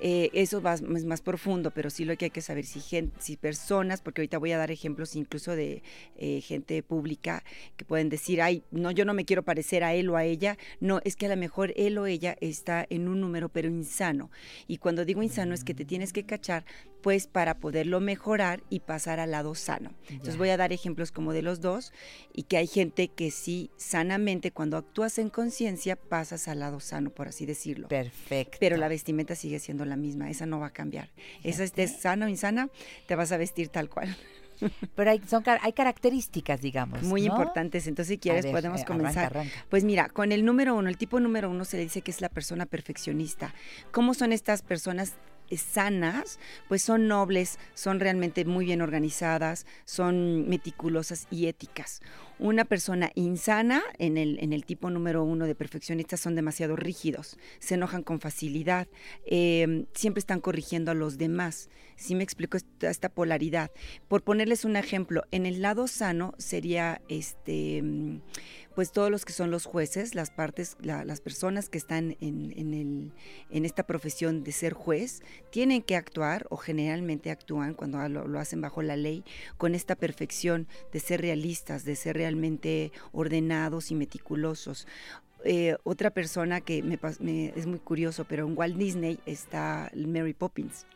Eh, 0.00 0.30
eso 0.32 0.62
va- 0.62 0.74
es 0.74 1.04
más 1.04 1.20
profundo, 1.22 1.70
pero 1.72 1.90
sí 1.90 2.04
lo 2.04 2.16
que 2.16 2.26
hay 2.26 2.30
que 2.30 2.40
saber 2.40 2.64
si, 2.64 2.80
gen- 2.80 3.12
si 3.18 3.36
personas, 3.36 4.00
porque 4.00 4.20
ahorita 4.20 4.38
voy 4.38 4.52
a 4.52 4.58
dar 4.58 4.70
ejemplos 4.70 5.16
incluso 5.16 5.56
de 5.56 5.82
eh, 6.16 6.40
gente 6.40 6.82
pública 6.82 7.42
que 7.76 7.84
pueden 7.84 8.08
decir, 8.08 8.40
ay, 8.40 8.62
no, 8.70 8.90
yo 8.90 9.04
no 9.04 9.12
me 9.14 9.24
quiero 9.24 9.42
parecer 9.42 9.82
a 9.82 9.94
él 9.94 10.08
o 10.10 10.16
a 10.16 10.24
ella. 10.24 10.56
No, 10.80 11.00
es 11.04 11.16
que 11.16 11.26
a 11.26 11.28
lo 11.30 11.36
mejor 11.36 11.72
él 11.76 11.98
o 11.98 12.06
ella 12.06 12.36
está 12.40 12.86
en 12.90 13.08
un 13.08 13.20
número, 13.20 13.48
pero 13.48 13.68
insano. 13.68 14.30
Y 14.66 14.78
cuando 14.78 15.04
digo 15.04 15.22
insano 15.22 15.54
es 15.54 15.64
que 15.64 15.74
te 15.74 15.84
tienes 15.84 16.12
que 16.12 16.24
cachar, 16.24 16.64
pues 17.02 17.26
para 17.28 17.58
poderlo 17.58 18.00
mejorar 18.00 18.62
y 18.70 18.80
pasar 18.80 19.20
al 19.20 19.30
lado 19.30 19.54
sano. 19.54 19.92
Entonces 20.08 20.36
voy 20.36 20.48
a 20.50 20.56
dar 20.56 20.72
ejemplos 20.72 21.12
como 21.12 21.32
de 21.32 21.42
los 21.42 21.60
dos 21.60 21.92
y 22.32 22.42
que 22.44 22.56
hay 22.56 22.66
gente 22.66 23.08
que 23.08 23.30
sí, 23.30 23.70
sanamente, 23.76 24.50
cuando 24.50 24.76
actúas 24.76 25.18
en 25.18 25.30
conciencia, 25.30 25.96
pasas 25.96 26.48
al 26.48 26.58
lado 26.60 26.80
sano, 26.80 27.10
por 27.10 27.28
así 27.28 27.46
decirlo. 27.46 27.88
Perfecto. 27.88 28.58
Pero 28.60 28.76
la 28.76 28.88
vestimenta 28.88 29.34
sigue 29.36 29.58
siendo 29.60 29.84
la 29.88 29.96
misma, 29.96 30.30
esa 30.30 30.46
no 30.46 30.60
va 30.60 30.68
a 30.68 30.72
cambiar. 30.72 31.10
Esa 31.42 31.64
estés 31.64 32.00
sana 32.00 32.26
o 32.26 32.28
insana, 32.28 32.68
te 33.06 33.14
vas 33.16 33.32
a 33.32 33.36
vestir 33.36 33.68
tal 33.68 33.88
cual. 33.88 34.16
Pero 34.94 35.10
hay, 35.10 35.20
son, 35.26 35.42
hay 35.46 35.72
características, 35.72 36.60
digamos. 36.60 37.02
Muy 37.02 37.22
¿no? 37.22 37.28
importantes. 37.28 37.86
Entonces, 37.86 38.14
si 38.14 38.18
quieres, 38.18 38.44
ver, 38.44 38.52
podemos 38.52 38.80
eh, 38.80 38.84
arranca, 38.84 38.98
comenzar. 38.98 39.24
arranca. 39.26 39.64
Pues 39.68 39.84
mira, 39.84 40.08
con 40.08 40.32
el 40.32 40.44
número 40.44 40.74
uno, 40.74 40.88
el 40.88 40.96
tipo 40.96 41.20
número 41.20 41.50
uno 41.50 41.64
se 41.64 41.76
le 41.76 41.84
dice 41.84 42.02
que 42.02 42.10
es 42.10 42.20
la 42.20 42.28
persona 42.28 42.66
perfeccionista. 42.66 43.54
¿Cómo 43.92 44.14
son 44.14 44.32
estas 44.32 44.62
personas? 44.62 45.14
Sanas, 45.56 46.38
pues 46.68 46.82
son 46.82 47.08
nobles, 47.08 47.58
son 47.74 48.00
realmente 48.00 48.44
muy 48.44 48.66
bien 48.66 48.82
organizadas, 48.82 49.66
son 49.84 50.48
meticulosas 50.48 51.26
y 51.30 51.46
éticas. 51.46 52.00
Una 52.38 52.64
persona 52.64 53.10
insana, 53.14 53.82
en 53.98 54.16
el, 54.16 54.38
en 54.40 54.52
el 54.52 54.64
tipo 54.64 54.90
número 54.90 55.24
uno 55.24 55.46
de 55.46 55.54
perfeccionistas, 55.54 56.20
son 56.20 56.34
demasiado 56.34 56.76
rígidos, 56.76 57.36
se 57.58 57.74
enojan 57.74 58.02
con 58.02 58.20
facilidad, 58.20 58.86
eh, 59.26 59.86
siempre 59.94 60.20
están 60.20 60.40
corrigiendo 60.40 60.90
a 60.90 60.94
los 60.94 61.18
demás. 61.18 61.68
Si 61.96 62.14
me 62.14 62.22
explico 62.22 62.56
esta, 62.80 63.08
polaridad. 63.08 63.72
Por 64.06 64.22
ponerles 64.22 64.64
un 64.64 64.76
ejemplo, 64.76 65.24
en 65.32 65.46
el 65.46 65.62
lado 65.62 65.88
sano 65.88 66.34
sería 66.38 67.00
este 67.08 67.82
pues 68.78 68.92
todos 68.92 69.10
los 69.10 69.24
que 69.24 69.32
son 69.32 69.50
los 69.50 69.64
jueces, 69.64 70.14
las 70.14 70.30
partes, 70.30 70.76
la- 70.80 71.04
las 71.04 71.20
personas 71.20 71.68
que 71.68 71.78
están 71.78 72.16
en, 72.20 72.52
en 72.56 72.74
el, 72.74 73.12
en 73.50 73.64
esta 73.64 73.84
profesión 73.84 74.44
de 74.44 74.52
ser 74.52 74.72
juez, 74.72 75.20
tienen 75.50 75.82
que 75.82 75.96
actuar 75.96 76.46
o 76.48 76.56
generalmente 76.56 77.32
actúan 77.32 77.74
cuando 77.74 78.08
lo, 78.08 78.28
lo 78.28 78.38
hacen 78.38 78.60
bajo 78.60 78.80
la 78.82 78.94
ley 78.96 79.24
con 79.56 79.74
esta 79.74 79.96
perfección 79.96 80.68
de 80.92 81.00
ser 81.00 81.22
realistas, 81.22 81.84
de 81.84 81.96
ser 81.96 82.14
realmente 82.18 82.92
ordenados 83.10 83.90
y 83.90 83.96
meticulosos. 83.96 84.86
Eh, 85.44 85.76
otra 85.84 86.10
persona 86.10 86.60
que 86.60 86.82
me, 86.82 86.98
es 87.56 87.66
muy 87.66 87.78
curioso, 87.78 88.24
pero 88.28 88.46
en 88.46 88.56
Walt 88.58 88.76
Disney 88.76 89.18
está 89.24 89.90
Mary 89.94 90.34
Poppins. 90.34 90.86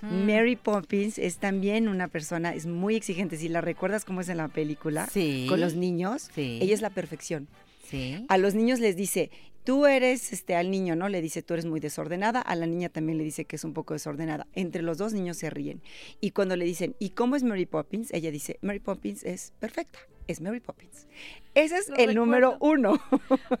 Mary 0.00 0.56
Poppins 0.56 1.18
es 1.18 1.38
también 1.38 1.88
una 1.88 2.08
persona, 2.08 2.54
es 2.54 2.66
muy 2.66 2.96
exigente. 2.96 3.36
Si 3.36 3.48
la 3.48 3.60
recuerdas 3.60 4.04
cómo 4.04 4.20
es 4.20 4.28
en 4.28 4.36
la 4.38 4.48
película, 4.48 5.06
Sí. 5.08 5.46
con 5.48 5.60
los 5.60 5.74
niños, 5.74 6.30
Sí. 6.34 6.58
ella 6.62 6.74
es 6.74 6.80
la 6.80 6.90
perfección. 6.90 7.48
Sí. 7.88 8.24
A 8.28 8.38
los 8.38 8.54
niños 8.54 8.80
les 8.80 8.96
dice, 8.96 9.30
tú 9.68 9.84
eres, 9.84 10.32
este, 10.32 10.56
al 10.56 10.70
niño, 10.70 10.96
¿no? 10.96 11.10
Le 11.10 11.20
dice, 11.20 11.42
tú 11.42 11.52
eres 11.52 11.66
muy 11.66 11.78
desordenada, 11.78 12.40
a 12.40 12.54
la 12.56 12.64
niña 12.64 12.88
también 12.88 13.18
le 13.18 13.24
dice 13.24 13.44
que 13.44 13.56
es 13.56 13.64
un 13.64 13.74
poco 13.74 13.92
desordenada. 13.92 14.46
Entre 14.54 14.80
los 14.80 14.96
dos 14.96 15.12
niños 15.12 15.36
se 15.36 15.50
ríen. 15.50 15.82
Y 16.22 16.30
cuando 16.30 16.56
le 16.56 16.64
dicen, 16.64 16.96
¿y 16.98 17.10
cómo 17.10 17.36
es 17.36 17.42
Mary 17.42 17.66
Poppins? 17.66 18.10
Ella 18.14 18.30
dice, 18.30 18.58
Mary 18.62 18.78
Poppins 18.80 19.24
es 19.24 19.52
perfecta, 19.60 19.98
es 20.26 20.40
Mary 20.40 20.60
Poppins. 20.60 21.06
Ese 21.52 21.76
es 21.76 21.90
Lo 21.90 21.96
el 21.96 22.14
número 22.14 22.56
uno. 22.60 22.98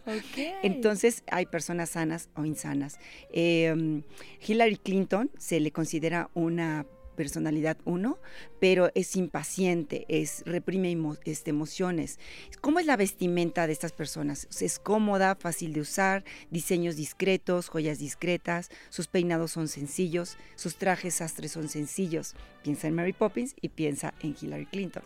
Entonces 0.62 1.24
hay 1.30 1.44
personas 1.44 1.90
sanas 1.90 2.30
o 2.36 2.46
insanas. 2.46 2.98
Eh, 3.30 4.00
Hillary 4.46 4.78
Clinton 4.78 5.30
se 5.36 5.60
le 5.60 5.72
considera 5.72 6.30
una 6.32 6.86
personalidad 7.18 7.76
uno, 7.84 8.16
pero 8.60 8.92
es 8.94 9.16
impaciente, 9.16 10.06
es 10.08 10.44
reprime 10.46 10.92
emo- 10.92 11.18
este, 11.24 11.50
emociones. 11.50 12.20
¿Cómo 12.60 12.78
es 12.78 12.86
la 12.86 12.96
vestimenta 12.96 13.66
de 13.66 13.72
estas 13.72 13.90
personas? 13.90 14.46
Es 14.60 14.78
cómoda, 14.78 15.34
fácil 15.34 15.72
de 15.72 15.80
usar, 15.80 16.22
diseños 16.52 16.94
discretos, 16.94 17.68
joyas 17.68 17.98
discretas, 17.98 18.70
sus 18.88 19.08
peinados 19.08 19.50
son 19.50 19.66
sencillos, 19.66 20.36
sus 20.54 20.76
trajes 20.76 21.14
sastres 21.16 21.50
son 21.50 21.68
sencillos. 21.68 22.34
Piensa 22.62 22.86
en 22.88 22.94
Mary 22.94 23.12
Poppins 23.12 23.54
y 23.60 23.68
piensa 23.70 24.14
en 24.20 24.36
Hillary 24.40 24.66
Clinton. 24.66 25.02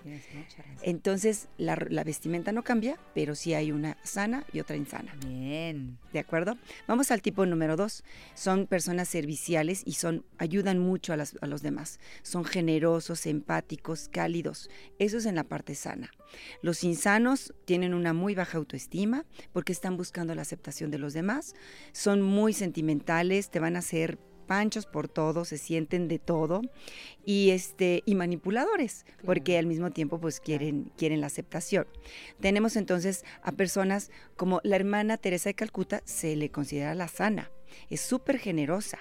Entonces 0.82 1.48
la, 1.58 1.76
la 1.88 2.04
vestimenta 2.04 2.52
no 2.52 2.62
cambia, 2.62 2.98
pero 3.14 3.34
sí 3.34 3.54
hay 3.54 3.72
una 3.72 3.96
sana 4.02 4.44
y 4.52 4.60
otra 4.60 4.76
insana. 4.76 5.14
Bien. 5.26 5.96
¿De 6.12 6.18
acuerdo? 6.18 6.56
Vamos 6.88 7.10
al 7.10 7.22
tipo 7.22 7.46
número 7.46 7.76
dos. 7.76 8.04
Son 8.34 8.66
personas 8.66 9.08
serviciales 9.08 9.82
y 9.86 9.92
son, 9.92 10.24
ayudan 10.38 10.78
mucho 10.78 11.12
a, 11.12 11.16
las- 11.16 11.36
a 11.40 11.46
los 11.46 11.62
demás. 11.62 12.00
Son 12.22 12.44
generosos, 12.44 13.26
empáticos, 13.26 14.08
cálidos. 14.08 14.70
Eso 14.98 15.18
es 15.18 15.26
en 15.26 15.34
la 15.34 15.44
parte 15.44 15.74
sana. 15.74 16.10
Los 16.62 16.84
insanos 16.84 17.52
tienen 17.64 17.94
una 17.94 18.12
muy 18.12 18.34
baja 18.34 18.58
autoestima 18.58 19.24
porque 19.52 19.72
están 19.72 19.96
buscando 19.96 20.34
la 20.34 20.42
aceptación 20.42 20.90
de 20.90 20.98
los 20.98 21.12
demás. 21.12 21.54
Son 21.92 22.22
muy 22.22 22.52
sentimentales, 22.52 23.50
te 23.50 23.60
van 23.60 23.76
a 23.76 23.80
hacer 23.80 24.18
panchos 24.52 24.86
por 24.86 25.08
todo, 25.08 25.44
se 25.44 25.56
sienten 25.56 26.08
de 26.08 26.18
todo 26.18 26.60
y 27.24 27.50
este 27.50 28.02
y 28.04 28.14
manipuladores, 28.14 29.06
porque 29.24 29.56
al 29.56 29.66
mismo 29.66 29.90
tiempo 29.90 30.20
pues 30.20 30.40
quieren 30.40 30.92
quieren 30.96 31.20
la 31.20 31.28
aceptación. 31.28 31.86
Tenemos 32.40 32.76
entonces 32.76 33.24
a 33.42 33.52
personas 33.52 34.10
como 34.36 34.60
la 34.62 34.76
hermana 34.76 35.16
Teresa 35.16 35.48
de 35.48 35.54
Calcuta, 35.54 36.02
se 36.04 36.36
le 36.36 36.50
considera 36.50 36.94
la 36.94 37.08
sana, 37.08 37.50
es 37.88 38.00
súper 38.00 38.38
generosa. 38.38 38.98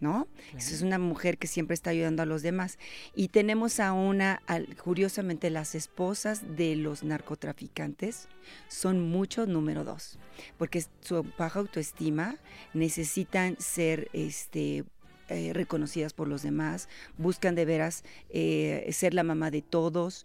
¿No? 0.00 0.28
Esa 0.56 0.74
Es 0.74 0.80
una 0.80 0.98
mujer 0.98 1.36
que 1.36 1.46
siempre 1.46 1.74
está 1.74 1.90
ayudando 1.90 2.22
a 2.22 2.26
los 2.26 2.40
demás. 2.40 2.78
Y 3.14 3.28
tenemos 3.28 3.80
a 3.80 3.92
una, 3.92 4.40
curiosamente, 4.82 5.50
las 5.50 5.74
esposas 5.74 6.56
de 6.56 6.74
los 6.74 7.04
narcotraficantes 7.04 8.28
son 8.68 9.10
mucho 9.10 9.44
número 9.44 9.84
dos, 9.84 10.18
porque 10.56 10.82
su 11.02 11.22
baja 11.36 11.58
autoestima 11.58 12.36
necesitan 12.72 13.56
ser 13.58 14.08
este, 14.14 14.84
eh, 15.28 15.52
reconocidas 15.52 16.12
por 16.12 16.26
los 16.26 16.42
demás, 16.42 16.88
buscan 17.16 17.54
de 17.54 17.64
veras 17.64 18.02
eh, 18.30 18.88
ser 18.92 19.14
la 19.14 19.22
mamá 19.22 19.52
de 19.52 19.62
todos. 19.62 20.24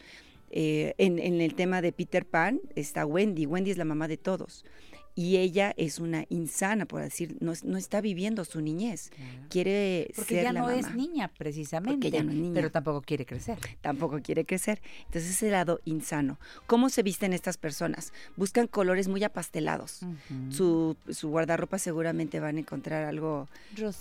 Eh, 0.49 0.93
en, 0.97 1.19
en 1.19 1.41
el 1.41 1.53
tema 1.53 1.81
de 1.81 1.91
Peter 1.91 2.25
Pan 2.25 2.61
está 2.75 3.05
Wendy, 3.05 3.45
Wendy 3.45 3.71
es 3.71 3.77
la 3.77 3.85
mamá 3.85 4.07
de 4.07 4.17
todos. 4.17 4.63
Y 5.17 5.37
ella 5.37 5.73
es 5.77 5.99
una 5.99 6.25
insana, 6.27 6.85
por 6.85 7.01
decir, 7.01 7.37
no, 7.39 7.53
no 7.63 7.77
está 7.77 8.01
viviendo 8.01 8.43
su 8.43 8.59
niñez. 8.59 9.11
Quiere 9.49 10.11
Porque 10.13 10.35
ser 10.35 10.43
ya 10.43 10.51
la 10.53 10.59
no 10.59 10.69
es 10.69 10.93
niña, 10.93 11.31
precisamente. 11.37 12.11
ya 12.11 12.21
no 12.21 12.31
es 12.31 12.37
niña. 12.37 12.53
Pero 12.53 12.69
tampoco 12.69 13.01
quiere 13.01 13.25
crecer. 13.25 13.57
Tampoco 13.79 14.21
quiere 14.21 14.45
crecer. 14.45 14.81
Entonces 15.05 15.31
ese 15.31 15.49
lado 15.49 15.79
insano. 15.85 16.37
¿Cómo 16.67 16.89
se 16.89 17.01
visten 17.01 17.31
estas 17.31 17.55
personas? 17.57 18.11
Buscan 18.35 18.67
colores 18.67 19.07
muy 19.07 19.23
apastelados. 19.23 20.01
su, 20.49 20.97
su 21.09 21.29
guardarropa 21.29 21.79
seguramente 21.79 22.41
van 22.41 22.57
a 22.57 22.59
encontrar 22.59 23.05
algo 23.05 23.47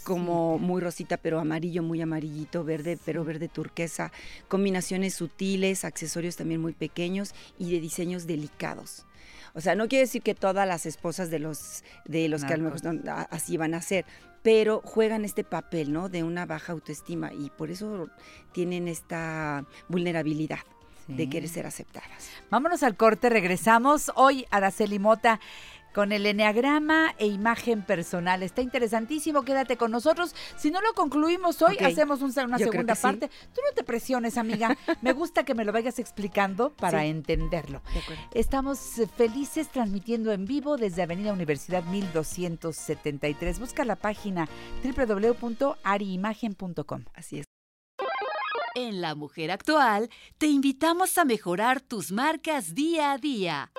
como 0.02 0.58
muy 0.58 0.80
rosita, 0.80 1.16
pero 1.16 1.38
amarillo, 1.38 1.84
muy 1.84 2.00
amarillito, 2.00 2.64
verde, 2.64 2.98
pero 3.04 3.24
verde 3.24 3.48
turquesa. 3.48 4.10
Combinaciones 4.48 5.14
sutiles, 5.14 5.84
accesorios 5.84 6.34
también 6.34 6.60
muy 6.60 6.72
pequeños 6.72 7.34
y 7.56 7.70
de 7.70 7.80
diseños 7.80 8.26
delicados. 8.26 9.06
O 9.55 9.60
sea, 9.60 9.74
no 9.74 9.89
quiere 9.89 10.02
decir 10.06 10.22
que 10.22 10.35
todas 10.35 10.66
las 10.66 10.85
esposas 10.86 11.31
de 11.31 11.39
los, 11.39 11.85
de 12.06 12.28
los 12.28 12.44
que 12.44 12.55
a 12.55 12.56
lo 12.56 12.64
mejor 12.64 13.09
a- 13.09 13.22
así 13.31 13.56
van 13.56 13.74
a 13.74 13.81
ser, 13.82 14.05
pero 14.43 14.82
juegan 14.85 15.24
este 15.24 15.44
papel, 15.44 15.93
¿no? 15.93 16.09
De 16.09 16.22
una 16.22 16.44
baja 16.44 16.72
autoestima 16.72 17.32
y 17.32 17.51
por 17.51 17.70
eso 17.70 18.09
tienen 18.52 18.89
esta 18.89 19.64
vulnerabilidad 19.89 20.59
de 21.06 21.28
querer 21.28 21.48
ser 21.51 21.66
aceptadas. 21.66 22.31
Vámonos 22.51 22.82
al 22.82 22.97
corte, 22.97 23.28
regresamos. 23.28 24.10
Hoy 24.16 24.47
Araceli 24.51 24.98
Mota 24.98 25.39
con 25.94 26.12
el 26.12 26.26
enneagrama 26.26 27.14
e 27.18 27.26
imagen 27.26 27.82
personal. 27.82 28.42
Está 28.42 28.62
interesantísimo, 28.62 29.42
quédate 29.44 29.76
con 29.76 29.90
nosotros. 29.92 30.34
Si 30.56 30.70
no 30.70 30.80
lo 30.80 30.92
concluimos 30.94 31.62
hoy, 31.62 31.76
hacemos 31.78 32.20
un- 32.20 32.32
una 32.44 32.58
Yo 32.58 32.66
segunda 32.70 32.94
sí. 32.96 33.02
parte. 33.02 33.28
Tú 33.28 33.60
no 33.66 33.72
te 33.74 33.84
presiones, 33.84 34.36
amiga. 34.36 34.76
Me 35.02 35.12
gusta 35.12 35.44
que 35.44 35.54
me 35.54 35.64
lo 35.64 35.72
vayas 35.72 35.98
explicando 35.98 36.70
para 36.74 37.00
Sí. 37.02 37.06
entenderlo. 37.06 37.80
Estamos 38.34 38.98
eh, 38.98 39.06
felices 39.06 39.68
transmitiendo 39.68 40.32
en 40.32 40.44
vivo 40.46 40.76
desde 40.76 41.02
Avenida 41.02 41.32
Universidad 41.32 41.84
1273. 41.84 43.60
Busca 43.60 43.84
la 43.84 43.96
página 43.96 44.48
www.ariimagen.com. 44.82 47.04
Así 47.14 47.38
es. 47.38 47.44
En 48.76 49.00
La 49.00 49.14
Mujer 49.14 49.52
Actual 49.52 50.10
te 50.38 50.48
invitamos 50.48 51.16
a 51.18 51.24
mejorar 51.24 51.80
tus 51.80 52.10
marcas 52.10 52.74
día 52.74 53.12
a 53.12 53.18
día. 53.18 53.70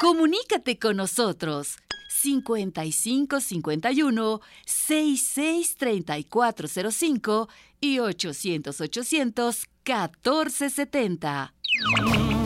Comunícate 0.00 0.78
con 0.78 0.96
nosotros 0.96 1.76
5551 2.08 4.40
66 4.64 5.76
3405 5.76 7.48
y 7.82 7.98
800 7.98 8.80
800 8.80 9.56
1470. 9.84 11.52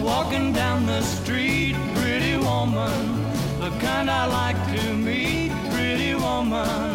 Walking 0.03 0.53
down 0.53 0.85
the 0.87 1.01
street, 1.03 1.77
pretty 1.95 2.37
woman, 2.39 3.23
the 3.61 3.71
kind 3.79 4.11
I 4.11 4.27
like 4.27 4.59
to 4.77 4.93
meet, 4.93 5.53
pretty 5.71 6.17
woman. 6.17 6.94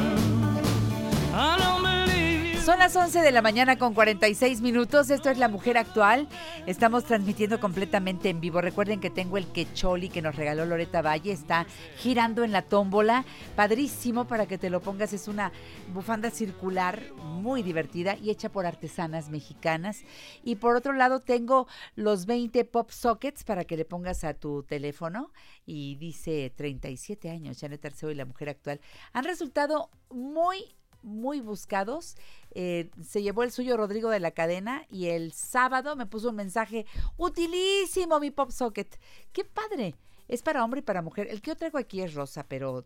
Son 2.69 2.77
las 2.77 2.95
11 2.95 3.21
de 3.23 3.31
la 3.31 3.41
mañana 3.41 3.79
con 3.79 3.95
46 3.95 4.61
minutos. 4.61 5.09
Esto 5.09 5.31
es 5.31 5.39
La 5.39 5.47
Mujer 5.47 5.75
Actual. 5.75 6.27
Estamos 6.67 7.03
transmitiendo 7.03 7.59
completamente 7.59 8.29
en 8.29 8.39
vivo. 8.39 8.61
Recuerden 8.61 8.99
que 8.99 9.09
tengo 9.09 9.39
el 9.39 9.47
quecholi 9.47 10.07
que 10.07 10.21
nos 10.21 10.35
regaló 10.35 10.67
Loreta 10.67 11.01
Valle. 11.01 11.31
Está 11.31 11.65
girando 11.97 12.43
en 12.43 12.51
la 12.51 12.61
tómbola. 12.61 13.25
Padrísimo 13.55 14.27
para 14.27 14.45
que 14.45 14.59
te 14.59 14.69
lo 14.69 14.81
pongas. 14.81 15.13
Es 15.13 15.27
una 15.27 15.51
bufanda 15.95 16.29
circular 16.29 17.11
muy 17.15 17.63
divertida 17.63 18.15
y 18.15 18.29
hecha 18.29 18.49
por 18.49 18.67
artesanas 18.67 19.29
mexicanas. 19.29 20.03
Y 20.43 20.57
por 20.57 20.75
otro 20.75 20.93
lado 20.93 21.21
tengo 21.21 21.65
los 21.95 22.27
20 22.27 22.65
pop 22.65 22.91
sockets 22.91 23.45
para 23.45 23.63
que 23.63 23.77
le 23.77 23.85
pongas 23.85 24.23
a 24.23 24.35
tu 24.35 24.61
teléfono. 24.61 25.31
Y 25.65 25.95
dice 25.95 26.53
37 26.55 27.31
años, 27.31 27.57
Janet 27.59 27.83
Arceo 27.83 28.11
y 28.11 28.15
La 28.15 28.25
Mujer 28.25 28.49
Actual. 28.49 28.79
Han 29.13 29.23
resultado 29.23 29.89
muy 30.11 30.75
muy 31.03 31.41
buscados. 31.41 32.15
Eh, 32.51 32.89
se 33.03 33.21
llevó 33.21 33.43
el 33.43 33.51
suyo 33.51 33.77
Rodrigo 33.77 34.09
de 34.09 34.19
la 34.19 34.31
cadena 34.31 34.85
y 34.89 35.07
el 35.07 35.33
sábado 35.33 35.95
me 35.95 36.05
puso 36.05 36.29
un 36.29 36.35
mensaje 36.35 36.85
utilísimo 37.17 38.19
mi 38.19 38.31
pop 38.31 38.51
socket. 38.51 38.99
Qué 39.31 39.45
padre. 39.45 39.95
Es 40.27 40.43
para 40.43 40.63
hombre 40.63 40.81
y 40.81 40.83
para 40.83 41.01
mujer. 41.01 41.27
El 41.31 41.41
que 41.41 41.49
yo 41.49 41.57
traigo 41.57 41.79
aquí 41.79 42.01
es 42.01 42.13
rosa, 42.13 42.45
pero 42.47 42.85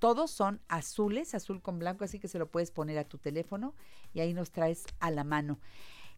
todos 0.00 0.32
son 0.32 0.60
azules, 0.66 1.36
azul 1.36 1.62
con 1.62 1.78
blanco, 1.78 2.02
así 2.02 2.18
que 2.18 2.26
se 2.26 2.38
lo 2.38 2.48
puedes 2.48 2.72
poner 2.72 2.98
a 2.98 3.04
tu 3.04 3.16
teléfono 3.16 3.76
y 4.12 4.18
ahí 4.18 4.34
nos 4.34 4.50
traes 4.50 4.86
a 4.98 5.12
la 5.12 5.22
mano. 5.22 5.60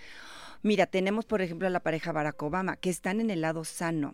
Mira, 0.64 0.86
tenemos 0.88 1.26
por 1.26 1.42
ejemplo 1.42 1.68
a 1.68 1.72
la 1.72 1.80
pareja 1.82 2.12
Barack 2.12 2.42
Obama, 2.44 2.76
que 2.78 2.90
están 2.90 3.20
en 3.22 3.30
el 3.30 3.42
lado 3.42 3.64
sano. 3.64 4.14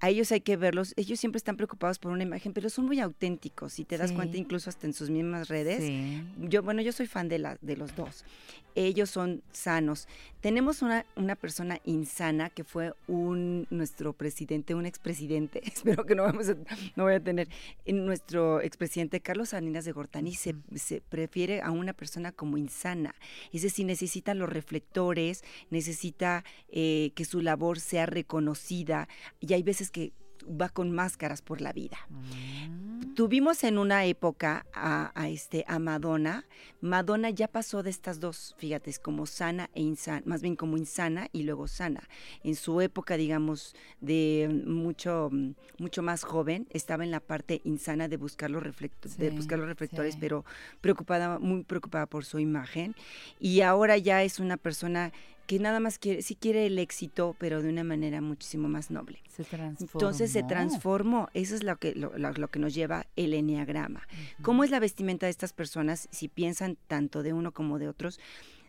A 0.00 0.10
ellos 0.10 0.30
hay 0.32 0.40
que 0.40 0.56
verlos, 0.56 0.92
ellos 0.96 1.18
siempre 1.18 1.38
están 1.38 1.56
preocupados 1.56 1.98
por 1.98 2.12
una 2.12 2.22
imagen, 2.22 2.52
pero 2.52 2.68
son 2.70 2.84
muy 2.86 3.00
auténticos, 3.00 3.72
si 3.72 3.84
te 3.84 3.96
das 3.98 4.10
Sí. 4.10 4.16
cuenta 4.16 4.36
incluso 4.36 4.68
hasta 4.70 4.86
en 4.86 4.92
sus 4.92 5.10
mismas 5.10 5.48
redes. 5.48 5.82
Sí. 5.84 6.22
Yo, 6.38 6.62
bueno, 6.62 6.82
yo 6.82 6.92
soy 6.92 7.06
fan 7.06 7.28
de, 7.28 7.38
la, 7.38 7.56
de 7.60 7.76
los 7.76 7.96
dos. 7.96 8.24
Ellos 8.74 9.10
son 9.10 9.42
sanos. 9.52 10.08
Tenemos 10.40 10.82
una, 10.82 11.06
una 11.16 11.36
persona 11.36 11.78
insana 11.84 12.50
que 12.50 12.64
fue 12.64 12.94
un 13.06 13.66
nuestro 13.70 14.12
presidente, 14.12 14.74
un 14.74 14.86
expresidente, 14.86 15.62
espero 15.66 16.04
que 16.04 16.14
no, 16.14 16.24
vamos 16.24 16.48
a, 16.48 16.56
no 16.96 17.04
voy 17.04 17.14
a 17.14 17.20
tener, 17.20 17.48
nuestro 17.86 18.60
expresidente 18.60 19.20
Carlos 19.20 19.50
Salinas 19.50 19.84
de 19.84 19.92
Gortari 19.92 20.34
se, 20.34 20.54
se 20.74 21.00
prefiere 21.00 21.62
a 21.62 21.70
una 21.70 21.92
persona 21.92 22.32
como 22.32 22.58
insana. 22.58 23.14
Es 23.52 23.62
decir, 23.62 23.86
necesita 23.86 24.34
los 24.34 24.48
reflectores, 24.48 25.44
necesita 25.70 26.44
eh, 26.68 27.12
que 27.14 27.24
su 27.24 27.40
labor 27.40 27.78
sea 27.78 28.06
reconocida 28.06 29.08
y 29.40 29.52
hay 29.52 29.62
veces 29.62 29.90
que 29.90 30.12
va 30.48 30.68
con 30.68 30.90
máscaras 30.92 31.42
por 31.42 31.60
la 31.60 31.72
vida. 31.72 31.98
Tuvimos 33.14 33.62
en 33.64 33.76
una 33.76 34.06
época 34.06 34.64
a, 34.72 35.12
a 35.14 35.28
este, 35.28 35.66
a 35.68 35.78
Madonna. 35.78 36.46
Madonna 36.80 37.28
ya 37.28 37.46
pasó 37.46 37.82
de 37.82 37.90
estas 37.90 38.20
dos, 38.20 38.54
fíjate, 38.56 38.88
es 38.88 38.98
como 38.98 39.26
sana 39.26 39.68
e 39.74 39.82
insana, 39.82 40.22
más 40.24 40.40
bien 40.40 40.56
como 40.56 40.78
insana 40.78 41.28
y 41.30 41.42
luego 41.42 41.68
sana. 41.68 42.08
En 42.42 42.54
su 42.56 42.80
época, 42.80 43.18
digamos, 43.18 43.74
de 44.00 44.62
mucho, 44.66 45.28
mm, 45.30 45.50
mucho 45.78 46.02
más 46.02 46.24
joven, 46.24 46.66
estaba 46.70 47.04
en 47.04 47.10
la 47.10 47.20
parte 47.20 47.60
insana 47.64 48.08
de 48.08 48.16
buscar 48.16 48.50
los, 48.50 48.62
reflecto- 48.62 49.14
de 49.16 49.30
buscar 49.30 49.58
los 49.58 49.68
reflectores, 49.68 50.14
sí. 50.14 50.20
pero 50.20 50.46
preocupada, 50.80 51.38
muy 51.38 51.64
preocupada 51.64 52.06
por 52.06 52.24
su 52.24 52.38
imagen. 52.38 52.94
Y 53.38 53.60
ahora 53.60 53.98
ya 53.98 54.22
es 54.22 54.40
una 54.40 54.56
persona 54.56 55.12
que 55.46 55.58
nada 55.58 55.80
más 55.80 55.98
quiere, 55.98 56.22
sí 56.22 56.34
quiere 56.34 56.66
el 56.66 56.78
éxito, 56.78 57.34
pero 57.38 57.62
de 57.62 57.68
una 57.68 57.84
manera 57.84 58.20
muchísimo 58.20 58.68
más 58.68 58.90
noble. 58.90 59.20
Se 59.28 59.44
transformó. 59.44 59.90
Entonces 59.92 60.32
se 60.32 60.42
transformó. 60.42 61.28
Eso 61.34 61.54
es 61.54 61.62
lo 61.62 61.76
que, 61.76 61.94
lo, 61.94 62.16
lo- 62.16 62.32
lo 62.32 62.48
que 62.48 62.58
nos 62.58 62.74
lleva 62.74 63.06
el 63.16 63.34
enneagrama. 63.34 64.06
¿Cómo 64.42 64.64
es 64.64 64.70
la 64.70 64.80
vestimenta 64.80 65.26
de 65.26 65.30
estas 65.30 65.52
personas? 65.52 66.08
Si 66.10 66.28
piensan 66.28 66.76
tanto 66.86 67.22
de 67.22 67.32
uno 67.32 67.52
como 67.52 67.78
de 67.78 67.88
otros, 67.88 68.18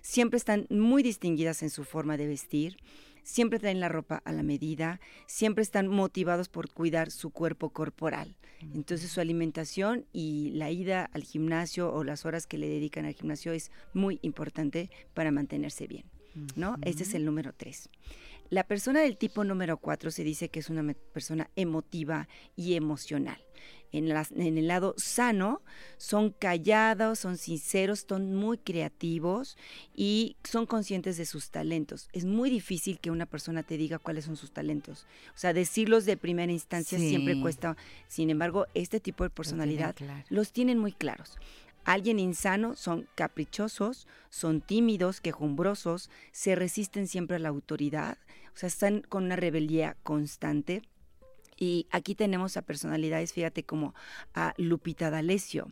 siempre 0.02 0.38
están 0.38 0.66
muy 0.70 1.04
distinguidas 1.04 1.64
en 1.64 1.70
su 1.70 1.84
forma 1.84 2.18
de 2.18 2.28
vestir. 2.28 2.78
Siempre 3.26 3.58
traen 3.60 3.80
la 3.80 3.88
ropa 3.88 4.22
a 4.26 4.34
la 4.34 4.44
medida, 4.44 5.00
siempre 5.28 5.62
están 5.64 5.88
motivados 5.88 6.50
por 6.50 6.70
cuidar 6.70 7.10
su 7.10 7.30
cuerpo 7.30 7.70
corporal. 7.70 8.36
Entonces 8.74 9.12
su 9.12 9.22
alimentación 9.22 10.06
y 10.12 10.52
la 10.56 10.72
ida 10.72 11.10
al 11.14 11.24
gimnasio 11.24 11.94
o 11.94 12.04
las 12.04 12.26
horas 12.26 12.48
que 12.48 12.58
le 12.58 12.68
dedican 12.68 13.06
al 13.06 13.14
gimnasio 13.14 13.54
es 13.54 13.72
muy 13.94 14.20
importante 14.24 14.90
para 15.14 15.32
mantenerse 15.32 15.88
bien. 15.88 16.04
¿No? 16.56 16.78
Este 16.84 17.04
es 17.04 17.14
el 17.14 17.26
número 17.26 17.54
tres. 17.56 17.90
La 18.50 18.64
persona 18.66 19.02
del 19.02 19.18
tipo 19.18 19.44
número 19.44 19.78
cuatro 19.78 20.12
se 20.12 20.24
dice 20.24 20.50
que 20.50 20.60
es 20.60 20.70
una 20.70 20.94
persona 21.14 21.50
emotiva 21.56 22.28
y 22.56 22.76
emocional. 22.76 23.38
En, 23.92 24.10
las- 24.10 24.32
en 24.32 24.58
el 24.58 24.68
lado 24.68 24.96
sano 24.98 25.62
son 25.98 26.32
callados, 26.32 27.20
son 27.20 27.38
sinceros, 27.38 28.06
son 28.10 28.36
muy 28.36 28.58
creativos 28.58 29.56
y 29.96 30.36
son 30.44 30.66
conscientes 30.66 31.16
de 31.18 31.26
sus 31.26 31.52
talentos. 31.52 32.10
Es 32.12 32.26
muy 32.26 32.50
difícil 32.50 33.00
que 33.00 33.12
una 33.12 33.26
persona 33.28 33.62
te 33.64 33.78
diga 33.78 34.00
cuáles 34.00 34.26
son 34.26 34.36
sus 34.36 34.52
talentos. 34.52 35.06
O 35.36 35.38
sea, 35.38 35.54
decirlos 35.54 36.06
de 36.06 36.18
primera 36.18 36.52
instancia 36.52 36.98
siempre 37.00 37.40
cuesta. 37.40 37.78
Sin 38.08 38.30
embargo, 38.32 38.66
este 38.74 39.00
tipo 39.00 39.24
de 39.24 39.30
personalidad 39.30 39.96
claro. 39.96 40.26
los 40.30 40.52
tienen 40.52 40.80
muy 40.80 40.92
claros. 40.92 41.38
Alguien 41.86 42.20
insano 42.20 42.76
son 42.76 43.08
caprichosos, 43.16 44.08
son 44.30 44.62
tímidos, 44.62 45.22
quejumbrosos, 45.22 46.10
se 46.32 46.56
resisten 46.56 47.08
siempre 47.08 47.36
a 47.36 47.40
la 47.40 47.50
autoridad, 47.50 48.18
o 48.54 48.58
sea, 48.58 48.68
están 48.68 49.02
con 49.02 49.26
una 49.26 49.36
rebeldía 49.36 49.98
constante. 50.04 50.82
Y 51.56 51.88
aquí 51.92 52.16
tenemos 52.16 52.58
a 52.58 52.64
personalidades, 52.64 53.32
fíjate, 53.32 53.64
como 53.64 53.94
a 54.34 54.54
Lupita 54.58 55.12
D'Alessio. 55.12 55.72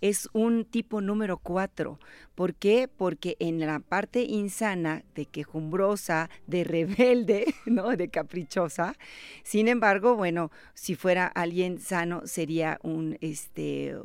Es 0.00 0.28
un 0.32 0.64
tipo 0.64 1.00
número 1.00 1.38
cuatro. 1.38 1.98
¿Por 2.34 2.54
qué? 2.54 2.88
Porque 2.88 3.36
en 3.40 3.58
la 3.58 3.80
parte 3.80 4.22
insana, 4.22 5.04
de 5.14 5.26
quejumbrosa, 5.26 6.30
de 6.46 6.64
rebelde, 6.64 7.54
¿no? 7.66 7.96
De 7.96 8.08
caprichosa. 8.08 8.96
Sin 9.42 9.68
embargo, 9.68 10.14
bueno, 10.14 10.52
si 10.74 10.94
fuera 10.94 11.26
alguien 11.26 11.80
sano, 11.80 12.22
sería 12.26 12.78
un, 12.82 13.18
este, 13.20 13.96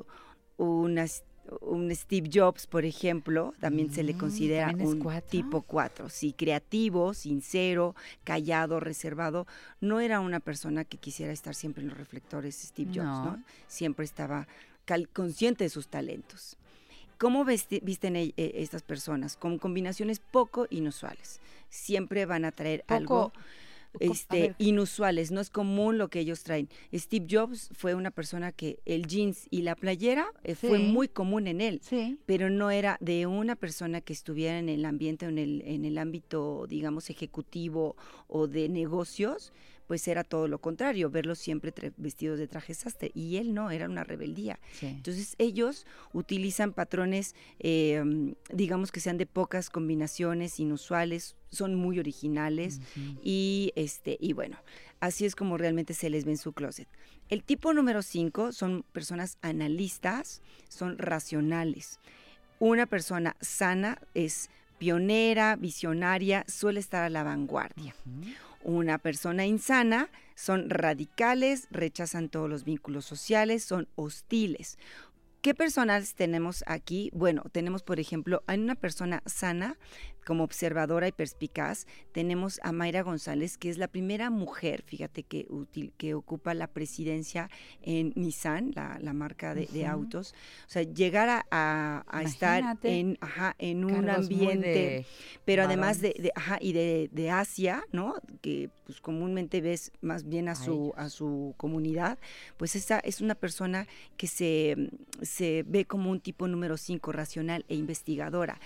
un 1.61 1.93
Steve 1.95 2.29
Jobs, 2.31 2.67
por 2.67 2.85
ejemplo, 2.85 3.53
también 3.59 3.91
se 3.91 4.03
le 4.03 4.13
Mm, 4.13 4.17
considera 4.17 4.67
¿también 4.67 4.87
es 4.87 4.93
un 4.93 4.99
cuatro? 5.01 5.29
tipo 5.29 5.61
4. 5.63 6.09
Sí, 6.09 6.33
creativo, 6.33 7.13
sincero, 7.13 7.95
callado, 8.23 8.79
reservado. 8.79 9.47
No 9.79 9.99
era 9.99 10.19
una 10.19 10.39
persona 10.39 10.85
que 10.85 10.97
quisiera 10.97 11.33
estar 11.33 11.55
siempre 11.55 11.83
en 11.83 11.89
los 11.89 11.97
reflectores, 11.97 12.55
Steve 12.55 12.91
Jobs, 12.93 13.05
¿no? 13.25 13.37
No. 13.37 13.43
Siempre 13.67 14.05
estaba 14.05 14.47
consciente 15.13 15.63
de 15.63 15.69
sus 15.69 15.87
talentos. 15.87 16.57
¿Cómo 17.17 17.45
visten 17.45 18.15
e- 18.15 18.33
e- 18.35 18.51
estas 18.55 18.81
personas? 18.81 19.37
Con 19.37 19.59
combinaciones 19.59 20.19
poco 20.19 20.67
inusuales. 20.69 21.39
Siempre 21.69 22.25
van 22.25 22.45
a 22.45 22.51
traer 22.51 22.83
algo 22.87 23.29
Poco- 23.31 23.39
este, 23.99 24.55
inusuales, 24.57 25.31
no 25.31 25.41
es 25.41 25.49
común 25.49 25.97
lo 25.97 26.09
que 26.09 26.19
ellos 26.19 26.43
traen. 26.43 26.69
Steve 26.93 27.27
Jobs 27.29 27.69
fue 27.73 27.93
una 27.95 28.11
persona 28.11 28.51
que 28.51 28.79
el 28.85 29.05
jeans 29.07 29.47
y 29.49 29.61
la 29.63 29.75
playera 29.75 30.27
eh, 30.43 30.55
fue 30.55 30.79
muy 30.79 31.07
común 31.07 31.47
en 31.47 31.61
él, 31.61 31.81
Sí. 31.83 32.17
pero 32.25 32.49
no 32.49 32.71
era 32.71 32.97
de 33.01 33.25
una 33.27 33.55
persona 33.55 34.01
que 34.01 34.13
estuviera 34.13 34.57
en 34.59 34.69
el 34.69 34.85
ambiente, 34.85 35.25
en 35.25 35.37
el, 35.37 35.61
en 35.65 35.85
el 35.85 35.97
ámbito, 35.97 36.65
digamos, 36.67 37.09
ejecutivo 37.09 37.95
o 38.27 38.47
de 38.47 38.69
negocios, 38.69 39.51
pues 39.91 40.07
era 40.07 40.23
todo 40.23 40.47
lo 40.47 40.61
contrario, 40.61 41.09
verlos 41.09 41.37
siempre 41.39 41.73
vestidos 41.97 42.39
de 42.39 42.47
traje 42.47 42.73
sastre. 42.73 43.11
Y 43.13 43.35
él 43.35 43.53
no, 43.53 43.71
era 43.71 43.89
una 43.89 44.05
rebeldía. 44.05 44.57
Sí. 44.71 44.85
Entonces 44.85 45.35
ellos 45.37 45.85
utilizan 46.13 46.71
patrones, 46.71 47.35
eh, 47.59 48.01
mm, 48.01 48.31
digamos 48.53 48.93
que 48.93 49.01
sean 49.01 49.17
de 49.17 49.25
pocas 49.25 49.69
combinaciones, 49.69 50.61
inusuales, 50.61 51.35
son 51.49 51.75
muy 51.75 51.99
originales 51.99 52.79
y 53.21 53.73
este 53.75 54.17
y 54.21 54.31
bueno, 54.31 54.55
así 55.01 55.25
es 55.25 55.35
como 55.35 55.57
realmente 55.57 55.93
se 55.93 56.09
les 56.09 56.23
ve 56.23 56.31
en 56.31 56.37
su 56.37 56.53
closet. 56.53 56.87
El 57.27 57.43
tipo 57.43 57.73
número 57.73 58.01
5 58.01 58.53
son 58.53 58.85
personas 58.93 59.39
analistas, 59.41 60.41
son 60.69 60.99
racionales. 60.99 61.99
Una 62.59 62.85
persona 62.85 63.35
sana 63.41 63.99
es 64.13 64.49
pionera, 64.77 65.57
visionaria, 65.57 66.45
suele 66.47 66.79
estar 66.79 67.03
a 67.03 67.09
la 67.09 67.23
vanguardia. 67.23 67.93
Una 68.63 68.97
persona 68.97 69.45
insana 69.45 70.09
son 70.35 70.69
radicales, 70.69 71.67
rechazan 71.71 72.29
todos 72.29 72.49
los 72.49 72.63
vínculos 72.63 73.05
sociales, 73.05 73.63
son 73.63 73.87
hostiles. 73.95 74.77
¿Qué 75.41 75.55
personas 75.55 76.13
tenemos 76.13 76.63
aquí? 76.67 77.09
Bueno, 77.13 77.43
tenemos, 77.51 77.81
por 77.81 77.99
ejemplo, 77.99 78.43
a 78.45 78.53
una 78.53 78.75
persona 78.75 79.23
sana, 79.25 79.77
como 80.25 80.43
observadora 80.43 81.07
y 81.07 81.11
perspicaz, 81.11 81.87
tenemos 82.11 82.59
a 82.63 82.71
Mayra 82.71 83.01
González, 83.01 83.57
que 83.57 83.69
es 83.69 83.77
la 83.77 83.87
primera 83.87 84.29
mujer, 84.29 84.83
fíjate, 84.85 85.23
que, 85.23 85.47
util- 85.47 85.91
que 85.97 86.13
ocupa 86.13 86.53
la 86.53 86.67
presidencia 86.67 87.49
en 87.81 88.13
Nissan, 88.15 88.71
la, 88.75 88.99
la 89.01 89.13
marca 89.13 89.55
de, 89.55 89.65
autos. 89.85 90.33
O 90.67 90.69
sea, 90.69 90.83
llegar 90.83 91.27
a, 91.29 91.45
a- 91.49 92.05
a 92.07 92.21
estar 92.23 92.61
en, 92.99 93.17
ajá, 93.21 93.55
en 93.57 93.83
un 93.83 93.93
Cargos 93.93 94.25
ambiente, 94.25 95.05
pero 95.45 95.63
además 95.63 96.01
de, 96.01 96.31
ajá, 96.35 96.57
y 96.61 96.73
de, 96.73 97.09
de 97.11 97.29
Asia, 97.31 97.83
¿no? 97.91 98.15
Que 98.41 98.69
pues 98.85 99.01
comúnmente 99.01 99.59
ves 99.61 99.91
más 100.01 100.27
bien 100.27 100.49
a, 100.49 100.51
A 100.51 100.55
su, 100.55 100.93
a 100.97 101.09
su 101.09 101.53
comunidad, 101.57 102.19
pues 102.57 102.75
esa 102.75 102.99
es 102.99 103.21
una 103.21 103.35
persona 103.35 103.87
que 104.17 104.27
se, 104.27 104.91
se 105.21 105.63
ve 105.67 105.85
como 105.85 106.11
un 106.11 106.19
tipo 106.19 106.47
número 106.47 106.77
5, 106.77 107.11
racional 107.11 107.65
e 107.69 107.75
investigadora. 107.75 108.59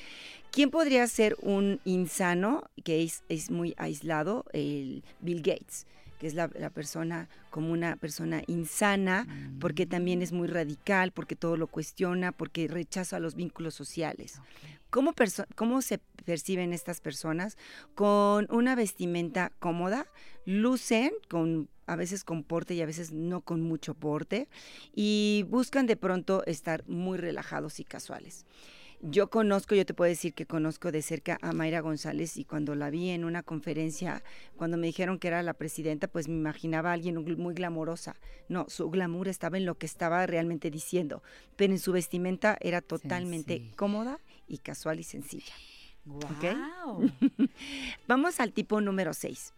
¿Quién 0.56 0.70
podría 0.70 1.06
ser 1.08 1.36
un 1.42 1.82
insano 1.84 2.64
que 2.86 3.04
es, 3.04 3.26
es 3.28 3.52
muy 3.52 3.74
aislado? 3.78 4.46
El 4.54 5.04
Bill 5.20 5.42
Gates 5.42 5.86
que 6.18 6.28
es 6.28 6.34
la, 6.34 6.50
la 6.58 6.70
persona 6.70 7.28
como 7.50 7.74
una 7.74 7.98
persona 7.98 8.42
insana, 8.48 9.28
porque 9.60 9.86
también 9.86 10.22
es 10.22 10.32
muy 10.32 10.48
radical, 10.48 11.12
porque 11.12 11.36
todo 11.36 11.58
lo 11.58 11.68
cuestiona, 11.68 12.32
porque 12.32 12.70
rechaza 12.70 13.20
los 13.20 13.36
vínculos 13.36 13.74
sociales. 13.74 14.40
¿Cómo, 14.90 15.12
perso- 15.12 15.46
¿Cómo 15.56 15.82
se 15.82 15.98
perciben 16.24 16.72
estas 16.72 17.02
personas? 17.02 17.58
Con 17.96 18.48
una 18.50 18.76
vestimenta 18.76 19.52
cómoda, 19.60 20.08
lucen 20.46 21.12
con 21.28 21.68
a 21.86 21.98
veces 21.98 22.24
con 22.24 22.44
porte 22.44 22.76
y 22.76 22.82
a 22.82 22.86
veces 22.86 23.12
no 23.12 23.42
con 23.42 23.60
mucho 23.60 23.94
porte 23.94 24.48
y 24.94 25.44
buscan 25.50 25.86
de 25.86 25.98
pronto 25.98 26.46
estar 26.46 26.88
muy 26.88 27.18
relajados 27.18 27.82
y 27.82 27.84
casuales. 27.84 28.46
Yo 29.02 29.30
conozco, 29.30 29.76
yo 29.76 29.86
te 29.86 29.94
puedo 29.94 30.10
decir 30.10 30.34
que 30.34 30.46
conozco 30.46 30.92
de 30.92 31.02
cerca 31.02 31.38
a 31.42 31.52
Mayra 31.52 31.82
González 31.82 32.38
y 32.38 32.46
cuando 32.46 32.76
la 32.76 32.90
vi 32.90 33.10
en 33.10 33.24
una 33.24 33.44
conferencia, 33.44 34.24
cuando 34.56 34.78
me 34.78 34.88
dijeron 34.88 35.20
que 35.20 35.28
era 35.28 35.44
la 35.44 35.54
presidenta, 35.54 36.08
pues 36.08 36.28
me 36.28 36.36
imaginaba 36.36 36.90
a 36.90 36.94
alguien 36.94 37.24
muy 37.38 37.54
glamorosa. 37.54 38.16
No, 38.50 38.66
su 38.70 38.90
glamour 38.90 39.28
estaba 39.28 39.58
en 39.58 39.66
lo 39.66 39.76
que 39.78 39.86
estaba 39.86 40.26
realmente 40.26 40.72
diciendo, 40.72 41.22
pero 41.56 41.74
en 41.74 41.80
su 41.80 41.92
vestimenta 41.92 42.58
era 42.62 42.82
totalmente 42.82 43.72
cómoda 43.76 44.20
y 44.48 44.60
casual 44.60 45.00
y 45.00 45.04
sencilla. 45.04 45.54
Guau. 46.06 47.10
Vamos 48.08 48.40
al 48.40 48.52
tipo 48.52 48.80
número 48.80 49.14
6. 49.14 49.54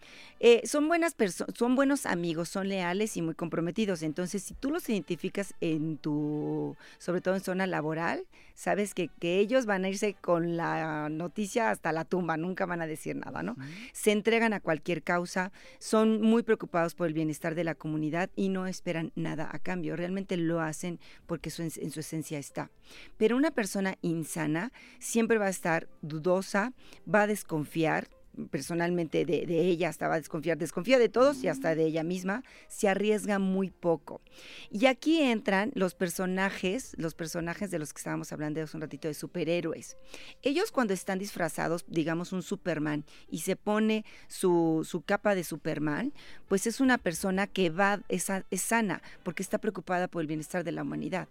son 0.63 0.87
buenas 0.87 1.13
personas, 1.13 1.53
son 1.57 1.75
buenos 1.75 2.05
amigos, 2.05 2.47
son 2.47 2.69
leales 2.69 3.17
y 3.17 3.21
muy 3.21 3.35
comprometidos. 3.35 4.01
Entonces, 4.01 4.43
si 4.43 4.53
tú 4.53 4.71
los 4.71 4.87
identificas 4.87 5.53
en 5.59 5.97
tu, 5.97 6.75
sobre 6.99 7.21
todo 7.21 7.35
en 7.35 7.41
zona 7.41 7.67
laboral, 7.67 8.25
sabes 8.55 8.93
que, 8.93 9.09
que 9.19 9.39
ellos 9.39 9.65
van 9.65 9.83
a 9.85 9.89
irse 9.89 10.15
con 10.15 10.57
la 10.57 11.09
noticia 11.09 11.69
hasta 11.69 11.91
la 11.91 12.05
tumba, 12.05 12.37
nunca 12.37 12.65
van 12.65 12.81
a 12.81 12.87
decir 12.87 13.15
nada, 13.15 13.43
¿no? 13.43 13.55
Se 13.91 14.11
entregan 14.11 14.53
a 14.53 14.61
cualquier 14.61 15.03
causa, 15.03 15.51
son 15.79 16.21
muy 16.21 16.43
preocupados 16.43 16.95
por 16.95 17.07
el 17.07 17.13
bienestar 17.13 17.55
de 17.55 17.63
la 17.63 17.75
comunidad 17.75 18.29
y 18.35 18.49
no 18.49 18.67
esperan 18.67 19.11
nada 19.15 19.49
a 19.51 19.59
cambio. 19.59 19.95
Realmente 19.95 20.37
lo 20.37 20.61
hacen 20.61 20.99
porque 21.25 21.49
su, 21.49 21.61
en 21.61 21.91
su 21.91 21.99
esencia 21.99 22.39
está. 22.39 22.71
Pero 23.17 23.35
una 23.35 23.51
persona 23.51 23.97
insana 24.01 24.71
siempre 24.99 25.37
va 25.37 25.47
a 25.47 25.49
estar 25.49 25.87
dudosa, 26.01 26.36
va 26.41 27.23
a 27.23 27.27
desconfiar, 27.27 28.07
personalmente 28.51 29.25
de, 29.25 29.45
de 29.45 29.61
ella 29.61 29.89
hasta 29.89 30.07
va 30.07 30.15
a 30.15 30.19
desconfiar, 30.19 30.57
desconfía 30.57 30.99
de 30.99 31.09
todos 31.09 31.43
y 31.43 31.47
hasta 31.47 31.75
de 31.75 31.85
ella 31.85 32.03
misma, 32.03 32.43
se 32.67 32.87
arriesga 32.87 33.39
muy 33.39 33.71
poco. 33.71 34.21
Y 34.69 34.85
aquí 34.85 35.21
entran 35.21 35.71
los 35.73 35.95
personajes, 35.95 36.93
los 36.97 37.15
personajes 37.15 37.71
de 37.71 37.79
los 37.79 37.93
que 37.93 37.97
estábamos 37.97 38.31
hablando 38.31 38.61
hace 38.61 38.77
un 38.77 38.81
ratito 38.81 39.07
de 39.07 39.13
superhéroes. 39.13 39.97
Ellos 40.43 40.71
cuando 40.71 40.93
están 40.93 41.19
disfrazados, 41.19 41.85
digamos 41.87 42.31
un 42.31 42.43
Superman, 42.43 43.05
y 43.29 43.39
se 43.39 43.55
pone 43.55 44.05
su, 44.27 44.85
su 44.87 45.01
capa 45.01 45.35
de 45.35 45.43
Superman, 45.43 46.13
pues 46.47 46.67
es 46.67 46.79
una 46.79 46.97
persona 46.97 47.47
que 47.47 47.69
va, 47.69 48.01
es, 48.07 48.27
es 48.51 48.61
sana, 48.61 49.01
porque 49.23 49.43
está 49.43 49.57
preocupada 49.57 50.07
por 50.07 50.21
el 50.21 50.27
bienestar 50.27 50.63
de 50.63 50.71
la 50.71 50.83
humanidad. 50.83 51.27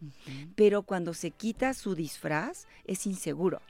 Pero 0.56 0.82
cuando 0.82 1.14
se 1.14 1.30
quita 1.30 1.74
su 1.74 1.94
disfraz, 1.94 2.66
es 2.84 3.06
inseguro. 3.06 3.60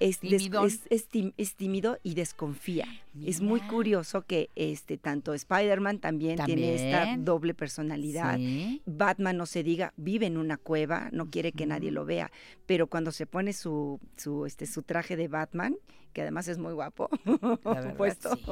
Es, 0.00 0.18
es- 0.66 0.80
es 0.90 1.08
tim- 1.08 1.32
es 1.36 1.54
tímido 1.56 1.98
y 2.02 2.14
desconfía. 2.14 2.86
Es 3.24 3.40
muy 3.40 3.60
curioso 3.60 4.22
que 4.22 4.50
este 4.54 4.96
tanto 4.98 5.34
Spider-Man 5.34 5.98
también, 5.98 6.36
tiene 6.46 6.74
esta 6.74 7.04
doble 7.18 7.54
personalidad. 7.54 8.36
Sí. 8.36 8.82
Batman, 8.86 9.36
no 9.36 9.46
se 9.46 9.62
diga, 9.62 9.92
vive 9.96 10.26
en 10.26 10.36
una 10.36 10.56
cueva, 10.56 11.08
no 11.12 11.30
quiere 11.30 11.52
que 11.52 11.66
nadie 11.66 11.90
lo 11.90 12.04
vea, 12.04 12.30
pero 12.66 12.86
cuando 12.86 13.12
se 13.12 13.26
pone 13.26 13.52
su, 13.52 14.00
su, 14.16 14.46
este, 14.46 14.66
su 14.66 14.82
traje 14.82 15.16
de 15.16 15.28
Batman, 15.28 15.76
que 16.12 16.22
además 16.22 16.48
es 16.48 16.58
muy 16.58 16.72
guapo, 16.72 17.08
verdad, 17.64 17.96
puesto, 17.96 18.34
sí. 18.36 18.42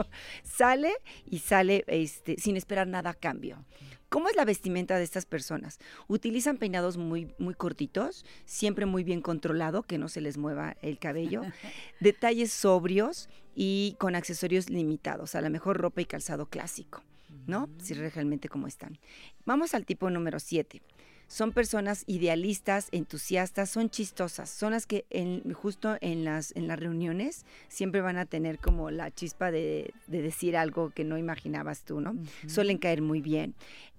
sale 0.45 0.93
y 1.27 1.39
sale 1.39 1.85
este, 1.89 2.37
sin 2.39 2.57
esperar 2.57 2.87
nada 2.87 3.11
a 3.11 3.15
cambio. 3.15 3.65
¿Cómo 4.09 4.29
es 4.29 4.37
la 4.37 4.47
vestimenta 4.47 4.97
de 4.97 5.05
estas 5.05 5.27
personas? 5.27 5.79
Utilizan 6.07 6.57
peinados 6.57 6.97
muy, 6.97 7.35
muy 7.39 7.55
cortitos, 7.55 8.25
siempre 8.47 8.87
muy 8.87 9.05
bien 9.05 9.21
controlado, 9.21 9.83
que 9.83 9.99
no 9.99 10.09
se 10.09 10.23
les 10.23 10.39
mueva 10.39 10.77
el 10.81 10.99
cabello, 10.99 11.43
detalles 12.01 12.51
sobrios 12.51 13.29
y 13.55 13.97
con 13.99 14.15
accesorios 14.15 14.71
limitados, 14.71 15.35
a 15.35 15.43
lo 15.43 15.51
mejor 15.51 15.77
ropa 15.77 16.01
y 16.01 16.07
calzado 16.07 16.47
clásico, 16.47 17.03
¿no? 17.47 17.69
Si 17.83 17.93
realmente 17.93 18.49
como 18.49 18.67
están. 18.67 18.99
Vamos 19.45 19.75
al 19.75 19.85
tipo 19.85 20.09
número 20.09 20.41
7. 20.41 20.81
Son 21.29 21.53
personas 21.53 22.05
idealistas, 22.07 22.89
entusiastas, 22.91 23.69
son 23.69 23.91
chistosas, 23.91 24.49
son 24.49 24.73
las 24.73 24.87
que 24.87 25.05
en- 25.11 25.53
justo 25.53 25.99
en 26.01 26.25
las, 26.25 26.57
en 26.57 26.67
las 26.67 26.81
reuniones 26.81 27.45
siempre 27.69 28.01
van 28.01 28.17
a 28.17 28.25
tener 28.25 28.59
como 28.59 28.91
la 28.91 29.11
chispa 29.11 29.51
de, 29.51 29.93
de 30.07 30.23
decir 30.23 30.57
algo 30.57 30.89
que 30.91 31.05
no 31.05 31.19
imaginabas 31.19 31.83
tú, 31.85 32.01
¿no? 32.01 32.17
Suelen 32.47 32.79
caer 32.79 33.03
muy 33.03 33.21
bien. 33.21 33.55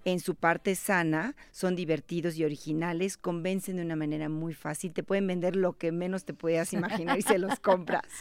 En 0.06 0.19
su 0.22 0.34
parte 0.34 0.73
sana, 0.76 1.35
son 1.51 1.76
divertidos 1.76 2.35
y 2.38 2.43
originales, 2.45 3.15
convencen 3.18 3.76
de 3.76 3.84
una 3.84 3.95
manera 3.95 4.27
muy 4.27 4.53
fácil, 4.56 4.91
te 4.93 5.03
pueden 5.03 5.27
vender 5.27 5.56
lo 5.56 5.73
que 5.77 5.91
menos 5.91 6.26
te 6.26 6.34
puedas 6.34 6.73
imaginar 6.73 7.19
y 7.19 7.22
se 7.22 7.38
los 7.38 7.60
compras. 7.60 8.03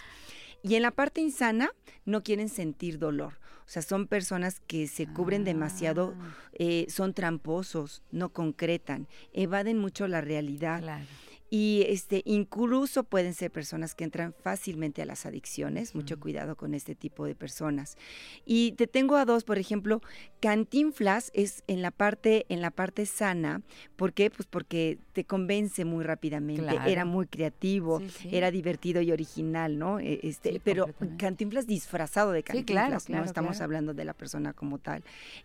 Y 0.61 0.75
en 0.75 0.83
la 0.83 0.91
parte 0.91 1.21
insana, 1.21 1.71
no 2.05 2.25
quieren 2.25 2.49
sentir 2.49 2.99
dolor. 2.99 3.39
O 3.69 3.71
sea, 3.71 3.83
son 3.83 4.07
personas 4.07 4.61
que 4.67 4.87
se 4.87 5.07
cubren 5.07 5.45
demasiado, 5.45 6.15
eh, 6.55 6.87
son 6.89 7.13
tramposos, 7.13 8.03
no 8.11 8.31
concretan, 8.31 9.07
evaden 9.35 9.77
mucho 9.77 10.09
la 10.09 10.23
realidad. 10.23 10.81
Claro. 10.81 11.05
Y 11.51 11.85
este, 11.89 12.23
incluso 12.27 13.05
pueden 13.05 13.33
ser 13.33 13.51
personas 13.51 13.95
que 13.95 14.05
entran 14.05 14.35
fácilmente 14.43 15.01
a 15.03 15.07
las 15.07 15.25
adicciones. 15.25 15.95
Mucho 15.95 16.21
cuidado 16.21 16.57
con 16.57 16.75
este 16.75 16.95
tipo 16.95 17.25
de 17.25 17.35
personas. 17.35 17.97
Y 18.45 18.73
te 18.73 18.87
tengo 18.87 19.17
a 19.17 19.25
dos, 19.25 19.45
por 19.45 19.59
ejemplo, 19.59 20.03
Cantinflas 20.41 21.31
es 21.35 21.63
en 21.67 21.83
la 21.83 21.91
parte, 21.91 22.47
en 22.49 22.61
la 22.61 22.71
parte 22.71 23.07
sana. 23.07 23.63
¿Por 23.97 24.13
qué? 24.13 24.31
Pues 24.31 24.47
porque 24.47 24.99
te 25.13 25.25
convence 25.25 25.85
muy 25.85 26.05
rápidamente. 26.05 26.63
Claro. 26.63 26.89
Era 26.91 27.05
muy 27.05 27.27
creativo, 27.27 28.01
Sí, 28.01 28.09
sí. 28.11 28.29
era 28.33 28.51
divertido 28.51 29.01
y 29.01 29.11
original, 29.13 29.79
¿no? 29.79 29.99
Eh, 30.01 30.21
Este, 30.23 30.53
Sí, 30.53 30.61
pero. 30.63 30.87
Cantinflas 31.19 31.67
disfrazado 31.67 32.33
de 32.33 32.43
Cantinflas. 32.43 32.89
claro, 32.89 33.01
claro, 33.05 33.23
no 33.25 33.27
estamos 33.27 33.61
hablando 33.61 33.95
de 33.95 34.05
la 34.05 34.15
persona 34.15 34.53
como 34.53 34.79
tal. 34.79 35.03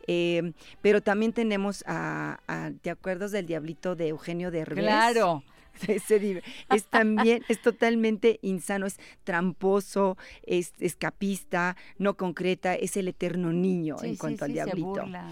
Eh, 0.07 0.53
pero 0.81 1.01
también 1.01 1.33
tenemos 1.33 1.83
a, 1.87 2.39
a- 2.47 2.71
¿te 2.81 2.89
acuerdas 2.89 3.31
del 3.31 3.45
diablito 3.45 3.95
de 3.95 4.09
Eugenio 4.09 4.51
Derbez? 4.51 4.83
Claro. 4.83 5.43
Es 6.69 6.85
también, 6.85 7.43
es 7.49 7.61
totalmente 7.61 8.39
insano, 8.41 8.85
es 8.85 8.97
tramposo, 9.23 10.17
es 10.43 10.73
escapista, 10.79 11.75
no 11.97 12.15
concreta, 12.15 12.75
es 12.75 12.97
el 12.97 13.07
eterno 13.07 13.51
niño 13.51 13.97
Sí, 13.99 14.07
en 14.07 14.11
sí, 14.13 14.17
cuanto 14.19 14.45
al 14.45 14.51
sí, 14.51 14.57
se 14.57 14.63
diablito. 14.63 14.87
burla. 14.89 15.27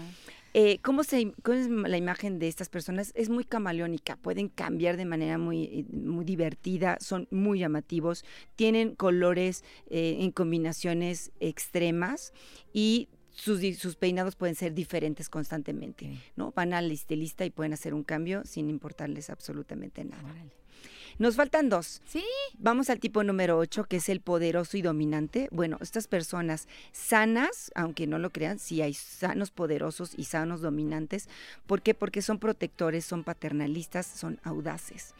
Eh, 0.54 0.80
¿cómo, 0.82 1.02
se, 1.02 1.32
¿Cómo 1.42 1.56
es 1.56 1.68
la 1.70 1.96
imagen 1.96 2.38
de 2.38 2.46
estas 2.48 2.68
personas? 2.68 3.12
Es 3.14 3.30
muy 3.30 3.44
camaleónica, 3.44 4.16
pueden 4.16 4.48
cambiar 4.48 4.98
de 4.98 5.06
manera 5.06 5.38
muy, 5.38 5.64
eh, 5.64 5.84
muy 5.90 6.26
divertida, 6.26 6.98
son 7.00 7.26
muy 7.30 7.60
llamativos, 7.60 8.22
tienen 8.54 8.94
colores 8.94 9.64
eh, 9.88 10.18
en 10.20 10.30
combinaciones 10.30 11.32
extremas 11.40 12.34
y 12.74 13.08
sus, 13.32 13.96
peinados 13.96 14.36
pueden 14.36 14.54
ser 14.54 14.74
diferentes 14.74 15.28
constantemente, 15.28 16.18
¿no? 16.36 16.52
Van 16.52 16.72
al 16.72 16.90
estilista 16.90 17.44
y 17.44 17.50
pueden 17.50 17.72
hacer 17.72 17.94
un 17.94 18.04
cambio 18.04 18.42
sin 18.44 18.68
importarles 18.68 19.30
absolutamente 19.30 20.04
nada. 20.04 20.34
Nos 21.18 21.36
faltan 21.36 21.68
dos. 21.68 22.00
Sí. 22.06 22.24
Vamos 22.58 22.88
al 22.90 22.98
tipo 22.98 23.22
número 23.22 23.58
8, 23.58 23.84
que 23.84 23.96
es 23.96 24.08
el 24.08 24.20
poderoso 24.20 24.76
y 24.76 24.82
dominante. 24.82 25.48
Bueno, 25.50 25.78
estas 25.80 26.06
personas 26.06 26.68
sanas, 26.92 27.70
aunque 27.74 28.06
no 28.06 28.18
lo 28.18 28.30
crean, 28.30 28.58
sí 28.58 28.82
hay 28.82 28.94
sanos 28.94 29.50
poderosos 29.50 30.14
y 30.16 30.24
sanos 30.24 30.62
dominantes. 30.62 31.28
¿Por 31.66 31.82
qué? 31.82 31.94
Porque 31.94 32.22
son 32.22 32.38
protectores, 32.38 33.04
son 33.04 33.24
paternalistas, 33.24 34.06
son 34.06 34.40
audaces. 34.42 35.14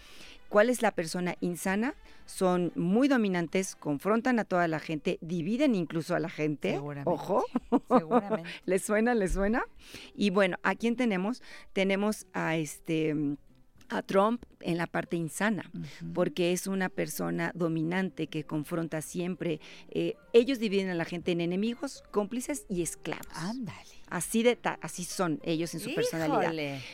¿Cuál 0.52 0.68
es 0.68 0.82
la 0.82 0.90
persona 0.90 1.36
insana? 1.40 1.94
Son 2.26 2.72
muy 2.76 3.08
dominantes, 3.08 3.74
confrontan 3.74 4.38
a 4.38 4.44
toda 4.44 4.68
la 4.68 4.80
gente, 4.80 5.18
dividen 5.22 5.74
incluso 5.74 6.14
a 6.14 6.20
la 6.20 6.28
gente. 6.28 6.72
Seguramente. 6.72 7.10
Ojo. 7.10 7.46
Seguramente. 7.88 8.50
¿Les 8.66 8.82
suena? 8.82 9.14
¿Les 9.14 9.32
suena? 9.32 9.62
Y 10.14 10.28
bueno, 10.28 10.58
¿a 10.62 10.74
quién 10.74 10.94
tenemos? 10.94 11.42
Tenemos 11.72 12.26
a 12.34 12.56
este 12.56 13.16
a 13.88 14.02
Trump 14.02 14.44
en 14.60 14.76
la 14.76 14.86
parte 14.86 15.16
insana, 15.16 15.70
porque 16.14 16.52
es 16.52 16.66
una 16.66 16.90
persona 16.90 17.52
dominante 17.54 18.26
que 18.26 18.44
confronta 18.44 19.00
siempre. 19.00 19.58
eh, 19.88 20.16
ellos 20.34 20.58
dividen 20.58 20.90
a 20.90 20.94
la 20.94 21.06
gente 21.06 21.32
en 21.32 21.40
enemigos, 21.40 22.02
cómplices 22.10 22.66
y 22.68 22.82
esclavos. 22.82 23.26
Ándale. 23.34 24.01
Así 24.12 24.42
de 24.42 24.56
ta- 24.56 24.78
así 24.82 25.04
son 25.04 25.40
ellos 25.42 25.72
en 25.74 25.80
su 25.80 25.88
personalidad. 25.94 26.38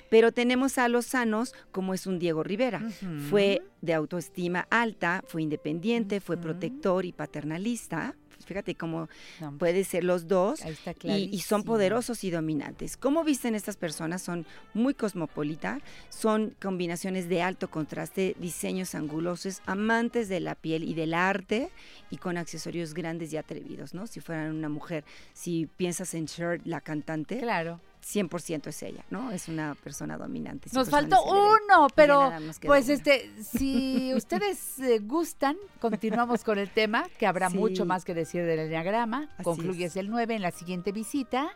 Pero 0.09 0.31
tenemos 0.31 0.79
a 0.79 0.89
los 0.89 1.05
sanos, 1.07 1.53
como 1.73 1.93
es 1.95 2.07
un 2.07 2.19
Diego 2.21 2.45
Rivera. 2.45 2.81
Fue 3.29 3.61
de 3.83 3.93
autoestima 3.95 4.67
alta, 4.71 5.23
fue 5.27 5.43
independiente, 5.43 6.21
fue 6.21 6.37
protector 6.37 7.05
y 7.05 7.13
paternalista. 7.13 8.15
Fíjate 8.45 8.75
cómo 8.75 9.09
No, 9.41 9.57
puede 9.59 9.85
ser 9.85 10.05
los 10.05 10.29
dos 10.29 10.63
Ahí 10.63 10.73
está 10.73 10.95
y, 11.17 11.41
son 11.41 11.65
poderosos 11.65 12.25
y 12.25 12.31
dominantes. 12.31 12.97
¿Cómo 12.97 13.25
visten 13.25 13.55
estas 13.55 13.77
personas? 13.77 14.23
Son 14.23 14.47
muy 14.75 14.95
cosmopolita, 14.95 15.81
son 16.09 16.55
combinaciones 16.61 17.29
de 17.29 17.43
alto 17.43 17.69
contraste, 17.71 18.35
diseños 18.39 18.95
angulosos, 18.95 19.63
amantes 19.67 20.29
de 20.29 20.41
la 20.41 20.55
piel 20.55 20.85
y 20.85 20.95
del 20.95 21.15
arte 21.15 21.71
y 22.11 22.17
con 22.17 22.37
accesorios 22.37 22.95
grandes 22.95 23.33
y 23.33 23.37
atrevidos, 23.37 23.95
¿no? 23.95 24.07
Si 24.07 24.21
fueran 24.21 24.55
una 24.55 24.69
mujer, 24.69 25.05
si 25.33 25.67
piensas 25.67 26.15
en 26.15 26.27
Cher, 26.27 26.61
la 26.65 26.81
cantante, 26.81 27.39
Claro. 27.39 27.81
100% 28.09 28.69
es 28.69 28.83
ella, 28.83 29.05
¿no? 29.11 29.31
Es 29.33 29.49
una 29.49 29.75
persona 29.75 30.17
dominante. 30.17 30.71
Nos 30.73 30.89
faltó 30.89 31.23
uno, 31.25 31.89
pero 31.95 32.33
pues 32.65 32.89
este, 32.89 33.31
si 33.43 34.15
ustedes 34.17 34.79
eh, 34.79 34.99
gustan, 35.01 35.57
continuamos 35.79 36.43
con 36.43 36.59
el 36.59 36.71
tema, 36.71 37.07
que 37.19 37.27
habrá 37.27 37.51
Sí. 37.51 37.59
mucho 37.59 37.85
más 37.85 38.05
que 38.07 38.15
decir 38.15 38.47
del 38.47 38.61
enneagrama. 38.61 39.29
Así 39.35 39.43
Concluyes 39.45 39.91
es. 39.93 39.97
el 39.97 40.09
9 40.11 40.35
en 40.37 40.43
la 40.43 40.51
siguiente 40.53 40.91
visita 40.93 41.51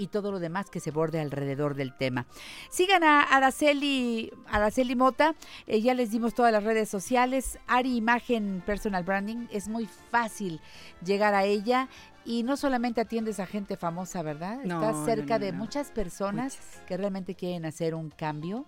y 0.00 0.06
todo 0.06 0.32
lo 0.32 0.40
demás 0.40 0.70
que 0.70 0.80
se 0.80 0.90
borde 0.90 1.20
alrededor 1.20 1.74
del 1.74 1.94
tema. 1.94 2.26
Sigan 2.70 3.04
a 3.04 3.22
Araceli, 3.22 4.32
Araceli 4.48 4.96
Mota, 4.96 5.34
eh, 5.66 5.80
ya 5.82 5.94
les 5.94 6.10
dimos 6.10 6.34
todas 6.34 6.52
las 6.52 6.64
redes 6.64 6.88
sociales, 6.88 7.58
Ari 7.66 7.96
Imagen 7.96 8.62
Personal 8.64 9.04
Branding, 9.04 9.46
es 9.50 9.68
muy 9.68 9.86
fácil 10.10 10.60
llegar 11.04 11.34
a 11.34 11.44
ella 11.44 11.88
y 12.24 12.42
no 12.42 12.56
solamente 12.56 13.00
atiendes 13.00 13.40
a 13.40 13.46
gente 13.46 13.76
famosa, 13.76 14.22
¿verdad? 14.22 14.60
No, 14.64 14.80
Estás 14.80 15.04
cerca 15.04 15.38
no, 15.38 15.44
de 15.44 15.52
muchas 15.52 15.90
personas 15.90 16.56
Muchas. 16.56 16.82
que 16.86 16.96
realmente 16.96 17.34
quieren 17.34 17.64
hacer 17.66 17.94
un 17.94 18.10
cambio, 18.10 18.66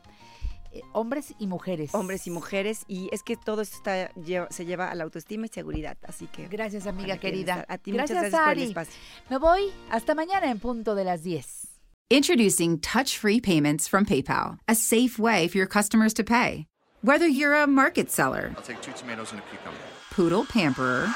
eh, 0.73 0.81
hombres 0.93 1.35
y 1.39 1.47
mujeres. 1.47 1.94
Hombres 1.94 2.27
y 2.27 2.31
mujeres, 2.31 2.85
y 2.89 3.09
es 3.12 3.23
que 3.23 3.36
todo 3.36 3.62
esto 3.62 3.77
está, 3.77 4.12
lleva- 4.15 4.49
se 4.51 4.65
lleva 4.65 4.90
a 4.90 4.94
la 4.94 5.05
autoestima 5.05 5.47
y 5.47 5.49
seguridad, 5.49 5.97
así 6.07 6.27
que... 6.27 6.49
Gracias, 6.49 6.86
amiga 6.86 7.19
querida. 7.19 7.61
estar. 7.61 7.66
A 7.74 7.78
ti 7.78 7.93
gracias, 7.93 8.16
muchas 8.19 8.31
gracias 8.31 8.40
por 8.49 8.53
el 8.53 8.59
Ari. 8.59 8.69
espacio. 8.69 8.94
Me 9.31 9.39
voy 9.39 9.73
hasta 9.90 10.15
mañana 10.15 10.51
en 10.51 10.59
punto 10.59 10.94
de 10.94 11.05
las 11.05 11.23
10. 11.23 11.69
Introducing 12.11 12.78
touch 12.78 13.16
free 13.19 13.40
payments 13.40 13.89
from 13.89 14.05
PayPal, 14.05 14.59
a 14.69 14.74
safe 14.74 15.19
way 15.19 15.49
for 15.49 15.57
your 15.59 15.66
customers 15.69 16.12
to 16.15 16.23
pay. 16.24 16.66
Whether 17.03 17.27
you're 17.27 17.55
a 17.55 17.66
market 17.66 18.11
seller, 18.11 18.53
I'll 18.57 18.62
take 18.62 18.81
two 18.82 18.93
tomatoes 18.93 19.32
and 19.32 19.40
a 19.40 19.44
cucumber. 19.51 19.78
poodle 20.11 20.44
pamperer, 20.44 21.09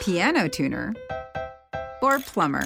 piano 0.00 0.48
tuner, 0.48 0.94
or 2.02 2.18
plumber. 2.20 2.64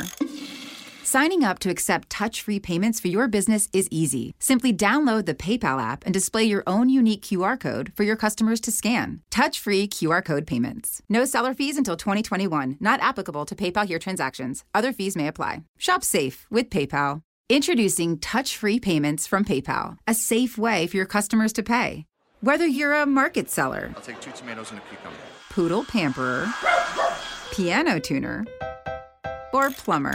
Signing 1.06 1.44
up 1.44 1.58
to 1.58 1.68
accept 1.68 2.08
touch 2.08 2.40
free 2.40 2.58
payments 2.58 2.98
for 2.98 3.08
your 3.08 3.28
business 3.28 3.68
is 3.74 3.86
easy. 3.90 4.34
Simply 4.38 4.72
download 4.72 5.26
the 5.26 5.34
PayPal 5.34 5.78
app 5.78 6.02
and 6.06 6.14
display 6.14 6.44
your 6.44 6.62
own 6.66 6.88
unique 6.88 7.20
QR 7.20 7.60
code 7.60 7.92
for 7.94 8.04
your 8.04 8.16
customers 8.16 8.58
to 8.62 8.70
scan. 8.70 9.20
Touch 9.30 9.60
free 9.60 9.86
QR 9.86 10.24
code 10.24 10.46
payments. 10.46 11.02
No 11.10 11.26
seller 11.26 11.52
fees 11.52 11.76
until 11.76 11.98
2021, 11.98 12.78
not 12.80 13.02
applicable 13.02 13.44
to 13.44 13.54
PayPal 13.54 13.86
here 13.86 13.98
transactions. 13.98 14.64
Other 14.74 14.94
fees 14.94 15.14
may 15.14 15.26
apply. 15.28 15.64
Shop 15.76 16.02
safe 16.02 16.46
with 16.50 16.70
PayPal. 16.70 17.20
Introducing 17.50 18.18
touch 18.18 18.56
free 18.56 18.80
payments 18.80 19.26
from 19.26 19.44
PayPal, 19.44 19.98
a 20.06 20.14
safe 20.14 20.56
way 20.56 20.86
for 20.86 20.96
your 20.96 21.04
customers 21.04 21.52
to 21.52 21.62
pay. 21.62 22.06
Whether 22.40 22.66
you're 22.66 22.94
a 22.94 23.04
market 23.04 23.50
seller, 23.50 23.92
I'll 23.94 24.00
take 24.00 24.22
two 24.22 24.30
tomatoes 24.30 24.70
and 24.70 24.80
a 24.80 24.82
cucumber. 24.88 25.18
poodle 25.50 25.84
pamperer, 25.84 26.50
piano 27.52 28.00
tuner, 28.00 28.46
or 29.52 29.68
plumber. 29.70 30.14